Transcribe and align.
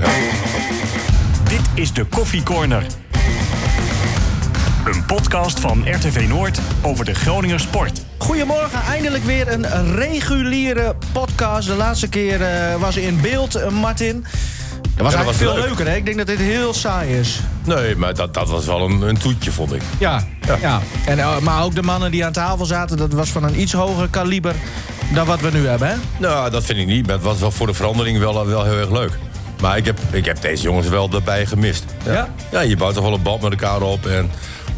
Dit 1.48 1.60
is 1.74 1.92
de 1.92 2.04
Koffie 2.04 2.42
Corner. 2.42 2.82
Een 4.84 5.04
podcast 5.06 5.60
van 5.60 5.84
RTV 5.94 6.26
Noord 6.28 6.58
over 6.82 7.04
de 7.04 7.14
Groninger 7.14 7.60
sport. 7.60 8.00
Goedemorgen, 8.18 8.82
eindelijk 8.88 9.24
weer 9.24 9.52
een 9.52 9.94
reguliere 9.94 10.94
podcast. 11.12 11.68
De 11.68 11.74
laatste 11.74 12.08
keer 12.08 12.42
eh, 12.42 12.76
was 12.80 12.96
in 12.96 13.20
beeld, 13.20 13.54
eh, 13.54 13.68
Martin. 13.68 14.20
Dat 14.22 14.30
was 15.04 15.12
Ja, 15.12 15.18
eigenlijk 15.18 15.24
dat 15.24 15.24
was 15.24 15.36
veel 15.36 15.54
leuk. 15.54 15.64
leuker, 15.64 15.86
hè? 15.86 15.96
Ik 15.96 16.04
denk 16.04 16.16
dat 16.16 16.26
dit 16.26 16.38
heel 16.38 16.74
saai 16.74 17.18
is. 17.18 17.40
Nee, 17.64 17.96
maar 17.96 18.14
dat, 18.14 18.34
dat 18.34 18.48
was 18.48 18.66
wel 18.66 18.80
een, 18.80 19.02
een 19.02 19.18
toetje, 19.18 19.50
vond 19.52 19.72
ik. 19.72 19.82
Ja, 19.98 20.24
ja. 20.60 20.80
En, 21.06 21.18
eh, 21.18 21.38
maar 21.38 21.62
ook 21.64 21.74
de 21.74 21.82
mannen 21.82 22.10
die 22.10 22.24
aan 22.24 22.32
tafel 22.32 22.66
zaten, 22.66 22.96
dat 22.96 23.12
was 23.12 23.28
van 23.30 23.44
een 23.44 23.60
iets 23.60 23.72
hoger 23.72 24.08
kaliber 24.08 24.54
dan 25.14 25.26
wat 25.26 25.40
we 25.40 25.50
nu 25.52 25.66
hebben, 25.66 25.88
hè? 25.88 25.94
Nou, 26.18 26.50
dat 26.50 26.64
vind 26.64 26.78
ik 26.78 26.86
niet. 26.86 27.06
Maar 27.06 27.14
het 27.14 27.24
was 27.24 27.38
wel 27.38 27.50
voor 27.50 27.66
de 27.66 27.74
verandering 27.74 28.18
wel, 28.18 28.46
wel 28.46 28.64
heel 28.64 28.78
erg 28.78 28.90
leuk. 28.90 29.18
Maar 29.62 29.76
ik 29.76 29.84
heb, 29.84 29.98
ik 30.10 30.24
heb 30.24 30.40
deze 30.40 30.62
jongens 30.62 30.88
wel 30.88 31.10
erbij 31.12 31.46
gemist. 31.46 31.84
Ja? 32.04 32.28
Ja, 32.50 32.60
je 32.60 32.76
bouwt 32.76 32.94
toch 32.94 33.04
wel 33.04 33.14
een 33.14 33.22
band 33.22 33.42
met 33.42 33.50
elkaar 33.50 33.82
op. 33.82 34.06
En 34.06 34.30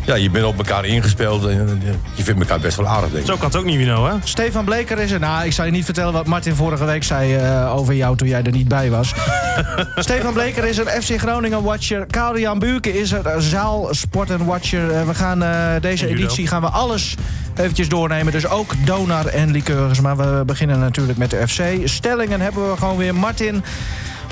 ja, 0.05 0.15
je 0.15 0.30
bent 0.30 0.45
op 0.45 0.59
elkaar 0.59 0.84
ingespeeld. 0.84 1.47
En 1.47 1.83
je 2.15 2.23
vindt 2.23 2.41
elkaar 2.41 2.61
best 2.61 2.77
wel 2.77 2.87
aardig, 2.87 3.11
denk 3.11 3.23
ik. 3.23 3.30
Zo 3.30 3.37
kan 3.37 3.47
het 3.47 3.56
ook 3.56 3.65
niet, 3.65 3.77
Wino, 3.77 4.06
hè? 4.06 4.15
Stefan 4.25 4.65
Bleker 4.65 4.98
is 4.98 5.11
er. 5.11 5.20
Nou, 5.20 5.45
ik 5.45 5.52
zal 5.52 5.65
je 5.65 5.70
niet 5.70 5.84
vertellen 5.84 6.12
wat 6.12 6.27
Martin 6.27 6.55
vorige 6.55 6.84
week 6.84 7.05
zei 7.05 7.37
eh, 7.37 7.77
over 7.77 7.95
jou 7.95 8.16
toen 8.16 8.28
jij 8.28 8.42
er 8.42 8.52
niet 8.52 8.69
bij 8.69 8.91
was. 8.91 9.15
Stefan 9.97 10.33
Bleker 10.33 10.65
is 10.65 10.78
er, 10.78 11.03
FC 11.03 11.19
Groningen 11.19 11.62
watcher. 11.62 12.06
Karel-Jan 12.06 12.59
Buurke 12.59 12.98
is 13.01 13.12
er, 13.12 13.42
zaal 13.42 13.89
sport 13.91 14.30
en 14.30 14.45
watcher. 14.45 14.91
Eh, 14.91 15.06
we 15.06 15.14
gaan 15.14 15.42
eh, 15.42 15.80
deze 15.80 16.06
editie 16.06 16.47
gaan 16.47 16.61
we 16.61 16.69
alles 16.69 17.14
eventjes 17.56 17.89
doornemen. 17.89 18.33
Dus 18.33 18.47
ook 18.47 18.73
donar 18.84 19.27
en 19.27 19.51
liqueurs. 19.51 20.01
Maar 20.01 20.16
we 20.16 20.42
beginnen 20.47 20.78
natuurlijk 20.78 21.19
met 21.19 21.30
de 21.30 21.48
FC. 21.48 21.62
Stellingen 21.84 22.41
hebben 22.41 22.70
we 22.70 22.77
gewoon 22.77 22.97
weer. 22.97 23.14
Martin, 23.14 23.64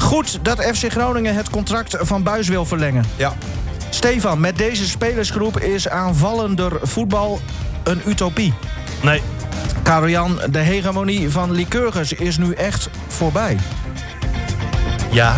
goed 0.02 0.38
dat 0.42 0.62
FC 0.62 0.91
Groningen 0.91 1.34
het 1.34 1.51
contract 1.51 1.97
van 2.01 2.23
Buis 2.23 2.48
wil 2.48 2.65
verlengen. 2.65 3.05
Ja. 3.16 3.33
Stefan, 3.91 4.41
met 4.41 4.59
deze 4.59 4.88
spelersgroep 4.88 5.60
is 5.60 5.88
aanvallender 5.88 6.73
voetbal 6.82 7.40
een 7.82 8.02
utopie. 8.07 8.54
Nee. 9.02 9.23
Karel-Jan, 9.82 10.40
de 10.51 10.59
hegemonie 10.59 11.30
van 11.30 11.52
Lycurgus 11.52 12.12
is 12.12 12.38
nu 12.38 12.52
echt 12.52 12.88
voorbij. 13.09 13.59
Ja. 15.10 15.35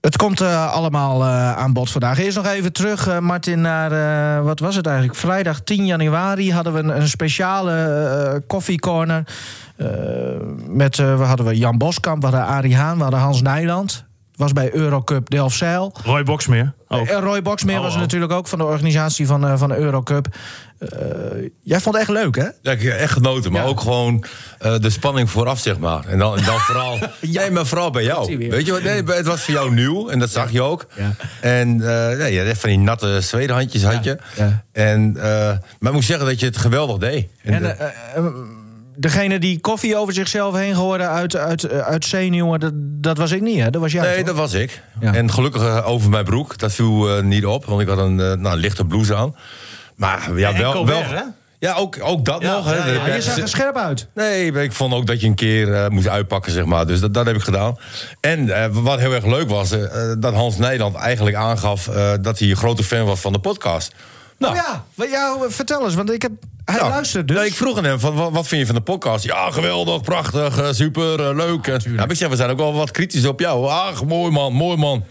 Het 0.00 0.16
komt 0.16 0.40
eh, 0.40 0.72
allemaal 0.72 1.22
eh, 1.22 1.56
aan 1.56 1.72
bod 1.72 1.90
vandaag. 1.90 2.18
Eerst 2.18 2.36
nog 2.36 2.46
even 2.46 2.72
terug, 2.72 3.08
eh, 3.08 3.18
Martin, 3.18 3.60
naar... 3.60 3.92
eh, 3.92 4.44
wat 4.44 4.60
was 4.60 4.76
het 4.76 4.86
eigenlijk? 4.86 5.18
Vrijdag 5.18 5.60
10 5.60 5.86
januari 5.86 6.52
hadden 6.52 6.72
we 6.72 6.78
een, 6.78 6.96
een 7.00 7.08
speciale 7.08 8.42
koffiecorner. 8.46 9.24
Eh, 9.76 9.86
met, 10.68 10.98
eh, 10.98 11.16
we 11.18 11.24
hadden 11.24 11.46
we 11.46 11.56
Jan 11.56 11.78
Boskamp, 11.78 12.22
we 12.22 12.28
hadden 12.28 12.46
Arie 12.46 12.76
Haan, 12.76 12.96
we 12.96 13.02
hadden 13.02 13.20
Hans 13.20 13.42
Nijland. 13.42 14.04
Was 14.36 14.52
bij 14.52 14.74
Eurocup 14.74 15.30
Delfzijl. 15.30 15.94
Roy 16.04 16.22
Boxmeer. 16.22 16.72
Ook. 16.88 17.06
En 17.06 17.20
Roy 17.20 17.42
Boxmeer 17.42 17.76
Oh, 17.76 17.82
was 17.82 17.90
er 17.90 17.96
oh. 17.96 18.02
natuurlijk 18.02 18.32
ook 18.32 18.46
van 18.48 18.58
de 18.58 18.64
organisatie 18.64 19.26
van, 19.26 19.46
eh, 19.46 19.58
van 19.58 19.68
de 19.68 19.76
Eurocup. 19.76 20.26
Eh, 20.78 20.88
jij 21.62 21.80
vond 21.80 21.94
het 21.96 22.04
echt 22.08 22.18
leuk, 22.22 22.36
hè? 22.36 22.46
Ja, 22.62 22.72
ik 22.72 22.82
heb 22.82 22.92
echt 22.92 23.12
genoten, 23.12 23.52
maar 23.52 23.62
Ja. 23.62 23.68
ook 23.68 23.80
gewoon 23.80 24.24
eh, 24.58 24.78
de 24.78 24.90
spanning 24.90 25.30
vooraf, 25.30 25.58
zeg 25.58 25.78
maar. 25.78 26.06
En 26.06 26.18
dan, 26.18 26.36
en 26.38 26.44
dan 26.44 26.58
vooral, 26.58 26.98
nee, 27.20 27.50
maar 27.50 27.66
vooral 27.66 27.90
bij 27.90 28.02
jou. 28.04 28.48
Weet 28.48 28.66
je 28.66 28.72
wat? 28.72 28.82
Nee, 28.82 29.02
het 29.02 29.26
was 29.26 29.42
voor 29.42 29.54
jou 29.54 29.74
nieuw 29.74 30.08
en 30.08 30.18
dat 30.18 30.30
zag 30.30 30.50
je 30.52 30.62
ook. 30.62 30.86
Ja. 30.96 31.14
En 31.40 31.80
eh 31.80 32.18
ja, 32.18 32.24
je 32.24 32.38
had 32.38 32.46
echt 32.48 32.60
van 32.60 32.68
die 32.70 32.78
natte 32.78 33.20
zwedehandjes 33.20 33.82
had 33.84 34.04
je. 34.04 34.18
ja. 34.36 34.64
En, 34.72 35.16
eh, 35.16 35.22
maar 35.78 35.88
ik 35.88 35.92
moet 35.92 36.04
zeggen 36.04 36.26
dat 36.26 36.40
je 36.40 36.46
het 36.46 36.56
geweldig 36.56 36.96
deed. 36.96 37.28
En, 37.42 37.52
En, 37.54 37.78
eh, 37.78 37.86
eh, 37.86 37.92
eh, 38.16 38.24
degene 39.02 39.38
die 39.38 39.60
koffie 39.60 39.96
over 39.96 40.14
zichzelf 40.14 40.54
heen 40.56 40.74
gooide 40.74 41.06
uit, 41.06 41.36
uit, 41.36 41.70
uit 41.70 42.04
zenuwen, 42.04 42.60
dat, 42.60 42.72
dat 42.76 43.16
was 43.18 43.30
ik 43.32 43.40
niet, 43.40 43.58
hè? 43.60 43.70
Dat 43.70 43.80
was 43.80 43.92
jij. 43.92 44.02
nee, 44.02 44.16
toch? 44.16 44.26
dat 44.26 44.36
was 44.36 44.52
ik. 44.52 44.82
Ja. 45.00 45.14
En 45.14 45.30
gelukkig 45.30 45.62
eh, 45.62 45.88
over 45.88 46.10
mijn 46.10 46.24
broek. 46.24 46.58
Dat 46.58 46.72
viel 46.72 47.16
eh, 47.16 47.22
niet 47.22 47.46
op, 47.46 47.64
want 47.64 47.80
ik 47.80 47.88
had 47.88 47.98
een, 47.98 48.20
eh, 48.20 48.32
nou, 48.32 48.56
lichte 48.58 48.84
blouse 48.84 49.14
aan. 49.14 49.36
Maar 49.96 50.38
ja, 50.38 50.52
En 50.52 50.60
wel... 50.60 50.72
Colbert, 50.72 51.10
wel 51.10 51.18
hè? 51.18 51.24
ja, 51.58 51.74
ook, 51.74 51.96
ook 52.02 52.24
dat 52.24 52.42
Ja, 52.42 52.52
nog. 52.52 52.64
Hè. 52.64 52.74
ja, 52.76 52.86
ja, 52.86 52.92
De- 53.04 53.08
Ja, 53.10 53.14
je 53.14 53.22
zag 53.22 53.36
er 53.38 53.48
scherp 53.48 53.76
uit. 53.76 54.08
Nee, 54.14 54.52
ik 54.52 54.72
vond 54.72 54.94
ook 54.94 55.06
dat 55.06 55.20
je 55.20 55.26
een 55.26 55.34
keer 55.34 55.92
moest 55.92 56.08
uitpakken, 56.08 56.52
zeg 56.52 56.64
maar. 56.64 56.86
Dus 56.86 57.00
dat, 57.00 57.14
dat 57.14 57.26
heb 57.26 57.36
ik 57.36 57.42
gedaan. 57.42 57.76
En 58.20 58.72
wat 58.82 58.98
heel 58.98 59.12
erg 59.12 59.26
leuk 59.26 59.48
was, 59.48 59.70
dat 60.18 60.34
Hans 60.34 60.56
Nijland 60.58 60.94
eigenlijk 60.96 61.36
aangaf... 61.36 61.88
eh, 61.88 62.12
dat 62.20 62.38
hij 62.38 62.50
een 62.50 62.56
grote 62.56 62.82
fan 62.84 63.04
was 63.04 63.20
van 63.20 63.32
de 63.32 63.38
podcast. 63.38 63.94
Nou, 64.38 64.54
Oh 64.54 64.60
ja, 64.66 64.84
wat- 64.94 65.10
ja, 65.10 65.36
vertel 65.48 65.84
eens, 65.84 65.94
want 65.94 66.10
ik 66.12 66.22
heb, 66.22 66.32
hij 66.64 66.76
nou, 66.76 66.90
luistert 66.90 67.28
dus. 67.28 67.46
ik 67.46 67.54
vroeg 67.54 67.78
aan 67.78 67.84
hem, 67.84 68.00
van, 68.00 68.14
wat, 68.14 68.32
wat 68.32 68.48
vind 68.48 68.60
je 68.60 68.66
van 68.66 68.74
de 68.74 68.80
podcast? 68.80 69.24
Ja, 69.24 69.50
geweldig, 69.50 70.02
prachtig, 70.02 70.58
eh, 70.58 70.68
super, 70.70 71.28
eh, 71.28 71.36
leuk. 71.36 71.66
En, 71.66 71.80
ja, 71.96 72.08
ik 72.08 72.16
zeg, 72.16 72.28
we 72.28 72.36
zijn 72.36 72.50
ook 72.50 72.58
wel 72.58 72.74
wat 72.74 72.90
kritisch 72.90 73.26
op 73.26 73.40
jou. 73.40 73.68
Ach, 73.68 74.04
mooi 74.04 74.32
man, 74.32 74.52
mooi 74.52 74.76
man. 74.76 75.04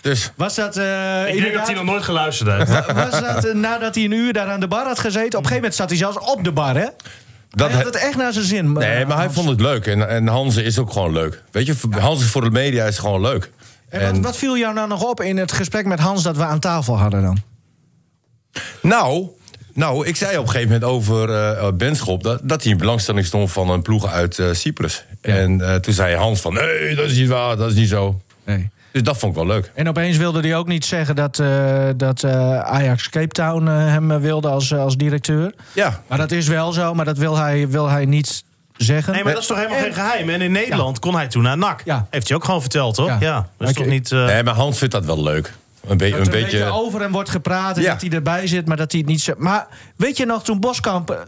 Dus 0.00 0.32
Was 0.36 0.54
dat, 0.54 0.76
eh, 0.76 1.34
Ik 1.34 1.40
denk 1.40 1.54
dat 1.54 1.66
hij 1.66 1.74
nog 1.74 1.84
nooit 1.84 2.02
geluisterd 2.02 2.50
heeft. 2.50 2.94
was 2.94 3.20
dat 3.20 3.54
nadat 3.54 3.94
hij 3.94 4.04
een 4.04 4.12
uur 4.12 4.32
daar 4.32 4.48
aan 4.48 4.60
de 4.60 4.68
bar 4.68 4.86
had 4.86 4.98
gezeten? 4.98 5.38
Op 5.38 5.44
een 5.44 5.50
gegeven 5.50 5.56
moment 5.56 5.74
zat 5.74 5.88
hij 5.88 5.98
zelfs 5.98 6.18
op 6.18 6.44
de 6.44 6.52
bar, 6.52 6.76
hè? 6.76 6.86
dat 7.50 7.68
hij 7.68 7.76
had 7.76 7.84
het 7.84 7.96
echt 8.02 8.16
naar 8.16 8.32
zijn 8.32 8.44
zin. 8.44 8.72
Nee, 8.72 9.06
maar 9.06 9.16
hij 9.16 9.30
vond 9.30 9.48
het 9.48 9.60
leuk. 9.60 9.86
En, 9.86 10.08
en 10.08 10.26
Hans 10.26 10.56
is 10.56 10.78
ook 10.78 10.92
gewoon 10.92 11.12
leuk. 11.12 11.42
Weet 11.50 11.66
je, 11.66 11.74
Hans 11.90 12.20
is 12.20 12.30
voor 12.30 12.40
de 12.40 12.50
media 12.50 12.84
is 12.84 12.98
gewoon 12.98 13.20
leuk. 13.20 13.50
En 13.88 14.12
wat, 14.12 14.22
wat 14.24 14.36
viel 14.36 14.58
jou 14.58 14.74
nou 14.74 14.88
nog 14.88 15.02
op 15.02 15.20
in 15.20 15.36
het 15.36 15.52
gesprek 15.52 15.86
met 15.86 15.98
Hans 15.98 16.22
dat 16.22 16.36
we 16.36 16.44
aan 16.44 16.60
tafel 16.60 16.98
hadden 16.98 17.22
dan? 17.22 17.42
Nou, 18.80 19.28
nou, 19.74 20.06
ik 20.06 20.16
zei 20.16 20.36
op 20.38 20.42
een 20.44 20.50
gegeven 20.50 20.72
moment 20.72 20.90
over 20.90 21.30
eh 21.34 21.72
Benschop... 21.74 22.22
Dat, 22.22 22.40
dat 22.42 22.62
hij 22.62 22.72
in 22.72 22.78
belangstelling 22.78 23.26
stond 23.26 23.52
van 23.52 23.70
een 23.70 23.82
ploeg 23.82 24.06
uit 24.06 24.38
eh, 24.38 24.46
Cyprus. 24.52 25.04
En 25.20 25.60
eh, 25.60 25.74
toen 25.74 25.94
zei 25.94 26.16
Hans 26.16 26.40
van... 26.40 26.54
nee, 26.54 26.94
dat 26.94 27.04
is 27.10 27.16
niet 27.16 27.28
waar, 27.28 27.56
dat 27.56 27.68
is 27.70 27.76
niet 27.76 27.88
zo. 27.88 28.20
Nee. 28.44 28.70
Dus 28.92 29.02
dat 29.02 29.18
vond 29.18 29.32
ik 29.36 29.38
wel 29.44 29.54
leuk. 29.54 29.70
En 29.74 29.88
opeens 29.88 30.16
wilde 30.16 30.40
hij 30.40 30.56
ook 30.56 30.66
niet 30.68 30.84
zeggen 30.84 31.16
dat, 31.16 31.38
eh, 31.38 31.84
dat 31.96 32.22
eh, 32.22 32.60
Ajax 32.60 33.08
Cape 33.10 33.28
Town 33.28 33.66
hem 33.66 34.20
wilde 34.20 34.48
als, 34.48 34.74
als 34.74 34.96
directeur. 34.96 35.52
Ja, 35.72 36.00
Maar 36.06 36.18
dat 36.18 36.30
is 36.30 36.48
wel 36.48 36.72
zo, 36.72 36.94
maar 36.94 37.04
dat 37.04 37.18
wil 37.18 37.36
hij, 37.36 37.68
wil 37.68 37.88
hij 37.88 38.04
niet 38.04 38.44
zeggen. 38.76 39.12
Nee, 39.12 39.24
maar 39.24 39.32
dat 39.32 39.42
is 39.42 39.48
toch 39.48 39.56
helemaal 39.56 39.78
En- 39.78 39.84
geen 39.84 39.94
geheim? 39.94 40.28
En 40.28 40.40
in 40.40 40.52
Nederland 40.52 40.98
kon 40.98 41.14
hij 41.14 41.26
toen 41.28 41.42
naar 41.42 41.58
NAC. 41.58 41.82
Ja. 41.84 42.06
Heeft 42.10 42.28
hij 42.28 42.36
ook 42.36 42.44
gewoon 42.44 42.60
verteld, 42.60 42.94
toch? 42.94 43.06
Ja. 43.08 43.16
Ja. 43.20 43.34
Dat 43.34 43.46
Maar 43.58 43.68
is 43.68 43.74
toch 43.74 43.86
niet... 43.86 44.12
eh, 44.12 44.24
nee, 44.26 44.42
maar 44.42 44.54
Hans 44.54 44.78
vindt 44.78 44.94
dat 44.94 45.04
wel 45.04 45.22
leuk. 45.22 45.52
Een, 45.88 45.96
be- 45.96 46.06
een 46.06 46.24
er 46.24 46.30
beetje... 46.30 46.64
over 46.64 47.00
hem 47.00 47.12
wordt 47.12 47.30
gepraat 47.30 47.76
en 47.76 47.82
Ja. 47.82 47.92
dat 47.92 48.00
hij 48.00 48.10
erbij 48.10 48.46
zit, 48.46 48.66
maar 48.66 48.76
dat 48.76 48.90
hij 48.92 49.00
het 49.00 49.08
niet 49.10 49.20
zegt. 49.20 49.38
Maar 49.38 49.66
weet 49.96 50.16
je 50.16 50.24
nog, 50.26 50.44
toen 50.44 50.60
Boskamp 50.60 51.10
eh, 51.10 51.18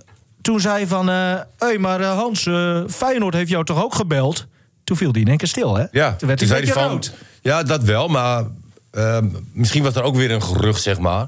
toen 0.43 0.61
zei 0.61 0.87
van... 0.87 1.07
Hé, 1.09 1.39
hey, 1.59 1.79
maar 1.79 2.01
eh, 2.01 2.11
Hans, 2.19 2.47
eh, 2.47 2.81
Feyenoord 2.89 3.35
heeft 3.35 3.51
jou 3.51 3.65
toch 3.65 3.83
ook 3.85 3.95
gebeld? 3.95 4.47
Toen 4.85 4.97
viel 4.97 5.11
hij 5.13 5.21
in 5.21 5.29
één 5.29 5.37
keer 5.37 5.49
stil, 5.49 5.77
hè? 5.77 5.85
Ja, 5.91 6.15
toen 6.15 6.29
werd 6.29 6.41
hij 6.49 6.65
rood. 6.89 7.13
Ja, 7.43 7.63
dat 7.63 7.83
wel, 7.83 8.09
maar 8.09 8.45
ehm, 8.91 9.27
misschien 9.53 9.83
was 9.83 9.95
er 9.95 10.03
ook 10.03 10.17
weer 10.17 10.31
een 10.31 10.43
gerucht, 10.43 10.83
zeg 10.83 10.99
maar. 10.99 11.27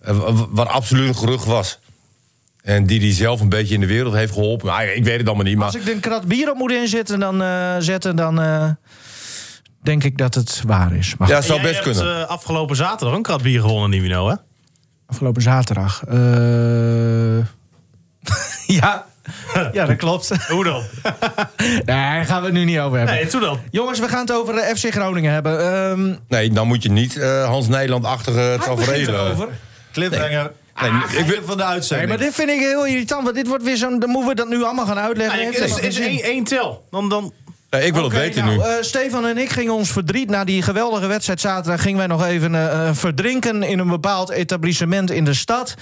eh, 0.00 0.18
wa- 0.18 0.46
wat 0.50 0.68
absoluut 0.68 1.08
een 1.08 1.16
gerucht 1.16 1.44
was. 1.44 1.78
En 2.62 2.86
die 2.86 3.00
hij 3.00 3.12
zelf 3.12 3.40
een 3.40 3.48
beetje 3.48 3.74
in 3.74 3.80
de 3.80 3.86
wereld 3.86 4.14
heeft 4.14 4.32
geholpen. 4.32 4.66
Maar 4.66 4.86
ik 4.94 5.04
weet 5.04 5.18
het 5.18 5.26
allemaal 5.26 5.44
niet. 5.44 5.56
Maar 5.56 5.66
Als 5.66 5.74
ik 5.74 5.86
een 5.88 6.00
krat 6.00 6.24
bier 6.26 6.50
op 6.50 6.56
moet 6.56 6.72
inzetten, 6.72 7.18
dan, 7.20 7.42
eh, 7.42 7.74
zetten, 7.78 8.16
dan 8.16 8.40
eh, 8.40 8.70
denk 9.82 10.04
ik 10.04 10.18
dat 10.18 10.34
het 10.34 10.62
waar 10.66 10.92
is. 10.94 11.14
Maar 11.18 11.28
ja, 11.28 11.34
het 11.36 11.44
zou 11.44 11.60
best 11.60 11.84
hebt, 11.84 11.96
kunnen. 11.96 12.20
eh, 12.20 12.26
afgelopen 12.28 12.76
zaterdag 12.76 13.16
een 13.16 13.22
krat 13.22 13.42
bier 13.42 13.60
gewonnen, 13.60 13.90
Nivino, 13.90 14.28
hè? 14.28 14.34
afgelopen 15.06 15.42
zaterdag. 15.42 16.02
eh, 16.08 17.38
ja. 18.80 19.06
ja, 19.72 19.84
dat 19.86 19.96
klopt. 19.96 20.30
Hoe 20.52 20.64
dan? 20.64 20.82
nee, 21.56 21.84
daar 21.84 22.24
gaan 22.24 22.40
we 22.40 22.46
het 22.46 22.54
nu 22.56 22.64
niet 22.64 22.78
over 22.78 22.96
hebben. 22.98 23.14
Nee, 23.16 23.26
toen 23.26 23.40
dan. 23.40 23.60
Jongens, 23.70 23.98
we 23.98 24.08
gaan 24.08 24.20
het 24.20 24.32
over 24.32 24.54
de 24.54 24.72
FC 24.76 24.90
Groningen 24.92 25.32
hebben. 25.32 25.60
Ehm 25.90 26.14
Nee, 26.28 26.50
dan 26.50 26.66
moet 26.66 26.82
je 26.82 26.90
niet 26.90 27.16
eh, 27.16 27.44
Hans 27.44 27.68
begint 27.68 28.62
tafereelen... 28.62 29.14
erover. 29.14 29.48
Cliffhanger. 29.92 30.52
Nee, 30.80 30.90
ik 31.18 31.26
wil- 31.26 31.42
van 31.44 31.56
de 31.56 31.62
Nee, 31.62 31.72
uitzending. 31.72 32.08
maar 32.08 32.18
dit 32.18 32.34
vind 32.34 32.50
ik 32.50 32.58
heel 32.58 32.86
irritant, 32.86 33.22
want 33.22 33.34
dit 33.34 33.46
wordt 33.48 33.64
weer 33.64 33.76
zo'n... 33.76 33.98
Dan 33.98 34.10
moeten 34.10 34.28
we 34.28 34.34
dat 34.34 34.48
nu 34.48 34.62
allemaal 34.64 34.86
gaan 34.86 34.98
uitleggen. 34.98 35.38
Nee, 35.38 35.46
het 35.46 35.82
is, 35.98 36.20
één 36.20 36.44
tel. 36.44 36.86
Dan, 36.90 37.08
dan, 37.08 37.32
Nee, 37.70 37.86
ik 37.86 37.92
wil 37.94 38.04
het 38.04 38.12
weten 38.12 38.44
nou, 38.44 38.56
nu. 38.56 38.62
eh, 38.62 38.70
Stefan 38.80 39.26
en 39.26 39.38
ik 39.38 39.50
gingen 39.50 39.72
ons 39.74 39.90
verdriet 39.90 40.30
na 40.30 40.44
die 40.44 40.62
geweldige 40.62 41.06
wedstrijd 41.06 41.40
zaterdag... 41.40 41.82
gingen 41.82 41.98
wij 41.98 42.06
nog 42.06 42.24
even 42.24 42.54
eh, 42.54 42.88
eh, 42.88 42.94
verdrinken 42.94 43.62
in 43.62 43.78
een 43.78 43.88
bepaald 43.88 44.30
etablissement 44.30 45.10
in 45.10 45.24
de 45.24 45.34
stad. 45.34 45.74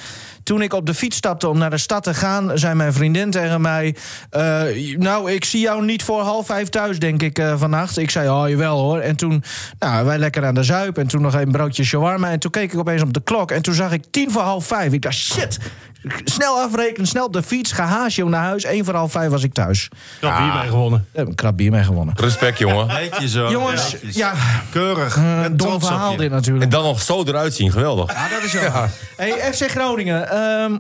Toen 0.47 0.63
ik 0.63 0.73
op 0.73 0.87
de 0.87 0.95
fiets 0.95 1.17
stapte 1.17 1.49
om 1.49 1.59
naar 1.59 1.71
de 1.71 1.79
stad 1.79 2.03
te 2.03 2.15
gaan... 2.15 2.51
zei 2.55 2.75
mijn 2.75 2.93
vriendin 2.93 3.31
tegen 3.31 3.61
mij... 3.61 3.97
eh, 4.31 4.63
nou, 4.97 5.33
ik 5.33 5.45
zie 5.45 5.61
jou 5.61 5.85
niet 5.85 6.03
voor 6.03 6.21
half 6.23 6.47
vijf 6.47 6.69
thuis, 6.69 6.99
denk 6.99 7.23
ik, 7.23 7.39
eh, 7.39 7.59
vannacht. 7.59 7.99
Ik 7.99 8.11
zei, 8.11 8.29
oh, 8.29 8.49
jawel 8.49 8.79
hoor. 8.79 8.99
En 8.99 9.17
toen, 9.17 9.45
nou, 9.79 10.05
wij 10.07 10.19
lekker 10.19 10.45
aan 10.45 10.55
de 10.55 10.63
zuip... 10.63 10.99
en 10.99 11.07
toen 11.07 11.23
nog 11.23 11.35
een 11.35 11.51
broodje 11.51 11.85
shawarma. 11.85 12.31
En 12.31 12.39
toen 12.39 12.51
keek 12.51 12.73
ik 12.73 12.79
opeens 12.79 13.03
op 13.03 13.13
de 13.13 13.23
klok... 13.23 13.51
en 13.51 13.63
toen 13.63 13.75
zag 13.75 13.93
ik 13.93 14.05
tien 14.11 14.31
voor 14.31 14.43
half 14.43 14.67
vijf. 14.67 14.93
Ik 14.93 15.03
dacht, 15.03 15.17
shit... 15.17 15.59
Snel 16.25 16.59
afrekenen, 16.59 17.07
snel 17.07 17.25
op 17.25 17.33
de 17.33 17.43
fiets, 17.43 17.73
gehaasje 17.73 18.25
naar 18.25 18.43
huis. 18.43 18.65
Eén 18.65 18.85
voor 18.85 18.95
half 18.95 19.13
vijf 19.13 19.31
was 19.31 19.43
ik 19.43 19.55
thuis. 19.55 19.89
krat 20.21 20.39
bier 20.39 20.55
mee 20.55 20.69
gewonnen. 20.69 21.07
Ik 21.13 21.19
heb 21.19 21.27
een 21.27 21.35
krab 21.35 21.57
bier 21.57 21.71
mee 21.71 21.85
gewonnen. 21.85 22.15
Respect, 22.21 22.59
jongen. 22.59 22.87
Netjes 22.87 23.35
hoor. 23.35 23.51
Jongens, 23.51 23.97
ja, 24.01 24.33
Keurig. 24.71 25.17
een 25.17 25.43
En 25.43 25.57
dom 25.57 25.81
verhaal 25.81 26.17
dit 26.17 26.31
natuurlijk. 26.31 26.65
En 26.65 26.71
dan 26.71 26.83
nog 26.83 27.03
zo 27.03 27.25
eruit 27.25 27.55
zien, 27.55 27.73
geweldig. 27.73 28.13
Ja, 28.13 28.29
dat 28.29 28.43
is 28.43 28.53
wel. 28.53 28.73
Hey, 29.17 29.53
FC 29.53 29.71
Groningen. 29.71 30.29
Ehm, 30.37 30.79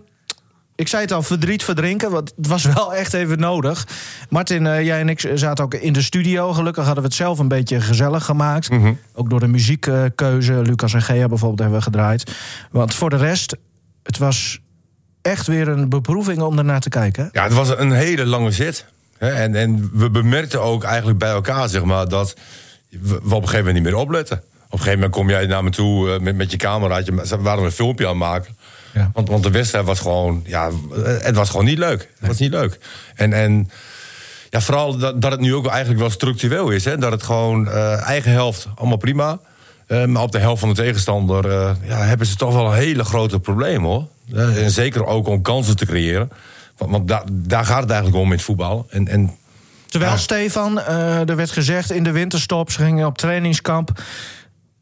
ik 0.75 0.88
zei 0.88 1.03
het 1.03 1.12
al, 1.12 1.23
verdriet 1.23 1.64
verdrinken. 1.64 2.11
Want 2.11 2.32
het 2.37 2.47
was 2.47 2.64
wel 2.64 2.94
echt 2.94 3.12
even 3.12 3.38
nodig. 3.38 3.87
Martin, 4.29 4.67
eh, 4.67 4.85
jij 4.85 5.00
en 5.00 5.08
ik 5.08 5.31
zaten 5.35 5.64
ook 5.64 5.75
in 5.75 5.93
de 5.93 6.03
studio. 6.03 6.53
Gelukkig 6.53 6.85
hadden 6.85 7.03
we 7.03 7.08
het 7.08 7.19
zelf 7.19 7.38
een 7.38 7.49
beetje 7.49 7.81
gezellig 7.81 8.25
gemaakt. 8.25 8.70
Mhm. 8.70 8.93
Ook 9.14 9.31
door 9.31 9.41
de 9.41 9.47
muziekkeuze. 9.47 10.62
Lucas 10.62 10.94
en 10.94 11.03
Gea 11.03 11.29
bijvoorbeeld 11.29 11.61
hebben 11.61 11.79
we 11.79 11.85
gedraaid. 11.85 12.32
Want 12.70 12.94
voor 12.94 13.11
de 13.11 13.17
rest, 13.17 13.56
het 14.03 14.19
was 14.19 14.61
echt 15.23 15.47
weer 15.47 15.69
een 15.69 15.88
beproeving 15.88 16.41
om 16.41 16.59
ernaar 16.59 16.81
te 16.81 16.88
kijken. 16.88 17.29
Ja, 17.32 17.43
het 17.43 17.52
was 17.52 17.69
een 17.69 17.93
hele 17.93 18.26
lange 18.26 18.50
zit. 18.50 18.87
Hè, 19.19 19.29
En, 19.29 19.55
en 19.55 19.91
we 19.93 20.11
bemerkten 20.11 20.62
ook 20.62 20.85
eigenlijk 20.85 21.19
bij 21.19 21.31
elkaar, 21.31 21.69
zeg 21.69 21.85
maar, 21.85 22.09
dat 22.09 22.37
we 22.91 22.99
we 22.99 23.14
op 23.17 23.23
een 23.25 23.32
gegeven 23.32 23.56
moment 23.56 23.75
niet 23.75 23.85
meer 23.85 24.02
opletten. 24.02 24.37
Op 24.37 24.73
een 24.73 24.79
gegeven 24.79 24.94
moment 24.94 25.12
kom 25.12 25.31
jij 25.31 25.47
naar 25.47 25.64
me 25.64 25.70
toe 25.70 26.11
eh, 26.11 26.20
met, 26.20 26.37
met 26.37 26.50
je 26.50 26.56
cameraatje. 26.56 27.38
waren 27.41 27.64
een 27.64 27.70
filmpje 27.70 28.05
aan 28.05 28.11
het 28.11 28.19
maken. 28.19 28.56
Ja. 28.97 29.11
Want, 29.13 29.29
want 29.29 29.43
de 29.43 29.51
wedstrijd 29.51 29.85
was 29.85 30.01
gewoon, 30.01 30.43
ja, 30.47 30.71
het 31.03 31.37
was 31.37 31.51
gewoon 31.51 31.65
niet 31.65 31.79
leuk. 31.79 32.09
Het 32.19 32.29
was 32.29 32.39
niet 32.39 32.51
leuk. 32.51 32.79
En, 33.15 33.33
en 33.33 33.71
ja, 34.51 34.61
vooral 34.61 34.97
dat, 34.97 35.23
dat 35.23 35.31
het 35.33 35.41
nu 35.41 35.55
ook 35.55 35.67
eigenlijk 35.67 36.01
wel 36.01 36.11
structureel 36.11 36.71
is. 36.71 36.85
Hè? 36.85 36.99
Dat 36.99 37.13
het 37.13 37.23
gewoon 37.23 37.69
eh, 37.69 38.01
eigen 38.09 38.31
helft, 38.31 38.67
allemaal 38.75 38.97
prima. 38.97 39.39
Eh, 39.87 40.05
maar 40.05 40.23
op 40.23 40.33
de 40.33 40.39
helft 40.39 40.61
van 40.61 40.69
de 40.69 40.75
tegenstander 40.75 41.51
eh, 41.51 41.71
ja, 41.83 41.97
hebben 41.99 42.27
ze 42.27 42.37
toch 42.37 42.53
wel 42.55 42.67
een 42.67 42.79
hele 42.79 43.05
grote 43.05 43.39
probleem 43.41 43.85
hoor. 43.85 44.07
En 44.35 44.71
zeker 44.71 45.07
ook 45.07 45.29
om 45.29 45.43
kansen 45.43 45.77
te 45.77 45.87
creëren. 45.87 46.31
Want, 46.77 46.91
want 46.91 47.09
da- 47.09 47.25
daar 47.31 47.65
gaat 47.65 47.81
het 47.81 47.91
eigenlijk 47.91 48.21
om 48.21 48.27
in 48.31 48.37
het 48.37 48.43
voetbal. 48.43 48.87
En, 48.91 49.09
en 49.09 49.37
Terwijl, 49.87 50.13
Ja. 50.13 50.19
Stefan, 50.19 50.81
er 50.81 51.37
werd 51.37 51.51
gezegd 51.51 51.91
in 51.91 52.03
de 52.05 52.11
winterstop, 52.11 52.71
ze 52.71 52.83
gingen 52.83 53.07
op 53.07 53.19
trainingskamp. 53.19 54.03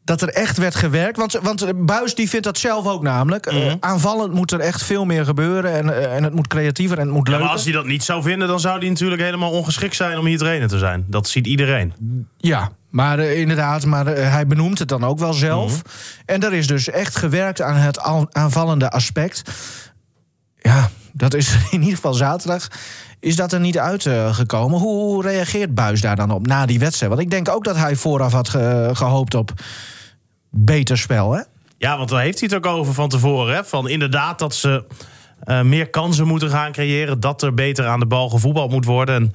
Dat 0.05 0.21
er 0.21 0.29
echt 0.29 0.57
werd 0.57 0.75
gewerkt. 0.75 1.17
Want, 1.17 1.39
want 1.41 1.85
Buis 1.85 2.15
die 2.15 2.29
vindt 2.29 2.45
dat 2.45 2.57
zelf 2.57 2.85
ook 2.87 3.01
namelijk. 3.03 3.45
Eh, 3.45 3.73
aanvallend 3.79 4.33
moet 4.33 4.51
er 4.51 4.59
echt 4.59 4.83
veel 4.83 5.05
meer 5.05 5.25
gebeuren. 5.25 5.73
En, 5.73 5.89
eh, 5.97 6.15
en 6.15 6.23
het 6.23 6.33
moet 6.33 6.47
creatiever 6.47 6.97
en 6.97 7.05
het 7.05 7.13
moet 7.13 7.25
Ja, 7.27 7.31
leuker. 7.31 7.45
maar 7.47 7.55
als 7.57 7.65
hij 7.65 7.73
dat 7.73 7.85
niet 7.85 8.03
zou 8.03 8.21
vinden, 8.23 8.47
dan 8.47 8.59
zou 8.59 8.79
hij 8.79 8.89
natuurlijk 8.89 9.21
helemaal 9.21 9.51
ongeschikt 9.51 9.95
zijn 9.95 10.17
om 10.17 10.25
hier 10.25 10.37
trainer 10.37 10.67
te 10.67 10.77
zijn. 10.77 11.05
Dat 11.07 11.27
ziet 11.27 11.47
iedereen. 11.47 11.93
Ja, 12.37 12.71
maar 12.89 13.19
eh, 13.19 13.39
inderdaad, 13.39 13.85
maar 13.85 14.05
hij 14.05 14.47
benoemt 14.47 14.79
het 14.79 14.87
dan 14.87 15.03
ook 15.03 15.19
wel 15.19 15.33
zelf. 15.33 15.81
En 16.25 16.43
er 16.43 16.53
is 16.53 16.67
dus 16.67 16.89
echt 16.89 17.15
gewerkt 17.15 17.61
aan 17.61 17.75
het 17.75 17.99
aan- 17.99 18.27
aanvallende 18.31 18.89
aspect. 18.89 19.41
Dat 21.17 21.33
is 21.33 21.55
in 21.71 21.79
ieder 21.79 21.95
geval 21.95 22.13
zaterdag. 22.13 22.67
Is 23.19 23.35
dat 23.35 23.53
er 23.53 23.59
niet 23.59 23.77
uitgekomen? 23.79 24.79
Hoe, 24.79 24.93
hoe 25.03 25.21
reageert 25.23 25.75
Buis 25.75 26.01
daar 26.01 26.15
dan 26.15 26.31
op 26.31 26.47
na 26.47 26.65
die 26.65 26.79
wedstrijd? 26.79 27.11
Want 27.11 27.23
ik 27.23 27.29
denk 27.31 27.49
ook 27.49 27.63
dat 27.63 27.75
hij 27.75 27.95
vooraf 27.95 28.31
had 28.31 28.49
ge- 28.49 28.89
gehoopt 28.93 29.33
op 29.35 29.51
beter 30.49 30.97
spel, 30.97 31.31
hè? 31.31 31.41
Ja, 31.77 31.97
want 31.97 32.09
daar 32.09 32.21
heeft 32.21 32.39
hij 32.39 32.49
het 32.53 32.57
ook 32.65 32.73
over 32.73 32.93
van 32.93 33.09
tevoren. 33.09 33.55
Hè? 33.55 33.63
Van 33.63 33.89
inderdaad 33.89 34.39
dat 34.39 34.55
ze 34.55 34.85
eh, 35.39 35.61
meer 35.61 35.89
kansen 35.89 36.27
moeten 36.27 36.49
gaan 36.49 36.71
creëren. 36.71 37.19
Dat 37.19 37.41
er 37.43 37.53
beter 37.53 37.87
aan 37.87 37.99
de 37.99 38.05
bal 38.05 38.29
gevoetbald 38.29 38.71
moet 38.71 38.85
worden. 38.85 39.15
En 39.15 39.31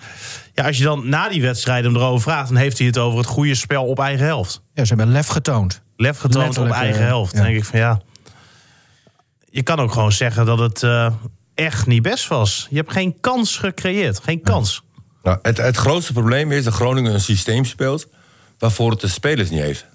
ja, 0.55 0.67
als 0.67 0.79
je 0.79 0.85
dan 0.85 1.09
na 1.09 1.29
die 1.29 1.43
wedstrijd 1.43 1.85
hem 1.85 1.97
erover 1.97 2.21
vraagt... 2.21 2.49
dan 2.49 2.56
heeft 2.56 2.79
hij 2.79 2.87
het 2.87 2.99
over 2.99 3.19
het 3.19 3.27
goede 3.27 3.55
spel 3.55 3.85
op 3.85 3.99
eigen 3.99 4.27
helft. 4.27 4.62
Ja, 4.75 4.85
ze 4.85 4.94
hebben 4.94 5.12
lef 5.12 5.27
getoond. 5.27 5.82
Lef 5.97 6.19
getoond 6.19 6.44
Letterlijk, 6.44 6.75
op 6.75 6.81
eigen 6.81 7.00
eh, 7.00 7.06
helft. 7.06 7.32
ja. 7.37 7.43
Denk 7.43 7.56
ik 7.56 7.65
van 7.65 7.79
ja... 7.79 8.00
Je 9.50 9.62
kan 9.62 9.79
ook 9.81 9.93
gewoon 9.93 10.12
zeggen 10.12 10.47
dat 10.47 10.59
het 10.59 10.82
eh, 10.82 11.12
echt 11.64 11.86
niet 11.86 12.02
best 12.02 12.28
was. 12.28 12.66
Je 12.70 12.76
hebt 12.76 12.92
geen 12.92 13.16
kans 13.20 13.56
gecreëerd. 13.56 14.20
Geen 14.22 14.42
kans. 14.42 14.82
nou, 15.22 15.38
het, 15.42 15.56
het 15.56 15.76
grootste 15.76 16.12
probleem 16.12 16.52
is 16.52 16.64
dat 16.64 16.74
Groningen 16.74 17.14
een 17.14 17.20
systeem 17.20 17.64
speelt... 17.64 18.08
waarvoor 18.58 18.90
het 18.90 19.00
de 19.00 19.08
spelers 19.08 19.50
niet 19.50 19.60
heeft. 19.60 19.86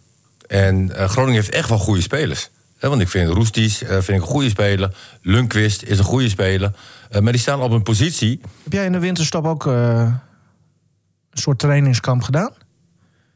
En 0.47 0.95
eh, 0.95 1.09
Groningen 1.09 1.35
heeft 1.35 1.53
echt 1.53 1.69
wel 1.69 1.77
goede 1.77 2.01
spelers. 2.01 2.49
Hè, 2.77 2.89
want 2.89 3.01
ik 3.01 3.07
vind 3.07 3.29
Roesties 3.29 3.83
eh, 3.83 3.89
vind 3.89 4.07
ik 4.07 4.15
een 4.15 4.21
goede 4.21 4.49
speler. 4.49 4.95
Lundqvist 5.21 5.83
is 5.83 5.97
een 5.97 6.03
goede 6.03 6.29
speler. 6.29 6.71
Eh, 7.09 7.21
maar 7.21 7.31
die 7.31 7.41
staan 7.41 7.61
op 7.61 7.71
een 7.71 7.83
positie... 7.83 8.39
Heb 8.63 8.73
jij 8.73 8.85
in 8.85 8.91
de 8.91 8.99
winterstop 8.99 9.45
ook 9.45 9.67
eh, 9.67 9.99
een 11.29 11.39
soort 11.41 11.59
trainingskamp 11.59 12.21
gedaan? 12.21 12.51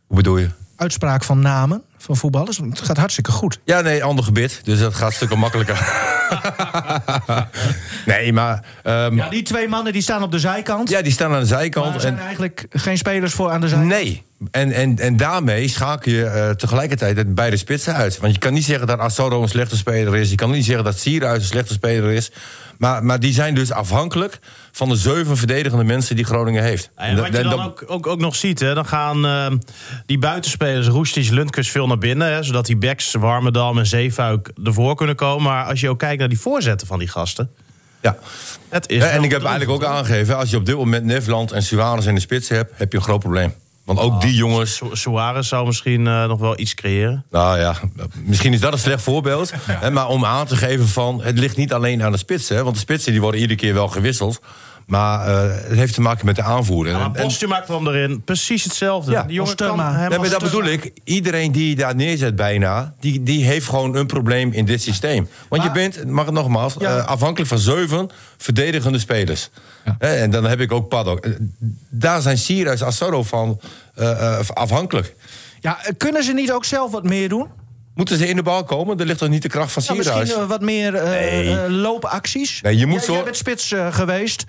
Hoe 0.07 0.17
bedoel 0.17 0.37
je? 0.37 0.49
Uitspraak 0.75 1.23
van 1.23 1.39
namen 1.39 1.83
van 2.01 2.18
voetballers? 2.18 2.57
Want 2.57 2.78
Het 2.78 2.88
gaat 2.88 2.98
hartstikke 2.98 3.31
goed. 3.31 3.60
Ja, 3.63 3.81
nee, 3.81 4.04
ander 4.04 4.24
gebit. 4.24 4.62
Dus 4.63 4.80
dat 4.80 4.94
gaat 4.96 5.13
stukken 5.13 5.38
makkelijker. 5.40 5.78
nee, 8.06 8.34
maar... 8.34 8.63
ehm, 8.84 9.16
Ja, 9.16 9.30
die 9.30 9.44
twee 9.44 9.68
mannen 9.68 9.94
die 9.94 10.01
staan 10.01 10.24
op 10.24 10.31
de 10.31 10.40
zijkant. 10.40 10.90
ja, 10.90 11.01
die 11.01 11.12
staan 11.12 11.28
aan 11.34 11.34
de 11.44 11.50
maar 11.50 11.60
zijkant. 11.60 11.96
er 11.96 12.01
zijn 12.01 12.18
En, 12.18 12.24
eigenlijk 12.25 12.66
geen 12.69 12.98
spelers 12.98 13.34
voor 13.34 13.50
aan 13.51 13.62
de 13.62 13.68
zijkant. 13.68 13.90
nee. 13.90 14.24
En, 14.51 14.71
en, 14.71 15.00
en 15.00 15.18
daarmee 15.18 15.68
schakel 15.68 16.12
je 16.12 16.25
eh, 16.25 16.50
tegelijkertijd 16.50 17.36
beide 17.36 17.57
spitsen 17.57 17.94
uit. 17.94 18.19
Want 18.19 18.33
je 18.33 18.39
kan 18.39 18.53
niet 18.53 18.65
zeggen 18.65 18.88
dat 18.88 19.00
Asoro 19.00 19.41
een 19.41 19.47
slechte 19.47 19.77
speler 19.77 20.15
is. 20.15 20.30
Je 20.30 20.36
kan 20.36 20.51
niet 20.51 20.65
zeggen 20.65 20.83
dat 20.83 21.00
Sierhuis 21.00 21.39
een 21.39 21.47
slechte 21.47 21.74
speler 21.74 22.12
is. 22.12 22.31
Maar, 22.77 23.03
maar 23.03 23.19
die 23.19 23.33
zijn 23.33 23.56
dus 23.56 23.71
afhankelijk 23.71 24.39
van 24.71 24.89
de 24.89 24.95
zeven 24.95 25.38
verdedigende 25.38 25.83
mensen 25.83 26.15
die 26.15 26.25
Groningen 26.25 26.63
heeft. 26.63 26.89
En 26.95 27.15
wat 27.15 27.36
je 27.36 27.44
dan 27.44 27.63
ook, 27.63 27.83
ook, 27.88 28.07
ook 28.07 28.19
nog 28.19 28.36
ziet, 28.36 28.59
hè, 28.59 28.74
dan 28.74 28.86
gaan 28.86 29.25
eh, 29.25 29.47
die 30.06 30.19
buitenspelers, 30.19 30.88
Roestic, 30.88 31.30
Lundkes 31.30 31.71
veel 31.71 31.88
naar 31.88 31.97
binnen. 31.97 32.33
Hè, 32.33 32.44
zodat 32.44 32.65
die 32.65 32.77
backs, 32.77 33.13
Warmerdam 33.13 33.77
en 33.77 33.88
Zeefuik 33.88 34.51
ervoor 34.63 34.95
kunnen 34.95 35.15
komen. 35.15 35.44
Maar 35.44 35.65
als 35.65 35.80
je 35.80 35.89
ook 35.89 36.00
kijkt 36.00 36.19
naar 36.19 36.30
die 36.30 36.39
voorzetten 36.39 36.88
van 36.88 37.00
die 37.00 37.07
gasten. 37.07 37.51
ja. 38.01 38.18
Het 38.69 38.89
is 38.89 38.97
Ja, 38.97 39.09
en 39.09 39.24
ik 39.24 39.31
heb 39.31 39.44
eigenlijk 39.44 39.71
ook 39.83 39.89
aangegeven... 39.89 40.38
als 40.38 40.50
je 40.50 40.57
op 40.57 40.65
dit 40.65 40.75
moment 40.75 41.06
Nefland 41.06 41.51
en 41.51 41.63
Suarez 41.63 42.06
in 42.06 42.15
de 42.15 42.21
spits 42.21 42.50
hebt... 42.50 42.71
heb 42.75 42.91
je 42.91 42.97
een 42.97 43.03
groot 43.03 43.19
probleem. 43.19 43.53
Want 43.95 44.00
ook 44.00 44.21
die 44.21 44.33
jongens... 44.33 44.75
Su- 44.75 44.95
Suarez 44.95 45.47
zou 45.47 45.65
misschien 45.65 46.07
eh, 46.07 46.25
nog 46.25 46.39
wel 46.39 46.59
iets 46.59 46.74
creëren. 46.74 47.25
Nou 47.31 47.59
ja, 47.59 47.75
misschien 48.25 48.53
is 48.53 48.59
dat 48.59 48.74
een 48.74 48.80
slecht 48.80 49.03
voorbeeld. 49.03 49.53
Hè, 49.68 49.91
maar 49.91 50.07
om 50.07 50.25
aan 50.25 50.45
te 50.45 50.56
geven 50.56 50.88
van... 50.88 51.21
het 51.24 51.39
ligt 51.39 51.57
niet 51.57 51.74
alleen 51.74 52.03
aan 52.03 52.12
de 52.12 52.18
spitsen. 52.18 52.56
hè, 52.56 52.63
Want 52.63 52.75
de 52.75 52.81
spitsen 52.81 53.12
die 53.12 53.21
worden 53.21 53.41
iedere 53.41 53.59
keer 53.59 53.74
wel 53.74 53.88
gewisseld. 53.88 54.41
Maar 54.89 55.27
eh, 55.27 55.50
het 55.68 55.77
heeft 55.77 55.94
te 55.94 56.01
maken 56.01 56.25
met 56.25 56.36
de 56.36 56.44
aanvoerder. 56.44 56.94
Maar 56.94 57.01
En- 57.06 57.15
en- 57.15 57.24
Postu 57.24 57.47
maakt 57.47 57.68
dan 57.68 57.88
erin 57.88 58.21
precies 58.24 58.63
hetzelfde. 58.63 59.12
Ja, 59.12 59.24
die 59.24 59.33
jongen 59.36 59.56
kan 59.56 59.68
Thurma. 59.68 59.88
helemaal 59.95 60.12
Ja, 60.12 60.19
maar 60.19 60.30
dat 60.30 60.41
bedoel 60.41 60.63
ik. 60.65 60.91
Iedereen 61.03 61.51
die 61.51 61.69
je 61.69 61.75
daar 61.75 61.95
neerzet 61.95 62.36
bijna... 62.36 62.94
die, 63.00 63.24
die 63.24 63.45
heeft 63.45 63.68
gewoon 63.68 63.95
een 63.95 64.06
probleem 64.07 64.51
in 64.51 64.65
dit 64.65 64.81
systeem. 64.81 65.27
Want 65.50 65.63
je 65.63 65.71
bent, 65.71 66.06
mag 66.06 66.25
het 66.25 66.33
nogmaals... 66.33 66.75
Ja. 66.80 66.97
eh, 66.97 67.06
afhankelijk 67.06 67.50
van 67.50 67.59
zeven 67.59 68.09
verdedigende 68.38 69.00
spelers. 69.00 69.50
Hè, 69.83 70.15
en 70.15 70.30
dan 70.31 70.44
heb 70.44 70.59
ik 70.59 70.71
ook 70.71 70.88
Paddock. 70.89 71.25
Eh, 71.25 71.31
Daar 71.89 72.21
zijn 72.21 72.38
Sierhuis 72.38 72.83
Assoro 72.83 73.24
van 73.24 73.59
eh, 73.95 74.39
eh, 74.39 74.47
afhankelijk. 74.53 75.15
Ja, 75.59 75.77
kunnen 75.97 76.24
ze 76.24 76.33
niet 76.33 76.51
ook 76.51 76.65
zelf 76.65 76.91
wat 76.91 77.03
meer 77.03 77.30
doen? 77.30 77.47
Moeten 78.00 78.18
ze 78.18 78.28
in 78.28 78.36
de 78.36 78.44
bal 78.44 78.63
komen? 78.63 79.00
Er 79.00 79.06
ligt 79.06 79.19
toch 79.19 79.30
niet 79.30 79.42
de 79.42 79.48
kracht 79.48 79.72
van 79.72 79.84
Nou, 79.88 79.96
Sierhuis? 80.01 80.19
misschien 80.24 80.44
eh, 80.44 80.50
wat 80.50 80.62
meer 80.62 80.96
eh, 80.96 81.10
Nee. 81.10 81.60
eh, 81.60 81.69
loopacties? 81.69 82.62
Nee, 82.62 82.78
je 82.78 82.86
moet 82.86 83.04
zo- 83.04 83.13
Jij 83.13 83.24
bent 83.24 83.38
spits 83.38 83.75
geweest. 83.90 84.46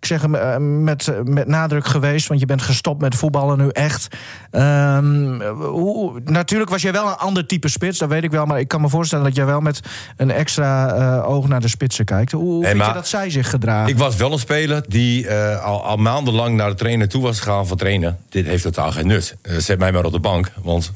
Ik 0.00 0.06
zeg 0.10 0.22
hem 0.22 0.84
met, 0.84 1.12
met 1.24 1.46
nadruk 1.48 1.86
geweest, 1.86 2.26
want 2.28 2.40
je 2.40 2.46
bent 2.46 2.62
gestopt 2.62 3.00
met 3.00 3.14
voetballen 3.14 3.58
nu 3.58 3.68
echt. 3.68 4.08
Ehm, 4.50 5.40
hoe, 5.52 6.20
natuurlijk 6.24 6.70
was 6.70 6.82
jij 6.82 6.92
wel 6.92 7.06
een 7.06 7.16
ander 7.16 7.46
type 7.46 7.68
spits, 7.68 7.98
dat 7.98 8.08
weet 8.08 8.24
ik 8.24 8.30
wel. 8.30 8.46
Maar 8.46 8.58
ik 8.60 8.68
kan 8.68 8.80
me 8.80 8.88
voorstellen 8.88 9.24
dat 9.24 9.36
jij 9.36 9.44
wel 9.46 9.60
met 9.60 9.80
een 10.16 10.30
extra 10.30 11.18
oog 11.20 11.48
naar 11.48 11.60
de 11.60 11.68
spitsen 11.68 12.04
kijkt. 12.04 12.32
Hoe 12.32 12.60
Nee, 12.62 12.70
vind 12.74 12.86
je 12.86 12.92
dat 12.92 13.08
zij 13.08 13.30
zich 13.30 13.50
gedragen? 13.50 13.88
Ik 13.90 13.98
was 13.98 14.16
wel 14.16 14.32
een 14.32 14.38
speler 14.38 14.84
die 14.88 15.30
al, 15.30 15.84
al 15.84 15.96
maandenlang 15.96 16.56
naar 16.56 16.68
de 16.70 16.76
trainer 16.76 17.08
toe 17.08 17.22
was 17.22 17.38
gegaan 17.40 17.66
van 17.66 17.76
trainen. 17.76 18.18
Dit 18.28 18.46
heeft 18.46 18.62
totaal 18.62 18.92
geen 18.92 19.06
nut. 19.06 19.36
Zet 19.42 19.78
mij 19.78 19.92
maar 19.92 20.04
op 20.04 20.12
de 20.12 20.20
bank, 20.20 20.50
want 20.62 20.92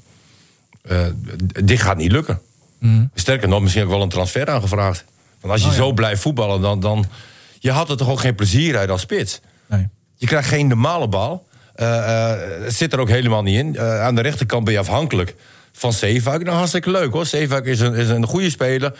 eh, 0.83 0.99
dit 1.65 1.81
gaat 1.81 1.97
niet 1.97 2.13
lukken. 2.13 2.41
Sterker 3.15 3.49
nog, 3.49 3.61
misschien 3.61 3.83
ook 3.83 3.91
wel 3.91 4.03
een 4.03 4.09
transfer 4.09 4.51
aangevraagd. 4.51 5.05
Want 5.41 5.53
als 5.53 5.63
je 5.65 5.73
zo 5.73 5.93
blijft 5.93 6.23
voetballen, 6.23 6.61
dan, 6.61 6.81
dan... 6.81 7.05
Je 7.59 7.71
had 7.71 7.91
er 7.91 7.97
toch 7.97 8.09
ook 8.09 8.21
geen 8.21 8.35
plezier 8.35 8.77
uit 8.79 8.91
als 8.91 9.01
spits. 9.01 9.41
nee. 9.67 9.89
Je 10.17 10.27
krijgt 10.27 10.49
geen 10.49 10.67
normale 10.67 11.09
bal. 11.09 11.47
Eh, 11.75 12.33
eh, 12.33 12.39
het 12.65 12.75
zit 12.75 12.93
er 12.93 12.99
ook 12.99 13.09
helemaal 13.09 13.43
niet 13.43 13.57
in. 13.59 13.81
Aan 13.81 14.15
de 14.15 14.21
rechterkant 14.21 14.65
ben 14.65 14.73
je 14.73 14.79
afhankelijk 14.79 15.35
van 15.73 15.93
Zeefuik. 15.93 16.43
Nou, 16.45 16.57
hartstikke 16.57 16.91
leuk 16.91 17.13
hoor. 17.13 17.27
Zeefuik 17.27 17.65
is 17.65 17.81
een, 17.81 17.95
is 17.95 18.09
een 18.09 18.27
goede 18.27 18.51
speler. 18.51 18.93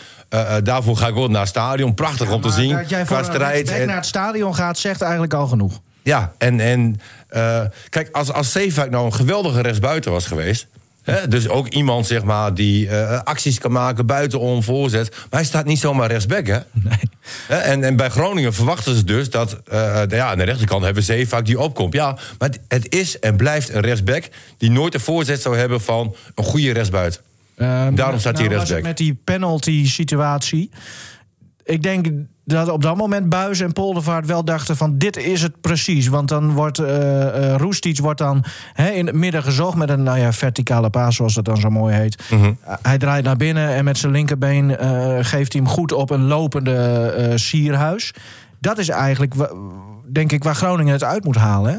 Daarvoor 0.63 0.97
ga 0.97 1.07
ik 1.07 1.17
ook 1.17 1.29
naar 1.29 1.41
het 1.41 1.49
stadion. 1.49 1.95
Prachtig 1.95 2.31
om 2.31 2.41
te 2.41 2.51
zien. 2.51 2.77
Dat 2.77 2.89
jij 2.89 3.05
Qua 3.05 3.23
strijd. 3.23 3.71
En- 3.71 3.87
naar 3.87 3.97
het 3.97 4.07
stadion 4.07 4.55
gaat, 4.55 4.79
zegt 4.79 5.03
eigenlijk 5.03 5.35
al 5.35 5.47
genoeg. 5.47 5.81
ja, 6.03 6.33
en, 6.39 6.61
en 6.61 7.01
kijk, 7.89 8.09
als, 8.13 8.33
als 8.33 8.53
Zeefuik 8.53 8.91
nou 8.91 9.05
een 9.05 9.15
geweldige 9.15 9.61
rechtsbuiten 9.61 10.13
was 10.13 10.27
geweest... 10.27 10.67
Dus 11.29 11.49
ook 11.49 11.69
iemand 11.69 12.07
zeg 12.07 12.23
maar, 12.25 12.55
die 12.55 12.89
eh, 12.89 13.21
acties 13.23 13.59
kan 13.59 13.73
maken 13.73 14.07
buitenom, 14.07 14.63
voorzet... 14.63 15.11
maar 15.11 15.27
hij 15.41 15.45
staat 15.45 15.65
niet 15.65 15.79
zomaar 15.79 16.09
rechtsback, 16.11 16.47
hè? 16.47 16.59
Hè, 17.49 17.57
En, 17.57 17.85
en 17.85 17.97
bij 17.97 18.09
Groningen 18.09 18.55
verwachten 18.55 18.97
ze 18.97 19.05
dus 19.05 19.31
dat... 19.31 19.61
eh, 19.69 20.03
ja, 20.09 20.31
aan 20.31 20.39
de 20.39 20.45
rechterkant 20.45 20.85
hebben 20.85 21.03
we 21.03 21.13
Zeefuik 21.13 21.47
die 21.47 21.61
opkomt. 21.61 21.93
Ja, 21.95 22.11
maar 22.39 22.49
het- 22.49 22.61
het 22.69 22.95
is 22.95 23.19
en 23.19 23.37
blijft 23.37 23.75
een 23.75 23.81
rechtsback... 23.81 24.25
die 24.59 24.71
nooit 24.71 24.95
een 24.95 25.01
voorzet 25.01 25.41
zou 25.43 25.57
hebben 25.57 25.81
van 25.81 26.15
een 26.35 26.45
goede 26.45 26.73
rechtsbuit. 26.73 27.21
Ehm, 27.57 27.95
Daarom 27.95 28.19
staat 28.21 28.39
hij 28.39 28.47
nou 28.47 28.59
was 28.59 28.69
rechtsback. 28.69 28.83
Met 28.83 28.97
die 28.97 29.17
penalty 29.25 29.87
situatie. 29.89 30.71
Ik 31.69 31.83
denk 31.83 32.07
dat 32.45 32.69
op 32.69 32.83
dat 32.83 32.97
moment 32.97 33.29
Buis 33.29 33.61
en 33.61 33.73
Poldervaart 33.73 34.27
wel 34.27 34.45
dachten 34.45 34.77
van 34.77 34.99
dit 34.99 35.17
is 35.17 35.43
het 35.43 35.61
precies. 35.61 36.09
Want 36.09 36.29
dan 36.29 36.53
wordt 36.53 36.79
uh, 36.81 37.55
Roestic 37.55 37.99
wordt 37.99 38.19
dan 38.19 38.45
in 38.93 39.07
het 39.07 39.15
midden 39.15 39.43
gezocht 39.43 39.77
met 39.77 39.89
een 39.89 40.03
nou 40.03 40.19
ja, 40.19 40.33
verticale 40.33 40.91
paas, 40.91 41.17
zoals 41.17 41.35
dat 41.35 41.45
dan 41.45 41.57
zo 41.57 41.71
mooi 41.71 41.95
heet. 41.95 42.23
Mhm. 42.31 42.53
Hij 42.83 42.99
draait 42.99 43.25
naar 43.25 43.37
binnen 43.37 43.69
en 43.69 43.85
met 43.85 43.99
zijn 43.99 44.13
linkerbeen 44.13 44.77
eh, 44.77 45.19
geeft 45.21 45.53
hij 45.53 45.63
hem 45.63 45.71
goed 45.71 45.93
op 45.93 46.11
een 46.11 46.25
lopende 46.25 47.33
sierhuis. 47.35 48.15
Dat 48.59 48.79
is 48.79 48.89
eigenlijk, 48.89 49.35
denk 50.13 50.33
ik, 50.33 50.45
waar 50.45 50.55
Groningen 50.55 50.93
het 50.93 51.05
uit 51.05 51.25
moet 51.25 51.37
halen. 51.37 51.73
Hè? 51.73 51.79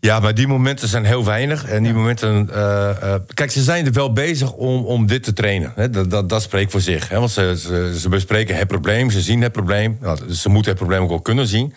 Ja, 0.00 0.20
maar 0.20 0.34
die 0.34 0.46
momenten 0.46 0.88
zijn 0.88 1.04
heel 1.04 1.24
weinig. 1.24 1.64
En 1.64 1.82
die 1.82 1.92
momenten. 1.92 2.50
eh, 2.52 2.90
eh, 3.14 3.20
kijk, 3.34 3.50
ze 3.50 3.62
zijn 3.62 3.86
er 3.86 3.92
wel 3.92 4.12
bezig 4.12 4.52
om, 4.52 4.84
om 4.84 5.06
dit 5.06 5.22
te 5.22 5.32
trainen. 5.32 5.72
Hè? 5.74 5.90
Dat, 5.90 6.10
dat, 6.10 6.28
dat 6.28 6.42
spreekt 6.42 6.70
voor 6.70 6.80
zich. 6.80 7.08
Hè? 7.08 7.18
Want 7.18 7.30
ze, 7.30 7.54
ze, 7.58 7.96
ze 7.98 8.08
bespreken 8.08 8.56
het 8.56 8.68
probleem, 8.68 9.10
ze 9.10 9.20
zien 9.20 9.42
het 9.42 9.52
probleem. 9.52 9.98
Nou, 10.00 10.32
ze 10.32 10.48
moeten 10.48 10.70
het 10.70 10.80
probleem 10.80 11.02
ook 11.02 11.08
wel 11.08 11.20
kunnen 11.20 11.46
zien. 11.46 11.74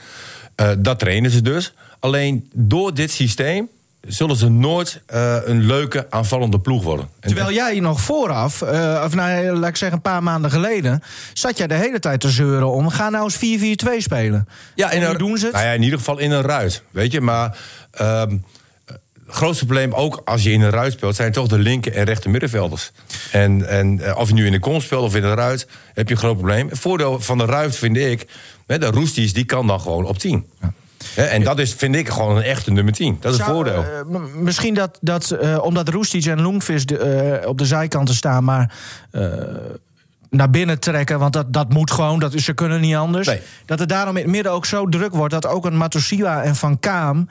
Eh, 0.56 0.70
dat 0.80 1.00
trainen 1.00 1.32
ze 1.32 1.42
dus. 1.42 1.74
Alleen 2.00 2.50
door 2.54 2.94
dit 2.94 3.12
systeem 3.12 3.70
zullen 4.08 4.36
ze 4.36 4.50
nooit 4.50 5.02
eh, 5.06 5.36
een 5.46 5.66
leuke 5.66 6.08
aanvallende 6.10 6.60
ploeg 6.60 6.84
worden. 6.84 7.10
En- 7.20 7.28
Terwijl 7.28 7.52
jij 7.56 7.80
nog 7.80 8.02
vooraf, 8.02 8.62
eh, 8.62 9.02
of 9.06 9.16
nou, 9.16 9.58
laat 9.58 9.70
ik 9.70 9.76
zeggen 9.76 9.98
een 9.98 10.04
paar 10.04 10.24
maanden 10.24 10.52
geleden... 10.52 11.04
zat 11.34 11.58
jij 11.58 11.68
de 11.68 11.74
hele 11.74 12.00
tijd 12.00 12.20
te 12.20 12.30
zeuren 12.30 12.70
om, 12.72 12.90
ga 12.90 13.10
nou 13.10 13.24
eens 13.24 13.38
4-4-2 13.88 13.98
spelen. 13.98 14.48
Ja, 14.76 14.92
in 14.92 15.02
En 15.02 15.10
een, 15.10 15.18
doen 15.18 15.38
ze 15.38 15.46
het? 15.46 15.54
Nou 15.54 15.66
ja, 15.66 15.72
in 15.72 15.84
ieder 15.84 16.00
geval 16.00 16.18
in 16.18 16.32
een 16.32 16.42
ruit. 16.42 16.84
Weet 16.92 17.12
je, 17.12 17.22
maar. 17.22 17.58
ehm, 17.92 18.38
het 19.26 19.38
grootste 19.38 19.66
probleem, 19.66 19.94
ook 19.94 20.22
als 20.26 20.44
je 20.44 20.52
in 20.52 20.62
een 20.62 20.70
ruit 20.70 20.94
speelt, 20.94 21.16
zijn 21.16 21.32
toch 21.32 21.48
de 21.48 21.60
linker 21.60 21.94
en 21.96 22.04
rechter 22.06 22.30
middenvelders. 22.30 22.92
En, 23.32 23.68
en 23.70 24.00
eh, 24.00 24.18
of 24.18 24.28
je 24.28 24.34
nu 24.34 24.46
in 24.46 24.52
de 24.52 24.60
kom 24.60 24.82
speelt 24.82 25.04
of 25.04 25.16
in 25.16 25.24
een 25.24 25.36
ruit, 25.36 25.68
heb 25.94 26.08
je 26.08 26.14
een 26.14 26.20
groot 26.20 26.36
probleem. 26.38 26.70
Het 26.70 26.80
voordeel 26.80 27.20
van 27.20 27.38
de 27.38 27.46
ruit 27.46 27.76
vind 27.76 27.98
ik, 27.98 28.28
hè, 28.68 28.78
de 28.78 28.86
Roesties, 28.86 29.34
die 29.34 29.46
kan 29.46 29.68
dan 29.68 29.82
gewoon 29.82 30.06
op 30.06 30.18
10. 30.18 30.46
En 31.16 31.44
dat 31.44 31.60
is, 31.60 31.74
vind 31.74 31.96
ik, 31.96 32.10
gewoon 32.10 32.38
een 32.38 32.44
echte 32.44 32.72
nummer 32.72 32.94
10. 32.94 33.18
Dat 33.20 33.32
is 33.34 33.40
het 33.40 33.48
voordeel. 33.48 33.84
eh, 33.84 34.22
misschien 34.36 34.74
dat, 34.74 34.98
dat 35.02 35.32
eh, 35.32 35.64
omdat 35.64 35.90
Roestic 35.90 36.26
en 36.26 36.42
Loengvis 36.42 36.86
de, 36.86 36.98
eh, 36.98 37.48
op 37.48 37.58
de 37.58 37.66
zijkanten 37.66 38.16
staan, 38.16 38.44
maar 38.44 38.74
naar 40.30 40.50
binnen 40.50 40.80
trekken, 40.80 41.20
want 41.20 41.34
dat, 41.34 41.54
dat 41.54 41.74
moet 41.74 41.92
gewoon, 41.92 42.20
dat, 42.20 42.34
ze 42.36 42.54
kunnen 42.54 42.82
niet 42.82 42.96
anders. 42.96 43.28
Nee. 43.28 43.42
Dat 43.66 43.80
het 43.80 43.90
daarom 43.90 44.18
in 44.18 44.24
het 44.24 44.32
midden 44.32 44.52
ook 44.52 44.66
zo 44.66 44.86
druk 44.86 45.14
wordt 45.14 45.34
dat 45.34 45.48
ook 45.48 45.66
een 45.66 45.78
Matosiwa 45.78 46.44
en 46.44 46.56
Van 46.56 46.80
Kaam 46.80 47.28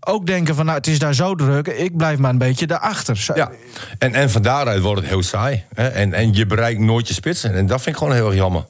ook 0.00 0.26
denken 0.26 0.54
van, 0.54 0.64
nou, 0.64 0.76
het 0.76 0.86
is 0.86 0.98
daar 0.98 1.14
zo 1.14 1.34
druk, 1.34 1.68
ik 1.68 1.96
blijf 1.96 2.18
maar 2.18 2.30
een 2.30 2.38
beetje 2.38 2.66
daarachter. 2.66 3.32
Ja, 3.34 3.50
en, 3.98 4.14
en 4.14 4.30
van 4.30 4.42
daaruit 4.42 4.82
wordt 4.82 5.00
het 5.00 5.08
heel 5.10 5.22
saai. 5.22 5.64
Hè? 5.74 5.88
En, 5.88 6.12
en 6.12 6.34
je 6.34 6.46
bereikt 6.46 6.80
nooit 6.80 7.08
je 7.08 7.14
spitsen. 7.14 7.54
En 7.54 7.66
dat 7.66 7.82
vind 7.82 7.96
ik 7.96 8.02
gewoon 8.02 8.14
heel 8.14 8.26
erg 8.26 8.34
jammer. 8.34 8.64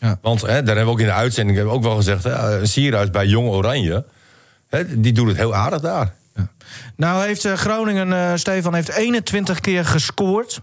Ja. 0.00 0.18
Want 0.22 0.40
hè, 0.40 0.46
daar 0.46 0.76
hebben 0.76 0.84
we 0.84 0.90
ook 0.90 1.00
in 1.00 1.06
de 1.06 1.12
uitzending 1.12 1.56
hebben 1.56 1.74
we 1.74 1.80
ook 1.80 1.86
wel 1.86 1.96
gezegd... 1.96 2.24
Hè, 2.24 2.60
een 2.60 2.68
Sierhuis 2.68 3.10
bij 3.10 3.26
Jong 3.26 3.48
Oranje, 3.48 4.04
hè, 4.68 5.00
die 5.00 5.12
doet 5.12 5.28
het 5.28 5.36
heel 5.36 5.54
aardig 5.54 5.80
daar. 5.80 6.12
Nou 6.96 7.26
heeft 7.26 7.44
eh, 7.44 7.52
Groningen, 7.52 8.12
eh, 8.12 8.32
Stefan, 8.34 8.74
heeft 8.74 8.88
21 8.88 9.60
keer 9.60 9.84
gescoord. 9.84 10.60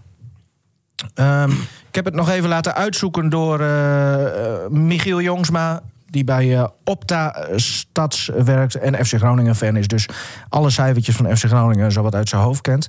Ehm, 1.14 1.50
ik 1.88 1.94
heb 1.94 2.04
het 2.04 2.14
nog 2.14 2.30
even 2.30 2.48
laten 2.48 2.74
uitzoeken 2.74 3.28
door 3.28 3.60
eh, 3.60 4.24
eh, 4.24 4.70
Michiel 4.70 5.20
Jongsma... 5.20 5.82
die 6.10 6.24
bij 6.24 6.56
eh, 6.56 6.66
Opta 6.84 7.46
Stads 7.56 8.30
werkt 8.44 8.74
en 8.74 9.06
FC 9.06 9.14
Groningen 9.14 9.56
fan 9.56 9.76
is. 9.76 9.86
Dus 9.86 10.08
alle 10.48 10.70
cijfertjes 10.70 11.16
van 11.16 11.36
FC 11.36 11.44
Groningen 11.44 11.92
zo 11.92 12.02
wat 12.02 12.14
uit 12.14 12.28
zijn 12.28 12.42
hoofd 12.42 12.60
kent. 12.60 12.88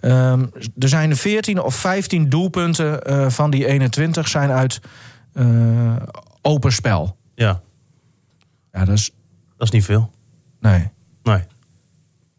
Ehm, 0.00 0.46
er 0.78 0.88
zijn 0.88 1.16
14 1.16 1.62
of 1.62 1.74
15 1.74 2.28
doelpunten 2.28 3.02
eh, 3.02 3.28
van 3.28 3.50
die 3.50 3.66
21 3.66 4.28
zijn 4.28 4.50
uit 4.50 4.80
eh, 5.32 5.96
open 6.42 6.72
spel. 6.72 7.16
Ja, 7.34 7.60
Ja, 8.72 8.84
dat 8.84 8.94
is... 8.94 9.10
dat 9.56 9.66
is 9.66 9.70
niet 9.70 9.84
veel. 9.84 10.10
Nee. 10.60 10.78
Nee. 11.22 11.42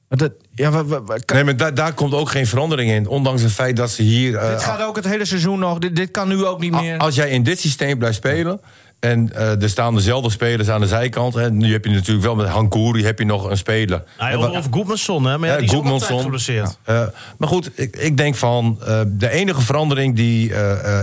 Maar 0.07 0.17
Dat, 0.17 0.31
ja, 0.51 0.71
we, 0.71 0.85
we- 0.85 1.03
we- 1.05 1.21
Nee, 1.33 1.43
maar 1.43 1.57
da- 1.57 1.71
daar 1.71 1.93
komt 1.93 2.13
ook 2.13 2.29
geen 2.29 2.47
verandering 2.47 2.91
in. 2.91 3.07
Ondanks 3.07 3.41
het 3.41 3.51
feit 3.51 3.75
dat 3.75 3.91
ze 3.91 4.01
hier... 4.03 4.35
eh, 4.35 4.49
dit 4.49 4.63
gaat 4.63 4.81
ook 4.81 4.95
het 4.95 5.05
hele 5.05 5.25
seizoen 5.25 5.59
nog. 5.59 5.77
Dit, 5.79 5.95
dit 5.95 6.11
kan 6.11 6.27
nu 6.27 6.45
ook 6.45 6.59
niet 6.59 6.73
a- 6.73 6.81
meer. 6.81 6.97
Als 6.97 7.15
jij 7.15 7.29
in 7.29 7.43
dit 7.43 7.59
systeem 7.59 7.97
blijft 7.97 8.17
spelen... 8.17 8.61
en 8.99 9.33
eh, 9.33 9.61
er 9.61 9.69
staan 9.69 9.95
dezelfde 9.95 10.29
spelers 10.29 10.69
aan 10.69 10.81
de 10.81 10.87
zijkant... 10.87 11.35
en 11.35 11.57
nu 11.57 11.71
heb 11.71 11.85
je 11.85 11.91
natuurlijk 11.91 12.25
wel 12.25 12.35
met 12.35 12.47
Hankouri 12.47 13.05
heb 13.05 13.19
je 13.19 13.25
nog 13.25 13.49
een 13.49 13.57
speler. 13.57 14.03
En 14.17 14.37
of, 14.37 14.49
of 14.49 14.67
Goedmanson, 14.71 15.25
hè? 15.25 15.37
Maar 15.37 15.49
ja, 15.49 15.55
Ja, 15.55 15.59
die 15.59 15.93
is 15.93 16.21
geblesseerd. 16.21 16.77
Eh, 16.83 17.07
maar 17.37 17.47
goed, 17.47 17.71
ik, 17.75 17.95
ik 17.95 18.17
denk 18.17 18.35
van 18.35 18.77
eh, 18.81 19.01
de 19.07 19.29
enige 19.29 19.61
verandering 19.61 20.15
die 20.15 20.53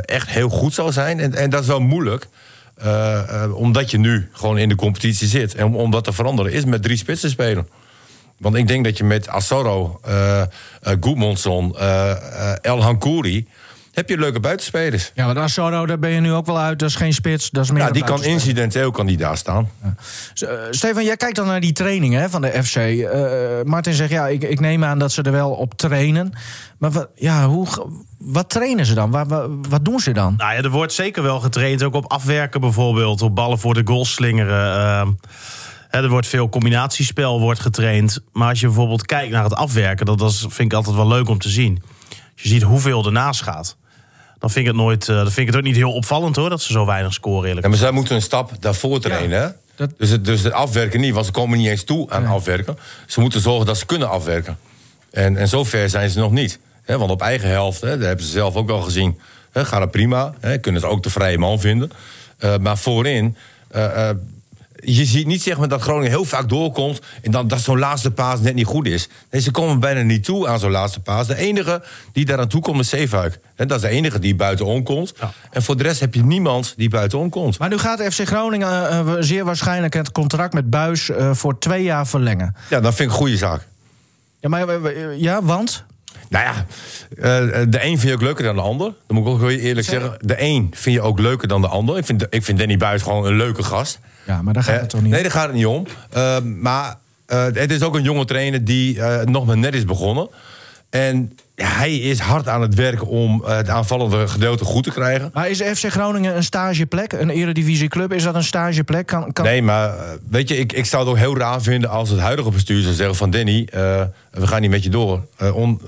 echt 0.01 0.29
heel 0.29 0.49
goed 0.49 0.75
zou 0.75 0.93
zijn, 0.93 1.21
en, 1.21 1.35
en 1.35 1.51
dat 1.51 1.61
is 1.61 1.69
wel 1.69 1.81
moeilijk, 1.81 2.29
omdat 3.53 3.91
je 3.91 3.99
nu 3.99 4.29
gewoon 4.33 4.59
in 4.59 4.69
de 4.69 4.75
competitie 4.75 5.29
zit 5.29 5.55
en 5.55 5.65
om, 5.65 5.77
om 5.77 5.91
dat 5.91 6.05
te 6.05 6.13
veranderen, 6.13 6.53
is 6.53 6.65
met 6.65 6.83
drie 6.83 6.97
spitsen 6.97 7.31
spelen. 7.31 7.69
Want 8.39 8.57
ik 8.57 8.69
denk 8.69 8.85
dat 8.85 8.97
je 8.97 9.05
met 9.05 9.29
Asoro, 9.29 10.01
uh, 10.09 10.43
El 12.61 12.83
Hankouri, 12.83 13.47
heb 13.97 14.09
je 14.09 14.19
leuke 14.19 14.41
buitenspelers. 14.41 15.11
Ja, 15.15 15.27
maar 15.27 15.39
Assoro, 15.39 15.87
daar 15.87 15.99
ben 15.99 16.11
je 16.11 16.21
nu 16.21 16.33
ook 16.33 16.47
wel 16.47 16.59
uit. 16.59 16.79
Dat 16.79 16.89
is 16.89 16.95
geen 16.95 17.13
spits, 17.15 17.51
dat 17.51 17.65
is 17.65 17.71
meer 17.71 17.83
Ja, 17.83 17.91
die 17.91 18.05
kan 18.05 18.25
incidenteel 18.25 18.91
kan 18.91 19.07
die 19.07 19.17
daar 19.17 19.37
staan. 19.37 19.71
S- 20.35 20.43
eh, 20.43 20.51
Stefan, 20.71 21.05
jij 21.05 21.17
kijkt 21.17 21.37
dan 21.37 21.47
naar 21.47 21.61
die 21.61 21.73
trainingen 21.73 22.21
hè, 22.21 22.29
van 22.31 22.43
de 22.43 22.63
FC. 22.65 22.77
Eh, 22.77 23.21
Martin 23.65 23.93
zegt, 23.95 24.11
ja, 24.11 24.27
ik, 24.29 24.43
ik 24.43 24.61
neem 24.61 24.85
aan 24.85 24.99
dat 24.99 25.13
ze 25.13 25.23
er 25.23 25.33
wel 25.33 25.51
op 25.51 25.75
trainen. 25.75 26.33
Maar 26.79 26.91
wat, 26.91 27.09
ja, 27.15 27.47
hoe, 27.49 27.67
wat 28.19 28.51
trainen 28.51 28.87
ze 28.87 28.95
dan? 28.95 29.11
Wat, 29.11 29.27
wat, 29.29 29.49
wat 29.69 29.85
doen 29.85 30.01
ze 30.01 30.13
dan? 30.13 30.35
Nou 30.37 30.53
ja, 30.55 30.63
er 30.63 30.71
wordt 30.71 30.93
zeker 30.93 31.23
wel 31.23 31.41
getraind. 31.41 31.83
Ook 31.83 31.95
op 31.95 32.11
afwerken 32.13 32.61
bijvoorbeeld. 32.61 33.23
Op 33.23 33.35
ballen 33.35 33.59
voor 33.59 33.75
de 33.75 33.83
goal 33.85 34.05
slingeren. 34.05 34.75
ehm. 34.79 35.11
Hè, 35.89 36.03
er 36.03 36.09
wordt 36.09 36.27
veel 36.27 36.49
combinatiespel 36.49 37.41
wordt 37.41 37.61
getraind. 37.61 38.19
Maar 38.33 38.49
als 38.49 38.61
je 38.61 38.67
bijvoorbeeld 38.67 39.07
kijkt 39.07 39.33
naar 39.33 39.45
het 39.45 39.55
afwerken... 39.55 40.07
dat, 40.07 40.19
dat 40.19 40.31
is- 40.31 40.47
vind 40.49 40.73
ik 40.73 40.79
altijd 40.79 40.97
wel 40.97 41.09
leuk 41.09 41.29
om 41.29 41.39
te 41.39 41.49
zien. 41.49 41.83
Als 42.11 42.43
je 42.43 42.49
ziet 42.49 42.63
hoeveel 42.63 43.05
ernaast 43.07 43.43
gaat... 43.43 43.77
dan 44.39 44.51
vind 44.51 44.67
ik 44.67 44.73
het, 44.73 44.81
nooit, 44.81 45.09
eh, 45.09 45.17
dan 45.17 45.25
vind 45.25 45.39
ik 45.39 45.47
het 45.47 45.57
ook 45.57 45.63
niet 45.63 45.77
heel 45.77 45.93
opvallend 45.93 46.37
hoor... 46.37 46.51
dat 46.51 46.63
ze 46.63 46.73
zo 46.73 46.87
weinig 46.87 47.13
scoren 47.13 47.47
eerlijk 47.47 47.63
Ja, 47.65 47.69
maar 47.71 47.79
zij 47.81 47.91
moeten 47.91 48.15
een 48.15 48.23
stap 48.23 48.51
daarvoor 48.61 49.01
trainen. 49.01 49.41
hè? 49.43 49.49
dat- 49.77 49.91
Dus, 49.99 50.11
het, 50.11 50.25
dus 50.25 50.43
het 50.43 50.53
afwerken 50.53 51.01
niet, 51.01 51.13
want 51.15 51.27
ze 51.27 51.33
komen 51.33 51.59
niet 51.59 51.69
eens 51.69 51.85
toe 51.85 52.11
aan 52.11 52.27
afwerken. 52.27 52.79
Ze 53.07 53.21
moeten 53.21 53.41
zorgen 53.41 53.67
dat 53.67 53.79
ze 53.79 53.87
kunnen 53.87 54.09
afwerken. 54.11 54.59
En, 55.11 55.37
en 55.37 55.49
zover 55.49 55.91
zijn 55.91 56.11
ze 56.11 56.19
nog 56.19 56.31
niet. 56.33 56.59
Hè? 56.83 56.99
Want 56.99 57.11
op 57.11 57.21
eigen 57.23 57.49
helft, 57.49 57.81
hè, 57.81 57.91
dat 57.99 58.07
hebben 58.07 58.25
ze 58.25 58.31
zelf 58.31 58.55
ook 58.55 58.67
wel 58.67 58.81
gezien... 58.81 59.19
Hè, 59.53 59.65
gaat 59.65 59.81
het 59.81 59.91
prima, 59.91 60.35
hè, 60.41 60.59
kunnen 60.59 60.81
ze 60.81 60.87
ook 60.87 61.03
de 61.03 61.11
vrije 61.11 61.39
man 61.39 61.61
vinden. 61.61 61.91
Eh, 62.39 62.57
maar 62.57 62.79
voorin... 62.79 63.37
eh, 63.71 64.09
eh, 64.11 64.17
je 64.83 65.05
ziet 65.05 65.27
niet 65.27 65.43
zeg 65.43 65.59
maar, 65.59 65.69
dat 65.69 65.83
Groningen 65.83 66.11
heel 66.11 66.25
vaak 66.25 66.49
doorkomt... 66.49 67.01
en 67.23 67.31
dan, 67.31 67.49
dat 67.49 67.61
zo'n 67.61 67.79
laatste 67.79 68.11
paas 68.11 68.41
net 68.41 68.55
niet 68.55 68.67
goed 68.67 68.87
is. 68.87 69.09
Nee, 69.31 69.41
ze 69.41 69.51
komen 69.51 69.81
bijna 69.81 70.01
niet 70.03 70.25
toe 70.25 70.49
aan 70.49 70.59
zo'n 70.59 70.71
laatste 70.71 71.01
paas. 71.01 71.27
De 71.27 71.37
enige 71.37 71.83
die 72.13 72.25
daar 72.25 72.39
aan 72.39 72.49
toe 72.49 72.61
komt 72.61 72.81
is 72.81 72.89
Zeefuik. 72.89 73.39
Dat 73.57 73.71
is 73.71 73.81
de 73.81 73.89
enige 73.89 74.19
die 74.19 74.35
buitenom 74.35 74.83
komt. 74.83 75.13
Ja. 75.21 75.33
En 75.51 75.63
voor 75.63 75.77
de 75.77 75.83
rest 75.83 76.01
heb 76.01 76.15
je 76.15 76.25
niemand 76.25 76.75
die 76.77 76.89
buitenom 76.89 77.31
komt. 77.31 77.59
Maar 77.59 77.69
nu 77.69 77.79
gaat 77.79 78.03
FC 78.03 78.27
Groningen 78.27 78.91
eh, 78.91 78.99
eh, 78.99 79.15
zeer 79.21 79.45
waarschijnlijk 79.45 79.95
het 79.95 80.13
contract 80.13 80.53
met 80.55 80.71
Buis 80.71 81.11
eh, 81.11 81.31
voor 81.33 81.59
twee 81.59 81.83
jaar 81.83 82.07
verlengen. 82.07 82.57
Ja, 82.71 82.81
dat 82.81 82.95
vind 82.95 83.09
ik 83.09 83.15
een 83.15 83.21
goede 83.21 83.37
zaak. 83.37 83.67
Ja, 84.41 84.49
maar, 84.49 84.93
ja 85.19 85.43
want? 85.43 85.85
Nou 86.29 86.45
ja, 86.45 86.67
de 87.65 87.85
een 87.85 87.99
vind 87.99 88.03
je 88.03 88.13
ook 88.13 88.23
leuker 88.23 88.45
dan 88.45 88.55
de 88.55 88.61
ander. 88.61 88.93
Dat 89.07 89.17
moet 89.17 89.27
ik 89.27 89.33
ook 89.33 89.41
heel 89.41 89.49
eerlijk 89.49 89.87
Zeg- 89.87 90.01
zeggen. 90.01 90.19
De 90.21 90.43
een 90.43 90.71
vind 90.75 90.95
je 90.97 91.03
ook 91.03 91.19
leuker 91.19 91.49
dan 91.49 91.61
de 91.61 91.69
ander. 91.69 91.97
Ik 91.97 92.05
vind, 92.05 92.27
ik 92.31 92.45
vind 92.45 92.59
Danny 92.59 92.77
Buis 92.77 93.03
gewoon 93.03 93.27
een 93.27 93.37
leuke 93.37 93.63
gast. 93.63 93.99
Ja, 94.27 94.43
maar 94.43 94.55
daar 94.55 94.63
gaat 94.63 94.75
Eh, 94.75 94.81
het 94.81 94.91
toch 94.91 95.03
niet 95.03 95.11
Nee, 95.13 95.23
daar 95.23 95.31
gaat 95.31 95.47
het 95.47 95.57
niet 95.57 95.67
om. 95.67 95.87
Eh, 96.11 96.39
maar 96.41 96.97
eh, 97.27 97.45
het 97.45 97.71
is 97.71 97.83
ook 97.83 97.95
een 97.95 98.03
jonge 98.03 98.25
trainer 98.25 98.65
die 98.65 99.01
eh, 99.03 99.25
nog 99.27 99.47
maar 99.47 99.59
net 99.59 99.75
is 99.75 99.85
begonnen. 99.85 100.29
En 100.91 101.39
hij 101.55 101.97
is 101.97 102.19
hard 102.19 102.49
aan 102.49 102.61
het 102.63 102.75
werk 102.75 103.09
om 103.09 103.43
het 103.45 103.69
aanvallende 103.69 104.29
gedeelte 104.29 104.65
goed 104.65 104.85
te 104.85 104.91
krijgen. 104.91 105.31
Maar 105.33 105.51
is 105.51 105.61
FC 105.63 105.85
Groningen 105.91 106.37
een 106.37 106.45
stageplek? 106.45 107.13
Een 107.13 107.31
eredivisieclub? 107.31 108.13
Is 108.13 108.23
dat 108.23 108.35
een 108.35 108.45
stageplek? 108.45 109.07
Kan, 109.07 109.33
kan... 109.33 109.45
Nee, 109.45 109.63
maar 109.63 109.95
weet 110.31 110.49
je, 110.49 110.57
ik, 110.57 110.73
ik 110.73 110.85
zou 110.85 111.03
het 111.03 111.13
ook 111.13 111.19
heel 111.19 111.39
raar 111.39 111.63
vinden 111.63 111.91
als 111.91 112.11
het 112.11 112.19
huidige 112.21 112.51
bestuur 112.51 112.83
zou 112.83 112.95
zeggen 112.95 113.17
van 113.17 113.31
Danny, 113.31 113.69
eh, 113.73 114.03
we 114.31 114.47
gaan 114.47 114.61
niet 114.61 114.71
met 114.71 114.83
je 114.85 114.91
door. 114.91 115.27
On- 115.55 115.81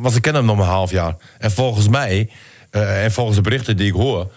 want 0.00 0.14
ze 0.14 0.20
kennen 0.20 0.40
hem 0.40 0.50
nog 0.50 0.58
maar 0.60 0.68
een 0.68 0.78
half 0.78 0.90
jaar. 0.90 1.16
En 1.38 1.50
volgens 1.50 1.88
mij, 1.88 2.30
en 2.70 3.12
volgens 3.12 3.36
de 3.36 3.42
berichten 3.42 3.76
die 3.76 3.86
ik 3.86 3.92
hoor, 3.94 4.30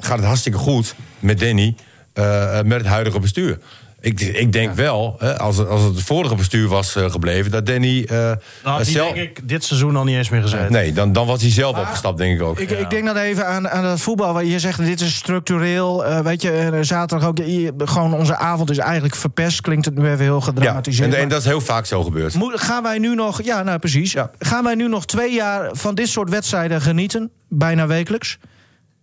gaat 0.00 0.16
het 0.16 0.26
hartstikke 0.26 0.58
goed 0.58 0.94
met 1.18 1.38
Danny, 1.40 1.74
eh, 2.14 2.60
met 2.62 2.78
het 2.78 2.86
huidige 2.86 3.18
bestuur. 3.20 3.58
Ik, 4.00 4.20
ik 4.20 4.52
denk 4.52 4.74
wel, 4.74 5.16
hè, 5.18 5.38
als, 5.38 5.56
het, 5.56 5.68
als 5.68 5.82
het 5.82 6.02
vorige 6.02 6.34
bestuur 6.34 6.68
was 6.68 6.96
eh, 6.96 7.10
gebleven, 7.10 7.50
dat 7.50 7.66
Danny. 7.66 8.04
eh, 8.08 8.32
Nou, 8.64 8.82
die 8.82 8.92
zelf- 8.92 9.12
denk 9.14 9.38
ik 9.38 9.48
dit 9.48 9.64
seizoen 9.64 9.96
al 9.96 10.04
niet 10.04 10.16
eens 10.16 10.28
meer 10.28 10.42
gezet. 10.42 10.70
Nee, 10.70 10.92
dan, 10.92 11.12
dan 11.12 11.26
was 11.26 11.40
hij 11.42 11.50
zelf 11.50 11.78
opgestapt, 11.78 12.18
denk 12.18 12.40
ik 12.40 12.46
ook. 12.46 12.58
Ik, 12.58 12.70
ik 12.70 12.90
denk 12.90 13.06
dat 13.06 13.16
even 13.16 13.46
aan, 13.46 13.68
aan 13.68 13.82
dat 13.82 14.00
voetbal. 14.00 14.32
Waar 14.32 14.44
je 14.44 14.58
zegt, 14.58 14.84
dit 14.84 15.00
is 15.00 15.14
structureel. 15.14 16.04
eh, 16.04 16.20
weet 16.20 16.42
je, 16.42 16.78
zaterdag 16.80 17.28
ook. 17.28 17.38
gewoon 17.78 18.14
onze 18.14 18.36
avond 18.36 18.70
is 18.70 18.78
eigenlijk 18.78 19.14
verpest. 19.14 19.60
Klinkt 19.60 19.84
het 19.84 19.94
nu 19.98 20.06
even 20.06 20.24
heel 20.24 20.34
ja, 20.34 20.40
gedramatiseerd. 20.44 21.08
en, 21.08 21.14
en 21.14 21.20
maar 21.20 21.28
dat 21.28 21.40
is 21.40 21.46
heel 21.46 21.60
vaak 21.60 21.86
zo 21.86 22.02
gebeurd. 22.02 22.34
moet- 22.34 22.60
gaan 22.60 22.82
wij 22.82 22.98
nu 22.98 23.14
nog... 23.14 23.42
Ja, 23.42 23.62
nou 23.62 23.78
precies. 23.78 24.12
Ja. 24.12 24.30
Gaan 24.38 24.64
wij 24.64 24.74
nu 24.74 24.88
nog 24.88 25.06
twee 25.06 25.32
jaar 25.34 25.68
van 25.72 25.94
dit 25.94 26.08
soort 26.08 26.30
wedstrijden 26.30 26.80
genieten? 26.80 27.30
Bijna 27.48 27.86
wekelijks? 27.86 28.38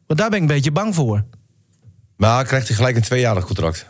Want 0.07 0.19
daar 0.19 0.29
ben 0.29 0.37
ik 0.43 0.49
een 0.49 0.55
beetje 0.55 0.71
bang 0.71 0.95
voor. 0.95 1.23
Maar 2.21 2.45
krijgt 2.45 2.67
hij 2.67 2.75
gelijk 2.75 2.95
een 2.95 3.01
tweejarig 3.01 3.45
contract. 3.45 3.85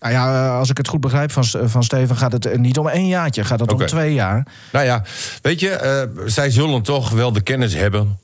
Nou 0.00 0.12
ja, 0.12 0.44
eh, 0.46 0.58
als 0.58 0.70
ik 0.70 0.76
het 0.76 0.88
goed 0.88 1.00
begrijp 1.00 1.32
van, 1.32 1.44
St- 1.44 1.56
van 1.64 1.82
Steven, 1.84 2.16
gaat 2.16 2.32
het 2.32 2.46
eh, 2.46 2.58
niet 2.58 2.78
om 2.78 2.88
één 2.88 3.06
jaartje, 3.06 3.44
gaat 3.44 3.60
het 3.60 3.72
om 3.72 3.86
twee 3.86 4.14
jaar. 4.14 4.46
Nou 4.72 4.84
ja, 4.84 5.02
weet 5.42 5.60
je, 5.60 5.70
eh, 5.70 6.02
zij 6.26 6.50
zullen 6.50 6.82
toch 6.82 7.10
wel 7.10 7.32
de 7.32 7.40
kennis 7.40 7.74
hebben 7.74 8.18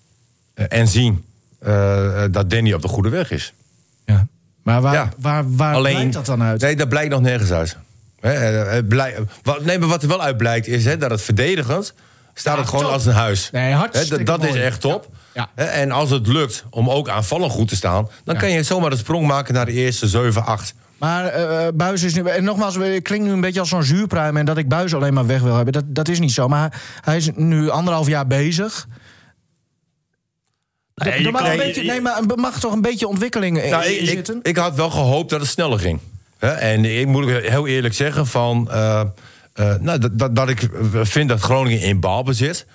eh, 0.54 0.64
en 0.68 0.88
zien 0.88 1.24
eh, 1.58 2.24
eh, 2.24 2.32
dat 2.32 2.50
Danny 2.50 2.72
op 2.72 2.82
de 2.82 2.88
goede 2.88 3.08
weg 3.08 3.30
is. 3.30 3.52
Ja. 4.04 4.26
Maar 4.62 4.80
waar, 4.80 4.94
Ja. 4.94 5.08
waar, 5.18 5.54
waar 5.56 5.78
blijkt 5.78 6.12
dat 6.12 6.26
dan 6.26 6.42
uit? 6.42 6.60
Nee, 6.60 6.76
dat 6.76 6.88
blijkt 6.88 7.10
nog 7.10 7.20
nergens 7.20 7.50
uit. 7.50 7.76
Eh, 8.20 8.32
het 8.72 8.88
blij- 8.88 9.16
wat, 9.42 9.64
nee, 9.64 9.78
maar 9.78 9.88
wat 9.88 10.02
er 10.02 10.08
wel 10.08 10.22
uit 10.22 10.36
blijkt 10.36 10.66
is 10.66 10.84
dat 10.98 11.10
het 11.10 11.22
verdedigend 11.22 11.94
staat 12.34 12.54
Ja, 12.54 12.60
het 12.60 12.68
gewoon 12.68 12.84
top. 12.84 12.92
als 12.92 13.06
een 13.06 13.12
huis. 13.12 13.48
Nee, 13.52 13.72
hartstikke 13.72 14.22
dat 14.24 14.40
dat 14.40 14.48
is 14.54 14.60
echt 14.60 14.80
top. 14.80 15.08
Ja. 15.10 15.18
Hè, 15.54 15.64
En 15.64 15.90
als 15.90 16.10
het 16.10 16.26
lukt 16.26 16.64
om 16.70 16.90
ook 16.90 17.08
aanvallend 17.08 17.52
goed 17.52 17.68
te 17.68 17.76
staan, 17.76 18.08
dan 18.24 18.34
Ja. 18.34 18.40
kan 18.40 18.50
je 18.50 18.62
zomaar 18.62 18.90
de 18.90 18.96
sprong 18.96 19.26
maken 19.26 19.54
naar 19.54 19.66
de 19.66 19.72
eerste 19.72 20.08
7, 20.08 20.44
8. 20.44 20.74
Maar 20.98 21.24
eh 21.26 21.68
Buis 21.74 22.02
is 22.02 22.14
nu. 22.14 22.22
En 22.28 22.44
nogmaals, 22.44 22.76
ik 22.76 23.02
klink 23.02 23.24
nu 23.24 23.30
een 23.30 23.40
beetje 23.40 23.60
als 23.60 23.68
zo'n 23.68 23.82
zuurpruim. 23.82 24.36
En 24.36 24.44
dat 24.46 24.56
ik 24.58 24.68
Buis 24.68 24.94
alleen 24.94 25.14
maar 25.14 25.26
weg 25.26 25.40
wil 25.40 25.54
hebben. 25.54 25.72
Dat, 25.72 25.84
dat 25.86 26.08
is 26.08 26.18
niet 26.18 26.32
zo. 26.32 26.48
Maar 26.48 26.82
hij 27.00 27.16
is 27.16 27.30
nu 27.34 27.68
anderhalf 27.70 28.06
jaar 28.06 28.26
bezig. 28.26 28.86
Nee, 30.94 31.12
Er 31.12 31.20
je 31.20 31.30
mag, 31.30 31.42
kan- 31.42 31.50
een 31.50 31.56
beetje, 31.56 31.82
nee, 31.82 32.00
maar 32.00 32.20
er 32.28 32.38
mag 32.38 32.60
toch 32.60 32.72
een 32.72 32.80
beetje 32.80 33.08
ontwikkeling 33.08 33.62
in, 33.62 33.70
Nou, 33.70 33.84
in 33.84 34.02
ik, 34.02 34.08
zitten? 34.08 34.38
ik 34.42 34.56
had 34.56 34.74
wel 34.74 34.90
gehoopt 34.90 35.30
dat 35.30 35.40
het 35.40 35.48
sneller 35.48 35.78
ging. 35.78 36.00
Hè, 36.38 36.48
En 36.48 36.84
ik 36.84 37.06
moet 37.06 37.24
ook 37.24 37.30
heel 37.42 37.66
eerlijk 37.66 37.94
zeggen 37.94 38.26
van, 38.26 38.70
eh, 38.70 39.00
eh, 39.52 39.74
nou, 39.80 39.98
dat, 39.98 40.18
dat, 40.18 40.36
dat 40.36 40.48
ik 40.48 40.68
vind 41.02 41.28
dat 41.28 41.40
Groningen 41.40 41.80
in 41.80 42.00
balbezit 42.00 42.66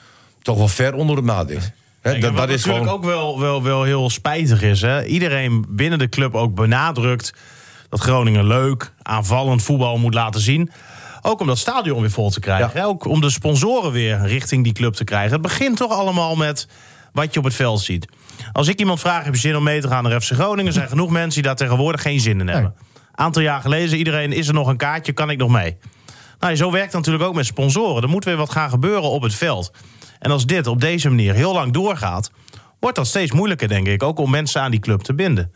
toch 0.41 0.57
wel 0.57 0.67
ver 0.67 0.93
onder 0.93 1.15
de 1.15 1.21
maat 1.21 1.49
is. 1.49 1.71
Kijk, 2.01 2.21
dat, 2.21 2.33
is 2.33 2.65
natuurlijk 2.65 2.65
gewoon. 2.65 2.87
ook 2.87 3.03
wel, 3.03 3.39
wel, 3.39 3.63
wel 3.63 3.83
heel 3.83 4.09
spijtig 4.09 4.61
is. 4.61 4.81
Hè? 4.81 5.05
Iedereen 5.05 5.65
binnen 5.69 5.99
de 5.99 6.09
club 6.09 6.35
ook 6.35 6.55
benadrukt 6.55 7.33
dat 7.89 7.99
Groningen 7.99 8.47
leuk, 8.47 8.93
aanvallend 9.01 9.63
voetbal 9.63 9.97
moet 9.97 10.13
laten 10.13 10.41
zien. 10.41 10.71
Ook 11.21 11.39
om 11.39 11.47
dat 11.47 11.57
stadion 11.57 12.01
weer 12.01 12.11
vol 12.11 12.29
te 12.29 12.39
krijgen. 12.39 12.71
Ja. 12.73 12.83
Ook 12.83 13.05
om 13.05 13.21
de 13.21 13.29
sponsoren 13.29 13.91
weer 13.91 14.25
richting 14.25 14.63
die 14.63 14.73
club 14.73 14.93
te 14.93 15.03
krijgen. 15.03 15.31
Het 15.31 15.41
begint 15.41 15.77
toch 15.77 15.91
allemaal 15.91 16.35
met 16.35 16.67
wat 17.13 17.33
je 17.33 17.39
op 17.39 17.45
het 17.45 17.55
veld 17.55 17.81
ziet. 17.81 18.07
Als 18.51 18.67
ik 18.67 18.79
iemand 18.79 18.99
vraag, 18.99 19.23
heb 19.23 19.33
je 19.33 19.39
zin 19.39 19.55
om 19.55 19.63
mee 19.63 19.81
te 19.81 19.87
gaan 19.87 20.03
naar 20.03 20.21
FC 20.21 20.31
Groningen? 20.31 20.65
Er 20.65 20.73
zijn 20.73 20.87
genoeg 20.87 21.09
mensen 21.09 21.33
die 21.33 21.43
daar 21.43 21.55
tegenwoordig 21.55 22.01
geen 22.01 22.19
zin 22.19 22.39
in 22.39 22.47
hebben. 22.47 22.73
Aantal 23.11 23.41
jaar 23.41 23.61
geleden, 23.61 23.97
iedereen, 23.97 24.31
is 24.31 24.47
er 24.47 24.53
nog 24.53 24.67
een 24.67 24.77
kaartje, 24.77 25.11
kan 25.11 25.29
ik 25.29 25.37
nog 25.37 25.49
mee? 25.49 25.77
Nou, 26.39 26.55
zo 26.55 26.71
werkt 26.71 26.85
het 26.85 26.95
natuurlijk 26.95 27.23
ook 27.23 27.35
met 27.35 27.45
sponsoren. 27.45 28.03
Er 28.03 28.09
moet 28.09 28.25
weer 28.25 28.35
wat 28.35 28.51
gaan 28.51 28.69
gebeuren 28.69 29.09
op 29.09 29.21
het 29.21 29.35
veld. 29.35 29.71
En 30.21 30.31
als 30.31 30.45
dit 30.45 30.67
op 30.67 30.81
deze 30.81 31.09
manier 31.09 31.33
heel 31.33 31.53
lang 31.53 31.73
doorgaat, 31.73 32.31
wordt 32.79 32.95
dat 32.95 33.07
steeds 33.07 33.31
moeilijker, 33.31 33.67
denk 33.67 33.87
ik. 33.87 34.03
Ook 34.03 34.19
om 34.19 34.29
mensen 34.29 34.61
aan 34.61 34.71
die 34.71 34.79
club 34.79 35.01
te 35.01 35.13
binden. 35.13 35.51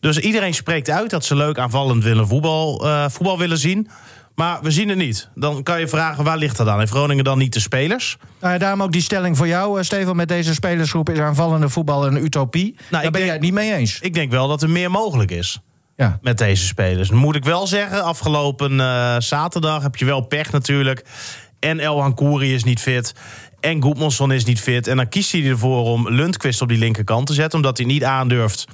Dus 0.00 0.18
iedereen 0.18 0.54
spreekt 0.54 0.90
uit 0.90 1.10
dat 1.10 1.24
ze 1.24 1.34
leuk 1.36 1.58
aanvallend 1.58 2.04
willen 2.04 2.26
voetbal, 2.28 2.86
eh, 2.86 3.04
voetbal 3.08 3.38
willen 3.38 3.58
zien. 3.58 3.88
Maar 4.34 4.58
we 4.62 4.70
zien 4.70 4.88
het 4.88 4.98
niet. 4.98 5.28
Dan 5.34 5.62
kan 5.62 5.80
je 5.80 5.88
vragen, 5.88 6.24
waar 6.24 6.36
ligt 6.36 6.56
dat 6.56 6.68
aan? 6.68 6.78
Heeft 6.78 6.90
Groningen 6.92 7.24
dan 7.24 7.38
niet 7.38 7.52
de 7.52 7.60
spelers? 7.60 8.16
Nou 8.40 8.58
daarom 8.58 8.82
ook 8.82 8.92
die 8.92 9.02
stelling 9.02 9.36
voor 9.36 9.48
jou, 9.48 9.78
eh, 9.78 9.84
Steven. 9.84 10.16
Met 10.16 10.28
deze 10.28 10.54
spelersgroep 10.54 11.10
is 11.10 11.18
aanvallende 11.18 11.68
voetbal 11.68 12.06
een 12.06 12.24
utopie. 12.24 12.72
Daar 12.76 12.84
Nou, 12.90 13.04
ik 13.04 13.10
ben 13.10 13.12
denk- 13.12 13.24
jij 13.24 13.32
het 13.32 13.42
niet 13.42 13.52
mee 13.52 13.74
eens. 13.74 14.00
Ik 14.00 14.14
denk 14.14 14.30
wel 14.30 14.48
dat 14.48 14.62
er 14.62 14.70
meer 14.70 14.90
mogelijk 14.90 15.30
is. 15.30 15.60
Ja. 15.96 16.18
met 16.22 16.38
deze 16.38 16.66
spelers. 16.66 17.08
Dan 17.08 17.18
moet 17.18 17.36
ik 17.36 17.44
wel 17.44 17.66
zeggen, 17.66 18.04
afgelopen 18.04 18.80
eh, 18.80 19.14
zaterdag 19.18 19.82
heb 19.82 19.96
je 19.96 20.04
wel 20.04 20.20
pech 20.20 20.52
natuurlijk. 20.52 21.04
En 21.60 21.80
El 21.80 22.00
Hankouri 22.00 22.54
is 22.54 22.64
niet 22.64 22.80
fit. 22.80 23.14
En 23.60 23.82
Goedmanson 23.82 24.32
is 24.32 24.44
niet 24.44 24.60
fit. 24.60 24.86
En 24.86 24.96
dan 24.96 25.08
kiest 25.08 25.32
hij 25.32 25.44
ervoor 25.46 25.84
om 25.84 26.10
Lundqvist 26.10 26.62
op 26.62 26.68
die 26.68 26.78
linkerkant 26.78 27.26
te 27.26 27.34
zetten. 27.34 27.58
Omdat 27.58 27.76
hij 27.76 27.86
niet 27.86 28.04
aandurft 28.04 28.66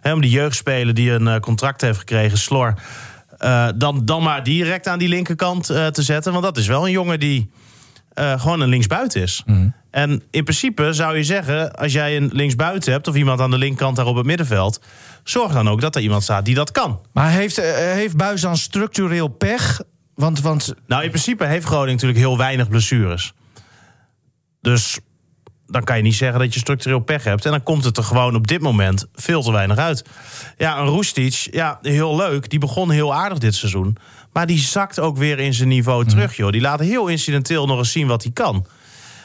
hè, 0.00 0.12
om 0.12 0.20
die 0.20 0.30
jeugdspeler 0.30 0.94
die 0.94 1.10
een 1.10 1.28
eh, 1.28 1.40
contract 1.40 1.80
heeft 1.80 1.98
gekregen, 1.98 2.38
Slor... 2.38 2.74
eh, 3.38 3.68
dan, 3.76 4.04
dan 4.04 4.22
maar 4.22 4.42
direct 4.42 4.86
aan 4.86 4.98
die 4.98 5.08
linkerkant 5.08 5.70
eh, 5.70 5.86
te 5.86 6.02
zetten. 6.02 6.32
Want 6.32 6.44
dat 6.44 6.56
is 6.56 6.66
wel 6.66 6.84
een 6.84 6.92
jongen 6.92 7.20
die 7.20 7.50
gewoon 8.14 8.60
een 8.60 8.68
linksbuiten 8.68 9.22
is. 9.22 9.42
En 9.90 10.22
in 10.30 10.44
principe 10.44 10.92
zou 10.92 11.16
je 11.16 11.24
zeggen, 11.24 11.74
als 11.74 11.92
jij 11.92 12.16
een 12.16 12.30
linksbuiten 12.32 12.92
hebt... 12.92 13.08
of 13.08 13.14
iemand 13.14 13.40
aan 13.40 13.50
de 13.50 13.58
linkerkant 13.58 13.96
daar 13.96 14.06
op 14.06 14.16
het 14.16 14.26
middenveld... 14.26 14.80
zorg 15.24 15.52
dan 15.52 15.68
ook 15.68 15.80
dat 15.80 15.96
er 15.96 16.02
iemand 16.02 16.22
staat 16.22 16.44
die 16.44 16.54
dat 16.54 16.70
kan. 16.70 17.00
Maar 17.12 17.30
heeft, 17.30 17.56
heeft 17.74 18.16
Buis 18.16 18.40
dan 18.40 18.56
structureel 18.56 19.28
pech? 19.28 19.80
Want, 20.20 20.40
want 20.40 20.74
Nou, 20.86 21.02
in 21.02 21.08
principe 21.08 21.44
heeft 21.44 21.64
Groningen 21.64 21.92
natuurlijk 21.92 22.18
heel 22.18 22.36
weinig 22.36 22.68
blessures. 22.68 23.32
Dus 24.60 24.98
dan 25.66 25.84
kan 25.84 25.96
je 25.96 26.02
niet 26.02 26.14
zeggen 26.14 26.38
dat 26.40 26.54
je 26.54 26.60
structureel 26.60 27.00
pech 27.00 27.24
hebt. 27.24 27.44
En 27.44 27.50
dan 27.50 27.62
komt 27.62 27.84
het 27.84 27.96
er 27.96 28.02
gewoon 28.02 28.34
op 28.34 28.46
dit 28.46 28.60
moment 28.60 29.06
veel 29.14 29.42
te 29.42 29.52
weinig 29.52 29.76
uit. 29.76 30.04
Ja, 30.56 30.78
een 30.78 30.86
Roestic, 30.86 31.48
ja, 31.50 31.78
heel 31.82 32.16
leuk. 32.16 32.50
Die 32.50 32.58
begon 32.58 32.90
heel 32.90 33.14
aardig 33.14 33.38
dit 33.38 33.54
seizoen. 33.54 33.96
Maar 34.32 34.46
die 34.46 34.58
zakt 34.58 35.00
ook 35.00 35.16
weer 35.16 35.38
in 35.38 35.54
zijn 35.54 35.68
niveau 35.68 36.06
terug, 36.06 36.36
joh. 36.36 36.52
Die 36.52 36.60
laat 36.60 36.80
heel 36.80 37.06
incidenteel 37.06 37.66
nog 37.66 37.78
eens 37.78 37.92
zien 37.92 38.06
wat 38.06 38.22
hij 38.22 38.32
kan. 38.32 38.66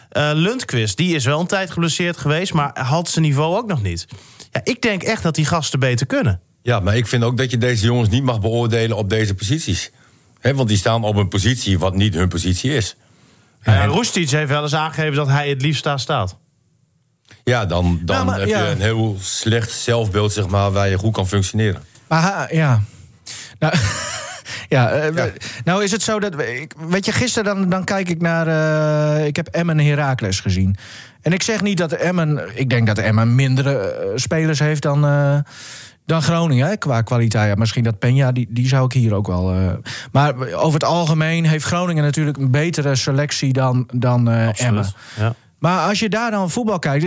Eh 0.09 0.29
Lundqvist, 0.33 0.97
die 0.97 1.15
is 1.15 1.25
wel 1.25 1.39
een 1.39 1.47
tijd 1.47 1.71
geblesseerd 1.71 2.17
geweest... 2.17 2.53
maar 2.53 2.79
had 2.79 3.09
zijn 3.09 3.25
niveau 3.25 3.55
ook 3.57 3.67
nog 3.67 3.81
niet. 3.81 4.05
Ja, 4.51 4.61
ik 4.63 4.81
denk 4.81 5.03
echt 5.03 5.23
dat 5.23 5.35
die 5.35 5.45
gasten 5.45 5.79
beter 5.79 6.05
kunnen. 6.05 6.41
Ja, 6.61 6.79
maar 6.79 6.95
ik 6.97 7.07
vind 7.07 7.23
ook 7.23 7.37
dat 7.37 7.51
je 7.51 7.57
deze 7.57 7.85
jongens 7.85 8.09
niet 8.09 8.23
mag 8.23 8.41
beoordelen 8.41 8.97
op 8.97 9.09
deze 9.09 9.33
posities. 9.33 9.91
Hè, 10.45 10.53
want 10.55 10.67
die 10.69 10.77
staan 10.77 11.03
op 11.03 11.15
een 11.15 11.27
positie 11.27 11.79
wat 11.79 11.95
niet 11.95 12.13
hun 12.13 12.27
positie 12.27 12.73
is. 12.73 12.95
Uh, 13.63 13.85
Roestic 13.85 14.29
heeft 14.29 14.49
wel 14.49 14.61
eens 14.63 14.75
aangegeven 14.75 15.15
dat 15.15 15.27
hij 15.27 15.49
het 15.49 15.61
liefst 15.61 15.83
daar 15.83 15.99
staat. 15.99 16.37
Ja, 17.43 17.65
dan, 17.65 17.99
dan 18.03 18.15
Nou, 18.15 18.25
maar- 18.25 18.39
heb 18.39 18.47
ja. 18.47 18.63
je 18.63 18.69
een 18.69 18.81
heel 18.81 19.17
slecht 19.21 19.71
zelfbeeld 19.71 20.33
zeg 20.33 20.47
maar, 20.47 20.71
waar 20.71 20.89
je 20.89 20.97
goed 20.97 21.13
kan 21.13 21.27
functioneren. 21.27 21.81
Maar 22.07 22.55
ja. 22.55 22.81
Nou, 23.59 23.73
ja, 24.69 24.89
eh, 24.91 25.15
Ja. 25.15 25.29
nou 25.63 25.83
is 25.83 25.91
het 25.91 26.01
zo 26.03 26.19
dat. 26.19 26.35
weet 26.89 27.05
je, 27.05 27.11
gisteren 27.11 27.55
dan, 27.55 27.69
dan 27.69 27.83
kijk 27.83 28.09
ik 28.09 28.21
naar. 28.21 28.47
eh, 29.17 29.25
ik 29.25 29.35
heb 29.35 29.47
Emmen 29.47 29.79
Heracles 29.79 30.39
gezien. 30.39 30.75
En 31.21 31.33
ik 31.33 31.43
zeg 31.43 31.61
niet 31.61 31.77
dat 31.77 31.91
Emmen. 31.91 32.49
Ik 32.53 32.69
denk 32.69 32.87
dat 32.87 32.97
Emmen 32.97 33.35
mindere 33.35 33.77
eh, 33.77 34.07
spelers 34.15 34.59
heeft 34.59 34.81
dan. 34.81 35.05
Dan 36.05 36.21
Groningen, 36.21 36.67
hè, 36.67 36.77
qua 36.77 37.01
kwaliteit. 37.01 37.49
Ja, 37.49 37.55
misschien 37.55 37.83
dat 37.83 37.99
Penja, 37.99 38.31
die, 38.31 38.47
die 38.49 38.67
zou 38.67 38.85
ik 38.85 38.93
hier 38.93 39.13
ook 39.13 39.27
wel. 39.27 39.51
eh, 39.51 39.73
maar 40.11 40.53
over 40.53 40.73
het 40.73 40.83
algemeen 40.83 41.45
heeft 41.45 41.65
Groningen 41.65 42.03
natuurlijk 42.03 42.37
een 42.37 42.51
betere 42.51 42.95
selectie 42.95 43.53
dan, 43.53 43.87
dan 43.93 44.29
eh, 44.29 44.61
Emmen. 44.61 44.85
Ja. 45.19 45.35
Maar 45.59 45.87
als 45.87 45.99
je 45.99 46.09
daar 46.09 46.31
dan 46.31 46.49
voetbal 46.49 46.79
kijkt, 46.79 47.03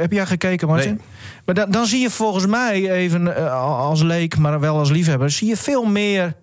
heb 0.00 0.12
jij 0.12 0.26
gekeken, 0.26 0.68
Martin? 0.68 0.94
Nee. 0.94 1.02
Maar 1.44 1.54
dan, 1.54 1.70
dan 1.70 1.86
zie 1.86 2.00
je 2.00 2.10
volgens 2.10 2.46
mij, 2.46 2.90
even 2.90 3.36
eh, 3.36 3.78
als 3.78 4.02
leek, 4.02 4.38
maar 4.38 4.60
wel 4.60 4.78
als 4.78 4.90
liefhebber, 4.90 5.30
zie 5.30 5.48
je 5.48 5.56
veel 5.56 5.84
meer 5.84 6.34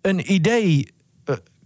een 0.00 0.32
idee. 0.32 0.88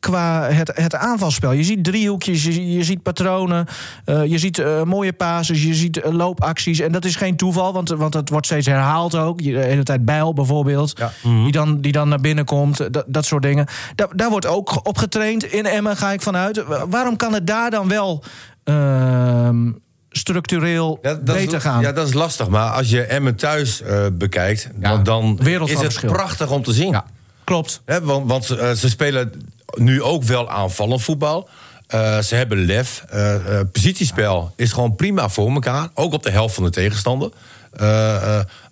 Qua 0.04 0.48
het, 0.50 0.70
het 0.74 0.94
aanvalspel. 0.94 1.52
Je 1.52 1.62
ziet 1.64 1.84
driehoekjes, 1.84 2.44
je, 2.44 2.72
je 2.72 2.84
ziet 2.84 3.02
patronen, 3.02 3.66
eh, 4.04 4.24
je 4.24 4.38
ziet 4.38 4.58
eh, 4.58 4.82
mooie 4.82 5.12
passes, 5.12 5.62
je 5.62 5.74
ziet 5.74 6.00
eh, 6.00 6.12
loopacties. 6.12 6.80
En 6.80 6.92
dat 6.92 7.04
is 7.04 7.16
geen 7.16 7.36
toeval, 7.36 7.72
want, 7.72 7.88
want 7.88 8.14
het 8.14 8.28
wordt 8.30 8.46
steeds 8.46 8.66
herhaald 8.66 9.14
ook. 9.16 9.40
Je- 9.40 9.52
De 9.52 9.58
hele 9.58 9.82
tijd 9.82 10.04
Bijl 10.04 10.32
bijvoorbeeld, 10.34 10.92
Ja. 10.98 11.12
die, 11.22 11.52
dan, 11.52 11.80
die 11.80 11.92
dan 11.92 12.08
naar 12.08 12.20
binnen 12.20 12.44
komt. 12.44 12.92
Dat, 12.92 13.04
dat 13.06 13.24
soort 13.24 13.42
dingen. 13.42 13.66
Da- 13.94 14.08
daar 14.16 14.30
wordt 14.30 14.46
ook 14.46 14.86
op 14.86 14.98
getraind. 14.98 15.44
In 15.44 15.66
Emmen 15.66 15.96
ga 15.96 16.12
ik 16.12 16.22
vanuit. 16.22 16.64
Wa- 16.66 16.88
Waarom 16.88 17.16
kan 17.16 17.32
het 17.32 17.46
daar 17.46 17.70
dan 17.70 17.88
wel 17.88 18.22
ehm, 18.64 19.70
structureel 20.10 20.98
Ja, 21.02 21.14
dat 21.14 21.24
beter 21.24 21.56
is, 21.56 21.62
gaan? 21.62 21.80
Ja, 21.80 21.92
dat 21.92 22.06
is 22.08 22.14
lastig. 22.14 22.48
Maar 22.48 22.70
als 22.70 22.90
je 22.90 23.02
Emmen 23.02 23.36
thuis 23.36 23.82
eh, 23.82 24.06
bekijkt, 24.12 24.68
Ja, 24.80 24.96
dan, 24.96 25.04
dan 25.04 25.38
is 25.46 25.70
het 25.70 25.80
verschil. 25.80 26.12
prachtig 26.12 26.50
om 26.50 26.62
te 26.62 26.72
zien. 26.72 26.90
Ja, 26.90 27.04
klopt. 27.44 27.82
Hè, 27.84 28.00
want 28.02 28.28
want 28.28 28.44
ze 28.44 28.88
spelen 28.88 29.32
nu 29.74 30.02
ook 30.02 30.22
wel 30.22 30.50
aanvallend 30.50 31.02
voetbal. 31.02 31.48
Eh, 31.86 32.18
ze 32.18 32.34
hebben 32.34 32.64
lef. 32.64 33.04
Eh, 33.08 33.34
eh, 33.34 33.66
positiespel 33.72 34.52
is 34.56 34.72
gewoon 34.72 34.96
prima 34.96 35.28
voor 35.28 35.50
elkaar. 35.50 35.88
Ook 35.94 36.12
op 36.12 36.22
de 36.22 36.30
helft 36.30 36.54
van 36.54 36.64
de 36.64 36.70
tegenstander. 36.70 37.30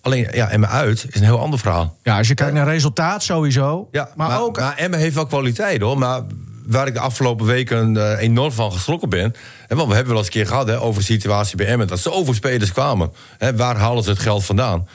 Alleen, 0.01 0.29
ja, 0.33 0.49
Emmen 0.49 0.69
uit 0.69 1.07
is 1.09 1.21
een 1.21 1.27
heel 1.27 1.41
ander 1.41 1.59
verhaal. 1.59 1.97
Ja, 2.03 2.19
als 2.19 2.29
je 2.29 2.35
kijkt 2.35 2.55
naar 2.55 2.67
resultaat 2.67 3.23
sowieso. 3.23 3.89
Ja, 3.91 4.09
maar, 4.17 4.41
ook. 4.41 4.59
Maar 4.59 4.77
Emmen 4.77 4.99
heeft 4.99 5.15
wel 5.15 5.27
kwaliteit 5.27 5.81
hoor. 5.81 5.99
Maar 5.99 6.23
waar 6.67 6.87
ik 6.87 6.95
de 6.95 7.01
afgelopen 7.01 7.47
weken 7.47 8.17
enorm 8.19 8.53
van 8.53 8.73
geschrokken 8.73 9.09
ben. 9.09 9.35
En 9.69 9.77
want 9.77 9.89
we 9.89 9.95
hebben 9.95 10.13
wel 10.13 10.23
eens 10.23 10.27
een 10.27 10.41
keer 10.41 10.47
gehad 10.47 10.67
hè, 10.67 10.81
over 10.81 11.01
de 11.01 11.07
situatie 11.07 11.57
bij 11.57 11.67
Emmen. 11.67 11.87
Dat 11.87 11.99
zoveel 11.99 12.35
spelers 12.35 12.73
kwamen. 12.73 13.13
Hè, 13.39 13.57
waar 13.57 13.77
halen 13.77 14.03
ze 14.03 14.11
het 14.11 14.19
geld 14.19 14.45
vandaan? 14.45 14.89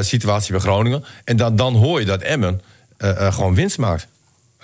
Situatie 0.00 0.52
bij 0.52 0.60
Groningen. 0.60 1.04
En 1.24 1.36
dan, 1.36 1.56
dan 1.56 1.74
hoor 1.74 2.00
je 2.00 2.06
dat 2.06 2.20
Emmen 2.20 2.60
gewoon 2.98 3.54
winst 3.54 3.78
maakt. 3.78 4.06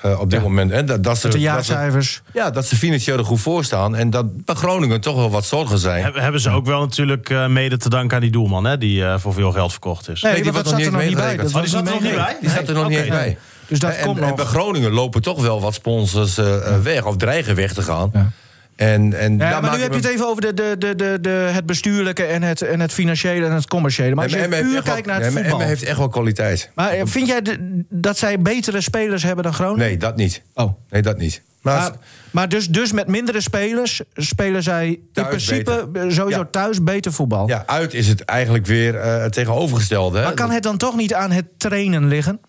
Eh, 0.02 0.20
op 0.20 0.30
dit 0.30 0.38
Ja. 0.38 0.44
moment. 0.44 0.70
En 0.70 0.86
dat, 0.86 1.02
dat 1.04 1.18
ze, 1.18 1.26
met 1.26 1.36
de 1.36 1.42
dat 1.42 1.64
ze- 1.64 1.72
jaarcijfers. 1.72 2.22
ja, 2.32 2.50
dat 2.50 2.66
ze 2.66 2.76
financieel 2.76 3.18
er 3.18 3.24
goed 3.24 3.40
voor 3.40 3.64
staan. 3.64 3.96
En 3.96 4.10
dat 4.10 4.44
bij 4.44 4.54
Groningen 4.54 5.00
toch 5.00 5.16
wel 5.16 5.30
wat 5.30 5.44
zorgen 5.44 5.78
zijn. 5.78 6.04
Heb- 6.04 6.14
Hebben 6.14 6.40
ze 6.40 6.50
ook 6.50 6.66
wel 6.66 6.80
natuurlijk 6.80 7.30
eh, 7.30 7.46
mede 7.46 7.76
te 7.76 7.88
danken 7.88 8.16
aan 8.16 8.22
die 8.22 8.30
doelman, 8.30 8.64
hè, 8.64 8.78
die 8.78 9.04
eh, 9.04 9.14
voor 9.18 9.32
veel 9.32 9.52
geld 9.52 9.70
verkocht 9.70 10.08
is. 10.08 10.22
Nee, 10.22 10.34
die 10.34 10.42
want 10.52 10.54
was 10.54 10.64
nog 10.64 10.72
zat 10.72 10.80
er 10.80 10.84
niet 10.84 10.92
nog 10.92 11.08
niet 11.08 11.16
bij. 11.16 11.36
Dat 11.36 11.54
Oh, 11.54 11.60
die 11.60 11.70
zat 11.70 11.86
er 11.86 11.92
nog 11.92 12.02
niet 12.02 12.14
bij? 12.14 12.36
Die 12.40 12.50
staat 12.50 12.68
er 12.68 12.74
nog 12.74 12.88
niet 12.88 13.08
bij. 13.08 13.38
Dus 13.66 13.78
dat 13.78 13.94
en, 13.94 14.04
komt 14.06 14.18
en 14.20 14.26
nog. 14.26 14.34
bij 14.36 14.44
Groningen 14.44 14.92
lopen 14.92 15.22
toch 15.22 15.40
wel 15.42 15.60
wat 15.60 15.74
sponsors 15.74 16.34
weg 16.82 17.04
of 17.04 17.16
dreigen 17.16 17.54
weg 17.54 17.72
te 17.72 17.82
gaan. 17.82 18.10
Ja. 18.12 18.30
En, 18.78 19.14
en 19.18 19.38
Ja, 19.38 19.60
maar 19.60 19.76
nu 19.76 19.82
heb 19.82 19.90
je 19.90 19.96
het 19.96 20.06
even 20.08 20.26
over 20.26 20.40
de, 20.42 20.54
de, 20.54 20.74
de, 20.78 20.94
de, 20.96 21.18
de, 21.20 21.30
het 21.30 21.66
bestuurlijke 21.66 22.24
en 22.24 22.42
het, 22.42 22.62
en 22.62 22.80
het 22.80 22.92
financiële 22.92 23.46
en 23.46 23.52
het 23.52 23.66
commerciële. 23.68 24.14
Maar 24.14 24.24
als 24.24 24.32
je 24.32 24.48
puur 24.48 24.82
kijkt 24.82 25.06
naar 25.06 25.20
het 25.20 25.32
voetbal. 25.32 25.60
Heeft 25.60 25.82
echt 25.82 25.98
wel 25.98 26.08
kwaliteit. 26.08 26.70
Maar 26.74 26.90
eh, 26.90 27.02
vind 27.04 27.26
jij 27.26 27.42
de- 27.42 27.84
dat 27.88 28.18
zij 28.18 28.40
betere 28.40 28.80
spelers 28.80 29.22
hebben 29.22 29.44
dan 29.44 29.54
Groningen? 29.54 29.86
Nee, 29.86 29.96
dat 29.96 30.16
niet. 30.16 30.42
Oh. 30.54 30.72
Nee, 30.90 31.02
dat 31.02 31.18
niet. 31.18 31.42
Maar, 31.62 31.76
Maar, 31.78 31.92
maar 32.30 32.48
dus, 32.48 32.68
dus 32.68 32.92
met 32.92 33.06
mindere 33.06 33.40
spelers 33.40 34.02
spelen 34.14 34.62
zij 34.62 34.86
in 35.12 35.26
principe 35.26 35.88
beter. 35.92 36.06
eh, 36.08 36.14
sowieso 36.14 36.38
Ja. 36.40 36.48
thuis 36.50 36.82
beter 36.82 37.12
voetbal. 37.12 37.48
ja, 37.48 37.62
uit 37.66 37.94
is 37.94 38.08
het 38.08 38.20
eigenlijk 38.24 38.66
weer 38.66 38.94
eh, 38.96 39.22
het 39.22 39.32
tegenovergestelde. 39.32 40.18
Hè? 40.18 40.24
Maar 40.24 40.34
kan 40.34 40.50
het 40.50 40.62
dan 40.62 40.76
toch 40.76 40.96
niet 40.96 41.14
aan 41.14 41.30
het 41.30 41.44
trainen 41.56 42.08
liggen? 42.08 42.40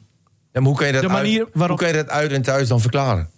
Ja, 0.51 0.59
maar 0.59 0.63
hoe 0.69 0.77
kan 0.77 0.87
je 0.87 0.93
dat, 0.93 1.07
manier 1.11 1.39
uit, 1.39 1.49
waarop- 1.53 1.79
hoe 1.79 1.87
kan 1.87 1.97
je 1.97 2.03
dat 2.03 2.13
uit 2.13 2.31
en 2.31 2.41
thuis 2.41 2.67
dan 2.67 2.81
verklaren? 2.81 3.29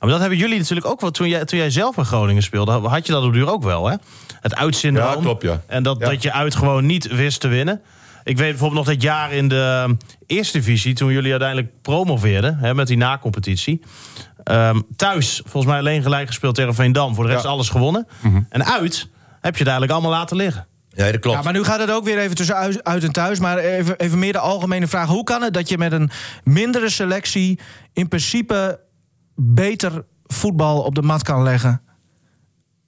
Maar 0.00 0.08
dat 0.10 0.20
hebben 0.20 0.38
jullie 0.38 0.58
natuurlijk 0.58 0.86
ook 0.86 1.00
wel. 1.00 1.10
Toen 1.10 1.28
jij, 1.28 1.44
toen 1.44 1.58
jij 1.58 1.70
zelf 1.70 1.94
bij 1.94 2.04
Groningen 2.04 2.42
speelde, 2.42 2.72
had 2.72 3.06
je 3.06 3.12
dat 3.12 3.22
op 3.24 3.32
de 3.32 3.38
duur 3.38 3.48
ook 3.50 3.62
wel, 3.62 3.86
hè? 3.88 3.96
Het 4.40 4.54
uitsyndroom. 4.56 5.14
Ja, 5.14 5.20
klopt, 5.20 5.42
ja. 5.42 5.60
En 5.66 5.82
dat, 5.82 5.98
Ja. 5.98 6.06
dat 6.08 6.22
je 6.22 6.32
uit 6.32 6.54
gewoon 6.54 6.86
niet 6.86 7.06
wist 7.06 7.40
te 7.40 7.48
winnen. 7.48 7.80
Ik 8.24 8.36
weet 8.36 8.48
bijvoorbeeld 8.50 8.86
nog 8.86 8.94
dat 8.94 9.02
jaar 9.02 9.32
in 9.32 9.48
de 9.48 9.82
um, 9.88 9.96
eerste 10.26 10.58
divisie... 10.58 10.94
toen 10.94 11.12
jullie 11.12 11.30
uiteindelijk 11.30 11.82
promoveerden 11.82 12.56
hè, 12.58 12.74
met 12.74 12.86
die 12.86 12.96
nacompetitie. 12.96 13.80
Ehm, 14.44 14.80
thuis 14.96 15.40
volgens 15.44 15.72
mij 15.72 15.78
alleen 15.80 16.02
gelijk 16.02 16.26
gespeeld 16.26 16.54
tegen 16.54 16.74
Veendam. 16.74 17.14
Voor 17.14 17.24
de 17.26 17.32
rest 17.32 17.44
Ja. 17.44 17.50
alles 17.50 17.68
gewonnen. 17.68 18.06
En 18.48 18.64
uit 18.64 19.08
heb 19.40 19.52
je 19.52 19.58
het 19.64 19.68
eigenlijk 19.68 19.92
allemaal 19.92 20.10
laten 20.10 20.36
liggen. 20.36 20.66
Ja, 20.90 21.10
dat 21.10 21.20
klopt. 21.20 21.36
Ja, 21.36 21.42
maar 21.44 21.52
nu 21.52 21.64
gaat 21.64 21.80
het 21.80 21.90
ook 21.90 22.04
weer 22.04 22.18
even 22.18 22.36
tussen 22.36 22.54
uit- 22.56 22.84
uit 22.84 23.04
en 23.04 23.12
thuis. 23.12 23.38
Maar 23.38 23.58
even, 23.58 23.98
even 23.98 24.18
meer 24.18 24.32
de 24.32 24.38
algemene 24.38 24.86
vraag. 24.86 25.08
Hoe 25.08 25.24
kan 25.24 25.42
het 25.42 25.54
dat 25.54 25.68
je 25.68 25.78
met 25.78 25.92
een 25.92 26.10
mindere 26.44 26.88
selectie... 26.90 27.58
in 27.92 28.08
principe 28.08 28.80
beter 29.36 30.04
voetbal 30.26 30.82
op 30.82 30.94
de 30.94 31.02
mat 31.02 31.22
kan 31.22 31.42
leggen... 31.42 31.80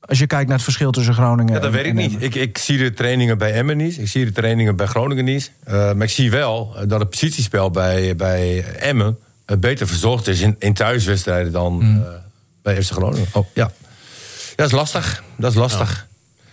als 0.01 0.19
je 0.19 0.27
kijkt 0.27 0.45
naar 0.47 0.55
het 0.57 0.65
verschil 0.65 0.91
tussen 0.91 1.15
Groningen 1.15 1.53
Ja, 1.55 1.61
dat 1.61 1.69
en- 1.69 1.77
weet 1.77 1.87
ik 1.87 1.95
niet. 1.95 2.23
Ik, 2.23 2.35
ik 2.35 2.59
zie 2.59 2.79
de 2.79 2.93
trainingen 2.93 3.39
bij 3.39 3.53
Emmen 3.53 3.77
niet. 3.77 3.99
Ik 3.99 4.09
zie 4.09 4.25
de 4.25 4.33
trainingen 4.33 4.77
bij 4.77 4.87
Groningen 4.87 5.25
niet. 5.25 5.53
Eh, 5.65 5.75
maar 5.75 6.03
ik 6.03 6.11
zie 6.11 6.31
wel 6.31 6.73
eh, 6.77 6.83
dat 6.89 7.01
het 7.01 7.11
positiespel 7.11 7.71
bij, 7.71 8.17
bij 8.17 8.65
Emmen... 8.65 9.19
eh, 9.47 9.57
beter 9.57 9.87
verzorgd 9.87 10.27
is 10.29 10.41
in, 10.41 10.57
in 10.59 10.75
thuiswedstrijden 10.75 11.53
dan 11.53 11.81
Hmm. 11.81 12.05
bij 12.63 12.83
FC 12.83 12.91
Groningen. 12.93 13.27
Oh, 13.33 13.47
ja. 13.55 13.71
Dat 14.57 14.67
is 14.67 14.73
lastig. 14.73 15.23
Dat 15.37 15.51
is 15.51 15.57
lastig. 15.57 16.07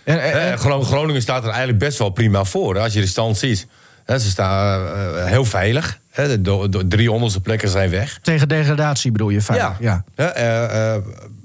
En- 0.04 0.32
en- 0.32 0.58
Gro- 0.58 0.82
Groningen 0.82 1.22
staat 1.22 1.42
er 1.42 1.48
eigenlijk 1.48 1.78
best 1.78 1.98
wel 1.98 2.10
prima 2.10 2.44
voor. 2.44 2.78
Als 2.78 2.92
je 2.92 3.00
de 3.00 3.06
stand 3.06 3.36
ziet. 3.38 3.66
Ze 4.06 4.20
staan 4.30 4.86
eh, 4.86 5.24
heel 5.24 5.44
veilig. 5.44 5.98
Hè, 6.10 6.40
de, 6.42 6.68
de- 6.68 6.86
drie 6.88 7.12
onderste 7.12 7.40
plekken 7.40 7.68
zijn 7.68 7.90
weg. 7.90 8.18
Tegen 8.22 8.48
degradatie 8.48 9.12
bedoel 9.12 9.28
je? 9.30 9.42
Fijn. 9.42 9.76
ja. 9.80 10.04
Eh, 10.14 10.94
eh, 10.94 11.02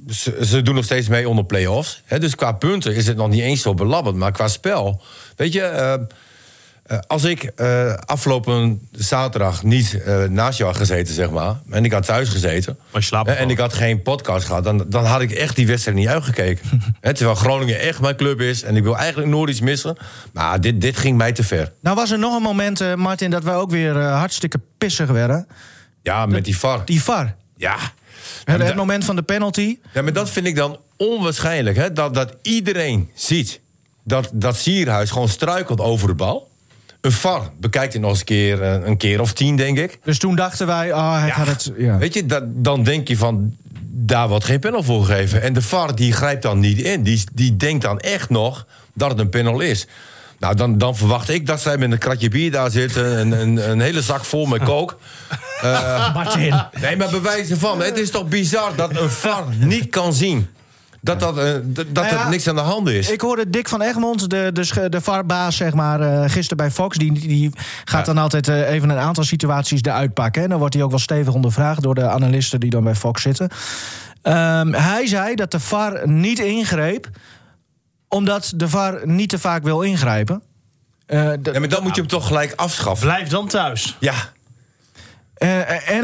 ze, 0.09 0.37
ze 0.45 0.61
doen 0.61 0.75
nog 0.75 0.83
steeds 0.83 1.07
mee 1.07 1.29
onder 1.29 1.45
play-offs. 1.45 2.01
Hè, 2.05 2.19
dus 2.19 2.35
qua 2.35 2.51
punten 2.51 2.95
is 2.95 3.07
het 3.07 3.17
nog 3.17 3.29
niet 3.29 3.41
eens 3.41 3.61
zo 3.61 3.73
belabberd. 3.73 4.15
Maar 4.15 4.31
qua 4.31 4.47
spel. 4.47 5.01
Weet 5.35 5.53
je, 5.53 5.61
eh, 5.61 5.93
eh, 6.86 6.98
als 7.08 7.24
ik 7.24 7.43
eh, 7.43 7.93
afgelopen 7.93 8.88
zaterdag 8.91 9.63
niet 9.63 10.02
eh, 10.02 10.24
naast 10.24 10.58
jou 10.58 10.69
had 10.69 10.80
gezeten, 10.80 11.13
zeg 11.13 11.30
maar. 11.30 11.56
En 11.69 11.86
ik 11.86 11.91
had 11.91 12.06
thuis 12.06 12.30
gezeten. 12.30 12.78
Maar 12.91 13.02
je 13.02 13.08
slaapt 13.08 13.30
hè, 13.30 13.34
en 13.34 13.50
ik 13.50 13.58
had 13.58 13.74
geen 13.74 14.02
podcast 14.02 14.45
gehad. 14.45 14.63
Dan, 14.63 14.86
dan 14.88 15.06
had 15.06 15.21
ik 15.21 15.32
echt 15.32 15.56
die 15.56 15.67
wedstrijd 15.67 15.98
niet 15.98 16.08
uitgekeken. 16.08 16.69
Hè, 17.02 17.13
terwijl 17.13 17.36
Groningen 17.36 17.80
echt 17.80 18.02
mijn 18.02 18.15
club 18.15 18.41
is. 18.41 18.63
En 18.63 18.76
ik 18.76 18.84
wil 18.84 18.98
eigenlijk 18.98 19.30
nooit 19.30 19.50
iets 19.50 19.60
missen. 19.60 19.98
Maar 20.34 20.62
dit, 20.62 20.82
dit 20.82 20.98
ging 20.98 21.17
mij 21.17 21.32
te 21.32 21.43
ver. 21.43 21.71
Nou 21.80 21.95
was 21.95 22.12
er 22.12 22.19
nog 22.19 22.36
een 22.36 22.41
moment, 22.41 22.82
eh, 22.82 22.93
Martin, 22.93 23.30
dat 23.30 23.43
wij 23.43 23.56
ook 23.56 23.69
weer 23.69 23.98
hartstikke 24.02 24.60
pissig 24.78 25.10
werden. 25.10 25.48
Ja, 26.02 26.26
met 26.26 26.45
die 26.45 26.58
VAR. 26.58 26.82
Die 26.86 27.04
VAR. 27.04 27.36
Ja. 27.58 27.78
Het, 28.43 28.60
Ja, 28.60 28.65
het 28.65 28.76
moment 28.76 29.06
van 29.06 29.15
de 29.15 29.24
penalty. 29.24 29.78
Ja, 29.93 30.02
maar 30.02 30.13
dat 30.13 30.30
vind 30.30 30.48
ik 30.48 30.56
dan 30.56 30.80
onwaarschijnlijk. 30.98 31.78
Hè? 31.78 31.93
Dat, 31.93 32.13
dat 32.13 32.36
iedereen 32.41 33.10
ziet 33.13 33.60
dat, 34.04 34.30
dat 34.34 34.56
Sierhuis 34.56 35.12
gewoon 35.12 35.30
struikelt 35.30 35.80
over 35.80 36.08
de 36.08 36.13
bal. 36.13 36.54
Een 37.05 37.11
VAR 37.11 37.41
bekijkt 37.59 37.93
het 37.93 38.01
nog 38.01 38.11
eens 38.11 38.19
een 38.19 38.25
keer, 38.25 38.61
eh, 38.61 38.87
een 38.87 38.97
keer 38.97 39.21
of 39.21 39.33
tien, 39.33 39.55
denk 39.55 39.77
ik. 39.77 39.99
Dus 40.03 40.17
toen 40.17 40.35
dachten 40.35 40.67
wij, 40.67 40.93
ah, 40.93 41.19
hij 41.19 41.29
gaat 41.29 41.47
het... 41.47 41.71
Ja. 41.77 41.97
Weet 41.97 42.13
je, 42.13 42.25
dat, 42.25 42.43
dan 42.45 42.83
denk 42.83 43.07
je 43.07 43.17
van, 43.17 43.55
daar 43.81 44.27
wordt 44.27 44.45
geen 44.45 44.59
panel 44.59 44.83
voor 44.83 45.05
gegeven. 45.05 45.41
En 45.41 45.53
de 45.53 45.61
VAR 45.61 45.95
die 45.95 46.13
grijpt 46.13 46.41
dan 46.41 46.59
niet 46.59 46.77
in. 46.77 47.03
Die, 47.03 47.23
die 47.33 47.57
denkt 47.57 47.83
dan 47.83 47.99
echt 47.99 48.29
nog 48.29 48.65
dat 48.93 49.09
het 49.09 49.19
een 49.19 49.29
panel 49.29 49.59
is. 49.59 49.87
Nou, 50.39 50.55
dan, 50.55 50.77
dan 50.77 50.95
verwacht 50.95 51.29
ik 51.29 51.45
dat 51.45 51.61
zij 51.61 51.77
met 51.77 51.91
een 51.91 51.97
kratje 51.97 52.29
bier 52.29 52.51
daar 52.51 52.71
zitten. 52.71 53.19
Een, 53.19 53.31
een, 53.31 53.69
een 53.69 53.79
hele 53.79 54.01
zak 54.01 54.25
vol 54.25 54.45
met 54.45 54.63
kook. 54.63 54.97
Martin. 56.13 56.53
Nee, 56.81 56.95
maar 56.97 57.09
bewijzen 57.09 57.57
van. 57.57 57.81
Het 57.81 57.97
is 57.97 58.09
toch 58.09 58.27
bizar 58.27 58.75
dat 58.75 58.99
een 58.99 59.09
VAR 59.09 59.43
niet 59.57 59.89
kan 59.89 60.13
zien. 60.13 60.47
Dat, 61.05 61.19
dat, 61.19 61.37
eh, 61.37 61.53
dat 61.63 61.91
Nou 61.93 62.07
ja, 62.07 62.23
er 62.23 62.29
niks 62.29 62.47
aan 62.47 62.55
de 62.55 62.61
hand 62.61 62.87
is. 62.89 63.09
Ik 63.11 63.21
hoorde 63.21 63.49
Dick 63.49 63.69
van 63.69 63.81
Egmond, 63.81 64.29
de, 64.29 64.49
de, 64.53 64.89
de 64.89 65.01
VAR-baas, 65.01 65.55
zeg 65.55 65.73
maar, 65.73 66.01
eh, 66.01 66.29
gisteren 66.29 66.57
bij 66.57 66.71
Fox. 66.71 66.97
Die, 66.97 67.11
die 67.11 67.51
gaat 67.85 68.05
Ja. 68.05 68.13
dan 68.13 68.23
altijd 68.23 68.47
eh, 68.47 68.69
even 68.69 68.89
een 68.89 68.97
aantal 68.97 69.23
situaties 69.23 69.81
eruit 69.81 70.13
pakken. 70.13 70.43
En 70.43 70.49
dan 70.49 70.59
wordt 70.59 70.73
hij 70.73 70.83
ook 70.83 70.89
wel 70.89 70.99
stevig 70.99 71.33
ondervraagd 71.33 71.81
door 71.81 71.95
de 71.95 72.07
analisten 72.09 72.59
die 72.59 72.69
dan 72.69 72.83
bij 72.83 72.95
Fox 72.95 73.21
zitten. 73.21 73.49
Ehm, 74.21 74.71
hij 74.73 75.07
zei 75.07 75.35
dat 75.35 75.51
de 75.51 75.59
VAR 75.59 76.07
niet 76.09 76.39
ingreep, 76.39 77.09
omdat 78.07 78.53
de 78.55 78.69
VAR 78.69 78.99
niet 79.03 79.29
te 79.29 79.39
vaak 79.39 79.63
wil 79.63 79.81
ingrijpen. 79.81 80.41
Eh, 81.05 81.23
Ja, 81.23 81.59
maar 81.59 81.69
dan 81.69 81.83
moet 81.83 81.95
je 81.95 82.01
hem 82.01 82.09
toch 82.09 82.27
gelijk 82.27 82.53
afschaffen. 82.55 83.07
Blijf 83.07 83.27
dan 83.29 83.47
thuis. 83.47 83.97
Ja. 83.99 84.13
Eh, 85.36 85.60
eh, 85.60 85.69
en 85.69 85.76
Nee, 85.78 85.86
hij 85.86 85.98
en 85.98 86.02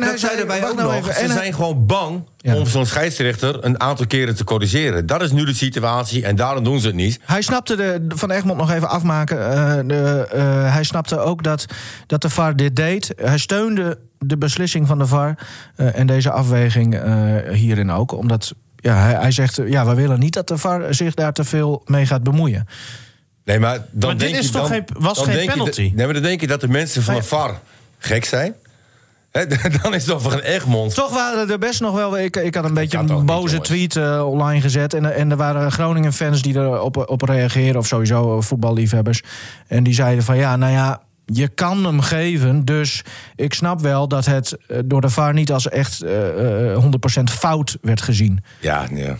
dat 0.00 0.08
hij 0.08 0.18
zei, 0.18 0.44
wij 0.44 0.64
ook 0.68 0.76
nou 0.76 0.82
nog. 0.88 0.92
even, 0.96 1.14
Ze 1.14 1.18
hij- 1.20 1.28
zijn 1.28 1.54
gewoon 1.54 1.86
bang 1.86 2.24
Ja. 2.36 2.54
om 2.56 2.66
zo'n 2.66 2.86
scheidsrechter 2.86 3.64
een 3.64 3.80
aantal 3.80 4.06
keren 4.06 4.36
te 4.36 4.44
corrigeren. 4.44 5.06
Dat 5.06 5.22
is 5.22 5.30
nu 5.32 5.44
de 5.44 5.54
situatie 5.54 6.24
en 6.24 6.36
daarom 6.36 6.64
doen 6.64 6.80
ze 6.80 6.86
het 6.86 6.96
niet. 6.96 7.20
Hij 7.24 7.42
snapte 7.42 7.76
de, 7.76 8.04
van 8.08 8.30
Egmond 8.30 8.58
nog 8.58 8.70
even 8.72 8.88
afmaken. 8.88 9.50
eh, 9.52 9.78
de, 9.86 10.26
eh, 10.32 10.72
hij 10.72 10.84
snapte 10.84 11.18
ook 11.18 11.42
dat, 11.42 11.66
dat 12.06 12.22
de 12.22 12.30
VAR 12.30 12.56
dit 12.56 12.76
deed. 12.76 13.12
Hij 13.16 13.38
steunde 13.38 13.98
de 14.18 14.38
beslissing 14.38 14.86
van 14.86 14.98
de 14.98 15.06
VAR 15.06 15.38
eh, 15.76 15.98
en 15.98 16.06
deze 16.06 16.30
afweging 16.30 16.94
eh, 16.98 17.34
hierin 17.52 17.90
ook. 17.90 18.12
Omdat 18.12 18.52
ja, 18.76 18.96
hij, 18.96 19.12
hij 19.14 19.30
zegt, 19.30 19.60
ja, 19.66 19.86
we 19.86 19.94
willen 19.94 20.18
niet 20.18 20.32
dat 20.34 20.48
de 20.48 20.58
VAR 20.58 20.94
zich 20.94 21.14
daar 21.14 21.32
te 21.32 21.44
veel 21.44 21.82
mee 21.86 22.06
gaat 22.06 22.22
bemoeien. 22.22 22.66
Nee, 23.44 23.58
maar 23.58 23.74
dan 23.90 24.08
Maar 24.08 24.18
dit 24.18 24.18
denk 24.28 24.34
is 24.40 24.46
je, 24.46 24.52
toch 24.52 24.60
dan, 24.60 24.70
geen- 24.70 24.84
was 24.98 25.16
dan 25.16 25.24
geen 25.26 25.42
je 25.42 25.50
penalty? 25.50 25.82
dat- 25.82 25.92
nee, 25.94 26.04
maar 26.04 26.14
dan 26.14 26.22
denk 26.22 26.40
je 26.40 26.46
dat 26.46 26.60
de 26.60 26.68
mensen 26.68 27.02
van 27.02 27.14
de 27.14 27.22
VAR 27.22 27.60
gek 27.98 28.24
zijn. 28.24 28.54
Dan 29.82 29.94
is 29.94 30.06
het 30.06 30.22
toch 30.22 30.32
een 30.32 30.40
Egmond. 30.40 30.94
Toch 30.94 31.12
waren 31.12 31.50
er 31.50 31.58
best 31.58 31.80
nog 31.80 31.94
wel. 31.94 32.18
Ik, 32.18 32.36
ik 32.36 32.54
had 32.54 32.64
een 32.64 32.74
beetje 32.74 32.98
een 32.98 33.26
boze 33.26 33.60
tweet 33.60 33.96
eh, 33.96 34.26
online 34.28 34.60
gezet. 34.60 34.94
En, 34.94 35.14
en 35.14 35.30
er 35.30 35.36
waren 35.36 35.72
Groningen-fans 35.72 36.42
die 36.42 36.54
erop 36.54 37.08
op 37.10 37.22
reageren. 37.22 37.76
Of 37.76 37.86
sowieso 37.86 38.36
eh, 38.36 38.42
voetballiefhebbers. 38.42 39.22
En 39.66 39.82
die 39.82 39.94
zeiden 39.94 40.24
van 40.24 40.36
ja, 40.36 40.56
nou 40.56 40.72
ja. 40.72 41.06
Je 41.32 41.48
kan 41.48 41.84
hem 41.84 42.00
geven, 42.00 42.64
dus 42.64 43.04
ik 43.36 43.54
snap 43.54 43.80
wel 43.80 44.08
dat 44.08 44.26
het 44.26 44.56
eh, 44.66 44.78
door 44.84 45.00
de 45.00 45.08
VAR 45.08 45.32
niet 45.32 45.52
als 45.52 45.68
echt 45.68 46.02
eh, 46.02 46.84
100% 47.20 47.22
fout 47.24 47.78
werd 47.82 48.02
gezien. 48.02 48.44
Ja, 48.60 48.86
ja. 48.92 49.16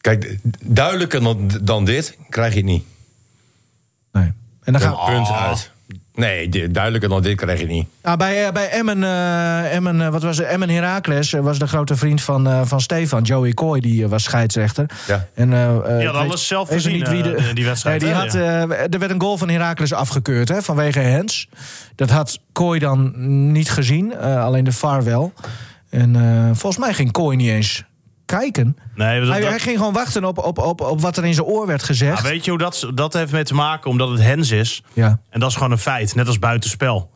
Kijk, 0.00 0.38
duidelijker 0.64 1.22
dan, 1.22 1.50
dan 1.62 1.84
dit 1.84 2.18
krijg 2.28 2.52
je 2.52 2.58
het 2.58 2.68
niet. 2.68 2.84
Nee. 4.12 4.32
En 4.62 4.72
dan 4.72 4.80
gaan, 4.80 4.96
Punt 5.06 5.30
uit. 5.30 5.70
Nee, 6.14 6.48
duidelijker 6.70 7.08
dan 7.08 7.22
dit 7.22 7.36
krijg 7.36 7.60
je 7.60 7.66
niet. 7.66 7.86
Nou, 8.02 8.16
bij, 8.16 8.46
eh, 8.46 8.52
bij 8.52 8.68
Emmen, 8.68 9.02
eh, 9.04 9.74
Emmen, 9.74 10.00
eh, 10.00 10.08
wat 10.08 10.22
was 10.22 10.38
het? 10.38 10.46
Emmen 10.46 10.68
Heracles 10.68 11.32
eh, 11.32 11.40
was 11.40 11.58
de 11.58 11.66
grote 11.66 11.96
vriend 11.96 12.22
van, 12.22 12.46
eh, 12.48 12.60
van 12.64 12.80
Stefan, 12.80 13.22
Joey 13.22 13.52
Kooi, 13.52 13.80
die 13.80 14.08
was 14.08 14.22
scheidsrechter. 14.22 14.86
Ja. 15.06 15.26
En, 15.34 15.52
eh, 15.52 15.64
eh, 15.64 15.82
had 15.82 15.96
weet 15.96 16.08
alles 16.08 16.46
zelf 16.46 16.68
gezien, 16.68 16.92
niet 16.92 17.08
wie 17.08 17.22
de, 17.22 17.50
die 17.54 17.64
wedstrijd, 17.64 18.02
Nee, 18.02 18.10
die 18.10 18.20
had, 18.20 18.34
eh, 18.34 18.70
er 18.70 18.98
werd 18.98 19.10
een 19.10 19.20
goal 19.20 19.38
van 19.38 19.48
Heracles 19.48 19.92
afgekeurd 19.92 20.48
hè, 20.48 20.62
vanwege 20.62 20.98
Hens. 20.98 21.48
Dat 21.94 22.10
had 22.10 22.38
Kooi 22.52 22.78
dan 22.78 23.12
niet 23.52 23.70
gezien, 23.70 24.14
eh, 24.14 24.44
alleen 24.44 24.64
de 24.64 24.72
VAR 24.72 25.04
wel. 25.04 25.32
En 25.90 26.16
eh, 26.16 26.44
volgens 26.44 26.84
mij 26.84 26.94
ging 26.94 27.10
Kooi 27.12 27.36
niet 27.36 27.48
eens 27.50 27.84
kijken. 28.38 28.76
Nee, 28.94 29.20
dat, 29.20 29.28
Hij, 29.28 29.40
dat- 29.40 29.48
hij 29.50 29.58
ging 29.58 29.78
gewoon 29.78 29.92
wachten 29.92 30.24
op, 30.24 30.38
op, 30.38 30.58
op, 30.58 30.80
op 30.80 31.00
wat 31.00 31.16
er 31.16 31.24
in 31.24 31.34
zijn 31.34 31.46
oor 31.46 31.66
werd 31.66 31.82
gezegd. 31.82 32.22
Ja, 32.22 32.28
weet 32.28 32.44
je 32.44 32.50
hoe 32.50 32.58
dat, 32.58 32.90
dat 32.94 33.12
heeft 33.12 33.32
mee 33.32 33.44
te 33.44 33.54
maken? 33.54 33.90
Omdat 33.90 34.08
het 34.10 34.22
hens 34.22 34.50
is. 34.50 34.82
Ja. 34.92 35.18
En 35.30 35.40
dat 35.40 35.48
is 35.48 35.56
gewoon 35.56 35.72
een 35.72 35.78
feit, 35.78 36.14
net 36.14 36.26
als 36.26 36.38
buitenspel. 36.38 37.10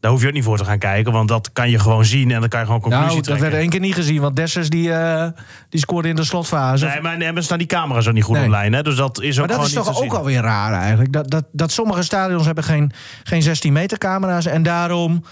Daar 0.00 0.10
hoef 0.10 0.20
je 0.20 0.26
ook 0.26 0.32
niet 0.32 0.44
voor 0.44 0.56
te 0.58 0.64
gaan 0.64 0.78
kijken, 0.78 1.12
want 1.12 1.28
dat 1.28 1.52
kan 1.52 1.70
je 1.70 1.78
gewoon 1.78 2.04
zien 2.04 2.30
en 2.30 2.40
dan 2.40 2.48
kan 2.48 2.60
je 2.60 2.66
gewoon 2.66 2.80
conclusie 2.80 3.06
Nou, 3.08 3.16
dat 3.16 3.24
trekken. 3.26 3.48
werd 3.50 3.60
één 3.62 3.70
keer 3.70 3.80
niet 3.80 3.94
gezien, 3.94 4.20
want 4.20 4.36
Dessers 4.36 4.68
die, 4.68 4.92
eh, 4.92 5.28
die 5.68 5.80
scoorde 5.80 6.08
in 6.08 6.16
de 6.16 6.24
slotfase. 6.24 6.86
Nee, 6.86 7.00
maar 7.00 7.18
Emmen 7.18 7.44
staan 7.44 7.58
die 7.58 7.66
camera's 7.66 8.06
ook 8.06 8.14
niet 8.14 8.24
goed 8.24 8.36
Nee. 8.36 8.44
online. 8.44 8.76
Hè? 8.76 8.82
Dus 8.82 8.96
dat 8.96 9.20
is 9.20 9.40
ook 9.40 9.46
Maar 9.48 9.56
dat 9.56 9.66
is 9.66 9.72
toch 9.72 10.02
ook 10.02 10.12
alweer 10.12 10.40
raar 10.40 10.72
eigenlijk. 10.72 11.12
Dat, 11.12 11.30
dat, 11.30 11.44
dat 11.52 11.72
sommige 11.72 12.02
stadions 12.02 12.44
hebben 12.46 12.64
geen, 12.64 12.92
geen 13.22 13.42
16 13.42 13.72
meter 13.72 13.98
camera's. 13.98 14.46
En 14.46 14.62
daarom 14.62 15.24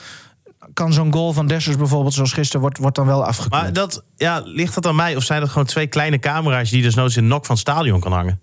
kan 0.74 0.92
zo'n 0.92 1.12
goal 1.12 1.32
van 1.32 1.46
Dessers 1.46 1.76
bijvoorbeeld, 1.76 2.14
zoals 2.14 2.32
gisteren, 2.32 2.60
wordt, 2.60 2.78
wordt 2.78 2.96
dan 2.96 3.06
wel 3.06 3.24
afgekeurd. 3.24 3.62
Maar 3.62 3.72
dat, 3.72 4.04
ja, 4.16 4.40
ligt 4.44 4.74
dat 4.74 4.86
aan 4.86 4.96
mij? 4.96 5.16
Of 5.16 5.24
zijn 5.24 5.40
dat 5.40 5.48
gewoon 5.50 5.66
twee 5.66 5.86
kleine 5.86 6.18
camera's 6.18 6.70
die 6.70 6.82
dus 6.82 6.94
nooit 6.94 7.16
in 7.16 7.26
nok 7.26 7.46
van 7.46 7.54
het 7.54 7.68
stadion 7.68 8.00
kan 8.00 8.12
hangen? 8.12 8.40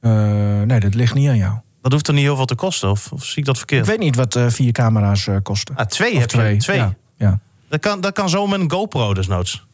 Eh, 0.00 0.10
nee, 0.62 0.80
dat 0.80 0.94
ligt 0.94 1.14
niet 1.14 1.28
aan 1.28 1.36
jou. 1.36 1.54
Dat 1.82 1.92
hoeft 1.92 2.08
er 2.08 2.14
niet 2.14 2.22
heel 2.22 2.36
veel 2.36 2.44
te 2.44 2.54
kosten, 2.54 2.90
of, 2.90 3.12
of 3.12 3.24
zie 3.24 3.38
ik 3.38 3.44
dat 3.44 3.54
Ik 3.54 3.60
verkeerd? 3.60 3.86
weet 3.86 3.98
niet 3.98 4.16
wat 4.16 4.36
eh, 4.36 4.46
vier 4.48 4.72
camera's 4.72 5.26
eh, 5.26 5.36
kosten. 5.42 5.76
Ah, 5.76 5.86
twee 5.86 6.14
Of 6.14 6.20
heb 6.20 6.30
je. 6.30 6.56
Twee. 6.56 6.78
Ja, 6.78 6.94
ja. 7.16 7.38
Dat, 7.68 7.80
kan, 7.80 8.00
dat 8.00 8.12
kan 8.12 8.28
zo 8.28 8.46
met 8.46 8.60
een 8.60 8.70
GoPro 8.70 9.14
desnoods. 9.14 9.66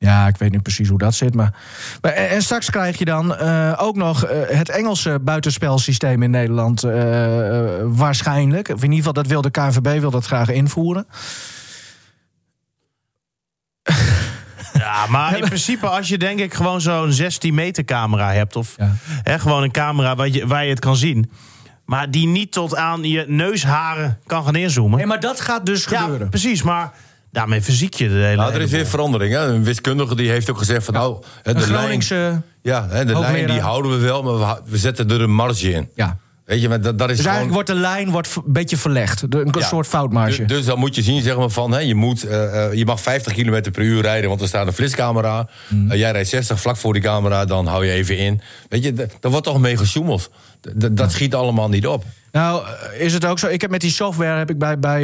Ja, 0.00 0.26
ik 0.26 0.36
weet 0.36 0.50
niet 0.52 0.62
precies 0.62 0.88
hoe 0.88 0.98
dat 0.98 1.14
zit. 1.14 1.34
Maar, 1.34 1.54
maar 2.00 2.12
en, 2.12 2.28
en 2.30 2.42
straks 2.42 2.70
krijg 2.70 2.98
je 2.98 3.04
dan 3.04 3.36
eh, 3.36 3.74
ook 3.76 3.96
nog 3.96 4.24
eh, 4.24 4.56
het 4.56 4.68
Engelse 4.68 5.18
buitenspelsysteem 5.20 6.22
in 6.22 6.30
Nederland. 6.30 6.82
eh, 6.84 7.64
waarschijnlijk. 7.84 8.68
Of 8.68 8.74
in 8.76 8.82
ieder 8.82 8.96
geval, 8.96 9.12
dat 9.12 9.26
wil 9.26 9.42
de 9.42 9.50
KNVB 9.50 10.00
wil 10.00 10.10
dat 10.10 10.26
graag 10.26 10.48
invoeren. 10.48 11.06
Ja, 14.72 15.06
maar 15.06 15.38
in 15.38 15.44
principe 15.44 15.86
als 15.86 16.08
je 16.08 16.18
denk 16.18 16.38
ik 16.40 16.54
gewoon 16.54 16.80
zo'n 16.80 17.12
16 17.12 17.54
meter 17.54 17.84
camera 17.84 18.32
hebt... 18.32 18.56
of 18.56 18.74
Ja. 18.76 18.94
hè, 19.22 19.38
gewoon 19.38 19.62
een 19.62 19.70
camera 19.70 20.16
waar 20.16 20.28
je, 20.28 20.46
waar 20.46 20.64
je 20.64 20.70
het 20.70 20.80
kan 20.80 20.96
zien... 20.96 21.30
maar 21.84 22.10
die 22.10 22.26
niet 22.26 22.52
tot 22.52 22.76
aan 22.76 23.02
je 23.02 23.24
neusharen 23.28 24.18
kan 24.26 24.44
gaan 24.44 24.54
inzoomen. 24.56 24.98
Nee, 24.98 25.06
maar 25.06 25.20
dat 25.20 25.40
gaat 25.40 25.66
dus 25.66 25.84
ja, 25.84 26.00
gebeuren. 26.00 26.28
precies, 26.28 26.62
maar 26.62 26.92
daarmee 27.30 27.60
verziek 27.60 27.94
je 27.94 28.08
de 28.08 28.14
hele... 28.14 28.36
Nou, 28.36 28.52
er 28.54 28.60
is 28.60 28.70
weer 28.70 28.86
verandering. 28.86 29.32
Hè? 29.34 29.46
Een 29.46 29.64
wiskundige 29.64 30.14
die 30.16 30.30
heeft 30.30 30.50
ook 30.50 30.58
gezegd 30.58 30.84
van 30.84 30.94
nou, 30.94 31.22
hè, 31.42 31.50
Een 31.50 31.56
de 31.60 31.66
lijn, 31.70 31.78
Groningse. 31.78 32.40
ja, 32.62 32.86
hè, 32.88 33.04
de 33.04 33.12
hoogleraar. 33.12 33.32
lijn 33.36 33.46
die 33.50 33.60
houden 33.60 33.90
we 33.90 33.96
wel, 34.06 34.22
maar 34.22 34.38
we, 34.38 34.70
we 34.70 34.78
zetten 34.78 35.10
er 35.10 35.20
een 35.20 35.34
marge 35.34 35.70
in. 35.72 35.88
Ja. 35.94 36.18
Weet 36.44 36.60
je, 36.60 36.68
maar 36.68 36.80
dat, 36.80 36.98
dat 36.98 37.10
is 37.10 37.16
Dus 37.16 37.26
gewoon... 37.26 37.38
eigenlijk 37.40 37.68
wordt 37.68 37.80
de 37.82 37.88
lijn 37.88 38.10
wordt 38.10 38.36
een 38.36 38.52
beetje 38.52 38.76
verlegd. 38.76 39.30
De- 39.30 39.40
Een 39.40 39.54
Ja. 39.58 39.66
soort 39.66 39.86
foutmarge. 39.86 40.44
Dus, 40.44 40.56
dus 40.56 40.64
dan 40.66 40.78
moet 40.78 40.94
je 40.94 41.02
zien 41.02 41.22
zeg 41.22 41.36
maar, 41.36 41.48
van, 41.50 41.72
hè, 41.72 41.78
je, 41.78 41.94
moet, 41.94 42.22
eh, 42.24 42.64
eh, 42.64 42.72
je 42.72 42.84
mag 42.84 43.00
50 43.00 43.32
km 43.32 43.70
per 43.70 43.82
uur 43.82 44.02
rijden, 44.02 44.28
want 44.28 44.40
er 44.40 44.48
staat 44.48 44.66
een 44.66 44.72
flitscamera. 44.72 45.48
Mm. 45.68 45.90
Eh, 45.90 45.98
jij 45.98 46.10
rijdt 46.10 46.28
60 46.28 46.60
vlak 46.60 46.76
voor 46.76 46.92
die 46.92 47.02
camera, 47.02 47.44
dan 47.44 47.66
hou 47.66 47.86
je 47.86 47.92
even 47.92 48.18
in. 48.18 48.40
Weet 48.68 48.82
je, 48.84 48.92
daar 48.92 49.30
wordt 49.30 49.44
toch 49.46 49.60
mee 49.60 49.76
gesjoemeld. 49.76 50.30
Dat 50.92 51.12
schiet 51.12 51.34
allemaal 51.34 51.68
niet 51.68 51.86
op. 51.86 52.04
Nou, 52.32 52.62
eh, 52.66 53.00
is 53.00 53.12
het 53.12 53.24
ook 53.24 53.38
zo? 53.38 53.46
Ik 53.46 53.60
heb 53.60 53.70
met 53.70 53.80
die 53.80 53.90
software 53.90 54.38
heb 54.38 54.50
ik 54.50 54.58
bij, 54.58 54.78
bij 54.78 55.02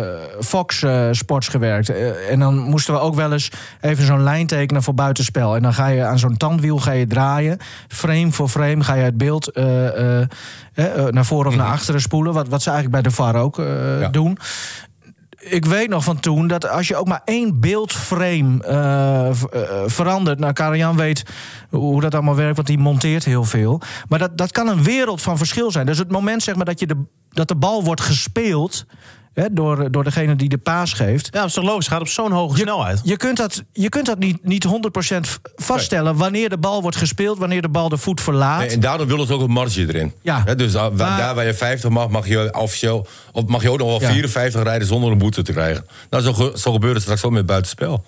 eh, 0.00 0.06
Fox 0.40 0.82
eh, 0.82 1.08
Sports 1.10 1.48
gewerkt. 1.48 1.88
En 2.28 2.38
dan 2.38 2.58
moesten 2.58 2.94
we 2.94 3.00
ook 3.00 3.14
wel 3.14 3.32
eens 3.32 3.50
even 3.80 4.04
zo'n 4.04 4.22
lijn 4.22 4.46
tekenen 4.46 4.82
voor 4.82 4.94
buitenspel. 4.94 5.56
En 5.56 5.62
dan 5.62 5.74
ga 5.74 5.86
je 5.86 6.04
aan 6.04 6.18
zo'n 6.18 6.36
tandwiel 6.36 6.78
ga 6.78 6.92
je 6.92 7.06
draaien. 7.06 7.58
Frame 7.88 8.32
voor 8.32 8.48
frame 8.48 8.84
ga 8.84 8.94
je 8.94 9.02
het 9.02 9.16
beeld 9.16 9.54
naar 11.10 11.24
voren 11.24 11.46
of 11.50 11.56
naar 11.56 11.66
achteren 11.66 12.00
spoelen. 12.00 12.32
Wat, 12.32 12.48
wat 12.48 12.62
ze 12.62 12.70
eigenlijk 12.70 13.02
bij 13.02 13.10
de 13.10 13.16
VAR 13.16 13.34
ook 13.34 13.56
Ja. 14.00 14.08
doen. 14.08 14.38
Ik 15.50 15.64
weet 15.64 15.88
nog 15.88 16.04
van 16.04 16.20
toen 16.20 16.46
dat 16.46 16.68
als 16.68 16.88
je 16.88 16.96
ook 16.96 17.08
maar 17.08 17.22
één 17.24 17.60
beeldframe 17.60 18.62
eh, 18.62 19.28
eh, 19.28 19.34
verandert. 19.86 20.38
Nou, 20.38 20.52
Karajan 20.52 20.96
weet 20.96 21.22
hoe 21.70 22.00
dat 22.00 22.14
allemaal 22.14 22.36
werkt, 22.36 22.56
want 22.56 22.68
die 22.68 22.78
monteert 22.78 23.24
heel 23.24 23.44
veel. 23.44 23.80
Maar 24.08 24.18
dat, 24.18 24.38
dat 24.38 24.52
kan 24.52 24.68
een 24.68 24.82
wereld 24.82 25.22
van 25.22 25.38
verschil 25.38 25.70
zijn. 25.70 25.86
Dus 25.86 25.98
het 25.98 26.10
moment 26.10 26.42
zeg 26.42 26.56
maar, 26.56 26.64
dat, 26.64 26.80
je 26.80 26.86
de, 26.86 27.04
dat 27.30 27.48
de 27.48 27.56
bal 27.56 27.84
wordt 27.84 28.00
gespeeld 28.00 28.86
hè, 29.34 29.52
door, 29.52 29.90
door 29.90 30.04
degene 30.04 30.36
die 30.36 30.48
de 30.48 30.58
paas 30.58 30.92
geeft. 30.92 31.28
Ja, 31.32 31.38
dat 31.40 31.48
is 31.48 31.54
toch 31.54 31.64
logisch, 31.64 31.84
het 31.84 31.92
gaat 31.94 32.00
op 32.02 32.08
zo'n 32.08 32.32
hoge 32.32 32.58
snelheid. 32.58 33.00
Je 33.04 33.16
kunt 33.16 33.36
dat, 33.36 33.62
je 33.72 33.88
kunt 33.88 34.06
dat 34.06 34.18
niet, 34.18 34.44
niet 34.44 34.66
100% 34.66 34.70
vaststellen 35.56 36.16
wanneer 36.16 36.48
de 36.48 36.58
bal 36.58 36.82
wordt 36.82 36.96
gespeeld, 36.96 37.38
wanneer 37.38 37.62
de 37.62 37.68
bal 37.68 37.88
de 37.88 37.96
voet 37.96 38.20
verlaat. 38.20 38.58
Nee, 38.58 38.68
en 38.68 38.80
daardoor 38.80 39.06
willen 39.06 39.26
ze 39.26 39.32
ook 39.32 39.40
een 39.40 39.50
marge 39.50 39.80
erin. 39.80 40.12
Ja. 40.22 40.42
Hè, 40.44 40.54
dus 40.54 40.72
daar, 40.72 40.92
Maar- 40.92 41.18
daar 41.18 41.34
waar 41.34 41.46
je 41.46 41.54
50 41.54 41.90
mag, 41.90 42.08
mag 42.08 42.28
je 42.28 42.54
officieel, 42.58 43.06
of 43.32 43.46
mag 43.46 43.62
je 43.62 43.70
ook 43.70 43.78
nog 43.78 43.88
wel 43.88 44.00
Ja. 44.00 44.08
54 44.10 44.62
rijden 44.62 44.86
zonder 44.88 45.10
een 45.12 45.18
boete 45.18 45.42
te 45.42 45.52
krijgen. 45.52 45.86
Nou, 46.10 46.22
zo, 46.22 46.32
ge- 46.32 46.52
zo 46.58 46.72
gebeurt 46.72 46.94
het 46.94 47.02
straks 47.02 47.22
ook 47.24 47.32
met 47.32 47.46
buitenspel. 47.46 48.04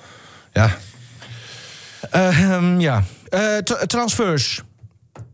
Ja, 0.52 0.76
Eh, 2.10 2.42
ehm, 2.52 2.80
ja. 2.80 3.04
Eh, 3.28 3.56
tra- 3.56 3.86
transfers. 3.86 4.62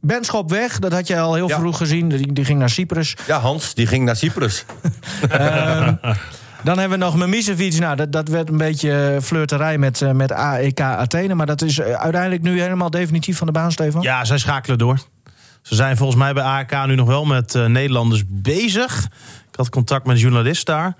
Benschop 0.07 0.51
weg, 0.51 0.79
dat 0.79 0.93
had 0.93 1.07
je 1.07 1.19
al 1.21 1.35
heel 1.35 1.49
Ja. 1.49 1.59
vroeg 1.59 1.77
gezien. 1.77 2.09
Die, 2.09 2.33
die 2.33 2.45
ging 2.45 2.59
naar 2.59 2.71
Cyprus. 2.71 3.17
ja 3.27 3.39
Hans, 3.39 3.75
die 3.75 3.87
ging 3.87 4.05
naar 4.05 4.17
Cyprus. 4.17 4.65
Dan 6.65 6.79
hebben 6.79 6.99
we 6.99 7.05
nog 7.05 7.17
Mimicevic. 7.17 7.79
Nou, 7.79 7.97
dat, 7.97 8.13
dat 8.13 8.29
werd 8.29 8.49
een 8.49 8.57
beetje 8.57 9.19
flirterij 9.23 9.79
met, 9.79 10.03
eh, 10.03 10.11
met 10.11 10.33
AEK 10.33 10.81
Athene. 10.81 11.35
Maar 11.35 11.47
dat 11.47 11.63
is 11.63 11.79
eh, 11.79 11.93
uiteindelijk 11.93 12.43
nu 12.43 12.61
helemaal 12.61 12.91
definitief 12.91 13.37
van 13.39 13.47
de 13.47 13.53
baan, 13.53 13.73
Stefan? 13.73 14.03
Ja, 14.03 14.25
zij 14.25 14.39
schakelen 14.39 14.79
door. 14.79 14.99
Ze 15.63 15.75
zijn 15.75 15.97
volgens 15.97 16.19
mij 16.19 16.33
bij 16.33 16.43
AEK 16.43 16.87
nu 16.87 16.95
nog 16.95 17.07
wel 17.07 17.25
met 17.25 17.55
eh, 17.55 17.65
Nederlanders 17.67 18.23
bezig. 18.27 19.05
Ik 19.51 19.57
had 19.57 19.69
contact 19.69 20.07
met 20.07 20.17
een 20.17 20.23
journalist 20.23 20.67
daar. 20.67 20.97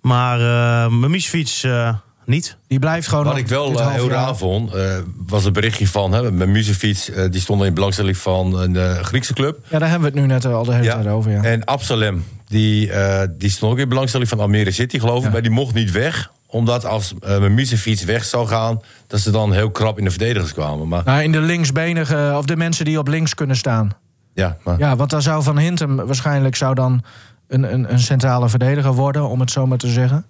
Maar 0.00 0.40
uh, 0.40 0.88
Mimicevic 0.92 1.60
eh, 1.62 1.94
niet. 2.30 2.56
Die 2.66 2.78
blijft 2.78 3.08
gewoon 3.08 3.24
Wat 3.24 3.36
ik 3.36 3.48
wel 3.48 3.80
eh, 3.80 3.90
heel 3.90 4.08
raar 4.08 4.36
vond, 4.36 4.74
eh, 4.74 4.96
was 5.26 5.44
een 5.44 5.52
berichtje 5.52 5.88
van... 5.88 6.12
Hè, 6.12 6.32
met 6.32 6.48
Muzefiets, 6.48 7.10
eh, 7.10 7.30
die 7.30 7.40
stond 7.40 7.62
in 7.64 7.74
belangstelling 7.74 8.16
van 8.16 8.58
een 8.60 8.76
eh, 8.76 8.92
Griekse 8.98 9.34
club. 9.34 9.58
Ja, 9.68 9.78
daar 9.78 9.88
hebben 9.90 10.12
we 10.12 10.18
het 10.18 10.26
nu 10.26 10.32
net 10.34 10.44
al 10.44 10.64
de 10.64 10.72
hele 10.72 10.86
tijd 10.86 11.06
over. 11.06 11.30
Ja. 11.30 11.42
En 11.42 11.64
Absalem, 11.64 12.24
die, 12.46 12.92
eh, 12.92 13.28
die 13.30 13.50
stond 13.50 13.72
ook 13.72 13.78
in 13.78 13.88
belangstelling 13.88 14.28
van 14.28 14.40
Almere 14.40 14.70
City, 14.70 14.98
geloof 14.98 15.18
ik. 15.18 15.24
Ja. 15.24 15.30
Maar 15.30 15.42
die 15.42 15.50
mocht 15.50 15.74
niet 15.74 15.90
weg, 15.90 16.30
omdat 16.46 16.84
als 16.84 17.14
uh, 17.26 17.38
Muzefiets 17.38 18.04
weg 18.04 18.24
zou 18.24 18.46
gaan... 18.46 18.80
dat 19.06 19.20
ze 19.20 19.30
dan 19.30 19.52
heel 19.52 19.70
krap 19.70 19.98
in 19.98 20.04
de 20.04 20.10
verdedigers 20.10 20.52
kwamen. 20.52 20.88
Maar, 20.88 21.02
Nou, 21.04 21.22
in 21.22 21.32
de 21.32 21.40
linksbenige, 21.40 22.34
of 22.36 22.44
de 22.44 22.56
mensen 22.56 22.84
die 22.84 22.98
op 22.98 23.08
links 23.08 23.34
kunnen 23.34 23.56
staan. 23.56 23.90
ja, 24.34 24.56
maar, 24.64 24.78
Ja, 24.78 24.96
want 24.96 25.10
daar 25.10 25.22
zou 25.22 25.42
Van 25.42 25.58
Hintem 25.58 25.96
waarschijnlijk 25.96 26.56
zou 26.56 26.74
dan 26.74 27.02
een, 27.48 27.72
een, 27.72 27.92
een 27.92 28.00
centrale 28.00 28.48
verdediger 28.48 28.92
worden, 28.92 29.28
om 29.28 29.40
het 29.40 29.50
zo 29.50 29.66
maar 29.66 29.78
te 29.78 29.88
zeggen. 29.88 30.24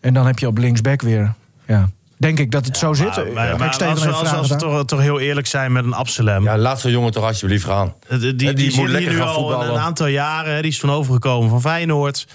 En 0.00 0.14
dan 0.14 0.26
heb 0.26 0.38
je 0.38 0.46
op 0.46 0.58
linksback 0.58 1.02
weer. 1.02 1.34
Ja. 1.66 1.88
Denk 2.16 2.38
ik 2.38 2.50
dat 2.50 2.66
het 2.66 2.76
zo 2.76 2.92
zit. 2.94 3.16
Maar, 3.16 3.24
maar, 3.34 3.50
ik 3.52 3.58
maar 3.58 3.68
als, 3.88 4.04
we- 4.04 4.10
als, 4.10 4.32
als 4.32 4.48
we 4.48 4.56
toch, 4.56 4.84
toch 4.84 5.00
heel 5.00 5.20
eerlijk 5.20 5.46
zijn 5.46 5.72
met 5.72 5.84
een 5.84 5.92
Absalem. 5.92 6.42
ja, 6.44 6.58
laat 6.58 6.80
zo'n 6.80 6.90
jongen 6.90 7.12
toch 7.12 7.24
alsjeblieft 7.24 7.64
gaan. 7.64 7.94
Die, 8.08 8.18
die, 8.18 8.34
die, 8.34 8.54
die 8.54 8.76
moet 8.76 8.88
lekker 8.88 9.10
hier 9.10 9.18
nu 9.18 9.24
gaan 9.24 9.34
al 9.34 9.34
een, 9.36 9.40
voetballen. 9.48 9.74
een 9.74 9.80
aantal 9.80 10.06
jaren. 10.06 10.54
hè, 10.54 10.62
Die 10.62 10.70
is 10.70 10.78
toen 10.78 10.90
overgekomen 10.90 11.50
van 11.50 11.60
Feyenoord. 11.60 12.26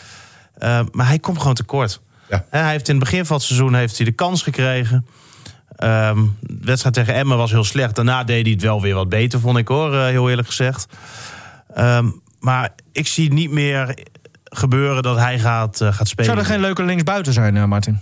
Eh, 0.58 0.80
maar 0.92 1.08
hij 1.08 1.20
komt 1.20 1.38
gewoon 1.38 1.54
tekort. 1.54 2.02
Ja. 2.30 2.46
Hè, 2.50 2.60
Hij 2.60 2.72
heeft 2.72 2.88
in 2.90 2.96
het 2.96 3.04
begin 3.04 3.26
van 3.26 3.36
het 3.38 3.46
seizoen 3.46 3.74
heeft 3.74 3.98
hij 3.98 4.06
de 4.06 4.12
kans 4.12 4.42
gekregen. 4.42 5.06
Ehm, 5.76 6.20
de 6.40 6.58
wedstrijd 6.66 6.96
tegen 6.96 7.14
Emmen 7.14 7.38
was 7.38 7.52
heel 7.52 7.64
slecht. 7.64 7.96
Daarna 7.96 8.24
deed 8.24 8.44
hij 8.44 8.52
het 8.54 8.62
wel 8.62 8.82
weer 8.82 8.96
wat 8.96 9.10
beter, 9.10 9.40
vond 9.40 9.58
ik 9.58 9.68
hoor. 9.68 9.94
eh, 9.94 10.06
heel 10.06 10.30
eerlijk 10.30 10.48
gezegd. 10.48 10.86
Ehm, 11.74 12.08
maar 12.40 12.70
ik 12.92 13.08
zie 13.08 13.34
niet 13.34 13.52
meer 13.52 13.98
gebeuren 14.56 15.04
dat 15.04 15.18
hij 15.18 15.40
gaat, 15.40 15.82
eh, 15.82 15.94
gaat 15.94 16.08
spelen. 16.08 16.26
Zou 16.32 16.38
er 16.46 16.52
geen 16.52 16.60
leuke 16.62 16.84
linksbuiten 16.84 17.34
zijn, 17.34 17.58
eh, 17.58 17.66
Martin? 17.66 18.00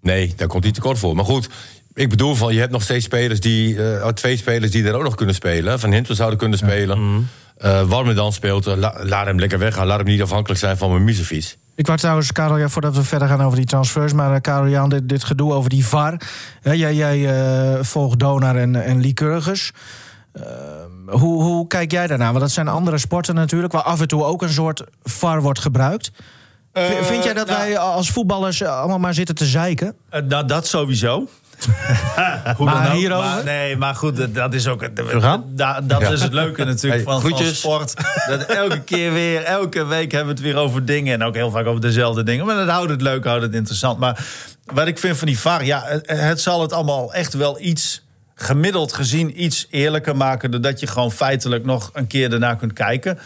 Nee, 0.00 0.32
daar 0.36 0.48
komt 0.48 0.64
hij 0.64 0.72
tekort 0.72 0.98
voor. 0.98 1.14
Maar 1.14 1.24
goed, 1.24 1.48
ik 1.94 2.08
bedoel 2.08 2.34
van, 2.34 2.54
je 2.54 2.60
hebt 2.60 2.72
nog 2.72 2.82
steeds 2.82 3.04
spelers 3.04 3.40
die... 3.40 3.92
eh, 3.98 4.08
twee 4.08 4.36
spelers 4.36 4.70
die 4.70 4.84
er 4.84 4.94
ook 4.94 5.02
nog 5.02 5.14
kunnen 5.14 5.34
spelen. 5.34 5.80
Van 5.80 5.92
Hintel 5.92 6.14
zouden 6.14 6.38
kunnen 6.38 6.58
spelen. 6.58 7.28
Eh 7.56 7.82
Warme 7.82 8.14
dan 8.14 8.32
speelt, 8.32 8.66
la- 8.66 8.96
laat 9.02 9.26
hem 9.26 9.38
lekker 9.38 9.58
weggaan. 9.58 9.86
Laat 9.86 9.98
hem 9.98 10.06
niet 10.06 10.22
afhankelijk 10.22 10.60
zijn 10.60 10.76
van 10.76 10.90
mijn 10.90 11.04
Muzefiets. 11.04 11.56
Ik 11.74 11.86
wou 11.86 11.98
trouwens, 11.98 12.32
Karel, 12.32 12.58
ja, 12.58 12.68
voordat 12.68 12.96
we 12.96 13.02
verder 13.04 13.28
gaan 13.28 13.42
over 13.42 13.56
die 13.56 13.66
transfers... 13.66 14.12
maar 14.12 14.34
uh, 14.34 14.40
Karel 14.40 14.68
Jan, 14.68 14.88
dit, 14.88 15.08
dit 15.08 15.24
gedoe 15.24 15.52
over 15.52 15.70
die 15.70 15.86
VAR. 15.86 16.20
Hè, 16.62 16.72
jij 16.72 16.94
jij 16.94 17.18
uh, 17.18 17.82
volgt 17.82 18.18
Donar 18.18 18.56
en, 18.56 18.84
en 18.84 19.00
Lycurgus. 19.00 19.72
Hoe, 21.10 21.42
hoe 21.42 21.66
kijk 21.66 21.90
jij 21.92 22.06
daarnaar? 22.06 22.30
Want 22.30 22.40
dat 22.40 22.50
zijn 22.50 22.68
andere 22.68 22.98
sporten 22.98 23.34
natuurlijk... 23.34 23.72
waar 23.72 23.82
af 23.82 24.00
en 24.00 24.08
toe 24.08 24.24
ook 24.24 24.42
een 24.42 24.52
soort 24.52 24.84
VAR 25.02 25.42
wordt 25.42 25.58
gebruikt. 25.58 26.10
Uh, 26.72 26.84
Vind 26.84 27.24
jij 27.24 27.34
dat 27.34 27.46
nou, 27.46 27.58
wij 27.58 27.78
als 27.78 28.10
voetballers 28.10 28.62
allemaal 28.62 28.98
maar 28.98 29.14
zitten 29.14 29.34
te 29.34 29.46
zeiken? 29.46 29.94
Uh, 30.14 30.20
nou, 30.20 30.46
dat 30.46 30.66
sowieso. 30.66 31.28
Hoe 32.56 32.66
maar 32.66 32.82
dan 32.82 32.92
ook, 32.92 32.98
hierover? 32.98 33.24
Maar, 33.24 33.44
nee, 33.44 33.76
maar 33.76 33.94
goed, 33.94 34.34
dat 34.34 34.54
is 34.54 34.66
ook. 34.66 34.88
Gaan? 34.94 35.44
Da, 35.48 35.80
dat 35.80 36.00
ja. 36.00 36.08
is 36.08 36.22
het 36.22 36.32
leuke 36.32 36.64
natuurlijk 36.64 37.04
hey, 37.04 37.20
van, 37.20 37.30
van, 37.30 37.44
sport. 37.44 37.94
Dat 38.28 38.42
elke 38.42 38.80
keer 38.80 39.12
weer, 39.12 39.42
elke 39.42 39.84
week 39.84 40.12
hebben 40.12 40.34
we 40.34 40.40
het 40.40 40.52
weer 40.52 40.62
over 40.62 40.84
dingen. 40.84 41.14
En 41.14 41.22
ook 41.22 41.34
heel 41.34 41.50
vaak 41.50 41.66
over 41.66 41.80
dezelfde 41.80 42.22
dingen. 42.22 42.46
Maar 42.46 42.56
dat 42.56 42.68
houdt 42.68 42.90
het 42.90 43.00
leuk, 43.00 43.24
houdt 43.24 43.42
het 43.42 43.54
interessant. 43.54 43.98
Maar 43.98 44.26
wat 44.64 44.86
ik 44.86 44.98
vind 44.98 45.16
van 45.16 45.26
die 45.26 45.38
VAR, 45.38 45.64
ja, 45.64 45.82
het, 45.84 46.10
het 46.10 46.40
zal 46.40 46.60
het 46.60 46.72
allemaal 46.72 47.14
echt 47.14 47.34
wel 47.34 47.60
iets 47.60 48.02
gemiddeld 48.40 48.92
gezien 48.92 49.42
iets 49.44 49.66
eerlijker 49.70 50.16
maken. 50.16 50.50
Doordat 50.50 50.80
je 50.80 50.86
gewoon 50.86 51.12
feitelijk 51.12 51.64
nog 51.64 51.90
een 51.92 52.06
keer 52.06 52.30
daarna 52.30 52.54
kunt 52.54 52.72
kijken. 52.72 53.18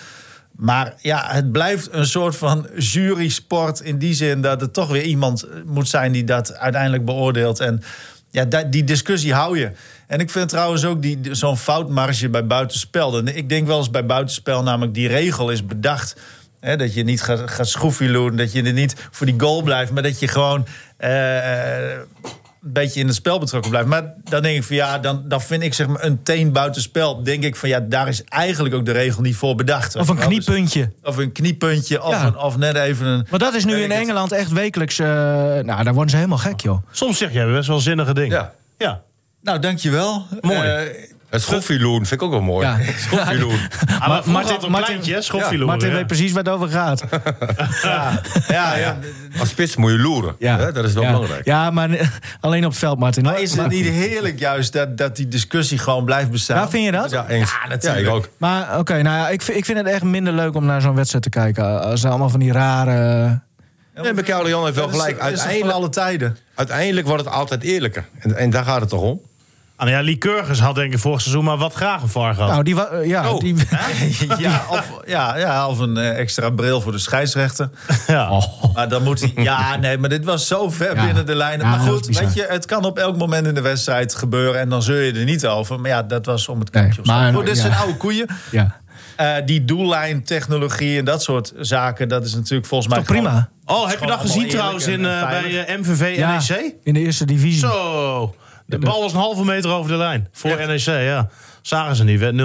Maar 0.57 0.95
ja, 0.97 1.25
het 1.29 1.53
blijft 1.53 1.89
een 1.93 2.07
soort 2.07 2.37
van 2.37 2.67
jury-sport 2.77 3.81
in 3.81 3.99
die 3.99 4.15
zin 4.15 4.41
dat 4.41 4.61
er 4.61 4.71
toch 4.71 4.89
weer 4.89 5.03
iemand 5.03 5.47
moet 5.67 5.89
zijn 5.89 6.13
die 6.13 6.25
dat 6.25 6.55
uiteindelijk 6.55 7.05
beoordeelt. 7.05 7.61
En 7.61 7.83
ja, 8.31 8.45
die 8.45 8.85
discussie 8.85 9.35
hou 9.35 9.59
je. 9.59 9.73
En 10.07 10.21
ik 10.21 10.31
vind 10.31 10.49
trouwens 10.49 10.85
ook 10.85 11.05
zo'n 11.31 11.57
foutmarge 11.57 12.29
bij 12.29 12.47
buitenspel. 12.47 13.27
Ik 13.27 13.49
denk 13.49 13.67
wel 13.67 13.79
eens 13.79 13.91
bij 13.91 14.07
buitenspel, 14.07 14.63
namelijk 14.63 14.95
die 14.95 15.09
regel 15.09 15.51
is 15.51 15.67
bedacht. 15.67 16.17
Dat 16.61 16.95
je 16.95 17.03
niet 17.03 17.23
gaat, 17.23 17.51
gaat 17.51 17.79
dat 18.37 18.53
je 18.53 18.63
er 18.63 18.73
niet 18.73 18.95
voor 19.11 19.27
die 19.27 19.41
goal 19.41 19.63
blijft, 19.63 19.93
maar 19.93 20.03
dat 20.03 20.19
je 20.19 20.29
gewoon. 20.29 20.67
Uh, 21.01 21.11
een 22.65 22.73
beetje 22.73 23.01
in 23.01 23.07
het 23.07 23.15
spel 23.15 23.39
betrokken 23.39 23.71
blijft. 23.71 23.89
Maar 23.89 24.15
dan 24.25 24.43
denk 24.43 24.57
ik 24.57 24.65
van 24.65 24.77
ja, 24.77 24.99
dan, 24.99 25.23
dan 25.29 25.41
vind 25.41 25.63
ik 25.63 25.75
zeg 25.75 25.87
maar 25.87 26.05
een 26.05 26.23
teen 26.23 26.53
buitenspel. 26.53 27.23
Denk 27.23 27.45
ik 27.45 27.57
van 27.57 27.69
ja, 27.69 27.81
daar 27.81 28.09
is 28.09 28.25
eigenlijk 28.25 28.75
ook 28.75 28.85
de 28.85 28.93
regel 28.93 29.23
niet 29.23 29.37
voor 29.37 29.55
bedacht. 29.55 29.97
Of 29.97 30.09
een 30.09 30.17
kniepuntje. 30.17 30.91
Of 31.03 31.17
een 31.17 31.33
kniepuntje, 31.33 32.03
of, 32.03 32.11
ja. 32.11 32.27
een, 32.27 32.37
of 32.37 32.57
net 32.57 32.77
even 32.77 33.07
een... 33.07 33.27
Maar 33.31 33.39
dat 33.39 33.55
is 33.55 33.65
nu 33.65 33.83
in 33.83 33.91
Engeland 33.91 34.31
het. 34.31 34.39
echt 34.39 34.53
wekelijks... 34.53 34.99
Uh, 34.99 35.07
nou, 35.07 35.85
daar 35.85 35.95
worden 35.95 36.11
ze 36.11 36.17
helemaal 36.17 36.39
gek, 36.39 36.61
joh. 36.61 36.83
Soms 36.91 37.19
zeg 37.19 37.33
jij 37.33 37.47
best 37.47 37.69
wel 37.69 37.81
zinnige 37.81 38.15
dingen. 38.15 38.37
Ja. 38.37 38.53
ja. 38.79 39.03
Nou, 39.41 39.59
dankjewel. 39.59 40.27
Mooi. 40.41 40.85
Uh, 40.85 40.91
Het 41.33 41.43
schoffieloen 41.43 41.97
vind 42.07 42.11
ik 42.11 42.23
ook 42.23 42.31
wel 42.31 42.41
mooi. 42.41 42.67
Ja. 42.67 42.79
Schoffieloen. 43.09 43.59
Ah, 43.99 44.09
maar 44.09 44.23
Martin- 44.27 44.53
had 44.53 44.65
een 44.65 44.71
Martin- 44.71 45.01
kleintje, 45.01 45.65
Martin 45.65 45.89
ja. 45.89 45.95
weet 45.95 46.07
precies 46.07 46.33
waar 46.33 46.43
het 46.45 46.53
over 46.53 46.69
gaat. 46.69 47.03
Ja, 48.49 48.77
ja. 48.77 48.99
Als 49.39 49.49
spits 49.49 49.77
moet 49.77 49.91
je 49.91 49.99
loeren. 49.99 50.35
Hè, 50.39 50.73
Dat 50.73 50.85
is 50.85 50.93
wel 50.93 51.03
ja. 51.03 51.11
belangrijk. 51.13 51.45
Ja, 51.45 51.71
maar 51.71 51.89
ne- 51.89 52.09
alleen 52.41 52.65
op 52.65 52.71
het 52.71 52.79
veld, 52.79 52.99
Martin. 52.99 53.23
Maar 53.23 53.41
is 53.41 53.55
het 53.57 53.69
niet 53.69 53.87
heerlijk 53.87 54.39
juist 54.39 54.73
dat, 54.73 54.97
dat 54.97 55.17
die 55.17 55.29
discussie 55.29 55.79
gewoon 55.79 56.05
blijft 56.05 56.31
bestaan? 56.31 56.57
Ja, 56.57 56.69
vind 56.69 56.85
je 56.85 56.93
dat? 56.93 57.11
Ja, 57.11 57.29
eens. 57.29 57.51
Ja, 57.63 57.69
natuurlijk. 57.69 58.07
ik 58.07 58.13
ook. 58.13 58.29
Maar 58.37 58.79
oké, 58.79 59.03
nou 59.03 59.17
ja, 59.17 59.29
ik, 59.29 59.43
vind- 59.43 59.59
ik 59.59 59.65
vind 59.65 59.79
het 59.79 59.87
echt 59.87 60.03
minder 60.03 60.33
leuk 60.33 60.55
om 60.55 60.65
naar 60.65 60.81
zo'n 60.81 60.95
wedstrijd 60.95 61.25
te 61.25 61.31
kijken. 61.31 61.83
Als 61.83 62.03
er 62.05 62.09
allemaal 62.11 62.31
van 62.31 62.41
die 62.41 62.53
rare... 62.53 63.41
Nee, 63.95 64.13
maar 64.13 64.49
Jan 64.49 64.65
heeft 64.65 64.77
wel 64.77 64.89
gelijk. 64.89 65.19
Uiteindelijk, 65.19 65.73
alle 65.75 65.89
tijden. 65.89 66.37
uiteindelijk 66.55 67.07
wordt 67.07 67.25
het 67.25 67.33
altijd 67.35 67.63
eerlijker. 67.63 68.05
En, 68.19 68.37
en 68.37 68.51
daar 68.51 68.65
gaat 68.65 68.81
het 68.81 68.89
toch 68.89 69.01
om? 69.01 69.21
Ah, 69.83 69.89
nou 69.89 70.01
ja, 70.01 70.11
Lycurgus 70.11 70.61
had 70.61 70.75
denk 70.75 70.93
ik 70.93 70.99
vorig 70.99 71.21
seizoen 71.21 71.45
maar 71.45 71.57
wat 71.57 71.75
graag 71.75 72.03
een 72.03 72.09
VAR 72.09 72.35
gehad. 72.35 72.51
Nou, 72.51 72.63
die, 72.63 72.75
wa- 72.75 72.87
eh, 72.89 73.07
ja, 73.09 73.31
Oh. 73.33 73.41
die, 73.41 73.55
ja, 74.39 74.65
of, 74.71 74.91
ja, 75.07 75.37
ja, 75.37 75.69
of 75.69 75.79
een 75.79 75.97
eh, 75.97 76.19
extra 76.19 76.51
bril 76.51 76.81
voor 76.81 76.93
de 76.93 76.99
scheidsrechter. 76.99 77.71
ja. 78.07 78.43
Maar 78.75 78.89
dan 78.89 79.03
moet 79.03 79.21
hij. 79.21 79.33
Ja, 79.45 79.77
nee, 79.77 79.99
maar 79.99 80.09
dit 80.09 80.25
was 80.25 80.47
zo 80.47 80.71
ver 80.71 80.97
Ja. 80.97 81.05
binnen 81.05 81.27
de 81.27 81.35
lijnen. 81.35 81.67
Ja, 81.67 81.77
maar 81.77 81.89
goed, 81.89 82.07
weet 82.07 82.35
je, 82.35 82.47
het 82.49 82.67
kan 82.67 82.85
op 82.85 82.99
elk 82.99 83.17
moment 83.17 83.47
in 83.47 83.55
de 83.55 83.61
wedstrijd 83.61 84.15
gebeuren. 84.15 84.61
En 84.61 84.69
dan 84.69 84.83
zul 84.83 84.97
je 84.97 85.13
er 85.13 85.25
niet 85.25 85.47
over. 85.47 85.81
Maar 85.81 85.91
ja, 85.91 86.03
dat 86.03 86.27
was 86.27 86.49
om 86.49 86.61
het 86.61 86.73
Nee, 86.73 86.83
kampje. 86.83 87.01
of 87.01 87.07
zo. 87.07 87.13
maar- 87.13 87.33
Goed, 87.33 87.47
dit 87.47 87.57
ja. 87.57 87.63
zijn 87.63 87.75
oude 87.75 87.97
koeien. 87.97 88.27
ja. 88.51 88.81
Eh, 89.17 89.35
die 89.45 89.65
doellijntechnologie 89.65 90.99
en 90.99 91.05
dat 91.05 91.23
soort 91.23 91.53
zaken, 91.59 92.09
dat 92.09 92.25
is 92.25 92.35
natuurlijk 92.35 92.67
volgens 92.67 92.89
mij. 92.95 92.99
Toch 92.99 93.09
prima? 93.09 93.49
Oh, 93.67 93.89
heb 93.89 94.01
je 94.01 94.07
dat 94.07 94.21
gezien 94.21 94.49
trouwens 94.49 94.87
in, 94.87 95.07
eh, 95.07 95.29
bij 95.29 95.77
MVV 95.81 96.17
Ja, 96.17 96.33
NEC? 96.49 96.75
in 96.83 96.95
de 96.95 97.01
eerste 97.01 97.25
divisie. 97.25 97.59
Zo, 97.61 98.35
de 98.81 98.87
bal 98.87 99.01
was 99.01 99.13
een 99.13 99.19
halve 99.19 99.45
meter 99.45 99.71
over 99.71 99.91
de 99.91 99.97
lijn. 99.97 100.29
Voor 100.33 100.57
NEC, 100.67 100.79
ja. 100.85 101.29
Zagen 101.63 101.97
ze 101.97 102.05
niet, 102.05 102.21
werd 102.21 102.35
0-0. 102.35 102.39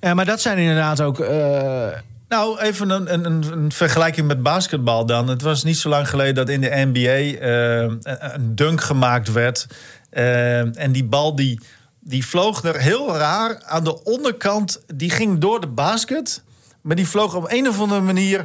Ja, 0.00 0.14
maar 0.14 0.24
dat 0.24 0.40
zijn 0.40 0.58
inderdaad 0.58 1.00
ook... 1.00 1.20
eh, 1.20 1.86
Nou, 2.28 2.60
even 2.60 2.90
een, 2.90 3.12
een, 3.14 3.52
een, 3.52 3.72
vergelijking 3.72 4.26
met 4.26 4.42
basketbal 4.42 5.06
dan. 5.06 5.28
Het 5.28 5.42
was 5.42 5.64
niet 5.64 5.78
zo 5.78 5.88
lang 5.88 6.08
geleden 6.08 6.34
dat 6.34 6.48
in 6.48 6.60
de 6.60 6.90
NBA 6.92 7.00
eh, 7.40 7.80
een- 7.80 8.00
een 8.34 8.54
dunk 8.54 8.80
gemaakt 8.80 9.32
werd. 9.32 9.66
Eh, 10.10 10.78
en 10.82 10.92
die 10.92 11.04
bal 11.04 11.36
die, 11.36 11.60
die 12.00 12.26
vloog 12.26 12.62
er 12.64 12.80
heel 12.80 13.16
raar 13.16 13.62
aan 13.64 13.84
de 13.84 14.04
onderkant. 14.04 14.80
Die 14.94 15.10
ging 15.10 15.38
door 15.38 15.60
de 15.60 15.66
basket. 15.66 16.42
Maar 16.80 16.96
die 16.96 17.08
vloog 17.08 17.34
op 17.34 17.50
een 17.52 17.68
of 17.68 17.80
andere 17.80 18.00
manier... 18.00 18.44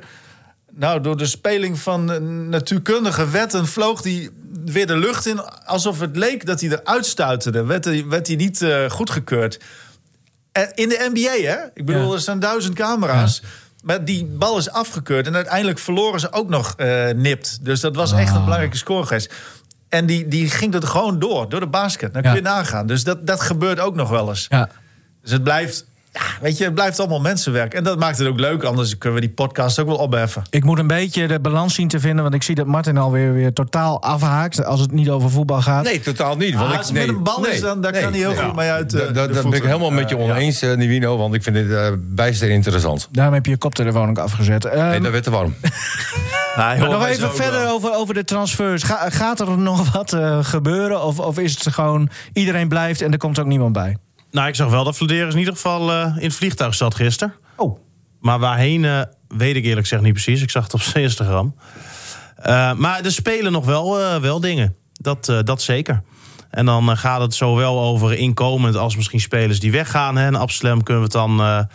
Nou, 0.75 1.01
door 1.01 1.17
de 1.17 1.25
speling 1.25 1.79
van 1.79 2.11
eh, 2.11 2.19
natuurkundige 2.49 3.29
wetten 3.29 3.67
vloog 3.67 4.01
die 4.01 4.29
weer 4.65 4.87
de 4.87 4.97
lucht 4.97 5.25
in. 5.25 5.39
Alsof 5.65 5.99
het 5.99 6.15
leek 6.17 6.45
dat 6.45 6.61
hij 6.61 6.69
eruit 6.69 7.05
stuiterde. 7.05 7.63
Werd 7.65 7.85
hij, 7.85 8.05
werd 8.07 8.27
hij 8.27 8.35
niet 8.35 8.61
eh, 8.61 8.89
goedgekeurd. 8.89 9.59
En 10.51 10.71
in 10.73 10.89
de 10.89 11.09
NBA, 11.13 11.47
hè? 11.49 11.57
Ik 11.73 11.85
bedoel, 11.85 12.07
Ja. 12.07 12.13
er 12.13 12.21
staan 12.21 12.39
duizend 12.39 12.73
camera's. 12.75 13.41
Maar 13.83 14.05
die 14.05 14.25
bal 14.25 14.57
is 14.57 14.69
afgekeurd. 14.69 15.27
En 15.27 15.35
uiteindelijk 15.35 15.79
verloren 15.79 16.19
ze 16.19 16.31
ook 16.31 16.49
nog 16.49 16.73
eh, 16.77 17.09
nipt. 17.09 17.59
Dus 17.65 17.79
dat 17.79 17.95
was 17.95 18.11
echt 18.11 18.35
een 18.35 18.43
belangrijke 18.43 18.77
score 18.77 19.05
geweest. 19.05 19.33
En 19.89 20.05
die, 20.05 20.27
die 20.27 20.49
ging 20.49 20.73
er 20.73 20.83
gewoon 20.87 21.19
door, 21.19 21.49
door 21.49 21.59
de 21.59 21.67
basket. 21.67 22.13
Dan 22.13 22.21
kun 22.21 22.31
Ja. 22.31 22.37
je 22.37 22.43
nagaan. 22.43 22.87
Dus 22.87 23.03
dat, 23.03 23.27
dat 23.27 23.41
gebeurt 23.41 23.79
ook 23.79 23.95
nog 23.95 24.09
wel 24.09 24.29
eens. 24.29 24.45
ja. 24.49 24.69
Dus 25.21 25.31
het 25.31 25.43
blijft, 25.43 25.85
ja, 26.13 26.21
weet 26.41 26.57
je, 26.57 26.63
het 26.63 26.73
blijft 26.73 26.99
allemaal 26.99 27.19
mensenwerk. 27.21 27.73
En 27.73 27.83
dat 27.83 27.99
maakt 27.99 28.17
het 28.17 28.27
ook 28.27 28.39
leuk. 28.39 28.63
Anders 28.63 28.97
kunnen 28.97 29.19
we 29.19 29.25
die 29.25 29.35
podcast 29.35 29.79
ook 29.79 29.87
wel 29.87 29.95
opheffen. 29.95 30.43
Ik 30.49 30.63
moet 30.63 30.79
een 30.79 30.87
beetje 30.87 31.27
de 31.27 31.39
balans 31.39 31.73
zien 31.73 31.87
te 31.87 31.99
vinden, 31.99 32.23
want 32.23 32.35
ik 32.35 32.43
zie 32.43 32.55
dat 32.55 32.65
Martin 32.65 32.97
alweer 32.97 33.33
weer 33.33 33.53
totaal 33.53 34.01
afhaakt 34.01 34.65
als 34.65 34.79
het 34.79 34.91
niet 34.91 35.09
over 35.09 35.29
voetbal 35.29 35.61
gaat. 35.61 35.83
Nee, 35.83 35.99
totaal 35.99 36.35
niet. 36.37 36.53
Want 36.53 36.65
Ah, 36.65 36.71
ik, 36.71 36.77
als 36.77 36.87
het 36.87 36.95
nee, 36.95 37.05
met 37.07 37.15
een 37.15 37.23
bal 37.23 37.47
is, 37.47 37.61
dan- 37.61 37.81
daar 37.81 37.91
kan 37.91 38.01
hij 38.01 38.11
heel 38.19 38.35
goed 38.35 38.55
mee 38.55 38.69
uit, 38.69 38.93
eh, 38.93 38.99
Da- 38.99 39.05
da- 39.11 39.27
de 39.27 39.33
Daar 39.33 39.43
ben 39.43 39.53
ik 39.53 39.63
helemaal 39.63 39.89
met 39.91 40.09
je 40.09 40.15
Eh, 40.17 40.25
ja. 40.25 40.31
oneens, 40.31 40.61
eh, 40.61 40.75
Nivino. 40.77 41.17
Want 41.17 41.33
ik 41.33 41.43
vind 41.43 41.55
dit 41.55 41.71
eh 41.71 41.87
bijster 41.97 42.49
interessant. 42.49 43.07
Daarom 43.11 43.33
heb 43.33 43.45
je 43.45 43.51
je 43.51 43.57
koptelefoon 43.57 44.09
ook 44.09 44.17
afgezet. 44.19 44.65
Ehm, 44.65 44.89
Nee, 44.89 44.99
dat 45.01 45.11
werd 45.11 45.23
te 45.23 45.29
warm. 45.31 45.55
Hoort 46.55 46.89
nog 46.91 47.05
even 47.07 47.31
verder 47.35 47.59
wel. 47.59 47.73
over, 47.73 47.93
over 47.95 48.13
de 48.13 48.23
transfers. 48.23 48.83
Ga- 48.83 49.09
gaat 49.09 49.39
er 49.39 49.57
nog 49.57 49.91
wat 49.91 50.13
eh, 50.13 50.37
gebeuren? 50.43 51.03
Of, 51.03 51.19
of 51.19 51.37
is 51.39 51.51
het 51.63 51.73
gewoon 51.73 52.09
iedereen 52.33 52.67
blijft 52.67 53.01
en 53.01 53.11
er 53.11 53.17
komt 53.17 53.39
ook 53.39 53.45
niemand 53.45 53.73
bij? 53.73 53.97
Nou, 54.31 54.47
ik 54.47 54.55
zag 54.55 54.69
wel 54.69 54.83
dat 54.83 54.97
Vladeris 54.97 55.33
in 55.33 55.39
ieder 55.39 55.53
geval 55.53 55.91
eh, 55.91 56.15
in 56.17 56.23
het 56.23 56.33
vliegtuig 56.35 56.75
zat 56.75 56.95
gisteren. 56.95 57.33
Oh, 57.55 57.79
Maar 58.19 58.39
waarheen, 58.39 58.85
eh, 58.85 59.01
weet 59.27 59.55
ik 59.55 59.63
eerlijk 59.63 59.81
gezegd 59.81 60.01
niet 60.01 60.13
precies. 60.13 60.41
Ik 60.41 60.49
zag 60.49 60.63
het 60.63 60.73
op 60.73 60.81
zijn 60.81 61.03
Instagram. 61.03 61.55
Eh, 62.35 62.73
maar 62.73 63.01
er 63.05 63.11
spelen 63.11 63.51
nog 63.51 63.65
wel, 63.65 64.19
wel 64.21 64.39
dingen. 64.39 64.75
Dat, 64.93 65.33
dat 65.43 65.61
zeker. 65.61 66.01
En 66.49 66.65
dan 66.65 66.97
gaat 66.97 67.21
het 67.21 67.33
zowel 67.33 67.79
over 67.79 68.13
inkomend 68.13 68.75
als 68.75 68.95
misschien 68.95 69.19
spelers 69.19 69.59
die 69.59 69.71
weggaan. 69.71 70.17
Hè. 70.17 70.25
En 70.25 70.35
Absalem 70.35 70.83
kunnen 70.83 71.03
we 71.03 71.09
het 71.09 71.27
dan 71.27 71.67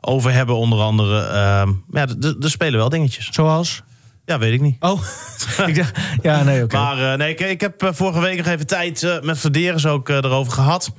over 0.00 0.32
hebben, 0.32 0.56
onder 0.56 0.80
andere. 0.80 1.20
Eh, 1.20 1.68
maar 1.86 2.08
ja, 2.08 2.14
er 2.40 2.50
spelen 2.50 2.78
wel 2.78 2.88
dingetjes. 2.88 3.28
zoals? 3.30 3.82
Ja, 4.24 4.38
weet 4.38 4.52
ik 4.52 4.60
niet. 4.60 4.76
Oh, 4.80 5.02
ik 5.66 5.74
dacht, 5.76 5.98
ja, 6.22 6.42
nee, 6.42 6.62
oké. 6.62 6.76
Maar 6.76 7.16
nee, 7.16 7.30
ik, 7.30 7.40
ik 7.40 7.60
heb 7.60 7.90
vorige 7.94 8.20
week 8.20 8.36
nog 8.36 8.46
even 8.46 8.66
tijd 8.66 9.20
met 9.22 9.38
Verderes 9.38 9.86
ook 9.86 10.08
erover 10.08 10.52
gehad. 10.52 10.92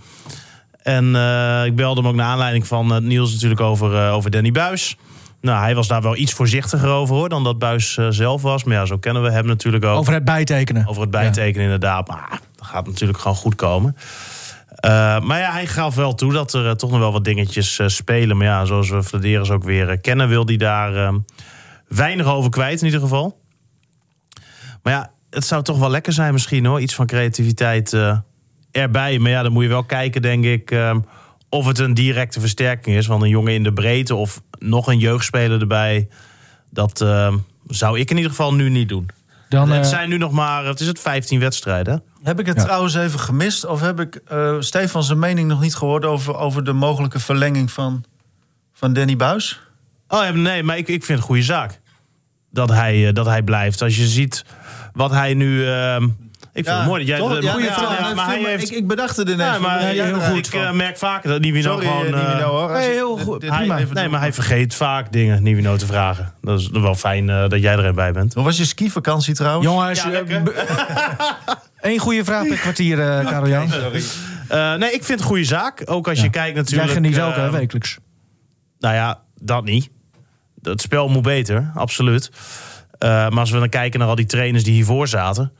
En 0.86 1.15
eh, 1.15 1.65
ik 1.65 1.76
belde 1.76 2.02
hem 2.02 2.10
ook 2.10 2.15
naar 2.15 2.26
aanleiding 2.26 2.67
van 2.67 2.91
het 2.91 3.04
nieuws 3.04 3.34
natuurlijk 3.34 3.62
over, 3.62 3.95
eh, 3.95 4.13
over 4.13 4.32
Danny 4.32 4.52
Buis. 4.52 4.98
Nou, 5.41 5.60
hij 5.60 5.76
was 5.76 5.88
daar 5.88 6.02
wel 6.02 6.15
iets 6.15 6.34
voorzichtiger 6.34 6.89
over 6.89 7.15
hoor, 7.15 7.30
dan 7.30 7.43
dat 7.43 7.60
Buis 7.60 7.98
eh, 7.98 8.08
zelf 8.10 8.41
was. 8.41 8.63
Maar 8.63 8.76
ja, 8.76 8.86
zo 8.86 8.98
kennen 8.98 9.24
we 9.24 9.32
hem 9.32 9.45
natuurlijk 9.45 9.86
ook. 9.86 9.98
Over 9.98 10.13
het 10.13 10.26
bijtekenen. 10.26 10.88
Over 10.88 11.02
het 11.02 11.12
bijtekenen 11.12 11.63
inderdaad. 11.63 12.08
Maar 12.08 12.39
dat 12.56 12.67
gaat 12.67 12.88
natuurlijk 12.88 13.19
gewoon 13.19 13.38
goed 13.38 13.56
komen. 13.56 13.95
Maar 15.24 15.39
ja, 15.39 15.52
hij 15.52 15.67
gaf 15.67 15.95
wel 15.95 16.15
toe 16.15 16.34
dat 16.34 16.54
er 16.54 16.78
toch 16.78 16.91
nog 16.91 17.00
wel 17.00 17.12
wat 17.12 17.24
dingetjes 17.24 17.80
spelen. 17.86 18.38
Maar 18.38 18.48
ja, 18.48 18.65
zoals 18.65 18.89
we 18.89 19.04
Vladeris 19.04 19.50
ook 19.50 19.63
weer 19.63 20.00
kennen... 20.00 20.28
wil 20.30 20.45
hij 20.45 20.58
daar 20.58 20.95
eh, 20.95 21.13
weinig 21.88 22.26
over 22.26 22.50
kwijt 22.50 22.80
in 22.80 22.86
ieder 22.86 23.02
geval. 23.02 23.41
Maar 24.84 24.93
ja, 24.93 25.12
het 25.30 25.45
zou 25.45 25.63
toch 25.63 25.80
wel 25.80 25.89
lekker 25.89 26.13
zijn 26.13 26.34
misschien 26.34 26.65
hoor. 26.65 26.82
Iets 26.82 26.95
van 26.95 27.06
creativiteit 27.06 27.98
erbij. 28.76 29.20
Maar 29.20 29.32
ja, 29.32 29.44
dan 29.44 29.52
moet 29.52 29.64
je 29.64 29.70
wel 29.70 29.84
kijken 29.84 30.22
denk 30.22 30.46
ik... 30.46 30.72
eh, 30.72 30.96
of 31.50 31.66
het 31.66 31.80
een 31.80 31.94
directe 31.94 32.40
versterking 32.40 32.96
is. 32.98 33.08
Want 33.08 33.24
een 33.24 33.30
jongen 33.30 33.54
in 33.54 33.64
de 33.64 33.74
breedte 33.74 34.16
of 34.16 34.42
nog 34.60 34.88
een 34.88 35.00
jeugdspeler 35.00 35.60
erbij... 35.62 36.08
dat 36.70 37.02
eh, 37.02 37.34
zou 37.68 38.00
ik 38.00 38.10
in 38.10 38.16
ieder 38.16 38.32
geval 38.32 38.54
nu 38.54 38.70
niet 38.70 38.90
doen. 38.90 39.10
Dan, 39.50 39.70
het 39.70 39.84
eh, 39.84 39.90
zijn 39.90 40.10
nu 40.10 40.18
nog 40.18 40.32
maar, 40.32 40.64
wat 40.64 40.80
is 40.80 40.88
het, 40.88 41.00
15 41.00 41.40
wedstrijden. 41.40 42.04
Heb 42.24 42.40
ik 42.40 42.46
het 42.46 42.58
Ja. 42.58 42.64
trouwens 42.64 42.96
even 42.96 43.20
gemist? 43.20 43.66
Of 43.66 43.82
heb 43.82 44.00
ik 44.00 44.16
eh 44.16 44.56
Stefan 44.60 45.04
zijn 45.04 45.20
mening 45.20 45.48
nog 45.48 45.62
niet 45.62 45.76
gehoord 45.76 46.06
over, 46.06 46.36
over 46.38 46.64
de 46.64 46.74
mogelijke 46.74 47.20
verlenging 47.20 47.72
van, 47.72 48.04
van 48.74 48.94
Danny 48.94 49.16
Buis? 49.16 49.60
Oh 50.08 50.30
nee, 50.30 50.64
maar 50.64 50.78
ik, 50.78 50.88
ik 50.88 51.04
vind 51.04 51.08
het 51.08 51.18
een 51.18 51.24
goede 51.24 51.42
zaak. 51.44 51.80
Dat 52.52 52.70
hij, 52.70 53.08
eh, 53.08 53.14
dat 53.14 53.26
hij 53.26 53.44
blijft. 53.44 53.82
Als 53.82 53.98
je 53.98 54.08
ziet 54.08 54.46
wat 54.94 55.12
hij 55.12 55.34
nu. 55.34 55.68
eh, 55.68 55.96
ik 56.02 56.25
vind 56.65 56.78
het 56.78 56.86
mooi 56.86 57.00
dat 57.00 57.08
jij. 57.08 57.18
toch? 57.18 57.34
het- 57.36 57.44
Ja, 57.44 57.52
goede 57.52 57.65
ja, 57.68 57.74
vraag. 57.74 58.00
ja, 58.10 58.13
maar 58.13 58.26
hij 58.26 58.36
vind- 58.36 58.48
heeft. 58.48 58.72
ik, 58.72 58.78
ik 58.78 58.88
bedacht 58.88 59.18
het 59.18 59.30
ineens. 59.30 59.54
ja, 59.54 59.60
maar 59.60 59.80
Ja, 59.96 60.04
heel 60.04 60.20
ja, 60.20 60.30
goed. 60.30 60.48
Ik 60.48 60.54
eh, 60.54 60.72
merk 60.72 60.98
vaker 60.98 61.30
dat 61.30 61.41
Nivino 61.41 61.72
Sorry, 61.72 61.86
gewoon. 61.88 62.06
eh, 62.06 62.20
eh, 62.22 62.28
Nivino, 62.28 62.48
hoor. 62.50 62.62
Als 62.70 62.72
nee, 62.80 62.88
ik 62.88 62.94
heel 62.94 63.18
goed. 63.18 63.41
dit 63.41 63.94
nee, 63.94 64.10
maar 64.10 64.20
hij 64.20 64.34
vergeet 64.34 64.76
vaak 64.76 65.12
dingen, 65.12 65.44
Nivino 65.44 65.76
te 65.76 65.86
vragen. 65.86 66.34
Dat 66.41 66.60
is 66.60 66.70
wel 66.70 66.96
fijn 66.96 67.30
eh, 67.30 67.48
dat 67.50 67.62
jij 67.62 67.74
er 67.74 67.80
even 67.80 67.96
bij 67.96 68.12
bent. 68.12 68.34
Hoe 68.34 68.44
was 68.44 68.58
je 68.58 68.65
skivakantie 68.65 69.34
trouwens? 69.34 69.65
Jongens, 69.68 70.04
Ja, 70.04 70.24
één 71.82 72.00
goede 72.06 72.24
vraag 72.24 72.48
per 72.48 72.58
kwartier, 72.58 73.00
eh 73.00 73.26
Karel 73.30 73.48
Jan. 73.48 73.72
Eh, 74.48 74.74
nee, 74.74 74.89
ik 74.91 75.04
vind 75.04 75.08
het 75.08 75.20
een 75.20 75.26
goede 75.26 75.44
zaak. 75.44 75.82
Ook 75.86 76.08
als 76.08 76.22
je 76.22 76.30
kijkt 76.30 76.56
natuurlijk. 76.56 76.86
Jij 76.86 76.96
geniet 76.96 77.20
ook, 77.20 77.32
eh, 77.36 77.44
hè, 77.44 77.52
wekelijks. 77.52 77.98
Nou 78.80 78.96
ja, 78.96 79.22
dat 79.41 79.63
niet. 79.63 79.89
Het 80.62 80.82
spel 80.82 81.08
moet 81.08 81.22
beter, 81.24 81.72
absoluut. 81.76 82.32
Eh, 82.98 83.10
maar 83.10 83.39
als 83.39 83.52
we 83.52 83.60
dan 83.60 83.70
kijken 83.70 84.00
naar 84.00 84.10
al 84.10 84.15
die 84.15 84.26
trainers 84.26 84.63
die 84.63 84.74
hiervoor 84.74 85.08
zaten, 85.08 85.52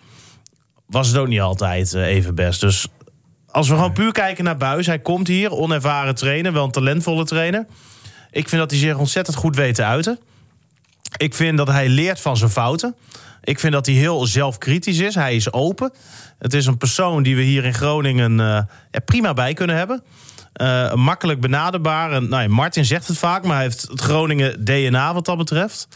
was 0.87 1.07
het 1.07 1.17
ook 1.17 1.27
niet 1.27 1.41
altijd 1.41 1.93
eh, 1.93 2.07
even 2.07 2.35
best. 2.35 2.61
Dus 2.61 2.87
als 3.51 3.69
we 3.69 3.75
gewoon 3.75 3.93
puur 3.93 4.11
kijken 4.11 4.43
naar 4.43 4.57
Buis, 4.57 4.85
hij 4.85 4.99
komt 4.99 5.27
hier, 5.27 5.51
onervaren 5.51 6.15
trainer, 6.15 6.53
wel 6.53 6.63
een 6.63 6.71
talentvolle 6.71 7.25
trainer. 7.25 7.65
Ik 8.31 8.49
vind 8.49 8.61
dat 8.61 8.71
hij 8.71 8.79
zich 8.79 8.97
ontzettend 8.97 9.37
goed 9.37 9.55
weet 9.55 9.75
te 9.75 9.83
uiten. 9.83 10.19
Ik 11.17 11.33
vind 11.33 11.57
dat 11.57 11.67
hij 11.67 11.89
leert 11.89 12.19
van 12.19 12.37
zijn 12.37 12.49
fouten. 12.49 12.95
Ik 13.43 13.59
vind 13.59 13.73
dat 13.73 13.85
hij 13.85 13.95
heel 13.95 14.25
zelfkritisch 14.25 14.99
is. 14.99 15.15
Hij 15.15 15.35
is 15.35 15.53
open. 15.53 15.93
Het 16.39 16.53
is 16.53 16.65
een 16.65 16.77
persoon 16.77 17.23
die 17.23 17.35
we 17.35 17.41
hier 17.41 17.65
in 17.65 17.73
Groningen 17.73 18.39
er 18.91 19.01
prima 19.05 19.33
bij 19.33 19.53
kunnen 19.53 19.75
hebben. 19.75 20.03
Eh, 20.55 20.93
makkelijk 20.93 21.41
benaderbaar. 21.41 22.11
En, 22.11 22.29
nou 22.29 22.43
ja, 22.43 22.49
Martin 22.49 22.85
zegt 22.85 23.07
het 23.07 23.17
vaak, 23.17 23.43
maar 23.43 23.55
hij 23.55 23.63
heeft 23.63 23.81
het 23.81 24.01
Groningen 24.01 24.65
DNA 24.65 25.13
wat 25.13 25.25
dat 25.25 25.37
betreft. 25.37 25.87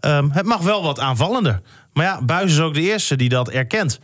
Ehm, 0.00 0.30
het 0.30 0.46
mag 0.46 0.60
wel 0.60 0.82
wat 0.82 1.00
aanvallender. 1.00 1.60
Maar 1.92 2.04
ja, 2.04 2.22
Buis 2.22 2.52
is 2.52 2.60
ook 2.60 2.74
de 2.74 2.80
eerste 2.80 3.16
die 3.16 3.28
dat 3.28 3.48
erkent. 3.50 4.00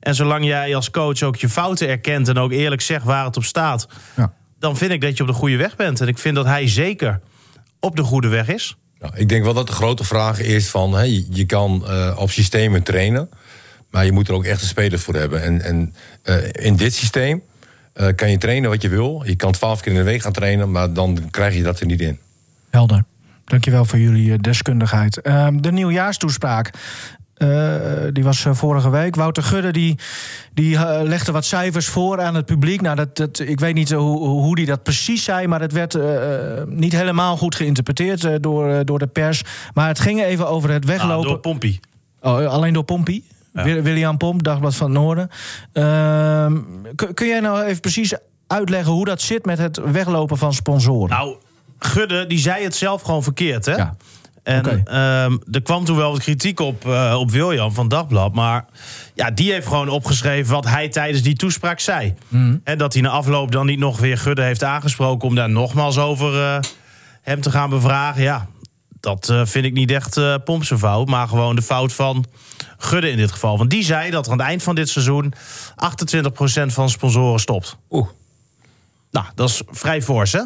En 0.00 0.14
zolang 0.14 0.44
jij 0.44 0.74
als 0.74 0.90
coach 0.90 1.22
ook 1.22 1.36
je 1.36 1.48
fouten 1.48 1.88
erkent 1.88 2.28
en 2.28 2.38
ook 2.38 2.52
eerlijk 2.52 2.80
zegt 2.80 3.04
waar 3.04 3.24
het 3.24 3.36
op 3.36 3.44
staat, 3.44 3.86
Ja. 4.16 4.32
dan 4.58 4.76
vind 4.76 4.90
ik 4.90 5.00
dat 5.00 5.16
je 5.16 5.22
op 5.22 5.28
de 5.28 5.34
goede 5.34 5.56
weg 5.56 5.76
bent. 5.76 6.00
En 6.00 6.08
ik 6.08 6.18
vind 6.18 6.34
dat 6.34 6.46
hij 6.46 6.68
zeker 6.68 7.20
op 7.80 7.96
de 7.96 8.02
goede 8.02 8.28
weg 8.28 8.48
is. 8.48 8.76
Nou, 8.98 9.16
ik 9.16 9.28
denk 9.28 9.44
wel 9.44 9.54
dat 9.54 9.66
de 9.66 9.72
grote 9.72 10.04
vraag 10.04 10.40
is 10.40 10.68
van... 10.68 10.92
Hè, 10.94 11.02
je, 11.30 11.44
kan 11.44 11.86
eh, 11.86 12.16
op 12.18 12.30
systemen 12.30 12.82
trainen... 12.82 13.28
maar 13.90 14.04
je 14.04 14.12
moet 14.12 14.28
er 14.28 14.34
ook 14.34 14.44
echte 14.44 14.66
spelers 14.66 15.02
voor 15.02 15.14
hebben. 15.14 15.42
En, 15.42 15.60
en 15.60 15.94
eh, 16.22 16.36
in 16.52 16.76
dit 16.76 16.94
systeem 16.94 17.42
eh, 17.92 18.08
kan 18.16 18.30
je 18.30 18.38
trainen 18.38 18.70
wat 18.70 18.82
je 18.82 18.88
wil. 18.88 19.22
Je 19.26 19.36
kan 19.36 19.52
twaalf 19.52 19.80
keer 19.80 19.92
in 19.92 19.98
de 19.98 20.04
week 20.04 20.22
gaan 20.22 20.32
trainen, 20.32 20.70
maar 20.70 20.92
dan 20.92 21.30
krijg 21.30 21.54
je 21.54 21.62
dat 21.62 21.80
er 21.80 21.86
niet 21.86 22.00
in. 22.00 22.18
Helder. 22.70 23.04
Dankjewel 23.44 23.84
voor 23.84 23.98
jullie 23.98 24.32
eh, 24.32 24.38
deskundigheid. 24.38 25.20
Ehm, 25.20 25.56
de 25.60 25.72
nieuwjaarstoespraak. 25.72 26.70
eh, 27.34 27.48
die 28.12 28.24
was 28.24 28.44
eh, 28.44 28.54
vorige 28.54 28.90
week. 28.90 29.16
Wouter 29.16 29.42
Gudde 29.42 29.70
die, 29.72 29.98
die 30.52 30.78
legde 31.02 31.32
wat 31.32 31.44
cijfers 31.44 31.86
voor 31.86 32.20
aan 32.20 32.34
het 32.34 32.46
publiek. 32.46 32.80
Nou, 32.80 32.96
dat, 32.96 33.16
dat, 33.16 33.38
ik 33.38 33.60
weet 33.60 33.74
niet 33.74 33.90
hoe, 33.92 34.28
hoe 34.28 34.54
die 34.56 34.66
dat 34.66 34.82
precies 34.82 35.24
zei, 35.24 35.46
maar 35.46 35.60
het 35.60 35.72
werd 35.72 35.98
niet 36.68 36.92
helemaal 36.92 37.36
goed 37.36 37.54
geïnterpreteerd 37.54 38.42
door, 38.42 38.84
door 38.84 38.98
de 38.98 39.06
pers. 39.06 39.42
Maar 39.74 39.88
het 39.88 39.98
ging 40.00 40.22
even 40.22 40.48
over 40.48 40.70
het 40.70 40.84
Nou, 40.84 40.98
weglopen. 40.98 41.28
door 41.28 41.38
Pompie. 41.38 41.80
Oh, 42.20 42.46
alleen 42.46 42.72
door 42.72 42.84
Pompie? 42.84 43.24
Wil- 43.52 43.82
William 43.82 44.16
Pomp, 44.16 44.42
Dagblad 44.42 44.74
van 44.74 44.90
het 44.90 45.00
Noorden. 45.00 45.28
Ehm, 45.72 46.58
kun, 46.94 47.14
kun 47.14 47.26
jij 47.26 47.40
nou 47.40 47.64
even 47.64 47.80
precies 47.80 48.14
uitleggen 48.46 48.92
hoe 48.92 49.04
dat 49.04 49.20
zit 49.20 49.44
met 49.46 49.58
het 49.58 49.80
weglopen 49.92 50.36
van 50.38 50.52
sponsoren? 50.52 51.08
Nou, 51.16 51.36
Gudde, 51.84 52.26
die 52.26 52.38
zei 52.38 52.64
het 52.64 52.76
zelf 52.76 53.02
gewoon 53.02 53.22
verkeerd, 53.22 53.66
hè? 53.66 53.74
Ja. 53.74 53.96
En 54.44 54.84
ehm, 54.84 55.36
er 55.50 55.62
kwam 55.62 55.84
toen 55.84 55.96
wel 55.96 56.10
wat 56.10 56.20
kritiek 56.20 56.60
op, 56.60 56.86
eh, 56.86 57.16
op 57.18 57.30
William 57.30 57.72
van 57.72 57.88
Dagblad. 57.88 58.34
Maar 58.34 58.64
ja, 59.14 59.30
die 59.30 59.52
heeft 59.52 59.66
gewoon 59.66 59.88
opgeschreven 59.88 60.52
wat 60.52 60.64
hij 60.64 60.88
tijdens 60.88 61.22
die 61.22 61.36
toespraak 61.36 61.80
zei. 61.80 62.14
En 62.64 62.78
dat 62.78 62.92
hij 62.92 63.02
na 63.02 63.08
afloop 63.08 63.52
dan 63.52 63.66
niet 63.66 63.78
nog 63.78 63.98
weer 63.98 64.18
Gudde 64.18 64.42
heeft 64.42 64.64
aangesproken... 64.64 65.28
om 65.28 65.34
daar 65.34 65.50
nogmaals 65.50 65.98
over 65.98 66.42
eh, 66.42 66.58
hem 67.22 67.40
te 67.40 67.50
gaan 67.50 67.70
bevragen. 67.70 68.22
Ja, 68.22 68.46
dat 69.00 69.28
eh, 69.28 69.40
vind 69.44 69.64
ik 69.64 69.72
niet 69.72 69.90
echt 69.90 70.12
zijn 70.12 70.78
fout. 70.78 71.08
Maar 71.08 71.28
gewoon 71.28 71.56
de 71.56 71.62
fout 71.62 71.92
van 71.92 72.24
Gudde 72.78 73.10
in 73.10 73.16
dit 73.16 73.32
geval. 73.32 73.58
Want 73.58 73.70
die 73.70 73.84
zei 73.84 74.10
dat 74.10 74.26
er 74.26 74.32
aan 74.32 74.38
het 74.38 74.46
eind 74.46 74.62
van 74.62 74.74
dit 74.74 74.88
seizoen... 74.88 75.34
28% 75.34 76.66
van 76.66 76.90
sponsoren 76.90 77.40
stopt. 77.40 77.76
Oeh. 77.90 78.08
Nou, 79.10 79.26
dat 79.34 79.48
is 79.48 79.62
vrij 79.70 80.02
fors, 80.02 80.32
hè? 80.32 80.42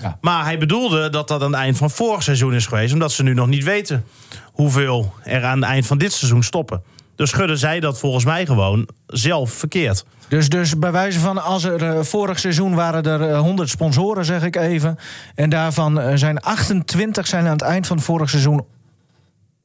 Ja. 0.00 0.18
Maar 0.20 0.44
hij 0.44 0.58
bedoelde 0.58 1.10
dat 1.10 1.28
dat 1.28 1.42
aan 1.42 1.52
het 1.52 1.60
eind 1.60 1.76
van 1.76 1.90
vorig 1.90 2.22
seizoen 2.22 2.54
is 2.54 2.66
geweest... 2.66 2.92
omdat 2.92 3.12
ze 3.12 3.22
nu 3.22 3.34
nog 3.34 3.46
niet 3.46 3.64
weten 3.64 4.04
hoeveel 4.52 5.12
er 5.22 5.44
aan 5.44 5.60
het 5.60 5.70
eind 5.70 5.86
van 5.86 5.98
dit 5.98 6.12
seizoen 6.12 6.42
stoppen. 6.42 6.82
Dus 7.16 7.30
Schudde 7.30 7.56
zei 7.56 7.80
dat 7.80 7.98
volgens 7.98 8.24
mij 8.24 8.46
gewoon 8.46 8.88
zelf 9.06 9.52
verkeerd. 9.52 10.04
Dus, 10.28 10.48
dus 10.48 10.78
bij 10.78 10.92
wijze 10.92 11.18
van, 11.18 11.42
als 11.42 11.64
er 11.64 11.82
eh, 11.88 12.02
vorig 12.02 12.38
seizoen 12.38 12.74
waren 12.74 13.02
er 13.02 13.30
eh, 13.30 13.38
100 13.40 13.68
sponsoren, 13.68 14.24
zeg 14.24 14.42
ik 14.42 14.56
even. 14.56 14.98
En 15.34 15.50
daarvan 15.50 16.00
eh, 16.00 16.12
zijn 16.16 16.40
28 16.40 17.26
zijn 17.26 17.44
aan 17.44 17.52
het 17.52 17.62
eind 17.62 17.86
van 17.86 18.00
vorig 18.00 18.30
seizoen 18.30 18.64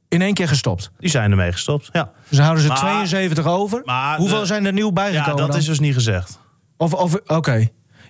in 0.08 0.22
één 0.22 0.34
keer 0.34 0.48
gestopt. 0.48 0.92
Die 1.00 1.10
zijn 1.10 1.32
ermee 1.32 1.52
gestopt, 1.52 1.90
ja. 1.92 2.12
Dus 2.30 2.40
houden 2.40 2.62
ze 2.64 2.68
Maar- 2.70 2.78
72 2.78 3.46
over. 3.46 3.82
Hoeveel 4.18 4.40
de- 4.40 4.46
zijn 4.46 4.66
er 4.66 4.74
nieuw 4.74 4.86
Ja, 4.86 4.92
bijgekomen 4.94 5.38
dat 5.38 5.48
dan? 5.48 5.58
is 5.58 5.66
dus 5.66 5.80
niet 5.80 5.94
gezegd. 5.94 6.40
Of, 6.78 6.94
of, 6.94 7.16
Oké. 7.28 7.68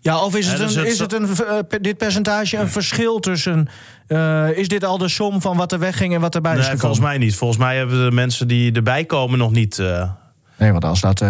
Ja, 0.08 0.24
of 0.24 0.36
is 0.36 0.46
Ja, 0.46 0.52
het, 0.52 0.60
dus 0.62 0.76
een, 0.76 0.82
het 0.84 0.92
is 0.92 1.00
het 1.00 1.14
een, 1.14 1.28
eh, 1.46 1.80
dit 1.82 1.98
percentage 1.98 2.58
een 2.58 2.70
verschil 2.70 3.20
tussen... 3.20 3.68
eh, 4.08 4.58
is 4.58 4.68
dit 4.68 4.84
al 4.86 4.98
de 4.98 5.08
som 5.08 5.42
van 5.42 5.58
wat 5.58 5.72
er 5.72 5.80
wegging 5.80 6.14
en 6.14 6.22
wat 6.22 6.36
erbij 6.36 6.52
is 6.52 6.58
Nee, 6.58 6.66
gekomen? 6.70 6.82
volgens 6.96 7.06
mij 7.10 7.18
niet. 7.18 7.36
Volgens 7.36 7.60
mij 7.60 7.78
hebben 7.78 8.06
de 8.10 8.12
mensen 8.16 8.48
die 8.48 8.72
erbij 8.72 9.06
komen 9.06 9.38
nog 9.38 9.52
niet... 9.52 9.80
eh, 9.80 10.10
Nee, 10.58 10.72
want 10.72 10.86
als 10.86 11.02
dat 11.02 11.22
eh, 11.22 11.30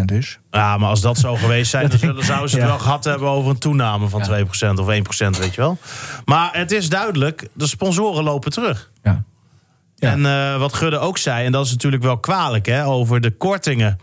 29% 0.00 0.04
is... 0.12 0.38
ja, 0.50 0.76
maar 0.76 0.88
als 0.88 1.00
dat 1.00 1.18
zo 1.18 1.34
geweest 1.34 1.70
zijn, 1.70 1.88
dan 1.90 1.98
zullen- 1.98 2.24
zouden 2.24 2.48
ze 2.50 2.56
het 2.56 2.64
Ja. 2.64 2.70
wel 2.70 2.78
gehad 2.80 3.04
hebben 3.04 3.28
over 3.28 3.50
een 3.50 3.58
toename 3.58 4.08
van 4.08 4.22
2% 4.22 4.78
of 4.80 4.86
1%, 4.86 5.38
weet 5.38 5.54
je 5.54 5.60
wel. 5.60 5.78
Maar 6.24 6.48
het 6.52 6.72
is 6.72 6.88
duidelijk, 6.88 7.48
de 7.54 7.66
sponsoren 7.66 8.24
lopen 8.24 8.50
terug. 8.52 8.90
Ja. 9.02 9.22
Ja. 9.96 10.10
En 10.10 10.26
eh, 10.26 10.58
wat 10.58 10.72
Gudde 10.72 10.98
ook 10.98 11.18
zei, 11.18 11.46
en 11.46 11.52
dat 11.52 11.64
is 11.66 11.70
natuurlijk 11.70 12.02
wel 12.02 12.18
kwalijk, 12.18 12.66
hè, 12.66 12.86
over 12.86 13.20
de 13.20 13.30
kortingen 13.30 13.98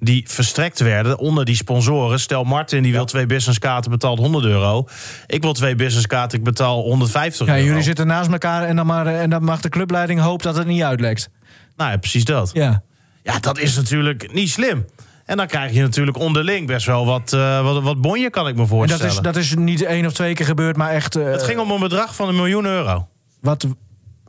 die 0.00 0.24
verstrekt 0.28 0.78
werden 0.80 1.18
onder 1.18 1.44
die 1.44 1.54
sponsoren. 1.54 2.20
Stel, 2.20 2.44
Martin 2.44 2.82
die 2.82 2.92
wil 2.92 3.04
twee 3.04 3.26
businesskaarten, 3.26 3.90
betaalt 3.90 4.18
100 4.18 4.44
euro. 4.44 4.88
Ik 5.26 5.42
wil 5.42 5.52
twee 5.52 5.74
businesskaarten, 5.74 6.38
ik 6.38 6.44
betaal 6.44 6.82
150 6.82 7.46
Ja, 7.46 7.52
euro. 7.54 7.66
jullie 7.66 7.82
zitten 7.82 8.06
naast 8.06 8.30
elkaar 8.30 8.62
en 8.62 8.76
dan, 8.76 8.86
maar, 8.86 9.06
eh, 9.06 9.20
en 9.22 9.30
dan 9.30 9.44
mag 9.44 9.60
de 9.60 9.68
clubleiding 9.68 10.20
hopen 10.20 10.44
dat 10.46 10.56
het 10.56 10.66
niet 10.66 10.82
uitlekt. 10.82 11.30
Nou 11.76 11.90
ja, 11.90 11.96
precies 11.96 12.24
dat. 12.24 12.50
Ja. 12.52 12.82
Ja, 13.22 13.38
dat 13.38 13.58
is 13.58 13.76
natuurlijk 13.76 14.32
niet 14.32 14.50
slim. 14.50 14.84
En 15.24 15.36
dan 15.36 15.46
krijg 15.46 15.72
je 15.72 15.80
natuurlijk 15.80 16.16
onderling 16.18 16.66
best 16.66 16.86
wel 16.86 17.06
wat, 17.06 17.32
eh, 17.32 17.62
wat, 17.62 17.82
wat 17.82 18.00
bonje, 18.00 18.30
kan 18.30 18.48
ik 18.48 18.54
me 18.54 18.60
En 18.62 18.68
voorstellen. 18.68 19.02
dat 19.06 19.12
is, 19.16 19.20
dat 19.22 19.36
is 19.36 19.54
niet 19.54 19.82
één 19.82 20.06
of 20.06 20.12
twee 20.12 20.34
keer 20.34 20.46
gebeurd, 20.46 20.76
maar 20.76 20.90
echt... 20.90 21.16
eh, 21.16 21.24
Het 21.24 21.42
ging 21.42 21.60
om 21.60 21.70
een 21.70 21.80
bedrag 21.80 22.14
van 22.14 22.28
een 22.28 22.36
miljoen 22.36 22.64
euro. 22.64 23.08
Wat 23.40 23.66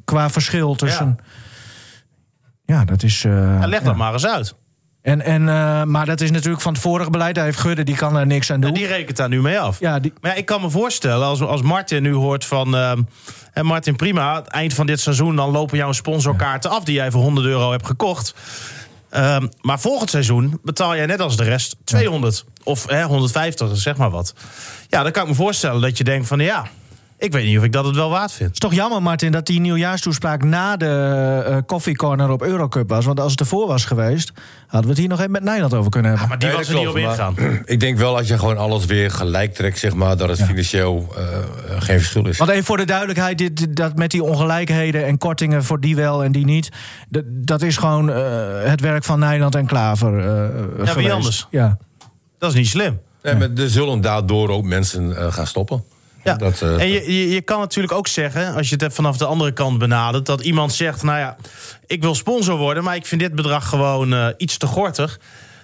qua 0.06 0.30
verschil 0.30 0.76
tussen... 0.76 1.18
Ja, 2.66 2.86
dat 2.86 3.04
is... 3.04 3.24
leg 3.24 3.70
dat 3.70 3.84
ja. 3.84 3.94
maar 3.94 4.14
eens 4.14 4.26
uit. 4.28 4.56
En, 5.10 5.22
en, 5.22 5.50
eh, 5.50 5.84
maar 5.84 6.06
dat 6.06 6.22
is 6.22 6.32
natuurlijk 6.32 6.62
van 6.62 6.74
het 6.74 6.82
vorige 6.82 7.10
beleid. 7.10 7.36
Daar 7.36 7.46
heeft 7.46 7.60
Gudde, 7.60 7.84
die 7.84 7.96
kan 7.96 8.16
er 8.16 8.26
niks 8.26 8.52
aan 8.52 8.60
doen. 8.60 8.70
En 8.70 8.76
die 8.76 8.88
rekent 8.88 9.18
daar 9.18 9.30
nu 9.30 9.42
mee 9.42 9.60
af. 9.60 9.80
Ja, 9.80 10.00
die, 10.00 10.14
Maar 10.22 10.32
ja, 10.32 10.38
ik 10.38 10.46
kan 10.46 10.62
me 10.62 10.70
voorstellen, 10.70 11.28
als, 11.28 11.42
als 11.42 11.62
Martin 11.62 12.04
nu 12.04 12.14
hoort 12.14 12.46
van... 12.46 12.76
en 13.54 13.66
Martin, 13.66 13.96
prima, 13.96 14.44
eind 14.46 14.74
van 14.74 14.86
dit 14.86 15.00
seizoen... 15.00 15.36
dan 15.36 15.52
lopen 15.52 15.78
jouw 15.78 15.92
sponsorkaarten 15.92 16.70
af 16.70 16.84
die 16.84 16.96
jij 16.96 17.12
voor 17.12 17.22
100 17.22 17.48
euro 17.48 17.72
hebt 17.72 17.86
gekocht. 17.86 18.34
Ehm, 19.10 19.48
maar 19.62 19.80
volgend 19.80 20.10
seizoen 20.10 20.60
betaal 20.64 20.96
jij 20.96 21.06
net 21.06 21.20
als 21.20 21.38
de 21.38 21.44
rest 21.44 21.76
200. 21.84 22.46
Of 22.64 22.88
hè, 22.88 23.04
150, 23.04 23.78
zeg 23.78 23.98
maar 23.98 24.10
wat. 24.10 24.34
Ja, 24.88 25.04
dan 25.04 25.12
kan 25.12 25.24
ik 25.24 25.30
me 25.30 25.36
voorstellen 25.36 25.82
dat 25.82 25.98
je 25.98 26.04
denkt 26.04 26.28
van... 26.28 26.40
ja, 26.40 26.66
ik 27.20 27.32
weet 27.32 27.46
niet 27.46 27.58
of 27.58 27.64
ik 27.64 27.72
dat 27.72 27.86
het 27.86 27.96
wel 27.96 28.10
waard 28.10 28.32
vind. 28.32 28.44
Het 28.44 28.54
is 28.64 28.70
toch 28.70 28.74
jammer, 28.74 29.02
Martin, 29.02 29.32
dat 29.32 29.46
die 29.46 29.60
nieuwjaarstoespraak 29.60 30.44
na 30.44 30.78
de 30.78 31.44
eh 31.48 31.58
Coffee 31.66 31.96
Corner 31.96 32.30
op 32.30 32.42
Eurocup 32.42 32.90
was. 32.90 33.06
Want 33.06 33.20
als 33.20 33.32
het 33.32 33.40
ervoor 33.40 33.68
was 33.68 33.86
geweest, 33.86 34.32
hadden 34.62 34.82
we 34.82 34.88
het 34.90 34.98
hier 34.98 35.08
nog 35.08 35.20
even 35.20 35.32
met 35.32 35.44
Nederland 35.44 35.74
over 35.74 35.92
kunnen 35.92 36.10
hebben. 36.10 36.28
Maar 36.30 36.40
die 36.40 36.48
Nee, 36.48 36.58
was 36.58 36.68
er 36.70 36.76
niet 36.76 36.88
op 36.88 36.98
ingegaan. 36.98 37.36
Ik 37.66 37.80
denk 37.80 37.98
wel 37.98 38.18
als 38.18 38.28
je 38.28 38.38
gewoon 38.38 38.58
alles 38.58 38.86
weer 38.86 39.12
gelijk 39.12 39.54
trekt, 39.54 39.80
zeg 39.80 39.94
maar, 39.94 40.18
dat 40.18 40.30
het 40.30 40.42
financieel 40.44 41.08
eh, 41.18 41.24
eh, 41.24 41.82
geen 41.82 41.98
verschil 41.98 42.28
is. 42.28 42.38
Want 42.38 42.50
even 42.52 42.64
voor 42.64 42.78
de 42.78 42.86
duidelijkheid, 42.86 43.38
dit, 43.38 43.76
dat 43.76 43.96
met 43.96 44.12
die 44.12 44.24
ongelijkheden 44.24 45.06
en 45.06 45.18
kortingen 45.18 45.64
voor 45.64 45.80
die 45.80 45.96
wel 45.96 46.24
en 46.24 46.32
die 46.32 46.46
niet. 46.46 46.70
Dat, 47.10 47.24
dat 47.28 47.62
is 47.62 47.78
gewoon 47.78 48.12
eh, 48.12 48.24
het 48.64 48.82
werk 48.82 49.04
van 49.04 49.20
Nederland 49.20 49.56
en 49.56 49.66
Klaver. 49.66 50.20
eh 50.86 50.96
wie 50.96 51.14
anders? 51.14 51.48
Ja. 51.50 51.78
Dat 52.38 52.50
is 52.50 52.56
niet 52.56 52.68
slim. 52.68 53.00
Nee, 53.24 53.36
maar 53.36 53.50
er 53.58 53.70
zullen 53.70 54.02
daardoor 54.02 54.50
ook 54.50 54.64
mensen 54.66 55.18
eh, 55.18 55.34
gaan 55.34 55.48
stoppen. 55.48 55.84
Ja. 56.32 56.36
Dat, 56.38 56.62
eh, 56.62 56.82
en 56.82 56.88
je, 56.90 57.14
je, 57.14 57.30
je 57.30 57.42
kan 57.42 57.60
natuurlijk 57.60 57.94
ook 57.94 58.08
zeggen, 58.08 58.54
als 58.56 58.70
je 58.70 58.76
het 58.80 58.94
vanaf 58.94 59.18
de 59.18 59.26
andere 59.26 59.52
kant 59.52 59.78
benadert, 59.78 60.26
dat 60.26 60.42
iemand 60.42 60.74
zegt: 60.74 61.04
Nou 61.04 61.20
ja, 61.20 61.36
ik 61.88 62.02
wil 62.02 62.16
sponsor 62.16 62.58
worden, 62.58 62.84
maar 62.84 62.96
ik 62.96 63.06
vind 63.06 63.22
dit 63.22 63.36
bedrag 63.36 63.70
gewoon 63.70 64.14
eh, 64.14 64.28
iets 64.38 64.58
te 64.58 64.66
gortig. 64.68 65.20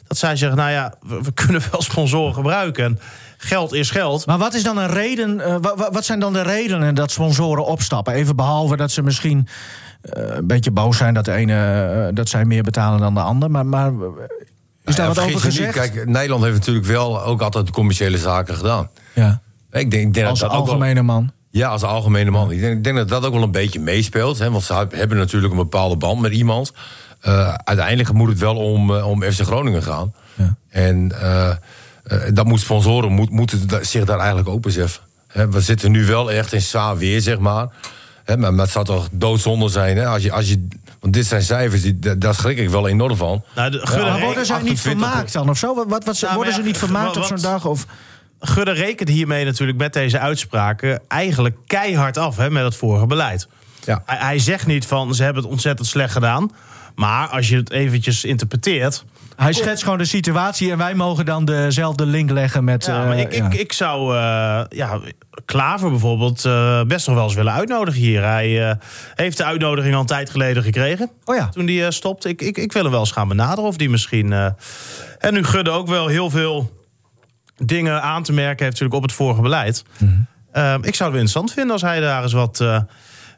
Dat 0.07 0.18
zij 0.18 0.36
zeggen: 0.36 0.57
Nou 0.57 0.72
ja, 0.72 0.93
we, 1.01 1.22
we 1.22 1.32
kunnen 1.45 1.61
wel 1.72 1.82
sponsoren 1.82 2.34
gebruiken. 2.34 2.84
En 2.86 2.99
geld 3.38 3.74
is 3.74 3.89
geld. 3.89 4.26
Maar 4.26 4.38
wat 4.38 4.53
is 4.53 4.63
dan 4.63 4.78
een 4.78 4.89
reden? 4.89 5.39
eh, 5.41 5.55
wa- 5.61 5.76
wa- 5.76 5.91
wat 5.91 6.05
zijn 6.05 6.20
dan 6.20 6.34
de 6.34 6.41
redenen 6.41 6.95
dat 6.95 7.11
sponsoren 7.11 7.66
opstappen? 7.66 8.13
Even 8.13 8.36
behalve 8.36 8.76
dat 8.76 8.91
ze 8.91 9.01
misschien 9.01 9.47
eh, 10.01 10.24
een 10.36 10.47
beetje 10.47 10.72
boos 10.72 10.97
zijn 10.97 11.13
dat 11.13 11.26
de 11.26 11.32
ene 11.34 12.11
dat 12.13 12.30
zij 12.30 12.45
meer 12.45 12.63
betalen 12.63 12.99
dan 12.99 13.13
de 13.13 13.20
ander. 13.20 13.51
Maar, 13.51 13.66
maar 13.66 13.91
is 14.84 14.95
daar 14.95 15.07
ja, 15.07 15.13
wat 15.13 15.18
over 15.24 15.32
niet, 15.32 15.39
gezegd? 15.41 15.74
Kijk, 15.74 16.05
Nederland 16.07 16.43
heeft 16.43 16.57
natuurlijk 16.57 16.86
wel 16.86 17.22
ook 17.24 17.41
altijd 17.41 17.72
commerciële 17.72 18.18
zaken 18.18 18.55
gedaan. 18.55 18.89
ja. 19.13 19.41
Ik 19.82 19.91
denk, 19.91 20.07
ik 20.07 20.13
denk 20.13 20.28
Als 20.28 20.39
dat 20.39 20.49
dat 20.49 20.59
ook 20.59 20.65
wel- 20.65 20.73
algemene 20.76 21.01
man. 21.01 21.32
Ja, 21.49 21.67
als 21.69 21.84
algemene 21.84 22.32
man. 22.32 22.51
Ik, 22.51 22.59
denk, 22.59 22.78
ik 22.78 22.84
denk 22.84 22.95
dat 22.95 23.07
dat 23.09 23.26
ook 23.26 23.34
wel 23.34 23.43
een 23.43 23.51
beetje 23.51 23.80
meespeelt. 23.80 24.39
Hè, 24.39 24.51
want 24.51 24.63
ze 24.63 24.88
hebben 24.89 25.17
natuurlijk 25.17 25.51
een 25.51 25.57
bepaalde 25.59 25.95
band 25.97 26.21
met 26.21 26.32
iemand. 26.32 26.73
Eh, 27.21 27.53
uiteindelijk 27.53 28.13
moet 28.13 28.30
het 28.30 28.39
wel 28.39 28.55
om, 28.55 28.95
eh, 28.95 29.07
om 29.09 29.21
FC 29.23 29.41
Groningen 29.41 29.84
gaan. 29.84 30.13
Ja. 30.34 30.55
En 30.69 31.11
eh, 31.21 31.49
dat 32.34 32.45
moet 32.45 32.59
sponsoren 32.59 33.11
moet, 33.11 33.30
moeten 33.30 33.67
da- 33.67 33.84
zich 33.84 34.05
daar 34.05 34.17
eigenlijk 34.19 34.49
ook 34.49 34.61
beseffen. 34.61 35.03
Hè, 35.28 35.49
we 35.49 35.61
zitten 35.61 35.91
nu 35.91 36.05
wel 36.05 36.32
echt 36.32 36.53
in 36.53 36.61
zwaar 36.61 36.97
weer, 36.97 37.21
zeg 37.21 37.39
maar. 37.39 37.67
Hè, 38.23 38.38
maar, 38.38 38.53
maar 38.53 38.63
het 38.63 38.73
zou 38.73 38.86
toch 38.86 39.07
doodzonde 39.11 39.69
zijn. 39.69 39.97
Hè, 39.97 40.05
als 40.07 40.23
je, 40.23 40.32
als 40.32 40.49
je, 40.49 40.67
want 40.99 41.13
dit 41.13 41.26
zijn 41.26 41.41
cijfers, 41.43 41.82
die, 41.82 41.99
da- 41.99 42.15
daar 42.15 42.36
schrik 42.36 42.57
ik 42.57 42.69
wel 42.69 42.88
enorm 42.88 43.15
van. 43.15 43.43
Nou, 43.55 43.71
de, 43.71 43.78
Maar 43.86 44.19
worden 44.19 44.45
zij 44.45 44.61
niet 44.61 44.71
28 44.71 44.80
vermaakt 44.82 45.34
dan 45.34 45.49
of 45.49 45.57
zo? 45.57 45.76
Wat, 45.76 45.86
wat, 45.89 46.05
wat- 46.05 46.21
Nou, 46.21 46.36
worden 46.36 46.53
ze 46.53 46.61
niet 46.61 46.78
vermaakt 46.86 47.17
op 47.17 47.23
zo'n 47.23 47.41
dag? 47.41 47.65
Of, 47.65 47.86
Gudde 48.39 48.71
rekent 48.71 49.09
hiermee 49.09 49.45
natuurlijk 49.45 49.77
met 49.77 49.93
deze 49.93 50.19
uitspraken 50.19 51.01
eigenlijk 51.07 51.57
keihard 51.67 52.17
af 52.17 52.38
hè, 52.38 52.49
met 52.49 52.63
het 52.63 52.75
vorige 52.75 53.05
beleid. 53.05 53.47
Ja. 53.86 54.03
Hij, 54.05 54.17
hij 54.17 54.39
zegt 54.39 54.65
niet 54.67 54.86
van 54.86 55.15
ze 55.15 55.23
hebben 55.23 55.43
het 55.43 55.51
ontzettend 55.51 55.88
slecht 55.88 56.13
gedaan. 56.13 56.51
Maar 56.95 57.27
als 57.27 57.49
je 57.49 57.55
het 57.55 57.71
eventjes 57.71 58.23
interpreteert. 58.23 59.05
hij 59.36 59.53
schetst 59.53 59.83
gewoon 59.83 59.97
de 59.97 60.05
situatie 60.05 60.71
en 60.71 60.77
wij 60.77 60.93
mogen 60.93 61.25
dan 61.25 61.45
dezelfde 61.45 62.05
link 62.05 62.29
leggen 62.29 62.63
met... 62.63 62.86
Ja, 62.86 63.11
eh, 63.11 63.19
ik, 63.19 63.33
ja. 63.33 63.45
ik, 63.45 63.53
ik 63.53 63.73
zou 63.73 64.15
eh, 64.15 64.61
ja, 64.69 64.99
Klaver 65.45 65.89
bijvoorbeeld 65.89 66.45
eh, 66.45 66.81
best 66.83 67.07
nog 67.07 67.15
wel 67.15 67.23
eens 67.25 67.33
willen 67.33 67.53
uitnodigen 67.53 68.01
hier. 68.01 68.23
Hij 68.23 68.69
eh, 68.69 68.75
heeft 69.15 69.38
de 69.38 69.43
uitnodiging 69.43 69.93
al 69.93 69.99
een 69.99 70.05
tijd 70.05 70.29
geleden 70.29 70.63
gekregen. 70.63 71.09
Oh 71.25 71.36
ja. 71.36 71.49
Toen 71.49 71.65
die 71.65 71.86
eh, 71.86 71.91
stopt. 71.91 72.25
Ik, 72.25 72.41
ik, 72.41 72.57
ik 72.57 72.73
wil 72.73 72.81
hem 72.81 72.91
wel 72.91 72.99
eens 72.99 73.11
gaan 73.11 73.27
benaderen 73.27 73.69
of 73.69 73.77
die 73.77 73.89
misschien... 73.89 74.33
eh, 74.33 74.45
en 75.19 75.33
nu 75.33 75.43
Gudde 75.43 75.69
ook 75.71 75.88
wel 75.88 76.07
heel 76.07 76.29
veel 76.29 76.71
dingen 77.58 78.01
aan 78.01 78.24
te 78.24 78.34
merken 78.34 78.66
heeft 78.66 78.80
natuurlijk 78.80 78.95
op 78.95 79.01
het 79.01 79.14
vorige 79.14 79.41
beleid. 79.41 79.84
Mhm. 79.97 80.12
Eh, 80.51 80.74
ik 80.74 80.80
zou 80.82 80.84
het 80.84 80.97
wel 80.97 81.06
interessant 81.06 81.51
vinden 81.51 81.72
als 81.72 81.82
hij 81.82 81.99
daar 81.99 82.24
eens 82.24 82.34
wat 82.34 82.60
eh, 82.60 82.80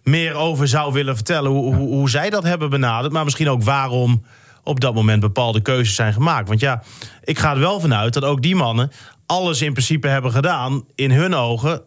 meer 0.03 0.33
over 0.33 0.67
zou 0.67 0.93
willen 0.93 1.15
vertellen. 1.15 1.51
Hoe, 1.51 1.75
hoe, 1.75 1.87
hoe 1.87 2.09
zij 2.09 2.29
dat 2.29 2.43
hebben 2.43 2.69
benaderd. 2.69 3.13
Maar 3.13 3.23
misschien 3.23 3.49
ook 3.49 3.63
waarom 3.63 4.23
op 4.63 4.79
dat 4.79 4.93
moment 4.93 5.19
bepaalde 5.19 5.61
keuzes 5.61 5.95
zijn 5.95 6.13
gemaakt. 6.13 6.47
Want 6.47 6.59
ja, 6.59 6.83
ik 7.23 7.39
ga 7.39 7.53
er 7.53 7.59
wel 7.59 7.79
vanuit 7.79 8.13
dat 8.13 8.23
ook 8.23 8.41
die 8.41 8.55
mannen 8.55 8.91
alles 9.25 9.61
in 9.61 9.71
principe 9.71 10.07
hebben 10.07 10.31
gedaan 10.31 10.83
in 10.95 11.11
hun 11.11 11.35
ogen 11.35 11.81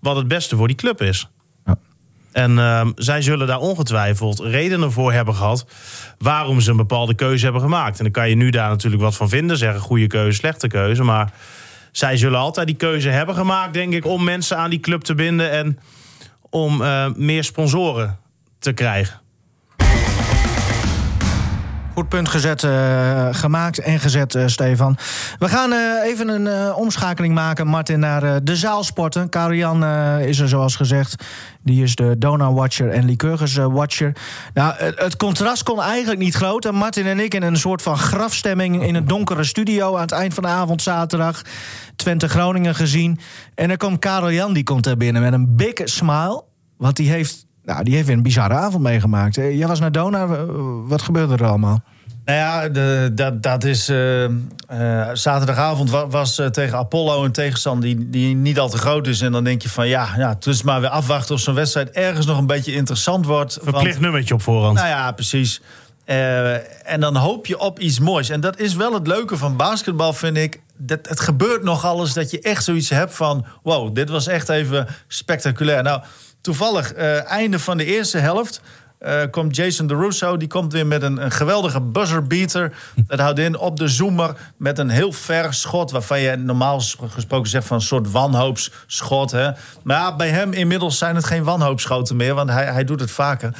wat 0.00 0.16
het 0.16 0.28
beste 0.28 0.56
voor 0.56 0.66
die 0.66 0.76
club 0.76 1.02
is. 1.02 1.28
Ja. 1.64 1.78
En 2.32 2.58
ehm, 2.58 2.90
zij 2.94 3.22
zullen 3.22 3.46
daar 3.46 3.58
ongetwijfeld 3.58 4.40
redenen 4.40 4.92
voor 4.92 5.12
hebben 5.12 5.34
gehad 5.34 5.66
waarom 6.18 6.60
ze 6.60 6.70
een 6.70 6.76
bepaalde 6.76 7.14
keuze 7.14 7.44
hebben 7.44 7.62
gemaakt. 7.62 7.98
En 7.98 8.04
dan 8.04 8.12
kan 8.12 8.28
je 8.28 8.34
nu 8.34 8.50
daar 8.50 8.68
natuurlijk 8.68 9.02
wat 9.02 9.16
van 9.16 9.28
vinden, 9.28 9.56
zeggen 9.58 9.80
goede 9.80 10.06
keuze, 10.06 10.38
slechte 10.38 10.68
keuze, 10.68 11.02
maar 11.02 11.32
zij 11.92 12.16
zullen 12.16 12.38
altijd 12.38 12.66
die 12.66 12.76
keuze 12.76 13.08
hebben 13.08 13.34
gemaakt, 13.34 13.72
denk 13.74 13.92
ik, 13.92 14.06
om 14.06 14.24
mensen 14.24 14.56
aan 14.56 14.70
die 14.70 14.80
club 14.80 15.02
te 15.02 15.14
binden 15.14 15.50
en 15.50 15.78
om 16.50 16.82
eh, 16.82 17.12
meer 17.14 17.44
sponsoren 17.44 18.18
te 18.58 18.72
krijgen. 18.72 19.21
Goed 21.94 22.08
punt 22.08 22.28
gezet, 22.28 22.62
eh, 22.62 23.28
gemaakt 23.30 23.78
en 23.78 24.00
gezet, 24.00 24.34
eh, 24.34 24.46
Stefan. 24.46 24.96
We 25.38 25.48
gaan 25.48 25.72
eh, 25.72 26.10
even 26.10 26.28
een 26.28 26.74
omschakeling 26.74 27.34
maken, 27.34 27.66
Martin, 27.66 27.98
naar 27.98 28.44
de 28.44 28.56
zaalsporten. 28.56 29.28
Karian 29.28 29.84
is 30.20 30.38
er 30.38 30.48
zoals 30.48 30.76
gezegd. 30.76 31.24
Die 31.62 31.82
is 31.82 31.94
de 31.94 32.18
Donau-watcher 32.18 32.88
en 32.88 33.04
Lycurgus-watcher. 33.04 34.16
nou, 34.54 34.74
het, 34.78 35.16
contrast 35.16 35.62
kon 35.62 35.82
eigenlijk 35.82 36.20
niet 36.20 36.34
groter. 36.34 36.74
Martin 36.74 37.06
en 37.06 37.20
ik 37.20 37.34
in 37.34 37.42
een 37.42 37.56
soort 37.56 37.82
van 37.82 37.98
grafstemming... 37.98 38.82
in 38.86 38.94
een 38.94 39.06
donkere 39.06 39.44
studio 39.44 39.94
aan 39.94 40.02
het 40.02 40.12
eind 40.12 40.34
van 40.34 40.42
de 40.42 40.48
avond 40.48 40.82
zaterdag. 40.82 41.42
Twente 41.96 42.28
Groningen 42.28 42.74
gezien. 42.74 43.18
En 43.54 43.68
dan 43.68 43.76
komt 43.76 43.98
Karel 43.98 44.32
Jan, 44.32 44.52
die 44.52 44.64
komt 44.64 44.86
er 44.86 44.96
binnen 44.96 45.22
met 45.22 45.32
een 45.32 45.56
big 45.56 45.74
smile. 45.84 46.44
Want 46.76 46.96
die 46.96 47.10
heeft, 47.10 47.46
nou, 47.64 47.84
die 47.84 47.94
heeft 47.94 48.06
weer 48.06 48.16
een 48.16 48.22
bizarre 48.22 48.54
avond 48.54 48.82
meegemaakt. 48.82 49.34
Jij 49.34 49.66
was 49.66 49.80
naar 49.80 49.92
Dona, 49.92 50.26
wat 50.86 51.02
gebeurde 51.02 51.34
er 51.34 51.46
allemaal? 51.46 51.82
Nou 52.24 52.38
ja, 52.38 52.68
de, 52.68 53.10
dat, 53.14 53.42
dat 53.42 53.64
is. 53.64 53.88
eh, 53.88 54.24
eh, 54.24 54.30
zaterdagavond 55.12 55.90
wa- 55.90 56.06
was 56.08 56.38
eh, 56.38 56.46
tegen 56.46 56.78
Apollo 56.78 57.24
een 57.24 57.32
tegenstander 57.32 57.82
die, 57.88 58.10
die 58.10 58.34
niet 58.34 58.58
al 58.58 58.68
te 58.68 58.78
groot 58.78 59.06
is. 59.06 59.20
En 59.20 59.32
dan 59.32 59.44
denk 59.44 59.62
je 59.62 59.68
van 59.68 59.88
ja, 59.88 60.08
ja 60.16 60.28
het 60.28 60.46
is 60.46 60.62
maar 60.62 60.80
weer 60.80 60.90
afwachten 60.90 61.34
of 61.34 61.40
zo'n 61.40 61.54
wedstrijd 61.54 61.90
ergens 61.90 62.26
nog 62.26 62.38
een 62.38 62.46
beetje 62.46 62.72
interessant 62.74 63.26
wordt. 63.26 63.52
Verplicht 63.52 63.86
Want- 63.86 64.00
nummertje 64.00 64.34
op 64.34 64.42
voorhand. 64.42 64.76
Nou 64.76 64.88
ja, 64.88 65.12
precies. 65.12 65.60
Eh, 66.04 66.52
en 66.92 67.00
dan 67.00 67.16
hoop 67.16 67.46
je 67.46 67.58
op 67.58 67.78
iets 67.78 67.98
moois. 68.00 68.28
En 68.28 68.40
dat 68.40 68.58
is 68.58 68.74
wel 68.74 68.92
het 68.94 69.06
leuke 69.06 69.36
van 69.36 69.56
basketbal, 69.56 70.12
vind 70.12 70.36
ik. 70.36 70.60
Dat, 70.76 70.98
het 71.08 71.20
gebeurt 71.20 71.62
nog 71.62 71.84
alles 71.84 72.12
dat 72.12 72.30
je 72.30 72.40
echt 72.40 72.64
zoiets 72.64 72.88
hebt 72.88 73.14
van... 73.14 73.44
wow, 73.62 73.94
dit 73.94 74.08
was 74.10 74.26
echt 74.26 74.48
even 74.48 74.86
spectaculair. 75.08 75.82
Nou, 75.82 76.02
toevallig, 76.42 76.92
eh, 76.92 77.30
einde 77.30 77.58
van 77.58 77.76
de 77.76 77.84
eerste 77.84 78.18
helft... 78.18 78.60
eh, 78.98 79.20
komt 79.30 79.56
Jason 79.56 79.86
DeRusso, 79.86 80.36
die 80.36 80.48
komt 80.48 80.72
weer 80.72 80.86
met 80.86 81.02
een, 81.02 81.24
een 81.24 81.30
geweldige 81.30 81.80
buzzerbeater. 81.80 82.72
Dat 83.06 83.20
houdt 83.20 83.38
in 83.38 83.58
op 83.58 83.76
de 83.76 83.88
zoomer 83.88 84.36
met 84.56 84.78
een 84.78 84.88
heel 84.88 85.12
ver 85.12 85.54
schot... 85.54 85.90
waarvan 85.90 86.20
je 86.20 86.36
normaal 86.36 86.80
gesproken 87.08 87.50
zegt 87.50 87.66
van 87.66 87.76
een 87.76 87.82
soort 87.82 88.10
wanhoopsschot. 88.10 89.30
Hè? 89.30 89.50
Maar 89.82 90.16
bij 90.16 90.28
hem 90.28 90.52
inmiddels 90.52 90.98
zijn 90.98 91.14
het 91.14 91.24
geen 91.24 91.44
wanhoopschoten 91.44 92.16
meer... 92.16 92.34
want 92.34 92.50
hij, 92.50 92.64
hij 92.64 92.84
doet 92.84 93.00
het 93.00 93.10
vaker. 93.10 93.54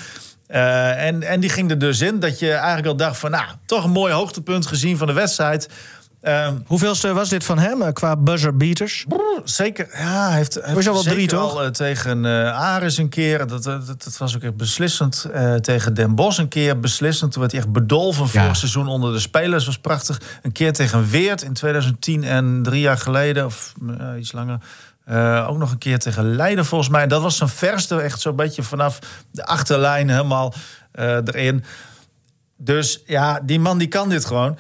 Eh, 0.47 1.07
en, 1.07 1.23
en 1.23 1.41
die 1.41 1.51
ging 1.51 1.71
er 1.71 1.79
dus 1.79 2.01
in 2.01 2.21
dat 2.21 2.39
je 2.39 2.53
eigenlijk 2.53 2.87
al 2.87 2.97
dacht 2.97 3.19
van... 3.19 3.31
nou, 3.31 3.47
toch 3.67 3.85
een 3.85 3.91
mooi 3.91 4.13
hoogtepunt 4.13 4.67
gezien 4.67 4.97
van 4.97 5.07
de 5.07 5.13
wedstrijd. 5.13 5.69
Ehm, 6.23 6.57
Hoeveelste 6.67 7.13
was 7.13 7.29
dit 7.29 7.45
van 7.45 7.59
hem 7.59 7.83
eh, 7.83 7.93
qua 7.93 8.17
buzzer 8.17 8.57
beaters? 8.57 9.07
zeker, 9.45 9.89
ja, 9.93 10.29
hij 10.29 10.37
heeft, 10.37 10.59
heeft 10.63 10.87
al 10.89 10.93
wel 10.95 11.03
drie, 11.03 11.27
toch? 11.27 11.53
al, 11.53 11.63
eh, 11.63 11.71
tegen 11.71 12.25
eh 12.25 12.59
Aris 12.61 12.97
een 12.97 13.09
keer. 13.09 13.39
Dat, 13.47 13.63
dat, 13.63 13.87
dat, 13.87 14.05
dat 14.05 14.19
was 14.19 14.37
ook 14.37 14.43
echt 14.43 14.57
beslissend. 14.57 15.27
Eh, 15.33 15.55
tegen 15.55 15.95
Den 15.95 16.15
Bosch 16.15 16.39
een 16.39 16.49
keer 16.49 16.81
beslissend. 16.81 17.33
Toen 17.33 17.41
werd 17.41 17.53
hij 17.53 17.61
echt 17.63 17.73
bedolven 17.73 18.25
Ja. 18.33 18.41
vorig 18.41 18.57
seizoen 18.57 18.87
onder 18.87 19.13
de 19.13 19.19
spelers. 19.21 19.67
was 19.67 19.79
prachtig. 19.79 20.21
Een 20.43 20.53
keer 20.53 20.73
tegen 20.73 21.09
Weert 21.11 21.43
in 21.43 21.53
2010 21.53 22.25
en 22.25 22.61
drie 22.63 22.81
jaar 22.81 22.99
geleden. 22.99 23.45
Of 23.45 23.73
eh, 23.99 24.07
iets 24.19 24.33
langer. 24.33 24.59
Eh, 25.05 25.47
ook 25.51 25.59
nog 25.59 25.71
een 25.71 25.79
keer 25.79 25.99
tegen 25.99 26.35
Leiden 26.37 26.65
volgens 26.65 26.91
mij. 26.91 27.07
Dat 27.07 27.23
was 27.23 27.37
zijn 27.37 27.49
verste. 27.49 28.01
Echt 28.01 28.21
zo'n 28.21 28.37
beetje 28.37 28.63
vanaf 28.63 28.99
de 29.31 29.45
achterlijn 29.47 30.09
helemaal 30.11 30.55
eh, 30.93 31.17
erin. 31.17 31.65
Dus 32.57 33.03
ja, 33.07 33.41
die 33.43 33.61
man 33.61 33.79
die 33.79 33.89
kan 33.89 34.09
dit 34.09 34.25
gewoon. 34.25 34.59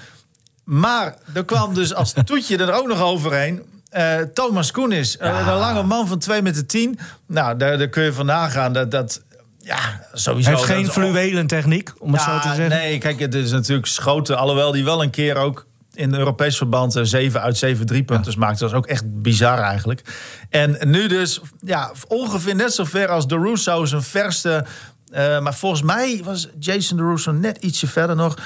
Maar 0.65 1.15
er 1.35 1.45
kwam 1.45 1.75
dus 1.75 1.95
als 1.95 2.13
toetje 2.25 2.57
er 2.57 2.73
ook 2.73 2.87
nog 2.87 3.01
overheen. 3.03 3.63
eh, 3.91 4.17
Thomas 4.35 4.71
Koenis, 4.71 5.17
eh, 5.17 5.47
een 5.47 5.55
lange 5.59 5.83
man 5.83 6.07
van 6.09 6.19
2 6.19 6.43
meter 6.43 6.67
10. 6.67 6.99
Nou, 7.27 7.57
daar, 7.57 7.79
daar 7.79 7.89
kun 7.89 8.03
je 8.03 8.13
van 8.13 8.27
nagaan 8.27 8.73
dat 8.73 8.91
dat. 8.91 9.23
Ja, 9.59 10.07
sowieso. 10.13 10.51
Hij 10.51 10.59
heeft 10.59 10.71
geen 10.73 10.91
fluwelen 10.91 11.47
techniek, 11.47 11.93
om 11.99 12.13
het 12.13 12.23
ja, 12.23 12.33
zo 12.43 12.49
te 12.49 12.55
zeggen. 12.55 12.69
Nee, 12.79 12.99
kijk, 12.99 13.19
het 13.21 13.35
is 13.35 13.51
natuurlijk 13.51 13.87
schoten. 13.87 14.37
Alhoewel 14.39 14.73
die 14.73 14.85
wel 14.85 15.03
een 15.03 15.11
keer 15.11 15.37
ook 15.37 15.67
in 15.95 16.15
Europees 16.15 16.57
verband 16.57 16.97
eh, 16.97 17.03
7 17.05 17.41
uit 17.41 17.57
7 17.57 17.87
driepunters 17.87 18.37
maakte. 18.37 18.59
Dat 18.59 18.71
is 18.71 18.77
ook 18.77 18.87
echt 18.87 19.23
bizar 19.23 19.59
eigenlijk. 19.59 20.03
En 20.51 20.77
nu 20.81 21.07
dus, 21.09 21.41
ja, 21.61 21.93
ongeveer 22.09 22.55
net 22.55 22.75
zo 22.75 22.85
ver 22.85 23.09
als 23.09 23.27
De 23.27 23.37
Russo 23.39 23.85
zijn 23.85 24.03
verste. 24.03 24.65
eh, 25.13 25.41
maar 25.41 25.55
volgens 25.55 25.83
mij 25.83 26.21
was 26.25 26.49
Jason 26.59 26.97
De 26.97 27.03
Russo 27.03 27.33
net 27.33 27.57
ietsje 27.59 27.87
verder 27.87 28.17
nog. 28.17 28.37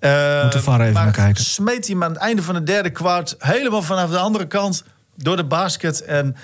Eh, 0.00 0.42
Moet 0.42 0.52
de 0.52 0.60
VAR 0.62 0.80
even 0.80 0.92
naar 0.94 1.12
kijken. 1.12 1.44
Smeet 1.44 1.86
hij 1.86 1.94
hem 1.94 2.02
aan 2.04 2.12
het 2.12 2.20
einde 2.20 2.42
van 2.42 2.54
het 2.54 2.66
derde 2.66 2.90
kwart 2.90 3.34
helemaal 3.38 3.82
vanaf 3.82 4.10
de 4.10 4.18
andere 4.18 4.46
kant 4.46 4.84
door 5.16 5.36
de 5.36 5.44
basket. 5.44 6.02
En 6.04 6.36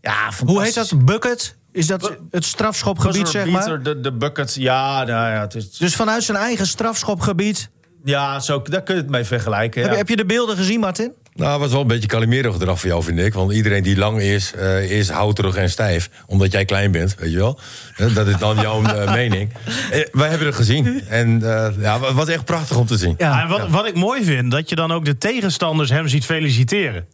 ja, 0.00 0.30
Hoe 0.44 0.62
heet 0.62 0.74
dat? 0.74 1.04
Bucket? 1.04 1.56
Is 1.72 1.86
dat 1.86 2.16
het 2.30 2.44
strafschopgebied, 2.44 3.28
zeg 3.28 3.46
maar? 3.46 3.82
De, 3.82 4.00
de 4.00 4.12
bucket, 4.12 4.54
ja, 4.54 5.04
nou 5.04 5.32
ja, 5.32 5.40
het 5.40 5.54
is, 5.54 5.76
Dus 5.76 5.94
vanuit 5.96 6.22
zijn 6.22 6.38
eigen 6.38 6.66
strafschopgebied. 6.66 7.68
ja 8.04 8.40
zo, 8.40 8.62
daar 8.62 8.82
kun 8.82 8.94
je 8.94 9.00
het 9.00 9.10
mee 9.10 9.24
vergelijken. 9.24 9.80
Heb, 9.80 9.90
ja. 9.90 9.92
je, 9.92 9.98
heb 9.98 10.08
je 10.08 10.16
de 10.16 10.26
beelden 10.26 10.56
gezien, 10.56 10.80
Martin? 10.80 11.12
Nou, 11.34 11.60
was 11.60 11.70
wel 11.72 11.80
een 11.80 11.86
beetje 11.86 12.08
Calimero 12.08 12.52
gedrag 12.52 12.80
voor 12.80 12.88
jou, 12.88 13.02
vind 13.02 13.18
ik. 13.18 13.34
Want 13.34 13.52
iedereen 13.52 13.82
die 13.82 13.96
lang 13.96 14.20
is, 14.20 14.52
eh, 14.54 14.90
is 14.90 15.08
houterig 15.08 15.56
en 15.56 15.70
stijf. 15.70 16.10
Omdat 16.26 16.52
jij 16.52 16.64
klein 16.64 16.90
bent, 16.90 17.14
weet 17.18 17.30
je 17.32 17.36
wel. 17.36 17.58
Eh, 17.96 18.14
Dat 18.14 18.26
is 18.26 18.36
dan 18.38 18.56
jouw 18.56 18.82
eh, 18.82 19.12
mening. 19.20 19.50
Eh, 19.90 20.00
wij 20.12 20.28
hebben 20.28 20.46
het 20.46 20.56
gezien. 20.56 21.02
En 21.08 21.42
eh, 21.42 21.68
ja, 21.80 22.00
het 22.00 22.14
was 22.14 22.28
echt 22.28 22.44
prachtig 22.44 22.76
om 22.76 22.86
te 22.86 22.96
zien. 22.96 23.14
Ja, 23.18 23.42
en 23.42 23.48
wat, 23.48 23.68
wat 23.68 23.86
ik 23.86 23.94
mooi 23.94 24.24
vind, 24.24 24.50
dat 24.50 24.68
je 24.68 24.74
dan 24.74 24.92
ook 24.92 25.04
de 25.04 25.18
tegenstanders 25.18 25.90
hem 25.90 26.08
ziet 26.08 26.24
feliciteren. 26.24 27.06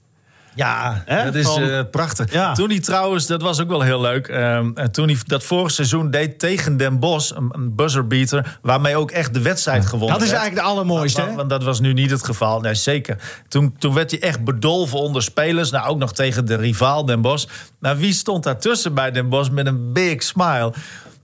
Ja, 0.55 1.05
dat 1.24 1.34
is 1.34 1.46
Van- 1.46 1.62
eh, 1.62 1.80
prachtig. 1.90 2.32
Ja. 2.32 2.53
Toen 2.55 2.68
hij 2.70 2.80
trouwens, 2.80 3.26
dat 3.26 3.42
was 3.42 3.61
ook 3.61 3.68
wel 3.68 3.80
heel 3.80 4.01
leuk. 4.01 4.28
ehm, 4.28 4.70
en 4.74 4.92
toen 4.92 5.07
hij 5.09 5.16
dat 5.26 5.44
vorig 5.44 5.70
seizoen 5.70 6.11
deed 6.11 6.38
tegen 6.38 6.76
Den 6.76 6.99
Bosch, 6.99 7.36
een, 7.36 7.49
een 7.53 7.74
buzzerbeater, 7.74 8.59
waarmee 8.62 8.96
ook 8.96 9.11
echt 9.11 9.34
de 9.34 9.40
wedstrijd 9.42 9.86
gewonnen 9.86 10.14
Dat 10.18 10.22
is 10.26 10.30
werd. 10.30 10.40
eigenlijk 10.42 10.68
de 10.68 10.72
allermooiste, 10.72 11.34
Want, 11.34 11.51
dat 11.51 11.64
was 11.64 11.80
nu 11.80 11.92
niet 11.92 12.11
het 12.11 12.24
geval. 12.24 12.61
Nee, 12.61 12.74
zeker. 12.74 13.16
Toen, 13.49 13.74
toen 13.78 13.94
werd 13.94 14.11
hij 14.11 14.20
echt 14.20 14.44
bedolven 14.44 14.99
onder 14.99 15.22
spelers. 15.22 15.70
Nou, 15.70 15.88
ook 15.88 15.99
nog 15.99 16.12
tegen 16.12 16.44
de 16.46 16.57
rivaal 16.57 17.05
Den 17.05 17.20
Bosch. 17.20 17.46
Maar 17.78 17.96
wie 17.96 18.12
stond 18.12 18.42
daartussen 18.44 18.94
bij 18.94 19.11
Den 19.11 19.28
Bosch 19.28 19.51
met 19.51 19.66
een 19.66 19.92
big 19.92 20.22
smile? 20.22 20.72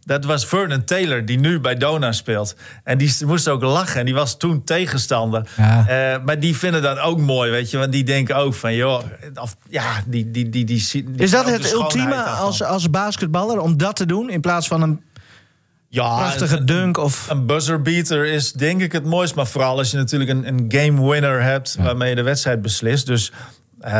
Dat 0.04 0.24
was 0.24 0.46
Vernon 0.46 0.84
Taylor, 0.84 1.24
die 1.24 1.38
nu 1.38 1.60
bij 1.60 1.74
Dona 1.76 2.12
speelt. 2.12 2.56
En 2.84 2.98
die 2.98 3.14
moest 3.26 3.48
ook 3.48 3.62
lachen. 3.62 3.98
En 4.00 4.04
die 4.04 4.14
was 4.14 4.36
toen 4.36 4.64
tegenstander. 4.64 5.48
Ja. 5.56 5.88
Eh, 5.88 6.24
maar 6.24 6.40
die 6.40 6.56
vinden 6.56 6.82
dat 6.82 6.98
ook 6.98 7.18
mooi, 7.20 7.50
weet 7.50 7.70
je. 7.70 7.78
Want 7.78 7.92
die 7.92 8.04
denken 8.04 8.36
ook 8.36 8.54
van, 8.54 8.74
joh... 8.74 9.02
Of, 9.34 9.56
ja, 9.68 10.02
die, 10.06 10.30
die, 10.30 10.48
die, 10.50 10.64
die, 10.64 10.88
die, 10.92 11.04
Is 11.16 11.30
dat 11.30 11.46
het 11.50 11.72
ultieme 11.72 12.10
daarvan. 12.10 12.36
als, 12.38 12.62
als 12.62 12.90
basketballer 12.90 13.58
om 13.60 13.76
dat 13.76 13.96
te 13.96 14.06
doen? 14.06 14.30
In 14.30 14.40
plaats 14.40 14.66
van 14.66 14.82
een 14.82 15.00
ja, 15.88 16.16
prachtige 16.16 16.56
een- 16.56 16.66
dunk 16.66 16.96
of... 16.96 17.30
Een 17.30 17.46
buzzerbeater 17.46 18.26
is 18.26 18.52
denk 18.52 18.80
ik 18.82 18.92
het 18.92 19.04
mooist. 19.04 19.34
Maar 19.34 19.46
vooral 19.46 19.78
als 19.78 19.90
je 19.90 19.96
natuurlijk 19.96 20.30
een, 20.30 20.46
een 20.46 20.64
game 20.68 21.10
winner 21.10 21.42
hebt... 21.42 21.76
waarmee 21.80 22.08
je 22.08 22.14
de 22.16 22.22
wedstrijd 22.22 22.62
beslist. 22.62 23.06
Dus 23.06 23.32
eh, 23.84 23.92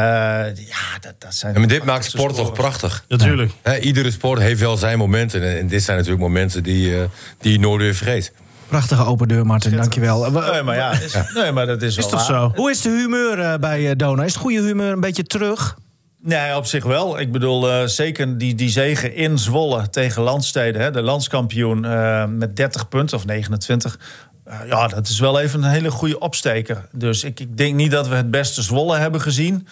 ja, 0.67 0.99
dat, 1.01 1.15
dat 1.19 1.35
zijn... 1.35 1.55
En 1.55 1.61
maar 1.61 1.69
dit 1.69 1.85
maakt 1.85 2.05
sport 2.05 2.35
toch 2.35 2.53
prachtig. 2.53 3.05
Natuurlijk. 3.09 3.53
Hè, 3.63 3.79
iedere 3.79 4.11
sport 4.11 4.41
heeft 4.41 4.61
wel 4.61 4.77
zijn 4.77 4.99
momenten. 4.99 5.59
En, 5.59 5.67
dit 5.67 5.83
zijn 5.83 5.97
natuurlijk 5.97 6.25
momenten 6.25 6.63
die, 6.63 6.97
eh, 6.97 7.05
die 7.41 7.53
je 7.53 7.59
nooit 7.59 7.81
weer 7.81 7.95
vergeet. 7.95 8.33
Prachtige 8.69 9.05
open 9.05 9.29
deur, 9.29 9.47
Martin. 9.47 9.77
Dankjewel. 9.77 10.27
Eh, 10.27 10.51
Nee, 10.53 10.63
maar 10.63 10.77
ja, 10.77 10.91
is, 11.01 11.15
nee, 11.35 11.53
maar 11.53 11.67
dat 11.67 11.83
is, 11.83 11.89
Is 11.89 11.97
wel 11.97 12.09
toch 12.09 12.29
waar. 12.29 12.41
zo? 12.41 12.53
Hoe 12.55 12.71
is 12.71 12.81
de 12.81 12.89
humeur 12.89 13.39
eh, 13.41 13.59
bij 13.59 13.97
Dona? 13.97 14.25
Is 14.25 14.33
het 14.33 14.43
goede 14.43 14.61
humeur 14.63 14.93
een 14.93 15.01
beetje 15.01 15.25
terug? 15.25 15.77
Nee, 16.23 16.57
op 16.57 16.67
zich 16.67 16.85
wel. 16.85 17.21
Ik 17.21 17.33
bedoel, 17.33 17.71
eh, 17.71 17.87
zeker 17.87 18.39
die, 18.39 18.55
die 18.55 18.69
zegen 18.69 19.15
in 19.15 19.39
Zwolle 19.39 19.91
tegen 19.91 20.23
Landsteden. 20.23 20.83
Hè, 20.83 20.91
de 20.91 21.03
landskampioen 21.03 21.85
eh, 21.85 22.25
met 22.27 22.57
30 22.57 22.89
punten 22.89 23.17
of 23.17 23.27
29. 23.27 23.99
Eh, 24.45 24.59
ja, 24.67 24.87
dat 24.87 25.09
is 25.09 25.19
wel 25.19 25.41
even 25.41 25.63
een 25.63 25.71
hele 25.71 25.91
goede 25.91 26.19
opsteker. 26.19 26.89
Dus 26.93 27.25
ik, 27.25 27.41
ik 27.41 27.57
denk 27.57 27.75
niet 27.75 27.91
dat 27.91 28.09
we 28.09 28.15
het 28.15 28.31
beste 28.31 28.63
Zwolle 28.63 28.97
hebben 28.97 29.21
gezien. 29.21 29.67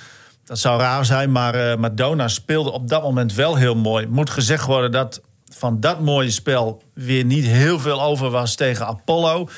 Dat 0.45 0.59
zou 0.59 0.81
raar 0.81 1.05
zijn, 1.05 1.33
maar, 1.33 1.55
eh 1.55 1.77
maar 1.77 1.95
Dona 1.95 2.29
speelde 2.29 2.73
op 2.73 2.89
dat 2.89 3.03
moment 3.03 3.35
wel 3.35 3.57
heel 3.57 3.75
mooi. 3.75 4.07
Moet 4.07 4.31
gezegd 4.31 4.67
worden 4.67 4.93
dat 4.93 5.21
van 5.51 5.81
dat 5.81 6.01
mooie 6.01 6.31
spel 6.31 6.83
weer 6.95 7.25
niet 7.25 7.45
heel 7.45 7.81
veel 7.81 8.03
over 8.03 8.31
was 8.31 8.55
tegen 8.55 8.87
Apollo. 8.87 9.49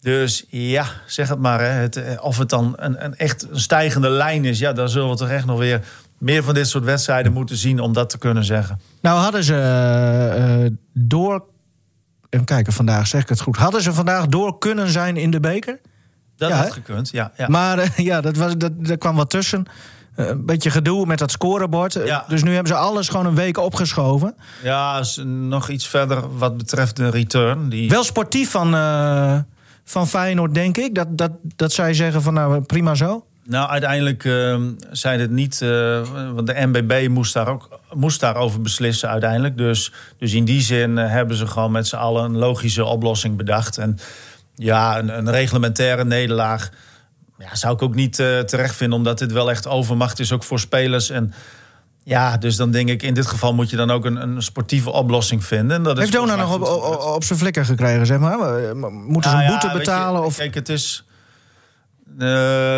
Dus 0.00 0.44
ja, 0.48 0.86
zeg 1.06 1.28
het 1.28 1.38
maar. 1.38 1.60
Hè. 1.60 1.66
Het, 1.66 1.96
eh, 1.96 2.24
of 2.24 2.38
het 2.38 2.48
dan 2.48 2.74
een, 2.76 3.04
een 3.04 3.16
echt 3.16 3.46
een 3.50 3.60
stijgende 3.60 4.10
lijn 4.10 4.44
is, 4.44 4.58
ja, 4.58 4.72
dan 4.72 4.88
zullen 4.88 5.08
we 5.08 5.16
toch 5.16 5.28
echt 5.28 5.46
nog 5.46 5.58
weer 5.58 5.80
meer 6.18 6.42
van 6.42 6.54
dit 6.54 6.68
soort 6.68 6.84
wedstrijden 6.84 7.32
moeten 7.32 7.56
zien 7.56 7.80
om 7.80 7.92
dat 7.92 8.10
te 8.10 8.18
kunnen 8.18 8.44
zeggen. 8.44 8.80
Nou 9.00 9.18
hadden 9.18 9.44
ze 9.44 9.54
eh, 9.54 10.64
eh, 10.64 10.72
door 10.92 11.44
even 12.30 12.46
kijken, 12.46 12.72
vandaag 12.72 13.06
zeg 13.06 13.22
ik 13.22 13.28
het 13.28 13.40
goed. 13.40 13.56
Hadden 13.56 13.82
ze 13.82 13.92
vandaag 13.92 14.26
door 14.26 14.58
kunnen 14.58 14.88
zijn 14.88 15.16
in 15.16 15.30
de 15.30 15.40
beker? 15.40 15.80
Dat 16.36 16.50
Ja, 16.50 16.56
had 16.56 16.66
hè? 16.66 16.72
gekund, 16.72 17.10
ja. 17.10 17.32
ja. 17.36 17.48
Maar 17.48 17.78
eh, 17.78 17.96
ja, 18.10 18.20
dat 18.20 18.36
was, 18.36 18.56
dat, 18.56 18.72
er 18.82 18.98
kwam 18.98 19.16
wat 19.16 19.30
tussen. 19.30 19.66
Eh, 20.14 20.26
een 20.26 20.46
beetje 20.46 20.70
gedoe 20.70 21.06
met 21.06 21.18
dat 21.18 21.30
scorebord. 21.30 21.96
Eh, 21.96 22.06
Ja. 22.06 22.24
Dus 22.28 22.42
nu 22.42 22.50
hebben 22.54 22.72
ze 22.72 22.78
alles 22.78 23.08
gewoon 23.08 23.26
een 23.26 23.34
week 23.34 23.58
opgeschoven. 23.58 24.34
Ja, 24.62 25.02
nog 25.24 25.68
iets 25.68 25.88
verder 25.88 26.38
wat 26.38 26.56
betreft 26.56 26.96
de 26.96 27.08
return. 27.08 27.68
Die... 27.68 27.88
Wel 27.88 28.04
sportief 28.04 28.50
van, 28.50 28.74
eh, 28.74 29.38
van 29.84 30.08
Feyenoord, 30.08 30.54
denk 30.54 30.76
ik. 30.76 30.94
Dat, 30.94 31.18
dat, 31.18 31.30
dat 31.56 31.72
zij 31.72 31.94
zeggen 31.94 32.22
van 32.22 32.34
nou 32.34 32.60
prima 32.60 32.94
zo. 32.94 33.26
Nou, 33.48 33.68
uiteindelijk 33.68 34.24
uh, 34.24 34.56
zijn 34.90 35.20
het 35.20 35.30
niet... 35.30 35.62
eh, 35.62 35.68
want 36.34 36.46
de 36.46 36.54
NBB 36.56 37.08
moest, 37.08 37.34
daar 37.34 37.48
ook, 37.48 37.80
moest 37.92 38.20
daarover 38.20 38.60
beslissen 38.60 39.08
uiteindelijk. 39.08 39.56
Dus, 39.56 39.92
dus 40.18 40.32
in 40.32 40.44
die 40.44 40.60
zin 40.60 40.98
eh, 40.98 41.10
hebben 41.10 41.36
ze 41.36 41.46
gewoon 41.46 41.72
met 41.72 41.86
z'n 41.86 41.96
allen 41.96 42.24
een 42.24 42.36
logische 42.36 42.84
oplossing 42.84 43.36
bedacht. 43.36 43.78
En 43.78 43.98
ja, 44.54 44.98
een, 44.98 45.18
een 45.18 45.30
reglementaire 45.30 46.04
nederlaag... 46.04 46.70
Ja, 47.38 47.54
zou 47.54 47.74
ik 47.74 47.82
ook 47.82 47.94
niet 47.94 48.18
eh, 48.18 48.38
terecht 48.38 48.76
vinden, 48.76 48.98
omdat 48.98 49.18
dit 49.18 49.32
wel 49.32 49.50
echt 49.50 49.66
overmacht 49.66 50.18
is, 50.18 50.32
ook 50.32 50.44
voor 50.44 50.60
spelers. 50.60 51.10
En 51.10 51.32
ja, 52.02 52.36
dus 52.36 52.56
dan 52.56 52.70
denk 52.70 52.88
ik, 52.88 53.02
in 53.02 53.14
dit 53.14 53.26
geval 53.26 53.54
moet 53.54 53.70
je 53.70 53.76
dan 53.76 53.90
ook 53.90 54.04
een, 54.04 54.22
een 54.22 54.42
sportieve 54.42 54.90
oplossing 54.90 55.44
vinden. 55.44 55.76
En 55.76 55.82
dat 55.82 55.92
is 55.96 56.00
Heeft 56.00 56.12
Dona 56.12 56.36
nog 56.36 56.54
op, 56.54 56.62
op, 56.62 57.14
op 57.14 57.24
zijn 57.24 57.38
flikker 57.38 57.64
gekregen, 57.64 58.06
zeg 58.06 58.18
maar? 58.18 58.38
Moeten 58.38 59.30
ze 59.30 59.36
Nou 59.36 59.38
een 59.38 59.42
ja, 59.42 59.48
boete 59.48 59.66
weet 59.66 59.72
je, 59.72 59.78
betalen? 59.78 60.24
of... 60.24 60.36
Kijk, 60.36 60.54
het 60.54 60.68
is. 60.68 61.02
Eh, 62.18 62.26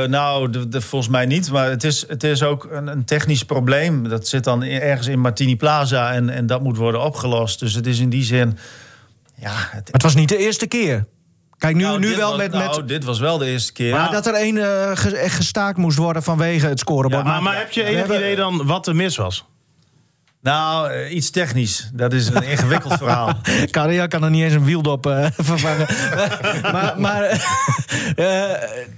nou, 0.09 0.51
de, 0.51 0.69
de- 0.69 0.81
volgens 0.81 1.11
mij 1.11 1.27
niet. 1.27 1.51
Maar 1.51 1.69
het 1.71 1.85
is, 1.85 2.05
het 2.09 2.25
is 2.25 2.43
ook 2.43 2.69
een, 2.71 2.87
een 2.87 3.05
technisch 3.05 3.43
probleem. 3.43 4.09
Dat 4.09 4.29
zit 4.29 4.45
dan 4.45 4.63
ergens 4.63 5.07
in 5.07 5.19
Martini 5.21 5.57
Plaza 5.57 6.13
en, 6.13 6.29
en 6.31 6.47
dat 6.47 6.63
moet 6.63 6.77
worden 6.77 7.03
opgelost. 7.03 7.59
Dus 7.59 7.75
het 7.75 7.87
is 7.87 7.99
in 7.99 8.11
die 8.11 8.25
zin. 8.25 8.59
Ja, 9.35 9.53
het, 9.71 10.03
was 10.03 10.15
niet 10.15 10.29
de 10.29 10.37
eerste 10.37 10.67
keer. 10.67 11.07
Kijk, 11.59 11.77
nu, 11.77 11.83
nou, 11.83 11.99
nu 11.99 12.17
wel 12.17 12.29
was, 12.29 12.39
met... 12.39 12.53
nou, 12.53 12.77
met 12.77 12.89
dit 12.89 13.05
was 13.05 13.19
wel 13.19 13.39
de 13.39 13.47
eerste 13.47 13.73
keer. 13.73 13.93
maar 13.93 14.11
dat 14.13 14.27
er 14.27 14.35
één 14.35 14.57
eh, 14.59 14.91
echt 15.25 15.35
gestaakt 15.35 15.77
moest 15.79 15.97
worden 15.97 16.23
vanwege 16.23 16.67
het 16.67 16.79
scorebord. 16.79 17.25
Maar, 17.25 17.43
maar 17.43 17.57
heb 17.59 17.71
je 17.71 17.85
enig 17.85 17.99
hebben- 17.99 18.17
idee 18.17 18.37
dan 18.37 18.67
wat 18.67 18.87
er 18.87 18.97
mis 18.97 19.17
was? 19.17 19.45
Nou, 20.43 20.91
eh, 20.91 21.15
iets 21.15 21.31
technisch. 21.31 21.91
Dat 21.93 22.13
is 22.13 22.29
een 22.29 22.43
ingewikkeld 22.43 22.93
verhaal. 23.03 23.33
Carrea 23.71 24.07
kan 24.07 24.23
er 24.23 24.31
niet 24.31 24.43
eens 24.43 24.55
een 24.55 24.65
wieldop 24.65 25.07
eh 25.07 25.27
vervangen. 25.51 25.87
maar, 26.73 26.95
maar, 26.97 27.23
eh, 28.17 28.45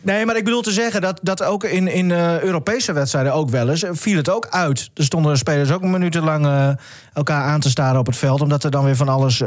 nee, 0.02 0.26
maar 0.26 0.36
ik 0.36 0.44
bedoel 0.44 0.62
te 0.62 0.72
zeggen 0.72 1.00
dat, 1.00 1.20
dat 1.22 1.42
ook 1.42 1.64
in, 1.64 1.88
in 1.88 2.10
Europese 2.42 2.92
wedstrijden 2.92 3.34
ook 3.34 3.50
wel 3.50 3.68
eens 3.68 3.84
viel 3.90 4.16
het 4.16 4.30
ook 4.30 4.46
uit. 4.50 4.90
Er 4.94 5.04
stonden 5.04 5.38
spelers 5.38 5.70
ook 5.70 5.82
minutenlang 5.82 6.76
elkaar 7.12 7.44
aan 7.44 7.60
te 7.60 7.70
staren 7.70 8.00
op 8.00 8.06
het 8.06 8.16
veld, 8.16 8.40
omdat 8.40 8.64
er 8.64 8.70
dan 8.70 8.84
weer 8.84 8.96
van 8.96 9.08
alles 9.08 9.42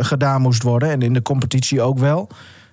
gedaan 0.00 0.40
moest 0.40 0.62
worden. 0.62 0.90
En 0.90 1.02
in 1.02 1.12
de 1.12 1.22
competitie 1.22 1.82
ook 1.82 1.98
wel. 1.98 2.28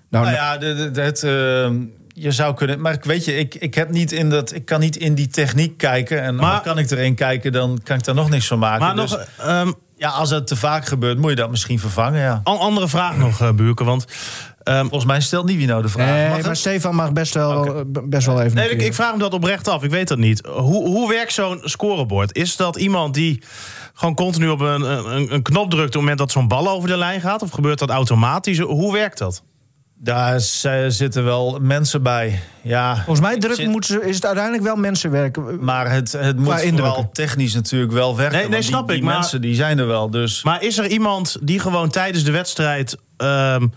Nou, 0.09 0.25
Nou 0.25 0.35
ja, 0.35 0.57
het, 1.01 1.23
eh, 1.23 1.69
je 2.17 2.31
zou 2.31 2.53
kunnen. 2.53 2.81
Maar 2.81 2.93
ik 2.93 3.03
weet 3.03 3.25
je, 3.25 3.37
ik, 3.37 3.55
ik, 3.55 3.75
heb 3.75 3.89
niet 3.89 4.11
in 4.11 4.29
dat, 4.29 4.53
ik 4.53 4.65
kan 4.65 4.79
niet 4.79 4.95
in 4.95 5.15
die 5.15 5.27
techniek 5.27 5.77
kijken. 5.77 6.21
En 6.21 6.35
Maar- 6.35 6.61
kan 6.61 6.77
ik 6.77 6.91
erin 6.91 7.15
kijken, 7.15 7.51
dan 7.51 7.79
kan 7.83 7.97
ik 7.97 8.03
daar 8.03 8.15
nog 8.15 8.29
niks 8.29 8.47
van 8.47 8.59
maken. 8.59 8.85
Maar 8.85 8.95
Dus, 8.95 9.11
nog 9.11 9.25
ehm, 9.37 9.71
ja, 9.97 10.09
als 10.09 10.29
het 10.29 10.47
te 10.47 10.55
vaak 10.55 10.85
gebeurt, 10.85 11.17
moet 11.17 11.29
je 11.29 11.35
dat 11.35 11.49
misschien 11.49 11.79
vervangen. 11.79 12.21
Ja. 12.21 12.41
een 12.43 12.57
andere 12.57 12.87
vraag 12.87 13.17
nog, 13.17 13.41
eh 13.41 13.51
Buurke. 13.51 13.83
Want 13.83 14.05
ehm, 14.63 14.79
Volgens 14.81 15.05
mij 15.05 15.21
stelt 15.21 15.45
Nivino 15.45 15.81
de 15.81 15.89
vraag. 15.89 16.09
nee, 16.09 16.27
Mag 16.27 16.37
het? 16.37 16.45
maar 16.45 16.55
Stefan 16.55 16.95
mag 16.95 17.13
best 17.13 17.33
wel, 17.33 17.83
best 18.03 18.25
wel 18.25 18.41
even. 18.41 18.55
Nee, 18.57 18.69
ik, 18.69 18.81
ik 18.81 18.93
vraag 18.93 19.13
me 19.13 19.19
dat 19.19 19.33
oprecht 19.33 19.67
af. 19.67 19.83
Ik 19.83 19.89
weet 19.91 20.07
dat 20.07 20.17
niet. 20.17 20.45
Hoe, 20.45 20.87
hoe 20.87 21.09
werkt 21.09 21.33
zo'n 21.33 21.59
scorebord? 21.63 22.35
Is 22.37 22.55
dat 22.55 22.75
iemand 22.77 23.13
die 23.13 23.41
gewoon 23.93 24.15
continu 24.15 24.49
op 24.49 24.59
een, 24.59 24.81
een, 24.81 25.33
een 25.33 25.41
knop 25.41 25.69
drukt... 25.69 25.85
op 25.85 25.91
het 25.91 25.95
moment 26.01 26.17
dat 26.17 26.31
zo'n 26.31 26.47
bal 26.47 26.69
over 26.69 26.89
de 26.89 26.97
lijn 26.97 27.21
gaat? 27.21 27.41
Of 27.41 27.49
gebeurt 27.51 27.79
dat 27.79 27.89
automatisch? 27.89 28.59
Hoe 28.59 28.93
werkt 28.93 29.17
dat? 29.17 29.43
Daar 30.05 30.39
zitten 30.87 31.23
wel 31.23 31.57
mensen 31.61 32.03
bij. 32.03 32.39
Ja, 32.61 32.95
Volgens 32.95 33.19
mij 33.19 33.37
druk 33.37 33.55
Zit- 33.55 33.67
moeten 33.67 33.93
ze, 33.93 34.07
is 34.07 34.15
het 34.15 34.25
uiteindelijk 34.25 34.63
wel 34.63 34.75
mensenwerk. 34.75 35.37
maar 35.59 35.91
het, 35.91 36.11
het 36.11 36.37
moet 36.37 36.53
indrukken. 36.53 36.77
vooral 36.77 37.09
technisch 37.11 37.53
natuurlijk 37.53 37.91
wel 37.91 38.15
werken. 38.15 38.33
Nee, 38.37 38.41
nee, 38.43 38.51
want 38.51 38.63
snap 38.63 38.87
die, 38.87 38.95
ik, 38.95 39.01
Die 39.01 39.09
maar- 39.09 39.19
mensen 39.19 39.41
die 39.41 39.55
zijn 39.55 39.79
er 39.79 39.87
wel. 39.87 40.09
Dus 40.09 40.43
Maar 40.43 40.63
is 40.63 40.77
er 40.77 40.87
iemand 40.87 41.37
die 41.41 41.59
gewoon 41.59 41.89
tijdens 41.89 42.23
de 42.23 42.31
wedstrijd 42.31 42.97
ehm, 43.17 43.67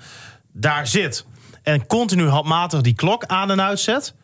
daar 0.52 0.86
zit... 0.86 1.24
en 1.62 1.86
continu 1.86 2.26
handmatig 2.28 2.80
die 2.80 2.94
klok 2.94 3.24
aan 3.26 3.50
en 3.50 3.62
uitzet? 3.62 4.14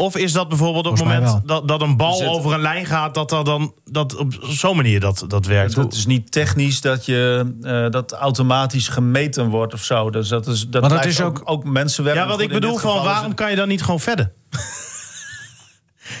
Of 0.00 0.16
is 0.16 0.32
dat 0.32 0.48
bijvoorbeeld 0.48 0.86
op 0.86 0.92
het 0.92 1.04
moment 1.04 1.40
dat, 1.44 1.68
dat 1.68 1.80
een 1.82 1.96
bal 1.96 2.14
zit- 2.14 2.28
over 2.28 2.52
een 2.52 2.60
lijn 2.60 2.86
gaat... 2.86 3.14
dat, 3.14 3.28
dat, 3.30 3.46
dan, 3.46 3.74
dat 3.84 4.16
op 4.16 4.32
zo'n 4.40 4.76
manier 4.76 5.00
dat, 5.00 5.24
dat 5.28 5.46
werkt? 5.46 5.74
het 5.76 5.92
is 5.94 6.06
niet 6.06 6.32
technisch 6.32 6.80
dat 6.80 7.04
je 7.06 7.52
eh, 7.62 7.86
dat 7.90 8.12
automatisch 8.12 8.88
gemeten 8.88 9.48
wordt 9.48 9.74
of 9.74 9.82
zo. 9.84 10.10
Dus 10.10 10.28
dat 10.28 10.46
is 10.46 10.68
dat 10.68 10.80
Maar 10.80 10.90
dat 10.90 11.04
is 11.04 11.20
ook, 11.20 11.38
ook- 11.38 11.50
ook 11.50 11.64
mensen 11.64 12.04
werken. 12.04 12.22
Ja, 12.22 12.28
wat 12.28 12.40
ik 12.40 12.48
bedoel 12.48 12.76
van 12.76 13.02
waarom 13.04 13.34
kan 13.34 13.50
je 13.50 13.56
dan 13.56 13.68
niet 13.68 13.82
gewoon 13.82 14.00
verder? 14.00 14.32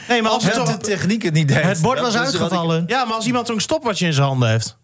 nee, 0.08 0.22
maar 0.22 0.30
als, 0.30 0.44
het, 0.44 0.66
de 0.66 0.76
techniek 0.76 1.22
het 1.22 1.34
niet 1.34 1.48
deed. 1.48 1.62
Het 1.62 1.80
bord 1.82 2.00
was 2.00 2.14
ik- 2.14 2.20
uitgevallen. 2.20 2.84
ja, 2.86 3.04
maar 3.04 3.14
als 3.14 3.26
iemand 3.26 3.46
zo'n 3.46 3.60
stopwatch 3.60 4.00
in 4.00 4.12
zijn 4.12 4.26
handen 4.26 4.48
heeft. 4.50 4.78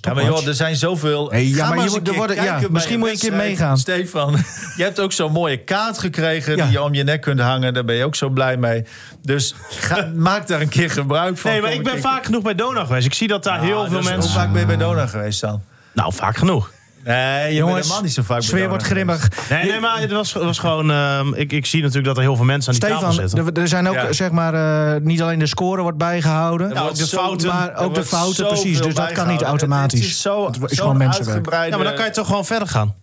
Ja, 0.00 0.14
maar 0.14 0.24
joh, 0.24 0.46
er 0.46 0.54
zijn 0.54 0.76
zoveel. 0.76 1.30
Hey, 1.30 1.46
ja, 1.46 1.64
Ga 1.66 1.74
maar 1.74 1.84
je 1.84 1.90
moet- 1.90 2.08
er 2.08 2.14
worden- 2.14 2.42
ja, 2.42 2.60
misschien 2.70 2.98
moet 2.98 3.08
je 3.08 3.14
een 3.14 3.20
keer 3.20 3.32
meegaan. 3.32 3.78
Stefan, 3.78 4.36
je 4.76 4.82
hebt 4.82 5.00
ook 5.00 5.12
zo'n 5.12 5.32
mooie 5.32 5.56
kaart 5.64 5.98
gekregen 5.98 6.56
Ja. 6.56 6.62
die 6.64 6.72
je 6.72 6.82
om 6.82 6.94
je 6.94 7.02
nek 7.04 7.20
kunt 7.20 7.40
hangen. 7.40 7.74
Daar 7.74 7.84
ben 7.84 7.94
je 7.94 8.04
ook 8.04 8.14
zo 8.14 8.28
blij 8.28 8.56
mee. 8.56 8.84
Dus 9.22 9.54
ga, 9.70 10.10
maak 10.14 10.46
daar 10.46 10.60
een 10.60 10.68
keer 10.68 10.90
gebruik 10.90 11.38
van. 11.38 11.50
Nee, 11.50 11.60
maar 11.60 11.70
Kom 11.70 11.78
ik 11.78 11.84
ben 11.84 11.92
keer- 11.94 12.02
vaak 12.02 12.24
genoeg 12.24 12.42
bij 12.42 12.54
Dona 12.54 12.84
geweest. 12.84 13.06
Ik 13.06 13.14
zie 13.14 13.28
dat 13.28 13.44
daar 13.44 13.58
Ja, 13.58 13.62
heel 13.64 13.86
veel 13.86 13.96
dus 14.00 14.08
mensen. 14.08 14.30
Hoe 14.30 14.40
vaak 14.40 14.50
ben 14.52 14.60
je 14.60 14.66
bij 14.66 14.76
Dona 14.76 15.06
geweest 15.06 15.40
dan? 15.40 15.62
Nou, 15.92 16.12
vaak 16.12 16.36
genoeg. 16.36 16.70
Nee, 17.04 17.48
je 17.48 17.54
Jongens, 17.54 17.74
bent 17.74 17.84
helemaal 17.84 18.02
niet 18.02 18.12
zo 18.12 18.22
vaak 18.22 18.40
sfeer 18.42 18.68
wordt 18.68 18.84
grimmig. 18.84 19.28
Nee, 19.50 19.64
nee 19.70 19.80
maar 19.80 20.00
het 20.00 20.10
was, 20.12 20.32
was 20.32 20.58
gewoon. 20.58 20.90
ehm, 20.90 21.34
ik, 21.34 21.52
ik 21.52 21.66
zie 21.66 21.80
natuurlijk 21.80 22.06
dat 22.06 22.16
er 22.16 22.22
heel 22.22 22.36
veel 22.36 22.44
mensen 22.44 22.72
aan 22.72 22.78
die 22.78 22.88
tafel 22.88 23.12
Stefan, 23.12 23.28
zitten. 23.28 23.54
er, 23.54 23.60
er 23.62 23.68
zijn 23.68 23.88
ook, 23.88 23.94
Ja. 23.94 24.12
zeg 24.12 24.30
maar, 24.30 24.54
eh, 24.94 25.00
niet 25.02 25.22
alleen 25.22 25.38
de 25.38 25.46
score 25.46 25.82
wordt 25.82 25.98
bijgehouden. 25.98 26.76
Wordt 26.78 26.96
de 26.96 27.06
zo- 27.06 27.16
fouten, 27.16 27.48
maar 27.48 27.76
ook 27.76 27.94
de 27.94 28.04
fouten, 28.04 28.46
precies. 28.46 28.80
Dus 28.80 28.94
dat 28.94 29.12
kan 29.12 29.28
niet 29.28 29.42
automatisch. 29.42 30.00
Het 30.00 30.08
is, 30.08 30.20
zo, 30.20 30.46
Het 30.46 30.54
is 30.54 30.60
zo'n 30.60 30.68
gewoon 30.78 30.96
mensenwerk. 30.96 31.34
uitgebreide- 31.34 31.70
ja, 31.70 31.76
maar 31.76 31.86
dan 31.86 31.94
kan 31.96 32.04
je 32.04 32.10
toch 32.10 32.26
gewoon 32.26 32.44
verder 32.46 32.68
gaan. 32.68 32.94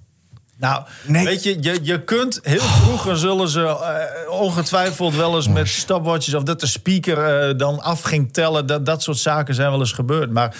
Nou, 0.59 0.83
Nee. 1.05 1.25
weet 1.25 1.43
je, 1.43 1.57
je, 1.61 1.79
je 1.81 2.03
kunt 2.03 2.39
heel 2.43 2.59
vroeger 2.61 3.17
zullen 3.17 3.47
ze 3.49 3.61
eh, 3.61 4.31
ongetwijfeld 4.31 5.15
wel 5.15 5.35
eens 5.35 5.47
met 5.47 5.67
stopwatches 5.67 6.33
of 6.33 6.43
dat 6.43 6.59
de 6.59 6.67
speaker 6.67 7.17
eh, 7.49 7.57
dan 7.57 7.81
af 7.81 8.01
ging 8.01 8.33
tellen. 8.33 8.65
Dat, 8.65 8.85
dat 8.85 9.03
soort 9.03 9.17
zaken 9.17 9.55
zijn 9.55 9.69
wel 9.71 9.79
eens 9.79 9.91
gebeurd. 9.91 10.31
Maar 10.31 10.55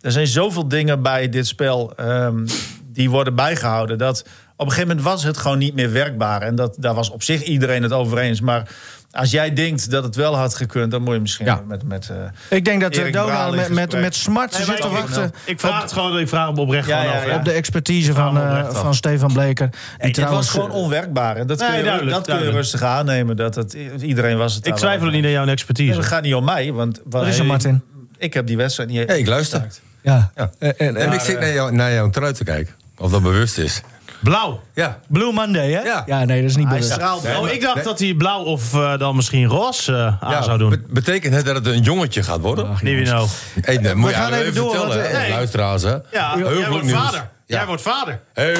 er 0.00 0.12
zijn 0.12 0.26
zoveel 0.26 0.68
dingen 0.68 1.02
bij 1.02 1.28
dit 1.28 1.46
spel 1.46 1.92
ehm, 1.96 2.46
die 2.92 3.10
worden 3.10 3.34
bijgehouden. 3.34 3.98
Dat 3.98 4.20
op 4.56 4.66
een 4.68 4.72
gegeven 4.72 4.88
moment 4.96 5.06
was 5.06 5.24
het 5.24 5.36
gewoon 5.36 5.58
niet 5.58 5.74
meer 5.74 5.92
werkbaar. 5.92 6.42
En 6.42 6.54
dat, 6.54 6.76
daar 6.78 6.94
was 6.94 7.10
op 7.10 7.22
zich 7.22 7.42
iedereen 7.42 7.82
het 7.82 7.92
over 7.92 8.18
eens. 8.18 8.40
Maar 8.40 8.68
als 9.10 9.30
jij 9.30 9.52
denkt 9.52 9.90
dat 9.90 10.04
het 10.04 10.16
wel 10.16 10.36
had 10.36 10.54
gekund, 10.54 10.90
dan 10.90 11.02
moet 11.02 11.14
je 11.14 11.20
misschien 11.20 11.46
Ja. 11.46 11.62
met. 11.68 11.82
met 11.84 12.10
eh, 12.10 12.56
Ik 12.58 12.64
denk 12.64 12.80
dat 12.80 12.96
Erik 12.96 13.14
uh, 13.14 13.20
Donald 13.26 13.54
met, 13.56 13.68
met, 13.68 14.00
met 14.00 14.14
smart 14.14 14.50
Nee, 14.58 14.66
maar 14.66 14.76
zit 14.76 14.84
te 14.86 14.90
wachten 14.92 15.32
Ik 15.44 15.60
vraag 15.60 15.82
het 15.82 15.92
gewoon, 15.92 16.18
ik 16.18 16.28
vraag 16.28 16.46
hem 16.46 16.58
oprecht 16.58 16.86
Ja, 16.88 16.98
gewoon 17.00 17.12
ja, 17.14 17.20
af. 17.20 17.26
ja. 17.26 17.36
op 17.36 17.44
de 17.44 17.52
expertise 17.52 18.12
van, 18.14 18.36
eh, 18.38 18.68
van 18.70 18.94
Stefan 18.94 19.32
Bleker. 19.32 19.68
Die 19.98 20.10
het 20.10 20.30
was 20.30 20.48
gewoon 20.50 20.70
eh, 20.70 20.76
onwerkbaar. 20.76 21.36
En 21.36 21.46
dat 21.46 21.64
kun, 21.66 21.76
je, 21.76 21.82
duidelijk, 21.82 22.16
dat 22.16 22.26
kun 22.36 22.44
je 22.44 22.50
rustig 22.50 22.82
aannemen. 22.82 23.36
Dat 23.36 23.54
het, 23.54 23.76
iedereen 24.00 24.36
was 24.38 24.54
het 24.54 24.66
Ik 24.66 24.74
twijfel 24.74 25.06
er 25.06 25.12
niet 25.12 25.24
aan 25.24 25.30
jouw 25.30 25.46
expertise. 25.46 25.94
dat 25.94 26.04
gaat 26.06 26.22
niet 26.22 26.34
om 26.34 26.44
mij, 26.44 26.72
want... 26.72 27.00
Wat 27.04 27.26
is 27.26 27.38
er, 27.38 27.44
Martin? 27.46 27.82
Ik 28.18 28.34
heb 28.34 28.46
die 28.46 28.56
wedstrijd 28.56 28.88
niet... 28.90 29.10
Ik 29.12 29.26
luister. 29.26 29.66
Ja. 30.02 30.30
Ja. 30.36 30.50
Eh, 30.58 30.68
en- 30.76 30.96
En 30.96 31.12
ik 31.12 31.20
zit 31.20 31.40
naar, 31.40 31.52
jou, 31.52 31.72
naar 31.74 31.92
jouw 31.92 32.10
trui 32.10 32.32
te 32.32 32.44
kijken. 32.44 32.74
Of 33.02 33.10
dat 33.10 33.22
bewust 33.22 33.58
is. 33.58 33.82
Blauw. 34.22 34.60
Ja. 34.74 34.98
Blue 35.08 35.32
Monday, 35.32 35.70
hè? 35.72 35.80
Ja. 35.80 36.24
nee, 36.24 36.40
dat 36.40 36.50
is 36.50 36.56
niet 36.56 36.66
Hij 36.68 36.78
bewust. 36.78 36.92
straalt. 36.94 37.24
Oh, 37.38 37.48
ik 37.50 37.60
dacht 37.60 37.74
Nee. 37.74 37.84
dat 37.84 37.98
hij 37.98 38.14
blauw 38.14 38.42
of 38.42 38.74
eh, 38.74 38.98
dan 38.98 39.16
misschien 39.16 39.46
roze 39.46 39.92
eh, 39.92 40.22
aan 40.22 40.30
ja 40.30 40.42
zou 40.42 40.58
doen. 40.58 40.70
bet- 40.70 40.86
betekent 40.86 41.34
het 41.34 41.44
dat 41.44 41.54
het 41.54 41.66
een 41.66 41.80
jongetje 41.82 42.22
gaat 42.22 42.40
worden? 42.40 42.68
Ach, 42.68 42.80
wie 42.80 43.04
nou. 43.06 43.28
Hey, 43.60 43.78
dat 43.78 43.94
moet 43.94 44.10
je 44.10 44.16
gaan 44.16 44.32
even 44.32 44.54
door, 44.54 44.70
vertellen, 44.70 44.96
want, 45.02 45.10
eh, 45.22 45.28
luisteraars. 45.28 45.82
Hè? 45.82 45.90
Ja, 45.90 46.30
Heugelijk 46.32 46.58
jij 46.58 46.68
wordt 46.70 46.84
nieuws. 46.84 46.98
vader. 47.00 47.18
Ja. 47.46 47.56
Jij 47.56 47.66
wordt 47.66 47.82
vader. 47.82 48.20
Hey. 48.32 48.52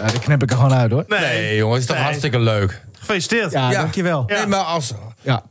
Ja, 0.00 0.06
die 0.10 0.20
knip 0.20 0.42
ik 0.42 0.50
er 0.50 0.56
gewoon 0.56 0.74
uit, 0.74 0.90
hoor. 0.90 1.04
Nee, 1.08 1.20
Nee, 1.20 1.56
jongens, 1.56 1.72
het 1.74 1.80
is 1.82 1.86
toch 1.86 1.96
Nee. 1.96 2.04
hartstikke 2.04 2.38
leuk. 2.40 2.84
Gefeliciteerd. 2.98 3.52
Ja, 3.52 3.70
Ja. 3.70 3.80
dankjewel. 3.80 4.24
Nee, 4.26 4.46
maar 4.46 4.60
als... 4.60 4.92
Ja. 5.20 5.42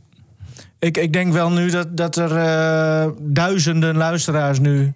Ik, 0.79 0.97
ik 0.97 1.13
denk 1.13 1.33
wel 1.33 1.49
nu 1.51 1.69
dat, 1.69 1.97
dat 1.97 2.15
er 2.15 3.13
duizenden 3.19 3.97
luisteraars 3.97 4.59
nu 4.59 4.93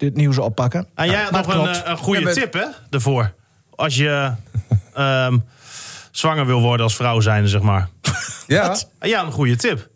dit 0.00 0.14
nieuws 0.16 0.38
oppakken. 0.38 0.88
En 0.94 1.10
jij 1.10 1.22
had 1.22 1.32
nog 1.46 1.54
een, 1.54 1.68
eh, 1.68 1.80
een 1.84 1.96
goede 1.96 2.20
Ja, 2.20 2.32
tip, 2.32 2.52
hè? 2.52 2.64
Daarvoor. 2.90 3.32
Als 3.74 3.96
je 3.96 4.32
ehm, 4.94 5.38
zwanger 6.10 6.46
wil 6.46 6.60
worden 6.60 6.84
als 6.84 6.96
vrouw 6.96 7.20
zijnde, 7.20 7.48
zeg 7.48 7.60
maar. 7.60 7.88
Ja, 8.46 8.76
En 8.98 9.08
ja, 9.08 9.22
een 9.22 9.32
goede 9.32 9.56
tip. 9.56 9.88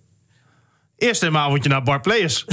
Eerst 0.97 1.23
een 1.23 1.37
avondje 1.37 1.69
naar 1.69 1.83
Bar 1.83 2.01
Players. 2.01 2.45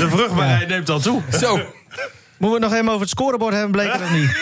De 0.00 0.06
vruchtbaarheid 0.10 0.68
neemt 0.68 0.88
al 0.90 1.00
toe. 1.00 1.22
zo. 1.32 1.56
Moeten 1.56 1.68
we 2.38 2.46
het 2.52 2.60
nog 2.60 2.72
even 2.72 2.88
over 2.88 3.00
het 3.00 3.08
scorebord 3.10 3.52
hebben, 3.54 3.70
bleek 3.72 3.92
het 3.92 4.02
of 4.02 4.12
niet? 4.12 4.36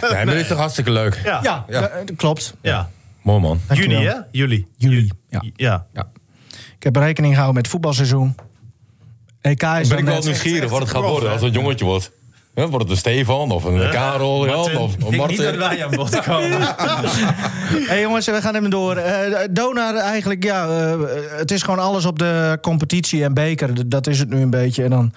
Nee, 0.00 0.24
maar 0.24 0.26
dit 0.34 0.34
is 0.42 0.48
toch 0.48 0.58
hartstikke 0.58 0.90
leuk. 0.90 1.20
Ja. 1.24 1.40
Ja, 1.42 1.64
Ja. 1.68 1.88
eh, 1.88 2.06
dat 2.06 2.16
klopt. 2.16 2.54
ja. 2.62 2.90
Mooi 3.22 3.40
man. 3.40 3.60
Juni, 3.72 3.94
hè? 4.04 4.14
Juli. 4.30 4.66
Juli, 4.76 5.10
ja. 5.28 5.86
Ja. 5.92 6.08
Ik 6.76 6.82
heb 6.84 6.96
rekening 6.96 7.32
gehouden 7.32 7.54
met 7.54 7.62
het 7.64 7.72
voetbalseizoen. 7.72 8.34
EK 9.40 9.62
is 9.62 9.88
Ben 9.88 9.98
ik 9.98 10.04
wel 10.04 10.22
nieuwsgierig 10.22 10.70
wat 10.70 10.80
het 10.80 10.90
gaat 10.90 11.02
worden 11.02 11.30
als 11.30 11.40
het 11.42 11.54
een 11.54 11.60
jongetje 11.60 11.84
wordt. 11.84 12.10
Wordt 12.54 12.78
het 12.78 12.90
een 12.90 12.96
Stefan 12.96 13.50
of 13.50 13.64
een 13.64 13.90
Karel 13.90 14.46
Jan 14.46 14.56
Martin. 14.56 14.76
of 14.78 14.94
Ik 14.94 15.02
een 15.04 15.10
denk 15.10 15.28
niet 15.28 15.38
dat 15.38 15.56
Martin? 15.56 15.76
wij 15.76 15.84
aan 15.84 15.90
bod 15.90 16.20
komen. 16.20 16.60
hey 17.90 18.00
jongens, 18.00 18.26
we 18.26 18.40
gaan 18.42 18.54
even 18.54 18.70
door. 18.70 18.96
Eh 18.96 19.46
Donar, 19.50 19.94
eigenlijk, 19.96 20.44
ja, 20.44 20.66
eh, 20.68 20.94
het 21.36 21.50
is 21.50 21.62
gewoon 21.62 21.78
alles 21.78 22.04
op 22.04 22.18
de 22.18 22.58
competitie 22.62 23.24
en 23.24 23.34
beker. 23.34 23.88
Dat 23.88 24.06
is 24.06 24.18
het 24.18 24.28
nu 24.28 24.40
een 24.40 24.50
beetje. 24.50 24.84
En 24.84 24.90
dan 24.90 25.12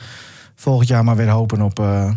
volgend 0.56 0.88
jaar 0.88 1.04
maar 1.04 1.16
weer 1.16 1.30
hopen 1.30 1.62
op, 1.62 1.80
eh, 1.80 2.12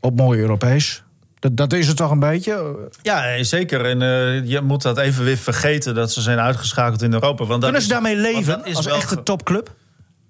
op 0.00 0.16
mooi 0.16 0.40
Europees. 0.40 1.02
Dat, 1.38 1.56
dat 1.56 1.72
is 1.72 1.86
het 1.88 1.96
toch 1.96 2.10
een 2.10 2.18
beetje? 2.18 2.74
Ja, 3.02 3.42
zeker. 3.44 3.84
En 3.84 4.02
eh, 4.02 4.48
je 4.50 4.60
moet 4.60 4.82
dat 4.82 4.98
even 4.98 5.24
weer 5.24 5.36
vergeten 5.36 5.94
dat 5.94 6.12
ze 6.12 6.20
zijn 6.20 6.38
uitgeschakeld 6.38 7.02
in 7.02 7.12
Europa. 7.12 7.36
Want 7.44 7.48
dat 7.48 7.60
Kunnen 7.62 7.82
ze 7.82 7.88
daarmee 7.88 8.16
leven 8.16 8.56
dat 8.58 8.66
is 8.66 8.76
als 8.76 8.86
wel 8.86 8.94
echte 8.94 9.16
ge- 9.16 9.22
topclub? 9.22 9.70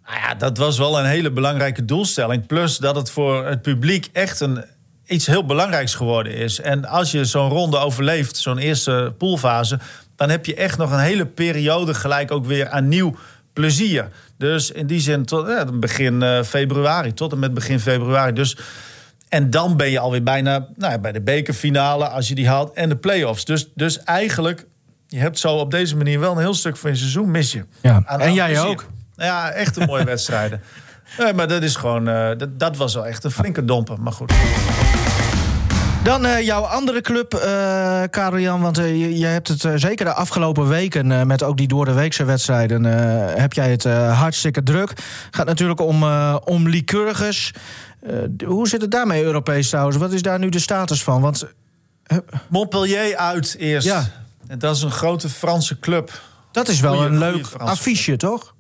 Nou 0.07 0.19
ja, 0.19 0.35
dat 0.35 0.59
was 0.59 0.79
wel 0.79 0.99
een 0.99 1.05
hele 1.05 1.31
belangrijke 1.31 1.85
doelstelling. 1.85 2.47
Plus 2.47 2.77
dat 2.77 2.97
het 2.97 3.11
voor 3.11 3.47
het 3.47 3.63
publiek 3.63 4.09
echt 4.13 4.41
een, 4.41 4.65
iets 5.07 5.27
heel 5.27 5.45
belangrijks 5.45 5.95
geworden 5.95 6.35
is. 6.35 6.61
En 6.61 6.85
als 6.85 7.11
je 7.11 7.25
zo'n 7.25 7.49
ronde 7.49 7.79
overleeft, 7.79 8.37
zo'n 8.37 8.59
eerste 8.59 9.15
poolfase... 9.19 9.79
dan 10.17 10.31
heb 10.31 10.47
je 10.47 10.55
echt 10.55 10.79
nog 10.79 10.93
een 10.93 10.99
hele 10.99 11.27
periode 11.27 11.95
gelijk 11.95 12.31
ook 12.31 12.47
weer 12.47 12.69
aan 12.69 12.89
nieuw 12.89 13.15
plezier. 13.53 14.09
Dus 14.39 14.71
in 14.71 14.87
die 14.87 15.01
zin 15.01 15.25
tot 15.25 15.47
ja, 15.47 15.65
begin 15.65 16.23
eh, 16.23 16.43
februari, 16.43 17.13
tot 17.13 17.33
en 17.33 17.39
met 17.39 17.55
begin 17.55 17.81
februari. 17.81 18.33
Dus, 18.33 18.57
en 19.29 19.51
dan 19.51 19.77
ben 19.77 19.91
je 19.91 19.99
alweer 19.99 20.23
bijna 20.23 20.69
nou, 20.77 20.93
ja, 20.93 20.99
bij 20.99 21.13
de 21.13 21.21
bekerfinale, 21.21 22.09
als 22.09 22.29
je 22.29 22.35
die 22.35 22.49
haalt, 22.49 22.73
en 22.73 22.89
de 22.89 22.97
play-offs. 22.97 23.45
Dus, 23.45 23.69
dus 23.75 24.03
eigenlijk, 24.03 24.67
je 25.07 25.19
hebt 25.19 25.39
zo 25.39 25.57
op 25.57 25.71
deze 25.71 25.97
manier 25.97 26.21
wel 26.21 26.33
een 26.33 26.39
heel 26.39 26.55
stuk 26.55 26.77
van 26.77 26.91
je 26.91 26.97
seizoen 26.97 27.31
mis 27.31 27.53
je. 27.53 27.65
Ja, 27.83 28.03
Aan- 28.07 28.21
en 28.21 28.35
jij 28.35 28.51
plezier. 28.51 28.69
ook. 28.69 28.87
Ja, 29.17 29.51
echt 29.51 29.77
een 29.77 29.87
mooie 29.87 30.05
wedstrijden. 30.15 30.61
Nee, 31.19 31.33
maar 31.35 31.49
dat 31.49 31.63
is 31.63 31.77
gewoon, 31.77 32.09
eh, 32.09 32.31
dat, 32.39 32.59
dat 32.59 32.77
was 32.77 32.95
wel 32.95 33.07
echt 33.07 33.25
een 33.25 33.31
flinke 33.31 33.65
domper. 33.65 34.01
Maar 34.01 34.13
goed. 34.13 34.33
Dan 36.05 36.27
eh, 36.27 36.41
jouw 36.45 36.63
andere 36.63 37.01
club, 37.01 37.35
eh 37.35 38.03
Karel 38.11 38.39
Jan. 38.39 38.61
Want 38.61 38.77
je, 38.77 39.19
je 39.19 39.27
hebt 39.27 39.49
het 39.49 39.65
eh, 39.65 39.73
zeker 39.77 40.05
de 40.05 40.13
afgelopen 40.13 40.69
weken... 40.69 41.13
eh, 41.13 41.23
met 41.23 41.43
ook 41.43 41.57
die 41.57 41.69
door 41.69 41.85
de 41.85 41.93
weekse 41.93 42.25
wedstrijden... 42.25 42.87
eh, 42.87 43.41
heb 43.41 43.53
jij 43.53 43.71
het 43.71 43.85
eh, 43.85 44.19
hartstikke 44.21 44.63
druk. 44.63 44.93
gaat 45.31 45.47
natuurlijk 45.47 45.81
om, 45.81 46.03
eh 46.03 46.37
om 46.45 46.69
Lycurgus. 46.69 47.53
Eh, 48.07 48.15
hoe 48.47 48.69
zit 48.69 48.81
het 48.81 48.91
daarmee 48.91 49.23
Europees 49.23 49.69
trouwens? 49.69 49.97
Wat 49.97 50.13
is 50.13 50.23
daar 50.23 50.39
nu 50.39 50.49
de 50.49 50.59
status 50.59 51.03
van? 51.03 51.21
Want 51.21 51.47
Montpellier 52.49 53.17
uit 53.17 53.55
eerst. 53.59 53.87
Ja. 53.87 54.05
En 54.47 54.59
dat 54.59 54.77
is 54.77 54.83
een 54.83 54.91
grote 54.91 55.29
Franse 55.29 55.79
club. 55.79 56.21
dat 56.53 56.69
is 56.69 56.81
wel 56.81 56.93
Goeie- 56.95 57.09
een 57.09 57.19
leuk 57.19 57.47
affiche, 57.57 58.17
toch? 58.17 58.55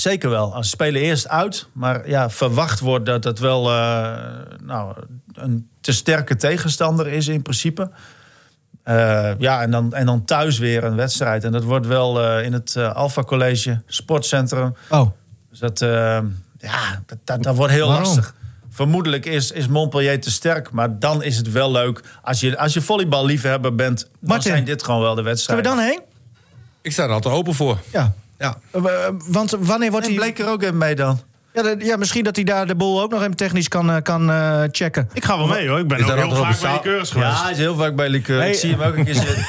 Zeker 0.00 0.30
wel. 0.30 0.56
Ze 0.62 0.68
spelen 0.68 1.00
eerst 1.00 1.28
uit. 1.28 1.66
Maar 1.72 2.08
ja, 2.08 2.30
verwacht 2.30 2.80
wordt 2.80 3.06
dat 3.06 3.24
het 3.24 3.38
wel 3.38 3.70
eh, 3.70 4.16
nou, 4.62 4.94
een 5.32 5.68
te 5.80 5.92
sterke 5.92 6.36
tegenstander 6.36 7.06
is 7.06 7.28
in 7.28 7.42
principe. 7.42 7.90
Eh, 8.82 9.30
ja, 9.38 9.62
en 9.62 9.70
dan, 9.70 9.94
en 9.94 10.06
dan 10.06 10.24
thuis 10.24 10.58
weer 10.58 10.84
een 10.84 10.96
wedstrijd. 10.96 11.44
En 11.44 11.52
dat 11.52 11.64
wordt 11.64 11.86
wel 11.86 12.20
eh, 12.20 12.44
in 12.44 12.52
het 12.52 12.76
eh 12.76 12.94
Alpha 12.94 13.22
College 13.22 13.82
Sportcentrum. 13.86 14.74
Oh, 14.88 15.10
Dus 15.50 15.58
dat, 15.58 15.78
ja, 16.58 17.02
dat, 17.06 17.18
dat, 17.24 17.42
dat 17.42 17.56
wordt 17.56 17.72
heel 17.72 17.86
Waarom? 17.86 18.04
lastig. 18.04 18.34
Vermoedelijk 18.70 19.26
is, 19.26 19.50
is 19.50 19.68
Montpellier 19.68 20.20
te 20.20 20.30
sterk. 20.30 20.70
Maar 20.70 20.98
dan 20.98 21.22
is 21.22 21.36
het 21.36 21.52
wel 21.52 21.70
leuk. 21.70 22.00
Als 22.22 22.40
je, 22.40 22.58
als 22.58 22.72
je 22.72 22.80
volleyballiefhebber 22.80 23.74
bent, 23.74 24.00
dan 24.00 24.10
Martin, 24.20 24.50
zijn 24.50 24.64
dit 24.64 24.82
gewoon 24.82 25.00
wel 25.00 25.14
de 25.14 25.22
zullen 25.22 25.24
we 25.24 25.30
wedstrijden. 25.30 25.64
dan 25.64 25.78
heen? 25.78 26.00
Ik 26.82 26.92
sta 26.92 27.02
er 27.02 27.10
altijd 27.10 27.34
open 27.34 27.54
voor. 27.54 27.78
Ja. 27.92 28.14
Ja. 28.40 28.56
Eh, 28.72 28.82
want 29.28 29.56
wanneer 29.60 29.90
wordt 29.90 30.06
En 30.06 30.12
hij... 30.12 30.20
bleek 30.22 30.38
er 30.38 30.48
ook 30.48 30.62
even 30.62 30.78
mee 30.78 30.94
dan. 30.94 31.20
Ja, 31.54 31.62
de- 31.62 31.76
ja, 31.78 31.96
misschien 31.96 32.24
dat 32.24 32.36
hij 32.36 32.44
daar 32.44 32.66
de 32.66 32.74
boel 32.76 33.00
ook 33.02 33.10
nog 33.10 33.20
even 33.20 33.36
technisch 33.36 33.68
kan, 33.68 33.90
eh, 33.90 34.02
kan 34.02 34.30
eh, 34.30 34.62
checken. 34.70 35.08
Ik 35.12 35.24
ga 35.24 35.36
wel 35.38 35.46
mee 35.46 35.68
hoor. 35.68 35.78
Ik 35.78 35.88
ben 35.88 35.96
Is 35.98 36.02
ook 36.02 36.08
daar 36.10 36.18
heel 36.26 36.34
vaak 36.36 36.60
bij 36.60 36.78
keurs 36.82 37.10
geweest. 37.10 37.30
Ja, 37.36 37.42
hij 37.42 37.52
is 37.52 37.58
heel 37.58 37.76
vaak 37.76 37.94
bij 37.96 38.08
Liqueur. 38.08 38.38
Hey. 38.38 38.50
Ik 38.50 38.54
zie 38.58 38.70
hem 38.70 38.80
ook 38.82 38.96
een 38.96 39.04
keer 39.04 39.14
zitten. 39.14 39.36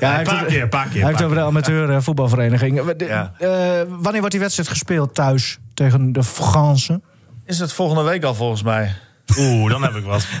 Ja, 0.00 0.18
een 0.18 0.24
paar 0.24 0.38
het- 0.38 0.46
keer, 0.48 0.62
een 0.62 0.68
paar 0.68 0.88
keer. 0.88 1.00
Hij 1.00 1.10
heeft 1.10 1.22
over 1.22 1.36
de 1.36 1.42
amateur 1.42 1.90
eh, 1.90 1.96
voetbalvereniging. 2.00 2.78
Eh, 2.80 2.86
de- 2.96 3.04
Ja. 3.04 3.32
eh, 3.38 3.48
wanneer 3.88 4.18
wordt 4.20 4.30
die 4.30 4.40
wedstrijd 4.40 4.68
gespeeld 4.68 5.14
thuis 5.14 5.58
tegen 5.74 6.12
de 6.12 6.22
Fransen? 6.24 7.02
Is 7.44 7.58
het 7.58 7.72
volgende 7.72 8.02
week 8.02 8.24
al 8.24 8.34
volgens 8.34 8.62
mij? 8.62 8.92
Oeh, 9.38 9.70
dan 9.70 9.82
heb 9.82 9.94
ik 9.94 10.04
wat. 10.04 10.26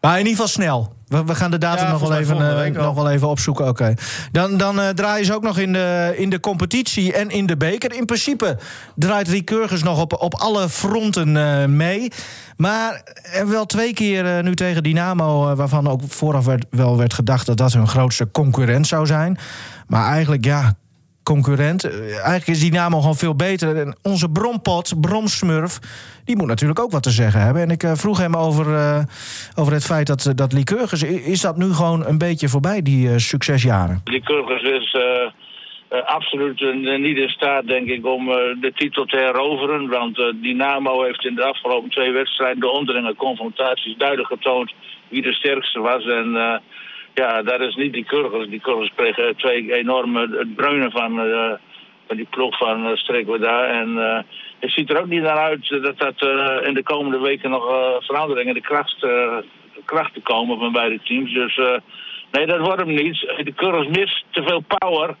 Maar 0.00 0.12
in 0.12 0.26
ieder 0.26 0.32
geval 0.32 0.48
snel. 0.48 0.96
We, 1.06 1.24
we 1.24 1.34
gaan 1.34 1.50
de 1.50 1.58
datum 1.58 1.84
Ja, 1.84 1.90
nog, 1.90 2.00
wel 2.00 2.16
even, 2.16 2.64
eh, 2.64 2.82
nog 2.82 2.94
wel 2.94 3.10
even 3.10 3.28
opzoeken. 3.28 3.68
Oké. 3.68 3.94
Dan, 4.32 4.56
dan 4.56 4.80
eh, 4.80 4.88
draaien 4.88 5.26
ze 5.26 5.34
ook 5.34 5.42
nog 5.42 5.58
in 5.58 5.72
de, 5.72 6.14
in 6.16 6.30
de 6.30 6.40
competitie 6.40 7.12
en 7.12 7.28
in 7.30 7.46
de 7.46 7.56
beker. 7.56 7.94
In 7.94 8.04
principe 8.04 8.58
draait 8.94 9.28
Ricurgus 9.28 9.82
nog 9.82 10.00
op, 10.00 10.22
op 10.22 10.34
alle 10.34 10.68
fronten 10.68 11.36
eh, 11.36 11.64
mee. 11.64 12.12
Maar 12.56 13.02
er 13.32 13.48
wel 13.48 13.66
twee 13.66 13.92
keer 13.92 14.42
nu 14.42 14.54
tegen 14.54 14.82
Dynamo... 14.82 15.54
waarvan 15.54 15.88
ook 15.88 16.00
vooraf 16.08 16.44
werd, 16.44 16.66
wel 16.70 16.96
werd 16.96 17.14
gedacht 17.14 17.46
dat 17.46 17.56
dat 17.56 17.72
hun 17.72 17.88
grootste 17.88 18.30
concurrent 18.30 18.86
zou 18.86 19.06
zijn. 19.06 19.38
Maar 19.86 20.10
eigenlijk, 20.10 20.44
ja, 20.44 20.74
concurrent. 21.34 21.84
Eh, 21.84 21.92
Eigenlijk 22.10 22.46
is 22.46 22.60
Dynamo 22.60 23.00
gewoon 23.00 23.22
veel 23.24 23.36
beter. 23.36 23.76
En 23.76 23.96
onze 24.02 24.28
brompot, 24.30 25.00
Bromsmurf, 25.00 25.78
die 26.24 26.36
moet 26.36 26.46
natuurlijk 26.46 26.80
ook 26.80 26.90
wat 26.90 27.02
te 27.02 27.10
zeggen 27.10 27.40
hebben. 27.40 27.62
En 27.62 27.70
ik 27.70 27.82
eh, 27.82 27.92
vroeg 27.94 28.18
hem 28.18 28.34
over, 28.36 28.66
eh, 28.74 29.02
over 29.60 29.72
het 29.72 29.84
feit 29.84 30.06
dat, 30.06 30.32
dat 30.34 30.52
Lycurgus... 30.52 31.02
is 31.34 31.40
dat 31.40 31.56
nu 31.56 31.72
gewoon 31.72 32.06
een 32.06 32.18
beetje 32.18 32.48
voorbij, 32.48 32.82
die 32.82 33.18
succesjaren? 33.18 34.02
Kurgers 34.24 34.62
is 34.62 34.96
absoluut 36.04 36.60
niet 36.98 37.16
in 37.16 37.28
staat, 37.28 37.66
denk 37.66 37.88
ik, 37.88 38.06
om 38.06 38.26
de 38.60 38.72
titel 38.74 39.04
te 39.04 39.16
heroveren. 39.16 39.88
Want 39.88 40.16
Dynamo 40.42 41.02
heeft 41.02 41.24
in 41.24 41.34
de 41.34 41.44
afgelopen 41.44 41.90
twee 41.90 42.12
wedstrijden 42.12 42.60
de 42.60 42.70
onderlinge 42.70 43.14
confrontaties 43.14 43.96
duidelijk 43.96 44.28
getoond 44.28 44.72
wie 45.08 45.22
de 45.22 45.32
sterkste 45.32 45.80
was. 45.80 46.04
En 46.04 46.60
ja, 47.18 47.42
dat 47.42 47.60
is 47.60 47.74
niet 47.74 47.92
die 47.92 48.04
Kurgers. 48.04 48.48
Die 48.48 48.60
Kurgers 48.60 48.92
kregen 48.94 49.36
twee 49.36 49.72
enorme 49.74 50.46
breunen 50.56 50.90
van, 50.90 51.20
eh, 51.20 51.52
van 52.06 52.16
die 52.16 52.26
ploeg 52.30 52.58
van 52.58 52.86
uh, 52.86 52.96
Strikker 52.96 53.40
daar. 53.40 53.64
En 53.64 53.98
eh, 53.98 54.22
het 54.58 54.70
ziet 54.72 54.90
er 54.90 55.00
ook 55.00 55.06
niet 55.06 55.22
naar 55.22 55.38
uit 55.38 55.68
dat 55.68 55.98
dat 55.98 56.20
eh, 56.22 56.66
in 56.68 56.74
de 56.74 56.82
komende 56.82 57.18
weken 57.18 57.50
nog 57.50 57.70
eh, 57.70 57.90
veranderingen 57.98 58.54
in 58.54 58.62
de 58.62 58.68
kracht, 58.68 59.02
eh, 59.02 59.36
krachten 59.84 60.22
komen 60.22 60.58
van 60.58 60.72
beide 60.72 61.00
teams. 61.02 61.32
Dus 61.32 61.56
eh, 61.56 61.76
nee, 62.30 62.46
dat 62.46 62.60
wordt 62.60 62.80
hem 62.80 62.94
niet. 62.94 63.18
De 63.44 63.52
Kurgers 63.52 63.88
mist 63.88 64.24
te 64.30 64.42
veel 64.42 64.64
power. 64.78 65.16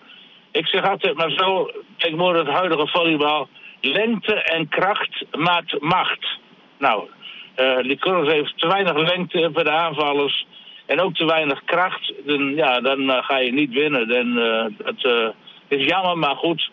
Ik 0.52 0.66
zeg 0.66 0.90
altijd 0.90 1.16
maar 1.16 1.30
zo, 1.30 1.70
tegenwoordig 1.96 2.46
het 2.46 2.56
huidige 2.56 2.86
volleybal. 2.86 3.48
Lengte 3.80 4.34
en 4.34 4.68
kracht 4.68 5.24
maakt 5.36 5.80
macht. 5.80 6.38
Nou, 6.78 7.08
eh 7.54 7.76
de 7.76 7.96
Kurgers 7.98 8.32
heeft 8.32 8.58
te 8.58 8.68
weinig 8.68 8.96
lengte 8.96 9.50
bij 9.52 9.64
de 9.64 9.70
aanvallers. 9.70 10.46
En 10.88 11.00
ook 11.00 11.14
te 11.14 11.24
weinig 11.24 11.64
kracht. 11.64 12.12
Dan, 12.26 12.54
ja, 12.54 12.80
dan 12.80 13.10
eh, 13.10 13.24
ga 13.24 13.38
je 13.38 13.52
niet 13.52 13.72
winnen. 13.72 14.08
Dan, 14.08 14.38
eh, 14.38 14.86
dat 14.86 15.04
eh, 15.04 15.78
is 15.78 15.86
jammer, 15.86 16.18
maar 16.18 16.36
goed. 16.36 16.70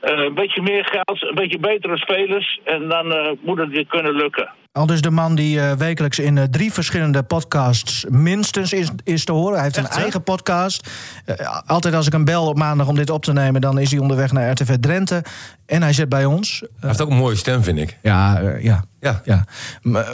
Eh, 0.00 0.24
een 0.24 0.34
beetje 0.34 0.62
meer 0.62 0.84
geld, 0.84 1.22
een 1.22 1.34
beetje 1.34 1.58
betere 1.58 1.96
spelers. 1.96 2.60
En 2.64 2.88
dan 2.88 3.12
eh, 3.12 3.32
moet 3.40 3.58
het 3.58 3.68
weer 3.68 3.86
kunnen 3.86 4.14
lukken. 4.14 4.48
Al 4.72 4.86
dus 4.86 5.00
de 5.00 5.10
man 5.10 5.34
die 5.34 5.60
eh, 5.60 5.72
wekelijks 5.72 6.18
in 6.18 6.38
eh, 6.38 6.44
drie 6.44 6.72
verschillende 6.72 7.22
podcasts 7.22 8.04
minstens 8.08 8.72
is, 8.72 8.90
is 9.04 9.24
te 9.24 9.32
horen. 9.32 9.54
Hij 9.54 9.62
heeft 9.62 9.76
een 9.76 9.86
eigen 9.86 10.22
podcast. 10.22 10.90
Eh, 11.24 11.58
altijd 11.66 11.94
als 11.94 12.06
ik 12.06 12.12
hem 12.12 12.24
bel 12.24 12.46
op 12.46 12.58
maandag 12.58 12.88
om 12.88 12.94
dit 12.94 13.10
op 13.10 13.24
te 13.24 13.32
nemen... 13.32 13.60
dan 13.60 13.78
is 13.78 13.90
hij 13.90 14.00
onderweg 14.00 14.32
naar 14.32 14.50
RTV 14.50 14.76
Drenthe. 14.80 15.24
En 15.66 15.82
hij 15.82 15.92
zit 15.92 16.08
bij 16.08 16.24
ons. 16.24 16.60
Hij 16.60 16.88
heeft 16.88 17.00
ook 17.00 17.10
een 17.10 17.16
mooie 17.16 17.36
stem, 17.36 17.62
vind 17.62 17.78
ik. 17.78 17.98
Ja, 18.02 18.40
ja. 18.60 18.84
Ja. 19.00 19.20
ja. 19.24 19.44
Maar, 19.82 20.06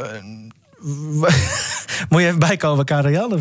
Moet 2.09 2.21
je 2.21 2.27
even 2.27 2.39
bijkomen, 2.39 2.85
Karel? 2.85 3.39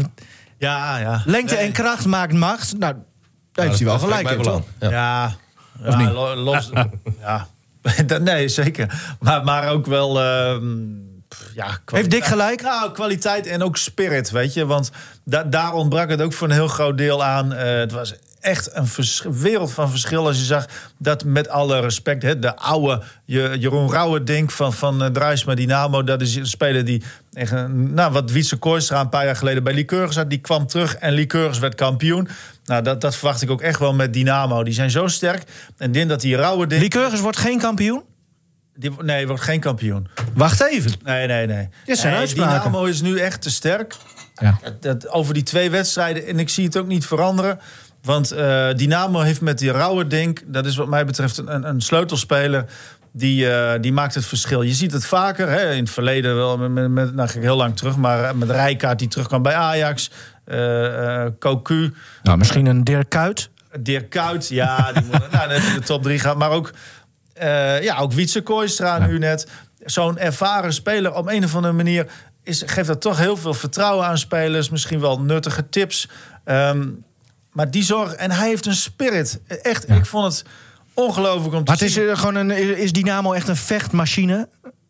Ja, 0.58 0.98
ja. 0.98 1.22
Lengte 1.26 1.56
Nee. 1.56 1.66
en 1.66 1.72
kracht 1.72 2.06
maakt 2.06 2.34
macht. 2.34 2.78
Nou, 2.78 2.96
daar 3.52 3.66
heeft 3.66 3.78
hij 3.78 3.88
wel 3.88 4.00
gelijk 4.00 4.30
in, 4.30 4.42
toch? 4.42 4.64
aan. 4.80 4.90
Ja. 4.90 5.36
Ja, 5.84 6.00
ja 6.00 6.12
lo- 6.12 6.36
los. 6.36 6.70
ja. 7.22 7.48
Nee, 8.22 8.48
zeker. 8.48 9.16
Maar, 9.20 9.44
maar 9.44 9.70
ook 9.70 9.86
wel. 9.86 10.22
ehm, 10.22 10.62
ja. 11.56 11.78
Heeft 11.86 12.12
Dick 12.12 12.26
gelijk? 12.26 12.62
Nou, 12.62 12.92
kwaliteit 12.92 13.48
en 13.48 13.64
ook 13.64 13.78
spirit, 13.78 14.32
weet 14.32 14.54
je. 14.54 14.66
Want 14.66 14.92
da- 15.24 15.44
daar 15.44 15.74
ontbrak 15.74 16.10
het 16.10 16.22
ook 16.22 16.34
voor 16.34 16.48
een 16.48 16.54
heel 16.54 16.68
groot 16.68 16.98
deel 16.98 17.24
aan. 17.24 17.54
Eh, 17.54 17.78
het 17.78 17.92
was 17.92 18.14
echt 18.40 18.70
een 18.76 18.88
wereld 19.34 19.72
van 19.72 19.90
verschil 19.90 20.28
als 20.28 20.38
je 20.38 20.44
zag 20.46 20.66
dat 20.98 21.24
met 21.24 21.50
alle 21.50 21.80
respect... 21.80 22.24
Hè, 22.24 22.40
de 22.40 22.56
oude 22.56 23.02
Je- 23.26 23.56
Jeroen 23.60 23.92
Rauwerdink 23.92 24.52
van, 24.52 24.74
van 24.74 25.04
uh, 25.04 25.10
Druisma 25.10 25.56
Dynamo... 25.56 26.04
dat 26.04 26.22
is 26.22 26.36
een 26.36 26.48
speler 26.48 26.86
die, 26.86 27.04
nou, 27.70 28.12
wat 28.12 28.32
Wietse 28.32 28.58
Kooistra 28.58 29.00
een 29.02 29.10
paar 29.10 29.26
jaar 29.26 29.36
geleden 29.36 29.64
bij 29.64 29.74
Lycurgus 29.74 30.16
had... 30.16 30.30
die 30.30 30.40
kwam 30.40 30.68
terug 30.68 30.96
en 30.96 31.14
Lycurgus 31.14 31.60
werd 31.60 31.76
kampioen. 31.76 32.28
Nou, 32.66 32.84
dat, 32.84 33.02
dat 33.02 33.16
verwacht 33.16 33.42
ik 33.42 33.50
ook 33.50 33.62
echt 33.62 33.80
wel 33.80 33.94
met 33.94 34.14
Dynamo. 34.14 34.64
Die 34.64 34.74
zijn 34.74 34.92
zo 34.92 35.08
sterk. 35.08 35.44
En 35.78 35.92
denk 35.92 36.10
dat 36.10 36.22
die 36.22 36.36
Rauwerdink... 36.36 36.82
Lycurgus 36.82 37.20
wordt 37.20 37.38
geen 37.38 37.60
kampioen? 37.60 38.04
Die, 38.76 38.92
nee, 39.02 39.28
wordt 39.28 39.44
geen 39.44 39.60
kampioen. 39.60 40.08
Wacht 40.34 40.62
even. 40.62 40.92
Nee, 41.04 41.28
nee, 41.28 41.48
nee. 41.48 41.70
Dit 41.86 41.98
zijn 41.98 42.12
nee, 42.12 42.22
uitspraken. 42.22 42.62
Dynamo 42.62 42.86
is 42.86 43.02
nu 43.02 43.18
echt 43.18 43.42
te 43.42 43.50
sterk. 43.50 43.96
Ja. 44.36 44.60
Dat, 44.64 44.82
dat- 44.82 45.10
over 45.10 45.34
die 45.34 45.44
twee 45.44 45.70
wedstrijden, 45.70 46.28
en 46.28 46.40
ik 46.40 46.50
zie 46.50 46.66
het 46.66 46.78
ook 46.78 46.88
niet 46.88 47.06
veranderen. 47.06 47.60
Want 48.02 48.32
eh, 48.32 48.70
Dynamo 48.76 49.20
heeft 49.20 49.42
met 49.42 49.58
die 49.58 49.72
Rauwerdink, 49.72 50.42
dat 50.46 50.66
is 50.66 50.76
wat 50.76 50.88
mij 50.88 51.06
betreft 51.06 51.38
een, 51.38 51.68
een 51.68 51.82
sleutelspeler. 51.82 52.66
Die, 53.16 53.50
eh, 53.50 53.82
die 53.82 53.94
maakt 53.94 54.16
het 54.16 54.26
verschil. 54.26 54.62
Je 54.62 54.74
ziet 54.74 54.92
het 54.92 55.06
vaker, 55.06 55.50
hè, 55.50 55.72
in 55.72 55.80
het 55.80 55.90
verleden 55.90 56.36
wel, 56.36 56.58
met, 56.58 56.92
met, 56.92 57.14
nou 57.14 57.30
heel 57.40 57.56
lang 57.56 57.78
terug, 57.78 57.98
maar 57.98 58.24
eh, 58.24 58.34
met 58.34 58.50
Rijkaard 58.50 59.00
die 59.00 59.08
terugkwam 59.08 59.42
bij 59.42 59.56
Ajax, 59.56 60.12
Cocu, 61.40 61.94
Nou, 62.24 62.38
misschien 62.38 62.66
een 62.66 62.84
Dirk 62.84 63.10
Kuyt. 63.10 63.50
Dirk 63.80 64.10
Kuyt, 64.10 64.48
ja, 64.48 64.92
die 64.92 65.04
moet 65.04 65.32
nou, 65.32 65.48
net 65.48 65.64
in 65.64 65.74
de 65.74 65.82
top 65.82 66.04
drie 66.04 66.20
gaan. 66.20 66.38
Maar 66.38 66.52
ook, 66.52 66.72
ja, 67.82 67.98
ook 67.98 68.14
Wietse 68.14 68.42
Kooistra 68.42 69.06
nu 69.06 69.18
net. 69.18 69.48
Zo'n 69.80 70.18
ervaren 70.18 70.74
speler 70.74 71.14
op 71.14 71.28
een 71.28 71.44
of 71.44 71.56
andere 71.56 71.74
manier 71.74 72.08
is, 72.44 72.64
geeft 72.66 72.88
dat 72.88 73.02
toch 73.02 73.18
heel 73.18 73.38
veel 73.38 73.54
vertrouwen 73.54 74.06
aan 74.06 74.18
spelers. 74.18 74.70
Misschien 74.70 75.00
wel 75.00 75.22
nuttige 75.22 75.70
tips. 75.70 76.10
Ehm, 76.44 76.88
maar 77.52 77.72
die 77.72 77.84
zorg, 77.84 78.14
en 78.14 78.32
hij 78.32 78.48
heeft 78.48 78.66
een 78.66 78.76
spirit. 78.76 79.42
Echt, 79.48 79.90
ik 79.90 80.06
vond 80.06 80.34
het 80.34 80.46
ongelooflijk 80.94 81.54
om 81.56 81.64
te 81.64 81.72
Maar 81.72 81.80
het 81.80 81.82
is 81.82 81.94
zien. 81.94 82.10
eh, 82.10 82.18
gewoon 82.18 82.36
een, 82.36 82.78
is 82.78 82.92
Dynamo 82.92 83.34
echt 83.34 83.48
een 83.48 83.56
vechtmachine? 83.56 84.48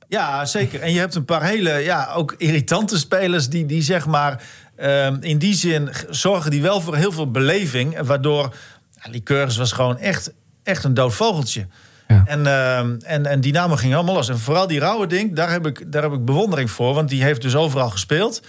Ja, 0.08 0.46
zeker. 0.46 0.82
En 0.82 0.92
je 0.92 1.00
hebt 1.00 1.16
een 1.16 1.26
paar 1.26 1.44
hele, 1.44 1.72
ja, 1.72 2.12
ook 2.16 2.36
irritante 2.38 2.98
spelers 2.98 3.50
die, 3.50 3.66
die 3.66 3.82
zeg 3.82 4.06
maar, 4.06 4.44
ehm, 4.76 5.18
in 5.20 5.38
die 5.38 5.54
zin 5.54 5.90
zorgen 6.10 6.52
die 6.52 6.62
wel 6.62 6.82
voor 6.82 6.96
heel 6.96 7.12
veel 7.12 7.32
beleving. 7.32 8.00
Waardoor, 8.02 8.56
ja, 9.04 9.12
Lycurgus 9.12 9.58
was 9.58 9.72
gewoon 9.72 9.98
echt, 9.98 10.32
echt 10.64 10.84
een 10.84 10.94
dood 10.94 11.14
vogeltje. 11.14 11.68
Ja. 12.08 12.24
En, 12.26 12.48
ehm, 12.48 12.96
en, 13.02 13.26
en 13.26 13.42
Dynamo 13.42 13.76
ging 13.76 13.92
helemaal 13.92 14.16
los. 14.16 14.30
En 14.30 14.40
vooral 14.40 14.68
die 14.68 14.80
rauwe 14.80 15.08
ding, 15.08 15.36
daar 15.36 15.52
heb, 15.52 15.68
ik, 15.68 15.92
daar 15.92 16.02
heb 16.04 16.12
ik 16.14 16.26
bewondering 16.26 16.72
voor. 16.72 16.94
Want 16.94 17.10
die 17.10 17.24
heeft 17.24 17.42
dus 17.42 17.56
overal 17.56 17.90
gespeeld. 17.90 18.42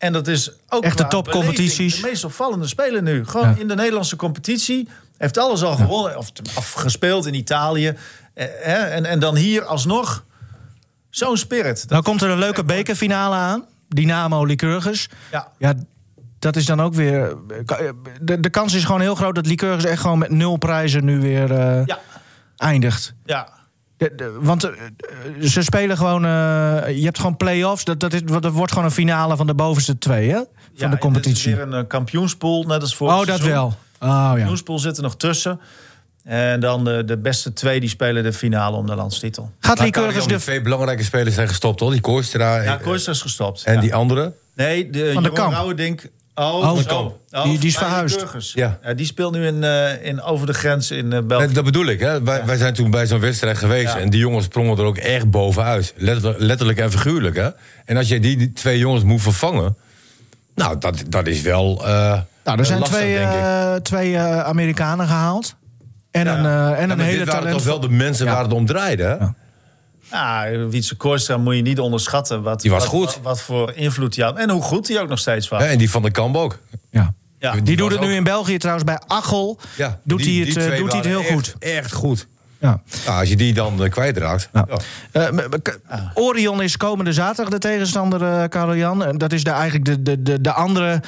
En 0.00 0.12
dat 0.12 0.26
is 0.28 0.50
ook 0.68 0.84
Echte 0.84 0.96
qua 1.02 1.08
topcompetities. 1.08 2.00
De 2.00 2.08
meest 2.08 2.24
opvallende 2.24 2.66
speler 2.66 3.02
nu. 3.02 3.24
Gewoon 3.26 3.48
Ja. 3.48 3.54
in 3.58 3.68
de 3.68 3.74
Nederlandse 3.74 4.16
competitie. 4.16 4.88
Heeft 5.18 5.38
alles 5.38 5.62
al 5.62 5.76
gewonnen. 5.76 6.16
Of, 6.18 6.30
of 6.56 6.72
gespeeld 6.72 7.26
in 7.26 7.34
Italië. 7.34 7.94
Eh, 8.34 8.96
en, 8.96 9.04
en 9.04 9.18
dan 9.18 9.36
hier 9.36 9.64
alsnog 9.64 10.24
zo'n 11.10 11.36
spirit. 11.36 11.84
Nou 11.88 12.02
komt 12.02 12.22
er 12.22 12.30
een 12.30 12.38
leuke 12.38 12.64
bekerfinale 12.64 13.34
aan. 13.34 13.64
Dynamo 13.88 14.44
Lycurgus. 14.44 15.08
Ja. 15.30 15.48
Ja, 15.58 15.74
dat 16.38 16.56
is 16.56 16.66
dan 16.66 16.80
ook 16.80 16.94
weer... 16.94 17.36
De, 18.20 18.40
de 18.40 18.50
kans 18.50 18.74
is 18.74 18.84
gewoon 18.84 19.00
heel 19.00 19.14
groot 19.14 19.34
dat 19.34 19.46
Lycurgus 19.46 19.84
echt 19.84 20.00
gewoon 20.00 20.18
met 20.18 20.30
nul 20.30 20.56
prijzen 20.56 21.04
nu 21.04 21.20
weer 21.20 21.52
eh, 21.52 21.86
Ja, 21.86 21.98
eindigt. 22.56 23.14
ja. 23.24 23.48
De- 24.00 24.12
de- 24.16 24.36
want 24.40 24.64
eh, 24.64 24.70
eh, 24.70 25.46
ze 25.48 25.62
spelen 25.62 25.96
gewoon... 25.96 26.24
eh, 26.24 26.30
je 26.96 27.04
hebt 27.04 27.18
gewoon 27.18 27.36
play-offs. 27.36 27.84
Dat, 27.84 28.00
dat, 28.00 28.12
is, 28.12 28.20
dat 28.22 28.46
wordt 28.52 28.72
gewoon 28.72 28.86
een 28.86 28.94
finale 28.94 29.36
van 29.36 29.46
de 29.46 29.54
bovenste 29.54 29.98
twee, 29.98 30.28
hè? 30.30 30.34
Van 30.36 30.46
ja, 30.74 30.88
de 30.88 30.98
competitie. 30.98 31.50
Het 31.50 31.60
is 31.60 31.66
weer 31.68 31.78
een 31.78 31.86
kampioenspool, 31.86 32.62
net 32.62 32.80
als 32.80 32.96
voor 32.96 33.08
Oh, 33.12 33.26
dat 33.26 33.40
wel. 33.40 33.64
Oh, 33.66 33.74
ja. 34.00 34.32
kampioenspool 34.34 34.78
zit 34.78 34.96
er 34.96 35.02
nog 35.02 35.16
tussen. 35.16 35.60
En 36.24 36.60
dan 36.60 36.84
de, 36.84 37.04
de 37.04 37.18
beste 37.18 37.52
twee 37.52 37.80
die 37.80 37.88
spelen 37.88 38.22
de 38.22 38.32
finale 38.32 38.76
om 38.76 38.86
de 38.86 38.94
landstitel. 38.94 39.50
Gaat 39.60 39.80
Lycurgus 39.80 40.26
de... 40.26 40.36
twee 40.36 40.62
belangrijke 40.62 41.02
spelers 41.04 41.34
zijn 41.34 41.48
gestopt, 41.48 41.78
toch? 41.78 41.90
Die 41.92 42.00
Kooistra 42.00 42.62
Ja, 42.62 42.72
en, 42.72 42.80
Kooistra 42.80 43.12
is 43.12 43.20
gestopt. 43.22 43.62
en 43.64 43.74
ja. 43.74 43.80
die 43.80 43.94
andere. 43.94 44.32
Nee, 44.54 44.90
de 44.90 45.12
Van 45.12 45.22
de 45.22 45.30
Jeroen. 45.34 46.00
Oh, 46.40 46.54
Oh. 46.90 47.10
Oh, 47.32 47.42
Die- 47.44 47.58
die 47.58 47.68
is 47.68 47.76
verhuisd. 47.76 48.26
Ja. 48.54 48.78
die 48.96 49.06
speelt 49.06 49.32
nu 49.32 49.46
in, 49.46 49.64
eh, 49.64 50.04
in 50.06 50.22
over 50.22 50.46
de 50.46 50.54
grens 50.54 50.90
in 50.90 51.12
eh, 51.12 51.22
België. 51.22 51.44
Nee, 51.44 51.54
dat 51.54 51.64
bedoel 51.64 51.86
ik, 51.86 52.00
hè? 52.00 52.22
Wij, 52.22 52.44
wij 52.44 52.56
zijn 52.56 52.74
toen 52.74 52.90
bij 52.90 53.06
zo'n 53.06 53.20
wedstrijd 53.20 53.58
geweest... 53.58 53.92
Ja. 53.94 53.98
en 53.98 54.10
die 54.10 54.20
jongens 54.20 54.44
sprongen 54.44 54.78
er 54.78 54.84
ook 54.84 54.96
echt 54.96 55.30
bovenuit. 55.30 55.94
Letterlijk, 55.96 56.38
letterlijk 56.40 56.78
en 56.78 56.90
figuurlijk, 56.90 57.36
hè? 57.36 57.48
En 57.84 57.96
als 57.96 58.08
je 58.08 58.20
die, 58.20 58.36
die 58.36 58.52
twee 58.52 58.78
jongens 58.78 59.04
moet 59.04 59.22
vervangen... 59.22 59.76
nou, 60.54 60.78
dat, 60.78 61.02
dat 61.08 61.26
is 61.26 61.40
wel 61.42 61.86
eh, 61.86 62.18
Nou, 62.44 62.58
er 62.58 62.66
zijn 62.66 62.78
lastig, 62.78 62.98
twee, 63.82 64.14
eh, 64.14 64.38
eh, 64.38 64.40
Amerikanen 64.44 65.06
gehaald. 65.06 65.56
En 66.10 66.26
een, 66.26 66.44
eh, 66.44 66.70
en 66.80 66.86
Ja, 66.86 66.90
een 66.92 66.96
maar 66.96 67.06
hele 67.06 67.24
talent. 67.24 67.52
toch 67.56 67.64
wel 67.64 67.80
de 67.80 67.88
mensen 67.88 68.26
Ja. 68.26 68.32
waar 68.32 68.42
het 68.42 68.52
om 68.52 68.66
draaide, 68.66 69.02
hè? 69.02 69.16
Ja. 70.10 70.44
Ja, 70.46 70.66
Wietse 70.68 70.94
Kooistra 70.96 71.36
moet 71.36 71.56
je 71.56 71.62
niet 71.62 71.78
onderschatten. 71.80 72.42
Wat, 72.42 72.60
Die 72.60 72.70
was 72.70 72.80
wat- 72.80 72.88
goed. 72.88 73.04
Wat, 73.06 73.18
wat 73.22 73.40
voor 73.40 73.72
invloed 73.74 74.16
hij 74.16 74.24
had. 74.24 74.36
En 74.38 74.50
hoe 74.50 74.62
goed 74.62 74.88
hij 74.88 75.00
ook 75.00 75.08
nog 75.08 75.18
steeds 75.18 75.48
was. 75.48 75.62
Hè, 75.62 75.68
En 75.68 75.78
die 75.78 75.90
van 75.90 76.02
de 76.02 76.10
Kamp 76.10 76.36
ook. 76.36 76.58
Ja. 76.90 77.14
Ja. 77.38 77.52
Die, 77.52 77.62
Die 77.62 77.76
doet 77.76 77.90
het 77.92 78.00
nu 78.00 78.14
in 78.14 78.24
België 78.24 78.56
trouwens 78.58 78.86
bij 78.86 79.00
Achel. 79.06 79.58
Ja, 79.76 79.98
doet 80.04 80.22
die- 80.22 80.42
hij 80.42 80.52
het, 80.52 80.72
eh, 80.72 80.78
doet 80.78 80.88
hij 80.92 81.00
het 81.00 81.08
heel 81.08 81.22
goed. 81.22 81.54
Echt, 81.58 81.92
goed. 81.92 82.26
Ja. 82.58 82.80
Nou, 83.06 83.18
als 83.20 83.28
je 83.28 83.36
die 83.36 83.54
dan 83.54 83.82
uh, 83.84 83.90
kwijtraakt... 83.90 84.48
Nou. 84.52 84.66
ja. 85.12 85.30
Eh, 85.30 86.00
Orion 86.14 86.62
is 86.62 86.76
komende 86.76 87.12
zaterdag 87.12 87.52
de 87.52 87.58
tegenstander, 87.58 88.22
eh 88.22 88.48
Karel 88.48 88.76
Jan. 88.76 89.04
En 89.04 89.18
Dat 89.18 89.32
is 89.32 89.44
de, 89.44 89.50
eigenlijk 89.50 89.84
de, 89.84 90.02
de, 90.02 90.22
de, 90.22 90.40
de 90.40 90.52
andere 90.52 91.02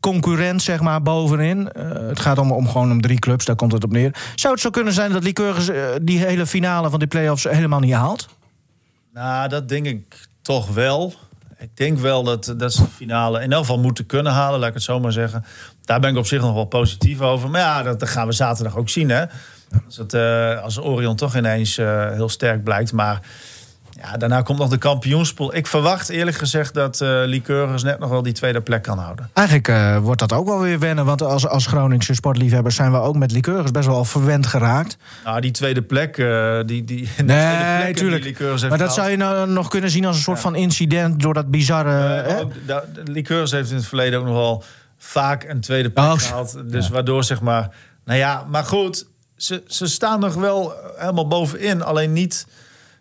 concurrent, 0.00 0.62
zeg 0.62 0.80
maar, 0.80 1.02
bovenin. 1.02 1.72
Eh, 1.72 1.82
het 2.08 2.20
gaat 2.20 2.38
om, 2.38 2.52
om 2.52 2.68
gewoon 2.68 2.90
om 2.90 3.00
drie 3.00 3.18
clubs, 3.18 3.44
daar 3.44 3.56
komt 3.56 3.72
het 3.72 3.84
op 3.84 3.92
neer. 3.92 4.14
Zou 4.34 4.52
het 4.52 4.62
zo 4.62 4.70
kunnen 4.70 4.92
zijn 4.92 5.12
dat 5.12 5.24
Lycurgus 5.24 5.68
eh, 5.68 5.82
die 6.02 6.18
hele 6.18 6.46
finale 6.46 6.90
van 6.90 6.98
die 6.98 7.08
play-offs 7.08 7.44
helemaal 7.44 7.80
niet 7.80 7.92
haalt? 7.94 8.28
Nou, 9.18 9.48
dat 9.48 9.68
denk 9.68 9.86
ik 9.86 10.28
toch 10.42 10.68
wel. 10.74 11.14
Ik 11.58 11.76
denk 11.76 11.98
wel 11.98 12.22
dat, 12.22 12.54
dat 12.56 12.72
ze 12.72 12.82
de 12.82 12.88
finale 12.88 13.42
in 13.42 13.52
elk 13.52 13.60
geval 13.60 13.78
moeten 13.78 14.06
kunnen 14.06 14.32
halen, 14.32 14.58
laat 14.58 14.68
ik 14.68 14.74
het 14.74 14.82
zo 14.82 15.00
maar 15.00 15.12
zeggen. 15.12 15.44
Daar 15.84 16.00
ben 16.00 16.10
ik 16.10 16.16
op 16.16 16.26
zich 16.26 16.40
nog 16.40 16.54
wel 16.54 16.64
positief 16.64 17.20
over. 17.20 17.50
Maar 17.50 17.60
ja, 17.60 17.82
dat, 17.82 18.08
gaan 18.08 18.26
we 18.26 18.32
zaterdag 18.32 18.76
ook 18.76 18.88
zien. 18.88 19.08
Hè? 19.08 19.24
Als, 19.86 20.06
eh, 20.06 20.62
als 20.62 20.80
Orion 20.80 21.16
toch 21.16 21.36
ineens 21.36 21.78
eh, 21.78 22.10
heel 22.10 22.28
sterk 22.28 22.64
blijkt. 22.64 22.92
Maar 22.92 23.20
ja, 23.90 24.16
daarna 24.16 24.42
komt 24.42 24.58
nog 24.58 24.68
de 24.68 24.78
kampioenspool. 24.78 25.54
Ik 25.54 25.66
verwacht 25.66 26.08
eerlijk 26.08 26.36
gezegd 26.36 26.74
dat 26.74 27.00
Lycurgus 27.00 27.82
net 27.82 27.98
nog 27.98 28.10
wel 28.10 28.22
die 28.22 28.32
tweede 28.32 28.60
plek 28.60 28.82
kan 28.82 28.98
houden. 28.98 29.30
Eigenlijk 29.32 29.68
eh, 29.68 29.96
wordt 29.98 30.20
dat 30.20 30.32
ook 30.32 30.46
wel 30.46 30.60
weer 30.60 30.78
wennen. 30.78 31.04
Want 31.04 31.22
als, 31.22 31.46
als 31.46 31.66
Groningse 31.66 32.14
sportliefhebbers 32.14 32.74
zijn 32.76 32.92
we 32.92 32.98
ook 32.98 33.16
met 33.16 33.32
Lycurgus 33.32 33.70
best 33.70 33.86
wel 33.86 34.04
verwend 34.04 34.46
geraakt. 34.46 34.96
Nou, 35.24 35.40
die 35.40 35.50
tweede 35.50 35.82
plek, 35.82 36.18
eh, 36.18 36.58
die, 36.66 36.84
die, 36.84 37.08
Nee, 37.24 37.82
plek 37.82 37.96
tuurlijk. 37.96 38.22
die 38.22 38.30
Lycurgus 38.32 38.60
heeft 38.60 38.68
Maar 38.68 38.78
dat 38.86 38.92
gehaald. 38.92 38.92
zou 38.94 39.10
je 39.10 39.16
nou 39.16 39.50
nog 39.50 39.68
kunnen 39.68 39.90
zien 39.90 40.04
als 40.04 40.16
een 40.16 40.22
soort 40.22 40.40
van 40.40 40.54
incident 40.54 41.20
door 41.20 41.34
dat 41.34 41.50
bizarre. 41.50 42.36
Ook, 42.40 42.52
da- 42.66 42.84
Liqueurs 43.04 43.50
heeft 43.50 43.70
in 43.70 43.76
het 43.76 43.86
verleden 43.86 44.18
ook 44.18 44.24
nog 44.26 44.34
wel 44.34 44.62
vaak 44.98 45.44
een 45.44 45.60
tweede 45.60 45.90
plek 45.90 46.04
Oh, 46.06 46.18
gehaald. 46.18 46.56
Dus 46.70 46.88
waardoor 46.88 47.24
zeg 47.24 47.40
maar... 47.40 47.70
Nou 48.04 48.18
ja, 48.18 48.44
maar 48.50 48.64
goed, 48.64 49.06
ze, 49.36 49.62
ze 49.66 49.86
staan 49.86 50.20
nog 50.20 50.34
wel 50.34 50.72
helemaal 50.96 51.28
bovenin. 51.28 51.82
Alleen 51.82 52.12
niet... 52.12 52.46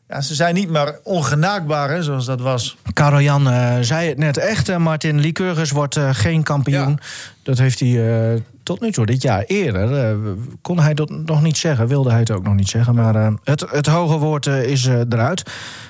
Ja, 0.10 0.22
ze 0.22 0.36
zijn 0.36 0.54
niet 0.54 0.70
maar 0.70 0.96
ongenaakbaar, 1.04 1.90
hè, 1.90 2.04
zoals 2.04 2.26
dat 2.26 2.42
was. 2.42 2.78
Karel 2.94 3.22
Jan 3.22 3.50
eh, 3.50 3.76
zei 3.82 4.10
het 4.10 4.18
net 4.18 4.38
echt. 4.38 4.70
eh, 4.70 4.78
Martin 4.78 5.20
Lycurgus 5.20 5.72
wordt 5.72 5.96
eh, 5.96 6.10
geen 6.12 6.44
kampioen. 6.44 6.90
Ja. 6.90 6.98
Dat 7.44 7.58
heeft 7.58 7.80
hij 7.80 8.32
eh, 8.34 8.40
tot 8.64 8.82
nu 8.82 8.92
toe, 8.92 9.06
dit 9.06 9.22
jaar 9.22 9.44
eerder. 9.44 9.94
eh, 10.10 10.16
kon 10.62 10.80
hij 10.80 10.94
dat 10.94 11.10
nog 11.10 11.42
niet 11.42 11.58
zeggen. 11.58 11.88
Wilde 11.88 12.10
hij 12.10 12.20
het 12.20 12.32
ook 12.32 12.44
nog 12.44 12.54
niet 12.56 12.70
zeggen. 12.70 12.96
Maar 12.96 13.16
eh, 13.16 13.34
het, 13.44 13.66
het 13.72 13.86
hoge 13.88 14.18
woord 14.18 14.46
is 14.46 14.86
eruit. 14.86 15.44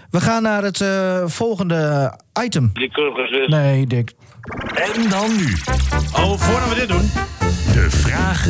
We 0.10 0.22
gaan 0.22 0.44
naar 0.44 0.64
het 0.64 0.82
eh, 0.82 1.22
volgende 1.26 2.14
item. 2.44 2.72
Kurgers 2.92 3.32
is 3.32 3.48
Nee, 3.48 3.88
Dick. 3.88 4.14
En 4.94 5.10
dan 5.10 5.36
nu, 5.38 5.54
Oh, 6.14 6.38
voordat 6.40 6.70
we 6.70 6.76
dit 6.76 6.88
doen, 6.88 7.10
de 7.74 7.88
vraag 7.90 8.48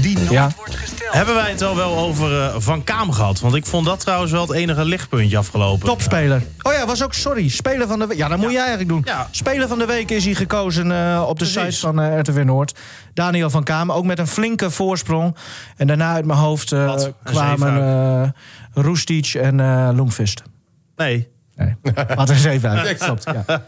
die 0.00 0.16
nooit 0.18 0.30
Ja. 0.30 0.50
wordt 0.56 0.74
gesteld. 0.74 1.12
hebben 1.14 1.34
wij 1.34 1.50
het 1.50 1.62
al 1.62 1.76
wel 1.76 1.98
over 1.98 2.40
eh, 2.42 2.54
Van 2.58 2.84
Kaam 2.84 3.12
gehad. 3.12 3.40
Want 3.40 3.54
ik 3.54 3.66
vond 3.66 3.86
dat 3.86 4.00
trouwens 4.00 4.32
wel 4.32 4.40
het 4.40 4.50
enige 4.50 4.84
lichtpuntje 4.84 5.36
afgelopen. 5.38 5.86
Topspeler. 5.86 6.42
Oh 6.62 6.72
ja, 6.72 6.86
was 6.86 7.04
ook, 7.04 7.14
sorry, 7.14 7.48
speler 7.48 7.86
van 7.88 7.98
de 7.98 8.06
week. 8.06 8.16
Ja, 8.18 8.28
dat 8.28 8.38
moet 8.38 8.50
jij 8.50 8.58
eigenlijk 8.60 8.88
doen. 8.88 9.02
Ja. 9.04 9.28
Speler 9.30 9.68
van 9.68 9.78
de 9.78 9.86
week 9.86 10.10
is 10.10 10.24
hij 10.24 10.34
gekozen 10.34 10.92
eh, 10.92 11.22
op 11.28 11.38
de 11.38 11.44
Precies. 11.50 11.74
site 11.74 11.86
van 11.86 12.00
eh, 12.00 12.18
RTV 12.18 12.42
Noord. 12.44 12.78
Daniel 13.14 13.50
van 13.50 13.62
Kamer, 13.64 13.94
ook 13.94 14.04
met 14.04 14.18
een 14.18 14.26
flinke 14.26 14.70
voorsprong. 14.70 15.36
En 15.76 15.86
daarna 15.86 16.12
uit 16.12 16.24
mijn 16.24 16.38
hoofd 16.38 16.72
eh, 16.72 16.94
kwamen 17.24 17.82
eh 17.82 18.28
Roestic 18.84 19.26
en 19.34 19.60
eh 19.60 19.88
Loemvist. 19.94 20.42
Nee. 20.96 21.28
Nee, 21.56 21.74
wat 22.16 22.28
een 22.28 22.36
zeven 22.36 22.70
uit. 22.70 22.98
Klopt, 22.98 23.24
ja. 23.24 23.62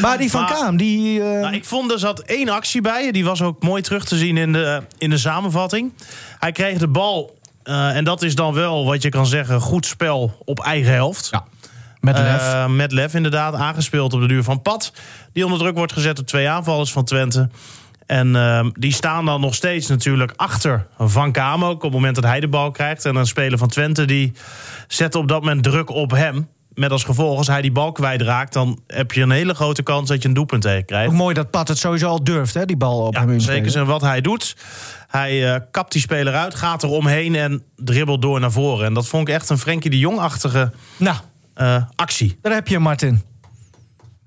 Maar 0.00 0.18
die 0.18 0.30
van 0.30 0.42
Maar- 0.42 0.52
Kaam, 0.52 0.76
die... 0.76 1.22
eh, 1.22 1.40
Nou, 1.40 1.54
ik 1.54 1.64
vond 1.64 1.92
er 1.92 1.98
zat 1.98 2.20
één 2.20 2.48
actie 2.48 2.80
bij. 2.80 3.10
Die 3.12 3.24
was 3.24 3.42
ook 3.42 3.62
mooi 3.62 3.82
terug 3.82 4.04
te 4.04 4.16
zien 4.16 4.36
in 4.36 4.52
de, 4.52 4.82
in 4.98 5.10
de 5.10 5.18
samenvatting. 5.18 5.92
Hij 6.38 6.52
kreeg 6.52 6.78
de 6.78 6.88
bal. 6.88 7.38
eh, 7.62 7.96
en 7.96 8.04
dat 8.04 8.22
is 8.22 8.34
dan 8.34 8.54
wel 8.54 8.84
wat 8.84 9.02
je 9.02 9.08
kan 9.08 9.26
zeggen: 9.26 9.60
goed 9.60 9.86
spel 9.86 10.36
op 10.44 10.60
eigen 10.60 10.92
helft. 10.92 11.28
ja, 11.30 11.44
met 12.00 12.18
lef. 12.18 12.52
Eh, 12.52 12.66
met 12.66 12.92
lef 12.92 13.14
inderdaad, 13.14 13.54
aangespeeld 13.54 14.12
op 14.12 14.20
de 14.20 14.26
duur 14.28 14.42
van 14.42 14.62
Pat. 14.62 14.92
Die 15.32 15.44
onder 15.44 15.58
druk 15.58 15.76
wordt 15.76 15.92
gezet 15.92 16.16
door 16.16 16.24
twee 16.24 16.48
aanvallers 16.48 16.92
van 16.92 17.04
Twente. 17.04 17.48
En 18.06 18.36
ehm, 18.36 18.70
die 18.72 18.92
staan 18.92 19.24
dan 19.24 19.40
nog 19.40 19.54
steeds 19.54 19.88
natuurlijk 19.88 20.32
achter 20.36 20.86
Van 20.98 21.32
Kamer. 21.32 21.68
Ook 21.68 21.74
op 21.74 21.82
het 21.82 21.92
moment 21.92 22.14
dat 22.14 22.24
hij 22.24 22.40
de 22.40 22.48
bal 22.48 22.70
krijgt. 22.70 23.04
En 23.04 23.16
een 23.16 23.26
speler 23.26 23.58
van 23.58 23.68
Twente 23.68 24.04
die 24.04 24.32
zet 24.88 25.14
op 25.14 25.28
dat 25.28 25.40
moment 25.40 25.62
druk 25.62 25.90
op 25.90 26.10
hem. 26.10 26.48
Met 26.74 26.90
als 26.90 27.04
gevolg, 27.04 27.38
als 27.38 27.46
hij 27.46 27.62
die 27.62 27.72
bal 27.72 27.92
kwijtraakt... 27.92 28.52
dan 28.52 28.80
heb 28.86 29.12
je 29.12 29.22
een 29.22 29.30
hele 29.30 29.54
grote 29.54 29.82
kans 29.82 30.08
dat 30.08 30.22
je 30.22 30.28
een 30.28 30.34
doelpunt 30.34 30.62
tegen 30.62 30.84
krijgt. 30.84 31.08
ook 31.10 31.16
mooi 31.16 31.34
dat 31.34 31.50
Pat 31.50 31.68
het 31.68 31.78
sowieso 31.78 32.08
al 32.08 32.24
durft, 32.24 32.54
hè, 32.54 32.64
die 32.64 32.76
bal 32.76 33.06
op 33.06 33.14
hem 33.14 33.26
Ja, 33.26 33.32
in 33.32 33.38
te 33.38 33.44
zeker 33.44 33.70
zijn 33.70 33.86
wat 33.86 34.00
hij 34.00 34.20
doet. 34.20 34.56
Hij 35.08 35.54
eh, 35.54 35.60
kapt 35.70 35.92
die 35.92 36.00
speler 36.00 36.34
uit, 36.34 36.54
gaat 36.54 36.82
er 36.82 36.88
omheen 36.88 37.34
en 37.34 37.62
dribbelt 37.76 38.22
door 38.22 38.40
naar 38.40 38.52
voren. 38.52 38.86
En 38.86 38.94
dat 38.94 39.06
vond 39.06 39.28
ik 39.28 39.34
echt 39.34 39.48
een 39.50 39.58
Frenkie 39.58 39.90
de 39.90 39.98
Jong-achtige 39.98 40.72
Nou, 40.96 41.16
eh, 41.54 41.82
actie. 41.94 42.38
daar 42.42 42.52
heb 42.52 42.68
je 42.68 42.74
hem, 42.74 42.82
Martin. 42.82 43.22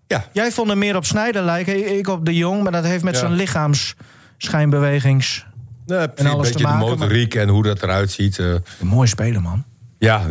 Ja. 0.08 0.26
Jij 0.34 0.52
vond 0.52 0.70
hem 0.70 0.78
meer 0.78 0.96
op 0.96 1.06
Snijder 1.06 1.44
lijken, 1.44 1.98
ik 1.98 2.08
op 2.08 2.26
de 2.26 2.36
Jong. 2.36 2.64
Maar 2.64 2.72
dat 2.72 2.84
heeft 2.84 3.04
met 3.04 3.14
Ja. 3.14 3.20
zijn 3.20 3.32
lichaams 3.34 3.96
schijnbewegings... 4.38 5.46
Nee, 5.86 5.98
en 5.98 6.12
een 6.16 6.28
alles 6.28 6.42
beetje 6.48 6.58
te 6.58 6.64
maken. 6.64 6.80
de 6.80 6.86
maar- 6.86 6.98
motoriek 6.98 7.36
en 7.36 7.50
hoe 7.50 7.64
dat 7.64 7.84
eruit 7.84 8.12
ziet. 8.12 8.40
eh. 8.40 8.46
Een 8.46 8.62
mooi 8.88 9.08
speler, 9.08 9.42
man. 9.42 9.64
Ja, 10.00 10.22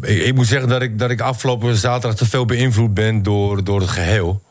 eh, 0.00 0.26
ik, 0.26 0.34
moet 0.34 0.46
zeggen 0.46 0.68
dat 0.68 0.82
ik, 0.82 0.98
dat 0.98 1.10
ik 1.10 1.20
afgelopen 1.20 1.76
zaterdag 1.76 2.18
te 2.18 2.26
veel 2.26 2.44
beïnvloed 2.44 2.94
ben 2.94 3.22
door, 3.22 3.64
door 3.64 3.80
het 3.80 3.90
geheel. 3.90 4.42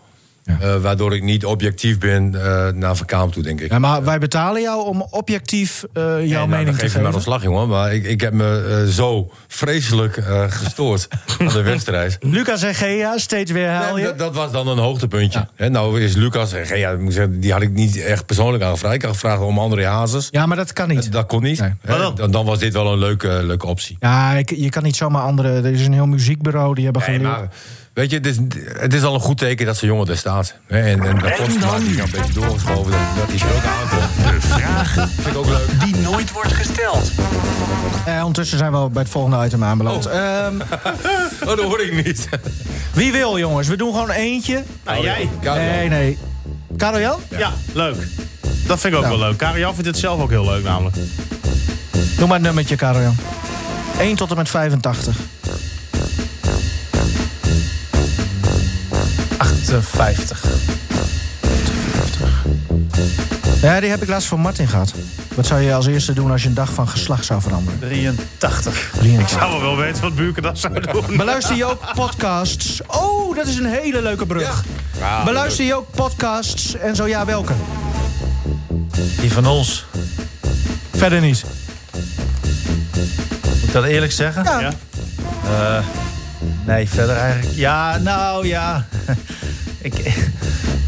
Eh, 0.46 0.76
waardoor 0.76 1.16
ik 1.16 1.24
niet 1.24 1.46
objectief 1.46 1.98
ben 2.00 2.36
eh, 2.36 2.74
naar 2.74 2.96
Van 2.96 3.06
Kaam 3.06 3.32
toe, 3.32 3.44
denk 3.44 3.62
ik. 3.62 3.72
Ja, 3.72 3.80
maar 3.80 4.04
wij 4.04 4.20
betalen 4.20 4.62
jou 4.62 4.86
om 4.86 5.08
objectief 5.10 5.84
eh, 5.94 6.04
jouw 6.04 6.18
Nee, 6.18 6.34
nou, 6.34 6.48
mening 6.48 6.66
dan 6.66 6.76
te 6.76 6.82
geef 6.82 6.82
je 6.82 6.88
geven. 6.90 7.02
maar 7.02 7.14
ontslag, 7.14 7.44
jongen. 7.44 7.68
Maar 7.68 7.94
ik, 7.94 8.06
ik 8.06 8.22
heb 8.22 8.34
me 8.34 8.88
zo 8.92 9.32
vreselijk 9.48 10.18
eh, 10.18 10.44
gestoord 10.48 11.08
aan 11.40 11.48
de 11.48 11.62
wedstrijd. 11.62 12.18
Lucas 12.20 12.64
en 12.64 12.76
Gea, 12.76 13.18
steeds 13.18 13.52
weer 13.52 13.70
haal 13.70 13.98
je. 13.98 14.04
dat, 14.04 14.18
dat 14.18 14.36
was 14.36 14.52
dan 14.52 14.68
een 14.68 14.78
hoogtepuntje. 14.78 15.48
Hè, 15.56 15.70
nou 15.70 16.02
is 16.02 16.16
Lucas, 16.16 16.52
ja, 16.52 16.90
ik 16.90 17.00
moet 17.00 17.14
zeggen, 17.14 17.40
die 17.40 17.52
had 17.52 17.62
ik 17.62 17.72
niet 17.72 17.98
echt 18.04 18.26
persoonlijk 18.26 18.64
aangevraagd. 18.64 18.96
Ik 18.96 19.02
had 19.02 19.12
gevraagd 19.12 19.42
om 19.42 19.60
André 19.60 19.86
Hazes. 19.86 20.28
Ja, 20.32 20.46
maar 20.46 20.58
dat 20.58 20.74
kan 20.74 20.88
niet. 20.88 21.04
Dat, 21.04 21.12
dat 21.12 21.26
kon 21.26 21.44
niet. 21.44 21.60
Nee. 21.60 21.74
Dan? 22.16 22.32
dan, 22.32 22.46
was 22.46 22.60
dit 22.60 22.74
wel 22.74 22.92
een 22.92 23.00
leuke, 23.00 23.44
leuke 23.44 23.68
optie. 23.68 23.98
Ja, 24.00 24.32
ik, 24.34 24.50
je 24.50 24.70
kan 24.70 24.84
niet 24.84 24.96
zomaar 24.96 25.22
andere... 25.22 25.50
Er 25.50 25.66
is 25.66 25.86
een 25.86 25.94
heel 25.94 26.06
muziekbureau, 26.06 26.76
die 26.76 26.84
hebben 26.84 27.04
Nee, 27.08 27.20
weet 27.94 28.10
je, 28.10 28.16
het 28.18 28.26
is, 28.26 28.36
het 28.80 28.94
is 28.94 29.04
al 29.04 29.14
een 29.14 29.20
goed 29.20 29.38
teken 29.38 29.66
dat 29.66 29.78
zo'n 29.78 29.88
jongen 29.90 30.08
er 30.08 30.18
staat. 30.18 30.56
Hè, 30.68 30.80
en 30.82 31.04
en 31.06 31.20
dat 31.20 31.36
Postma 31.36 31.78
die 31.80 31.96
dan 31.96 32.06
een 32.06 32.12
beetje 32.12 32.34
doorgeschoven, 32.34 32.92
dat, 32.92 33.00
dat 33.18 33.28
hij 33.40 33.50
er 33.50 33.56
ook 33.56 33.64
aankomt. 33.64 34.34
De 34.42 34.48
vraag 34.48 34.94
vind 34.94 35.28
ik 35.28 35.38
ook 35.38 35.46
leuk. 35.46 35.80
die 35.84 35.96
nooit 35.96 36.32
wordt 36.32 36.54
gesteld. 36.54 37.12
Eh, 38.06 38.18
ondertussen 38.20 38.58
zijn 38.58 38.72
we 38.72 38.78
al 38.78 38.90
bij 38.90 39.02
het 39.02 39.12
volgende 39.12 39.46
item 39.46 39.64
aanbeland. 39.64 40.06
Ehm, 40.06 40.56
Oh, 41.42 41.48
dat 41.48 41.60
hoor 41.60 41.82
ik 41.82 42.06
niet. 42.06 42.30
wie 42.94 43.12
wil, 43.12 43.40
jongens? 43.40 43.68
We 43.68 43.76
doen 43.76 43.92
gewoon 43.94 44.10
eentje. 44.10 44.64
Nou, 44.86 45.04
jij? 45.04 45.30
Ja, 45.42 45.54
Nee, 45.56 45.90
nee. 45.90 46.18
Karel 46.78 47.00
Jan? 47.00 47.20
Ja, 47.38 47.52
leuk. 47.74 48.08
Dat 48.68 48.80
vind 48.80 48.94
ik 48.94 49.00
ook 49.00 49.06
Nou. 49.06 49.20
wel 49.20 49.28
leuk. 49.28 49.38
Karel 49.38 49.72
vindt 49.74 49.88
het 49.88 49.98
zelf 49.98 50.22
ook 50.22 50.30
heel 50.30 50.46
leuk 50.46 50.64
namelijk. 50.64 50.96
Noem 52.18 52.28
maar 52.28 52.38
een 52.38 52.44
nummertje, 52.44 52.76
Karel 52.76 53.02
Jan. 53.02 53.16
1 54.00 54.16
tot 54.16 54.30
en 54.32 54.36
met 54.38 54.50
85. 54.50 55.16
58. 59.72 60.44
Ja, 63.62 63.80
die 63.80 63.90
heb 63.90 64.02
ik 64.02 64.08
laatst 64.08 64.28
van 64.28 64.40
Martin 64.40 64.68
gehad. 64.68 64.94
Wat 65.36 65.46
zou 65.46 65.62
je 65.62 65.74
als 65.74 65.86
eerste 65.86 66.14
doen 66.14 66.32
als 66.32 66.42
je 66.42 66.48
een 66.48 66.54
dag 66.54 66.74
van 66.74 66.88
geslacht 66.88 67.26
zou 67.26 67.42
veranderen? 67.42 67.80
83. 67.80 68.92
Ik 69.02 69.28
zou 69.28 69.52
wel 69.52 69.62
wel 69.62 69.78
weten 69.78 70.02
wat 70.02 70.16
Buurken 70.16 70.44
dat 70.44 70.60
zou 70.60 70.80
doen. 70.80 71.18
Beluister 71.18 71.56
je 71.56 71.66
ook 71.66 71.94
podcasts? 71.94 72.82
Oh, 72.88 73.36
dat 73.36 73.48
is 73.48 73.58
een 73.58 73.66
hele 73.66 74.02
leuke 74.02 74.26
brug. 74.26 74.64
Ja, 75.00 75.24
Beluister 75.24 75.66
je 75.66 75.76
ook 75.76 75.92
podcasts 75.96 76.76
en 76.76 76.96
zo 76.96 77.08
ja, 77.08 77.26
welke? 77.26 77.54
Die 79.20 79.32
van 79.32 79.46
ons. 79.46 79.86
Verder 80.96 81.22
niet. 81.22 81.44
Moet 83.44 83.64
ik 83.64 83.74
dat 83.74 83.84
eerlijk 83.84 84.12
zeggen? 84.12 84.44
Ja. 84.44 84.60
Ja. 84.60 84.72
Eh, 85.44 85.84
nee, 86.74 86.90
verder 86.90 87.18
eigenlijk. 87.18 87.58
Ja, 87.58 87.98
nou 87.98 88.48
ja. 88.48 88.86
ik, 89.82 89.94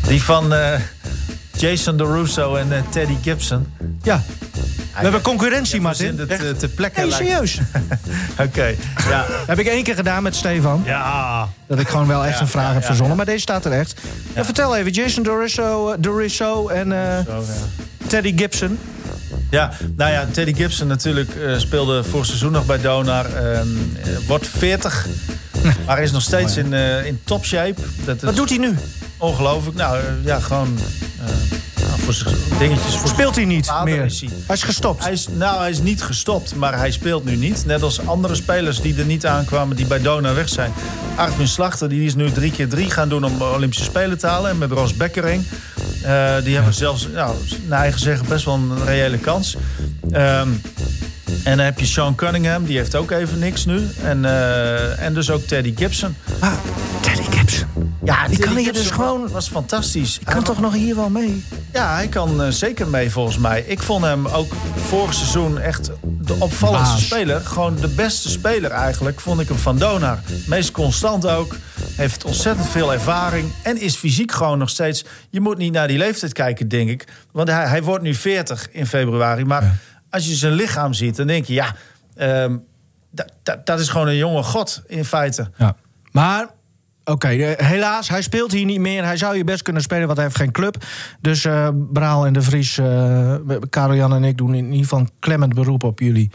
die 0.07 0.23
van 0.23 0.53
eh, 0.53 0.79
Jason 1.57 1.97
DeRusso 1.97 2.55
en 2.55 2.71
eh, 2.71 2.81
Teddy 2.89 3.15
Gibson. 3.21 3.73
Ja. 4.01 4.21
We 4.93 4.99
hebben 5.01 5.21
concurrentie, 5.21 5.81
Martin. 5.81 6.19
het, 6.19 6.29
eh, 6.29 6.49
ter 6.49 6.69
plekke. 6.69 7.01
Nee, 7.01 7.11
serieus. 7.11 7.59
Oké, 8.45 8.75
ja. 9.09 9.25
heb 9.47 9.59
ik 9.59 9.67
één 9.67 9.83
keer 9.83 9.95
gedaan 9.95 10.23
met 10.23 10.35
Stefan. 10.35 10.81
Ja. 10.85 11.47
Dat 11.67 11.79
ik 11.79 11.87
gewoon 11.87 12.07
wel 12.07 12.25
echt 12.25 12.35
Ja, 12.35 12.41
een 12.41 12.47
vraag 12.47 12.67
ja, 12.67 12.73
heb 12.73 12.83
verzonnen. 12.83 13.17
Maar 13.17 13.25
deze 13.25 13.39
staat 13.39 13.65
er 13.65 13.71
echt. 13.71 14.01
Ja, 14.35 14.45
vertel 14.45 14.75
even. 14.75 14.91
Jason 14.91 15.23
Dorisso, 15.23 15.89
eh, 15.89 15.97
Dorisso 15.99 16.67
en 16.67 16.87
Zo. 17.25 17.43
Teddy 18.07 18.37
Gibson. 18.37 18.79
Ja, 19.49 19.71
nou 19.95 20.11
ja, 20.11 20.27
Teddy 20.31 20.53
Gibson 20.53 20.87
natuurlijk 20.87 21.31
speelde 21.57 22.03
vorig 22.03 22.25
seizoen 22.25 22.51
nog 22.51 22.65
bij 22.65 22.81
Donar. 22.81 23.25
ehm, 23.25 23.67
eh, 24.03 24.27
wordt 24.27 24.47
40, 24.47 25.07
maar 25.85 26.01
is 26.03 26.11
nog 26.11 26.21
steeds 26.21 26.57
in, 26.57 26.73
eh, 26.73 27.05
in 27.05 27.19
topshape. 27.23 27.81
Dat 28.05 28.15
is 28.15 28.21
Wat 28.21 28.35
doet 28.35 28.49
hij 28.49 28.57
nu? 28.57 28.75
ongelooflijk. 29.17 29.77
Nou 29.77 29.97
eh, 29.97 30.03
ja, 30.23 30.39
gewoon 30.39 30.77
eh, 31.19 31.85
nou, 31.87 31.99
voor 32.01 32.13
zijn 32.13 32.35
dingetjes. 32.59 32.95
Voor 32.95 33.09
Speelt 33.09 33.35
hij 33.35 33.45
niet 33.45 33.65
vader 33.65 33.93
meer? 33.93 34.05
is 34.05 34.19
hij. 34.19 34.29
Hij 34.45 34.55
is 34.55 34.63
gestopt. 34.63 35.03
Hij 35.03 35.11
is, 35.11 35.27
nou, 35.31 35.59
hij 35.59 35.69
is 35.69 35.79
niet 35.79 36.03
gestopt, 36.03 36.55
maar 36.55 36.77
hij 36.77 36.91
speelt 36.91 37.25
nu 37.25 37.35
niet. 37.35 37.65
Net 37.65 37.81
als 37.83 38.05
andere 38.07 38.35
spelers 38.35 38.81
die 38.81 38.97
er 38.97 39.05
niet 39.05 39.25
aankwamen, 39.25 39.75
die 39.75 39.85
bij 39.85 40.01
Dona 40.01 40.33
weg 40.33 40.49
zijn. 40.49 40.73
Arvin 41.15 41.47
Slachter, 41.47 41.89
die 41.89 42.05
is 42.05 42.15
nu 42.15 42.31
drie 42.31 42.51
keer 42.51 42.69
drie 42.69 42.89
gaan 42.91 43.09
doen 43.09 43.23
om 43.23 43.41
Olympische 43.41 43.83
Spelen 43.85 44.17
te 44.17 44.27
halen. 44.27 44.51
En 44.51 44.57
met 44.57 44.71
Ros 44.71 44.93
Bekkering. 44.93 45.43
Eh, 46.03 46.35
die 46.43 46.55
hebben 46.55 46.73
zelfs, 46.73 47.07
nou, 47.13 47.35
naar 47.67 47.79
eigen 47.79 47.99
zeggen, 47.99 48.27
best 48.27 48.45
wel 48.45 48.53
een 48.53 48.85
reële 48.85 49.17
kans. 49.17 49.55
Ehm, 50.11 50.49
en 51.43 51.57
dan 51.57 51.65
heb 51.65 51.79
je 51.79 51.85
Sean 51.85 52.15
Cunningham, 52.15 52.65
die 52.65 52.77
heeft 52.77 52.95
ook 52.95 53.11
even 53.11 53.39
niks 53.39 53.65
nu. 53.65 53.87
En, 54.03 54.25
eh, 54.25 55.03
en 55.05 55.13
dus 55.13 55.29
ook 55.29 55.41
Teddy 55.41 55.73
Gibson. 55.75 56.15
Ah, 56.39 56.53
Teddy 57.01 57.37
Gibson. 57.37 57.67
Ja, 58.03 58.27
Die 58.27 58.39
kan 58.39 58.55
hier 58.55 58.73
dus 58.73 58.89
gewoon- 58.91 59.29
was 59.29 59.47
fantastisch. 59.49 60.19
Hij 60.23 60.33
Kan 60.33 60.43
toch 60.43 60.59
nog 60.59 60.73
hier 60.73 60.95
wel 60.95 61.09
mee? 61.09 61.45
ja, 61.73 61.93
hij 61.95 62.07
kan 62.07 62.41
eh, 62.43 62.49
zeker 62.49 62.87
mee 62.87 63.11
volgens 63.11 63.37
mij. 63.37 63.63
Ik 63.67 63.79
vond 63.81 64.03
hem 64.03 64.27
ook 64.27 64.53
vorig 64.87 65.13
seizoen 65.13 65.59
echt 65.59 65.89
de 66.01 66.35
opvallendste 66.39 66.93
Baas. 66.95 67.05
speler. 67.05 67.41
Gewoon 67.41 67.75
de 67.81 67.87
beste 67.87 68.29
speler 68.29 68.71
eigenlijk, 68.71 69.19
vond 69.19 69.39
ik 69.39 69.47
hem 69.47 69.57
van 69.57 69.77
Donar. 69.77 70.19
Meest 70.47 70.71
constant 70.71 71.27
ook. 71.27 71.55
Heeft 71.95 72.23
ontzettend 72.25 72.67
veel 72.69 72.93
ervaring. 72.93 73.51
En 73.63 73.81
is 73.81 73.95
fysiek 73.95 74.31
gewoon 74.31 74.57
nog 74.57 74.69
steeds... 74.69 75.05
Je 75.29 75.39
moet 75.41 75.57
niet 75.57 75.73
naar 75.73 75.87
die 75.87 75.97
leeftijd 75.97 76.33
kijken, 76.33 76.67
denk 76.67 76.89
ik. 76.89 77.05
Want 77.31 77.49
hij, 77.49 77.67
hij 77.67 77.83
wordt 77.83 78.03
nu 78.03 78.15
40 78.15 78.67
in 78.71 78.87
februari. 78.87 79.45
Maar 79.45 79.77
als 80.13 80.27
je 80.27 80.33
zijn 80.35 80.53
lichaam 80.53 80.93
ziet, 80.93 81.15
dan 81.15 81.27
denk 81.27 81.45
je... 81.45 81.53
Ja, 81.53 81.75
ehm, 82.15 82.57
dat- 83.63 83.79
is 83.79 83.89
gewoon 83.89 84.07
een 84.07 84.15
jonge 84.17 84.43
god 84.43 84.83
in 84.87 85.05
feite. 85.05 85.49
Ja. 85.57 85.75
Maar, 86.11 86.47
oké, 87.03 87.27
eh, 87.27 87.65
helaas, 87.67 88.09
hij 88.09 88.21
speelt 88.21 88.51
hier 88.51 88.65
niet 88.65 88.79
meer. 88.79 89.03
Hij 89.03 89.17
zou 89.17 89.35
hier 89.35 89.45
best 89.45 89.61
kunnen 89.61 89.81
spelen, 89.81 90.05
want 90.05 90.17
hij 90.17 90.25
heeft 90.27 90.37
geen 90.39 90.51
club. 90.51 90.83
Dus 91.21 91.45
eh 91.45 91.69
Braal 91.93 92.25
en 92.25 92.33
de 92.33 92.41
Vries, 92.41 92.75
Jan 93.71 94.13
en 94.13 94.23
ik 94.23 94.37
doen 94.37 94.53
in 94.55 94.65
ieder 94.65 94.79
geval 94.83 94.99
een 94.99 95.09
klemmend 95.19 95.53
beroep 95.53 95.83
op 95.83 95.99
jullie. 95.99 96.31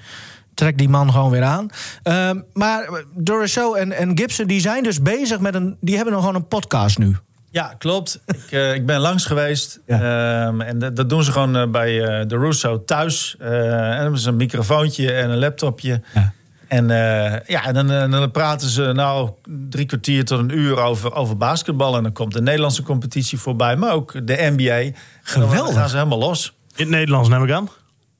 Trek 0.54 0.78
die 0.78 0.88
man 0.88 1.12
gewoon 1.12 1.30
weer 1.30 1.42
aan. 1.42 1.68
Ehm, 2.02 2.40
maar 2.52 3.02
Dorisso 3.14 3.74
en, 3.74 3.92
en 3.92 4.18
Gibson, 4.18 4.46
die 4.46 4.60
zijn 4.60 4.82
dus 4.82 5.02
bezig 5.02 5.40
met 5.40 5.54
een... 5.54 5.76
Die 5.80 5.94
hebben 5.96 6.12
nog 6.14 6.22
gewoon 6.22 6.36
een 6.40 6.48
podcast 6.48 6.98
nu. 6.98 7.16
Ja, 7.50 7.74
klopt. 7.78 8.20
ik, 8.26 8.44
eh, 8.50 8.74
ik 8.74 8.86
ben 8.86 8.98
langs 9.00 9.24
geweest. 9.26 9.80
Ja. 9.86 10.46
Ehm, 10.46 10.60
en 10.60 10.78
dat, 10.78 10.96
dat 10.96 11.08
doen 11.08 11.22
ze 11.24 11.32
gewoon 11.32 11.56
eh, 11.56 11.66
bij 11.70 12.02
eh, 12.04 12.26
de 12.28 12.36
Russo 12.38 12.84
thuis. 12.84 13.36
Eh, 13.38 13.48
en 13.64 13.70
dan 13.90 14.00
hebben 14.00 14.18
ze 14.20 14.28
een 14.28 14.36
microfoontje 14.36 15.12
en 15.12 15.30
een 15.30 15.38
laptopje. 15.38 16.00
Ja. 16.14 16.32
En, 16.68 16.90
eh, 16.90 17.40
ja, 17.46 17.64
en 17.66 17.74
dan, 17.74 18.10
dan 18.10 18.30
praten 18.30 18.68
ze 18.68 18.82
nou 18.92 19.30
drie 19.68 19.86
kwartier 19.86 20.24
tot 20.24 20.38
een 20.38 20.58
uur 20.58 20.76
over, 20.78 21.14
over 21.14 21.36
basketbal. 21.36 21.96
En 21.96 22.02
dan 22.02 22.12
komt 22.12 22.32
de 22.32 22.42
Nederlandse 22.42 22.82
competitie 22.82 23.38
voorbij, 23.38 23.76
maar 23.76 23.92
ook 23.92 24.26
de 24.26 24.50
NBA. 24.56 24.72
En 24.72 24.92
dan 25.40 25.42
Geweldig. 25.48 25.74
gaan 25.74 25.88
ze 25.88 25.96
helemaal 25.96 26.18
los. 26.18 26.52
In 26.76 26.84
het 26.84 26.88
Nederlands 26.88 27.28
neem 27.28 27.44
ik 27.44 27.50
aan. 27.50 27.68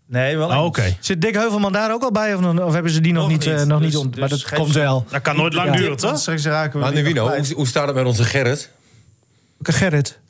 Nee, 0.06 0.36
wel 0.36 0.48
Oh. 0.64 0.74
Zit 1.00 1.20
Dick 1.20 1.34
Heuvelman 1.34 1.72
daar 1.72 1.92
ook 1.92 2.02
al 2.02 2.12
bij? 2.12 2.34
Of, 2.34 2.44
of 2.58 2.72
hebben 2.72 2.92
ze 2.92 3.00
die 3.00 3.12
nog, 3.12 3.22
Nog 3.22 3.32
niet, 3.32 3.44
niet. 3.56 3.66
nog 3.66 3.78
Dus- 3.80 3.88
niet 3.88 3.96
ont- 3.96 4.10
dus 4.12 4.20
Maar 4.20 4.28
dat 4.28 4.44
komt 4.54 4.74
wel. 4.74 5.04
Dat 5.10 5.22
kan 5.22 5.36
nooit 5.36 5.54
lang 5.54 5.68
Ja. 5.70 5.76
duren, 5.76 5.96
toch? 5.96 6.18
Straks 6.18 6.44
raken 6.44 6.72
we 6.80 7.02
Maar 7.14 7.36
hoe, 7.36 7.52
hoe 7.54 7.66
staat 7.66 7.86
het 7.86 7.96
met 7.96 8.04
onze 8.04 8.24
Gerrit? 8.24 8.70
Gerrit. 9.62 10.20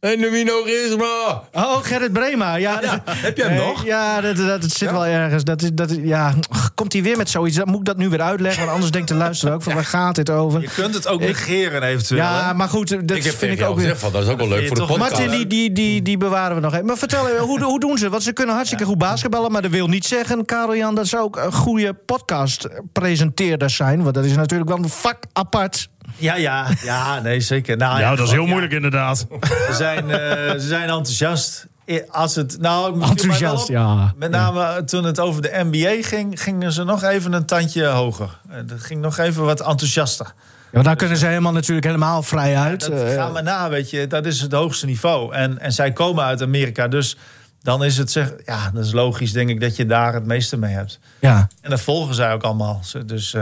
Hey, 0.00 0.16
Nuvino 0.16 0.62
Gisma! 0.64 1.42
Oh, 1.52 1.76
Gerrit 1.82 2.12
Brema. 2.12 2.54
Ja, 2.54 2.80
heb 3.06 3.36
jij 3.36 3.46
hem 3.46 3.56
Nee, 3.56 3.66
nog? 3.66 3.84
Ja, 3.84 4.20
dat, 4.20 4.36
dat, 4.36 4.60
dat 4.62 4.70
zit 4.70 4.90
wel 4.90 5.06
ergens. 5.06 5.44
Dat, 5.44 5.62
is- 5.62 5.70
dat, 5.72 5.90
ja, 6.02 6.34
komt 6.74 6.92
hij 6.92 7.02
weer 7.02 7.16
met 7.16 7.30
zoiets? 7.30 7.56
Dan 7.56 7.68
moet 7.68 7.78
ik 7.78 7.84
dat 7.84 7.96
nu 7.96 8.08
weer 8.08 8.20
uitleggen? 8.22 8.60
Want 8.60 8.72
anders 8.72 8.90
denkt 8.92 9.08
de 9.08 9.14
luisteraar 9.14 9.54
ook 9.54 9.62
van 9.62 9.74
waar 9.74 9.84
gaat 9.84 10.14
dit 10.14 10.30
over? 10.30 10.60
Je 10.60 10.68
kunt 10.74 10.94
het 10.94 11.08
ook 11.08 11.20
Ik- 11.20 11.26
negeren 11.26 11.82
eventueel. 11.82 12.20
Ja, 12.20 12.46
hè? 12.46 12.54
maar 12.54 12.68
goed, 12.68 12.88
dat 13.08 13.16
Ik 13.16 13.24
heb 13.24 13.34
vind 13.34 13.60
ik 13.60 13.66
ook 13.66 13.74
weer. 13.76 13.82
gezegd, 13.84 14.00
van, 14.00 14.12
dat 14.12 14.22
is 14.22 14.28
ook 14.28 14.38
wel 14.38 14.48
leuk 14.48 14.66
voor 14.66 14.76
de 14.76 14.82
podcast. 14.86 15.10
Martin, 15.10 15.30
die, 15.30 15.46
die, 15.46 15.72
die, 15.72 16.02
die 16.02 16.16
bewaren 16.16 16.56
we 16.56 16.62
nog 16.62 16.72
even. 16.74 16.86
Maar 16.86 16.96
vertel 16.96 17.28
even, 17.28 17.40
hoe, 17.44 17.62
hoe 17.62 17.80
doen 17.80 17.98
ze? 17.98 18.08
Want 18.08 18.22
ze 18.22 18.32
kunnen 18.32 18.54
hartstikke 18.54 18.84
goed 18.84 18.98
basketballen. 18.98 19.52
Maar 19.52 19.62
dat 19.62 19.70
wil 19.70 19.86
niet 19.86 20.04
zeggen, 20.06 20.44
Karel 20.44 20.76
Jan, 20.76 20.94
dat 20.94 21.06
ze 21.06 21.18
ook 21.18 21.36
een 21.36 21.52
goede 21.52 21.94
podcast-presenteerders 21.94 23.76
zijn. 23.76 24.02
Want 24.02 24.14
dat 24.14 24.24
is 24.24 24.36
natuurlijk 24.36 24.70
wel 24.70 24.78
een 24.78 24.88
vak 24.88 25.24
apart. 25.32 25.88
Ja, 26.16 26.34
ja, 26.36 26.66
ja, 26.82 27.20
nee, 27.20 27.40
zeker. 27.40 27.76
Nou, 27.76 27.98
Ja, 28.00 28.14
dat 28.16 28.26
is 28.26 28.32
heel 28.32 28.42
ja. 28.42 28.48
moeilijk 28.48 28.72
inderdaad. 28.72 29.26
Ze 29.40 29.72
zijn, 29.72 30.10
eh, 30.10 30.18
ze 30.52 30.66
zijn 30.66 30.82
enthousiast. 30.88 31.66
Als 32.10 32.34
het, 32.34 32.56
nou, 32.60 33.02
Enthousiast, 33.02 33.68
wel 33.68 33.78
ja. 33.80 34.12
Met 34.16 34.30
name 34.30 34.62
eh, 34.62 34.76
toen 34.76 35.04
het 35.04 35.20
over 35.20 35.42
de 35.42 35.60
NBA 35.70 36.02
ging, 36.08 36.42
gingen 36.42 36.72
ze 36.72 36.84
nog 36.84 37.02
even 37.02 37.32
een 37.32 37.44
tandje 37.46 37.86
hoger. 37.86 38.38
Eh, 38.50 38.56
Dat 38.64 38.80
ging 38.80 39.00
nog 39.00 39.18
even 39.18 39.44
wat 39.44 39.60
enthousiaster. 39.60 40.26
Ja, 40.26 40.72
want 40.72 40.84
daar 40.84 40.96
kunnen 40.96 41.16
ze 41.16 41.26
helemaal 41.26 41.52
natuurlijk 41.52 41.86
helemaal 41.86 42.22
vrij 42.22 42.56
uit. 42.56 42.80
Dat 42.90 43.12
ga 43.12 43.28
maar 43.28 43.42
na, 43.42 43.68
weet 43.68 43.90
je. 43.90 44.06
Dat 44.06 44.26
is 44.26 44.40
het 44.40 44.52
hoogste 44.52 44.86
niveau. 44.86 45.34
En, 45.34 45.58
en 45.58 45.72
zij 45.72 45.92
komen 45.92 46.24
uit 46.24 46.42
Amerika, 46.42 46.88
dus 46.88 47.16
dan 47.62 47.84
is 47.84 47.96
het 47.96 48.10
zeg, 48.10 48.32
ja, 48.44 48.70
dat 48.70 48.84
is 48.84 48.92
logisch, 48.92 49.32
denk 49.32 49.48
ik, 49.50 49.60
dat 49.60 49.76
je 49.76 49.86
daar 49.86 50.14
het 50.14 50.26
meeste 50.26 50.56
mee 50.56 50.74
hebt. 50.74 50.98
ja. 51.20 51.48
En 51.60 51.70
dat 51.70 51.80
volgen 51.80 52.14
zij 52.14 52.32
ook 52.32 52.42
allemaal. 52.42 52.80
Dus 53.06 53.34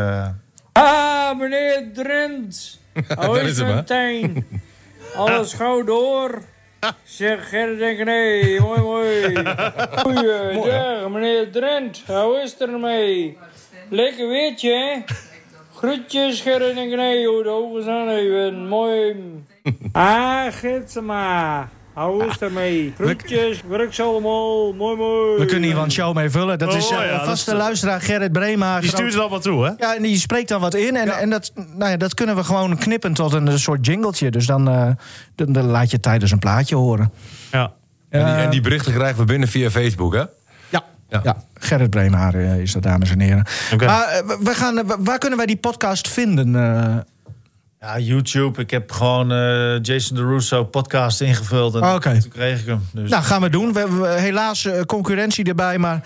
meneer 1.36 1.92
Drent. 1.92 2.80
Het 3.08 3.62
meteen? 3.62 4.46
Alles 5.16 5.52
gauw 5.52 5.84
door. 5.84 6.42
Zeg 7.02 7.48
Gerrit 7.48 7.80
en 7.80 7.94
René, 8.04 8.60
mooi 8.60 8.80
mooi. 8.80 9.34
Goeiedag, 9.96 11.08
meneer 11.08 11.50
Drent, 11.52 12.02
hoe 12.06 12.40
is 12.42 12.50
het 12.50 12.60
ermee? 12.60 13.38
Lekker 13.88 14.28
weertje, 14.28 14.70
hè? 14.70 15.14
Groetjes 15.74 16.40
Gerrit 16.40 16.76
en 16.76 16.88
René, 16.90 17.24
hoe 17.24 17.42
de 17.42 17.48
ogen 17.48 17.82
zijn 17.82 18.08
even, 18.08 18.68
mooi. 18.68 19.16
Ah, 19.92 20.52
Gitsema. 20.52 21.68
Hoe 21.94 22.24
is 22.24 22.32
het 22.32 22.42
ermee? 22.42 22.92
Groetjes, 22.98 23.62
werk 23.68 23.94
zo 23.94 24.10
allemaal, 24.10 24.72
mooi 24.72 24.96
mooi. 24.96 25.38
We 25.38 25.44
kunnen 25.46 25.64
hier 25.64 25.74
wel 25.74 25.84
een 25.84 25.90
show 25.92 26.14
mee 26.14 26.30
vullen. 26.30 26.58
Dat 26.58 26.68
Oh, 26.72 26.76
is 26.76 26.90
eh, 26.90 26.98
ja, 26.98 27.16
dat 27.16 27.26
vaste 27.26 27.50
is- 27.50 27.56
luisteraar 27.56 28.00
Gerrit 28.00 28.32
Brema. 28.32 28.80
Die 28.80 28.88
stuurt 28.88 29.12
het 29.12 29.20
allemaal 29.20 29.40
toe, 29.40 29.64
hè? 29.64 29.70
Ja, 29.78 29.96
en 29.96 30.02
die 30.02 30.16
spreekt 30.18 30.48
dan 30.48 30.60
wat 30.60 30.74
in. 30.74 30.96
En, 30.96 31.08
en 31.08 31.30
dat, 31.30 31.52
nou 31.76 31.90
ja, 31.90 31.96
dat 31.96 32.14
kunnen 32.14 32.36
we 32.36 32.44
gewoon 32.44 32.78
knippen 32.78 33.12
tot 33.14 33.32
een, 33.32 33.46
een 33.46 33.58
soort 33.58 33.86
jingletje. 33.86 34.30
Dus 34.30 34.46
dan, 34.46 34.68
eh, 34.68 34.88
dan, 35.34 35.52
dan 35.52 35.64
laat 35.64 35.90
je 35.90 36.00
tijdens 36.00 36.30
een 36.30 36.38
plaatje 36.38 36.76
horen. 36.76 37.12
Ja. 37.50 37.72
En 38.08 38.24
die, 38.24 38.34
en 38.34 38.50
die 38.50 38.60
berichten 38.60 38.92
krijgen 38.92 39.18
we 39.18 39.24
binnen 39.24 39.48
via 39.48 39.70
Facebook, 39.70 40.14
hè? 40.14 40.24
Ja. 40.68 40.82
Ja. 41.08 41.20
Ja. 41.24 41.36
Gerrit 41.54 41.90
Breemaar 41.90 42.34
eh, 42.34 42.58
is 42.58 42.72
dat, 42.72 42.82
dames 42.82 43.10
en 43.10 43.20
heren. 43.20 43.46
Oké. 43.72 43.86
Maar 43.86 44.08
eh, 44.08 44.26
we- 44.40 44.54
gaan, 44.54 44.78
eh, 44.78 44.84
waar 44.98 45.18
kunnen 45.18 45.38
wij 45.38 45.46
die 45.46 45.56
podcast 45.56 46.08
vinden? 46.08 46.52
Eh? 47.84 47.90
Ja, 47.90 47.98
YouTube. 47.98 48.60
Ik 48.60 48.70
heb 48.70 48.92
gewoon 48.92 49.32
eh, 49.32 49.78
Jason 49.82 50.16
Deruso 50.16 50.64
podcast 50.64 51.20
ingevuld. 51.20 51.74
En 51.74 51.82
Oké. 51.94 52.20
toen 52.20 52.30
kreeg 52.30 52.60
ik 52.60 52.66
hem. 52.66 52.80
Dus 52.92 53.10
nou, 53.10 53.22
gaan 53.22 53.40
we 53.40 53.48
doen. 53.48 53.72
We 53.72 53.78
hebben 53.78 54.20
helaas 54.20 54.64
eh, 54.66 54.80
concurrentie 54.80 55.44
erbij, 55.44 55.78
maar... 55.78 56.00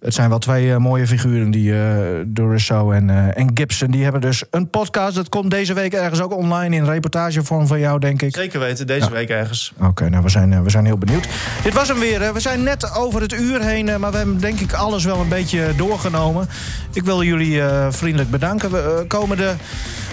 Het 0.00 0.14
zijn 0.14 0.28
wel 0.28 0.38
twee 0.38 0.70
eh, 0.72 0.76
mooie 0.76 1.06
figuren, 1.06 1.50
die 1.50 1.70
uh, 1.72 1.98
Dorisso 2.26 2.90
en, 2.90 3.10
eh, 3.10 3.36
en 3.38 3.50
Gibson. 3.54 3.90
Die 3.90 4.02
hebben 4.02 4.20
dus 4.20 4.42
een 4.50 4.70
podcast. 4.70 5.14
Dat 5.14 5.28
komt 5.28 5.50
deze 5.50 5.74
week 5.74 5.92
ergens 5.92 6.20
ook 6.20 6.34
online 6.36 6.76
in 6.76 6.84
reportagevorm 6.84 7.66
van 7.66 7.78
jou, 7.80 7.98
denk 8.00 8.22
ik. 8.22 8.34
zeker 8.36 8.60
weten, 8.60 8.86
deze 8.86 9.10
week 9.10 9.28
ergens. 9.28 9.72
Oké, 9.80 10.08
nou, 10.08 10.22
we 10.22 10.28
zijn, 10.28 10.52
eh, 10.52 10.60
we 10.60 10.70
zijn 10.70 10.84
heel 10.84 10.98
benieuwd. 10.98 11.28
Dit 11.62 11.74
was 11.74 11.88
hem 11.88 11.98
weer. 11.98 12.20
hè. 12.20 12.32
We 12.32 12.40
zijn 12.40 12.62
net 12.62 12.94
over 12.96 13.20
het 13.20 13.32
uur 13.32 13.60
heen, 13.62 13.88
eh, 13.88 13.96
maar 13.96 14.10
we 14.10 14.16
hebben 14.16 14.38
denk 14.40 14.60
ik 14.60 14.72
alles 14.72 15.04
wel 15.04 15.20
een 15.20 15.28
beetje 15.28 15.72
doorgenomen. 15.76 16.48
Ik 16.92 17.02
wil 17.04 17.22
jullie 17.22 17.60
eh, 17.62 17.86
vriendelijk 17.90 18.30
bedanken. 18.30 18.70
We 18.70 18.78
eh, 19.00 19.08
komende 19.08 19.54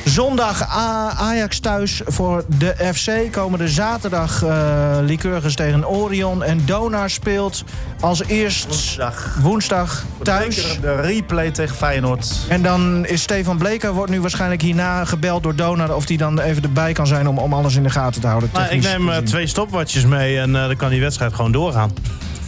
zondag 0.06 0.62
A- 0.62 1.14
Ajax 1.18 1.60
thuis 1.60 2.01
voor 2.06 2.43
de 2.58 2.76
FC. 2.93 3.32
Komende 3.32 3.68
zaterdag 3.68 4.43
eh 4.43 4.97
Lycurgus 5.01 5.56
tegen 5.56 5.88
Orion. 5.89 6.43
En 6.43 6.66
Donar 6.66 7.10
speelt 7.10 7.64
als 7.99 8.24
eerst 8.26 8.66
Woensdag. 8.66 9.36
woensdag 9.41 10.03
thuis. 10.24 10.78
De 10.82 10.95
replay 11.01 11.51
tegen 11.51 11.76
Feyenoord. 11.76 12.32
En 12.47 12.62
dan 12.62 13.06
is 13.06 13.22
Stefan 13.22 13.58
Bleker, 13.58 13.93
wordt 13.93 14.12
nu 14.12 14.22
waarschijnlijk 14.22 14.62
hierna 14.62 15.06
gebeld 15.06 15.43
door 15.43 15.56
Donar... 15.56 15.95
of 15.95 16.06
die 16.06 16.18
dan 16.18 16.39
even 16.39 16.64
erbij 16.64 16.93
kan 16.93 17.08
zijn 17.08 17.28
om, 17.28 17.38
om 17.38 17.53
alles 17.53 17.76
in 17.76 17.84
de 17.84 17.89
gaten 17.89 18.22
te 18.22 18.28
houden. 18.28 18.49
Nou, 18.53 18.66
ik 18.70 18.82
neem 18.82 19.01
eh, 19.08 19.14
gezien. 19.14 19.26
twee 19.26 19.47
stopwatches 19.47 20.06
mee 20.06 20.39
en 20.39 20.56
eh, 20.56 20.66
dan 20.66 20.76
kan 20.76 20.89
die 20.89 21.01
wedstrijd 21.01 21.34
gewoon 21.34 21.51
doorgaan. 21.51 21.91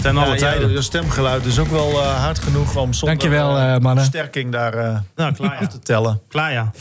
Ten 0.02 0.18
alle 0.18 0.32
Ja, 0.34 0.36
tijden. 0.38 0.70
ja, 0.70 0.76
je 0.76 0.82
stemgeluid 0.82 1.46
is 1.46 1.60
ook 1.60 1.68
wel 1.70 1.90
eh, 1.92 2.24
hard 2.24 2.40
genoeg 2.40 2.76
om 2.76 2.94
zonder 2.94 3.18
Dankjewel, 3.18 3.52
mannen. 3.80 3.96
versterking 3.98 4.52
daar 4.52 5.04
Nou, 5.16 5.34
klaar 5.34 5.58
ja. 5.62 5.68
te 5.68 5.80
tellen. 5.80 6.22
Klaar 6.30 6.52
ja. 6.52 6.72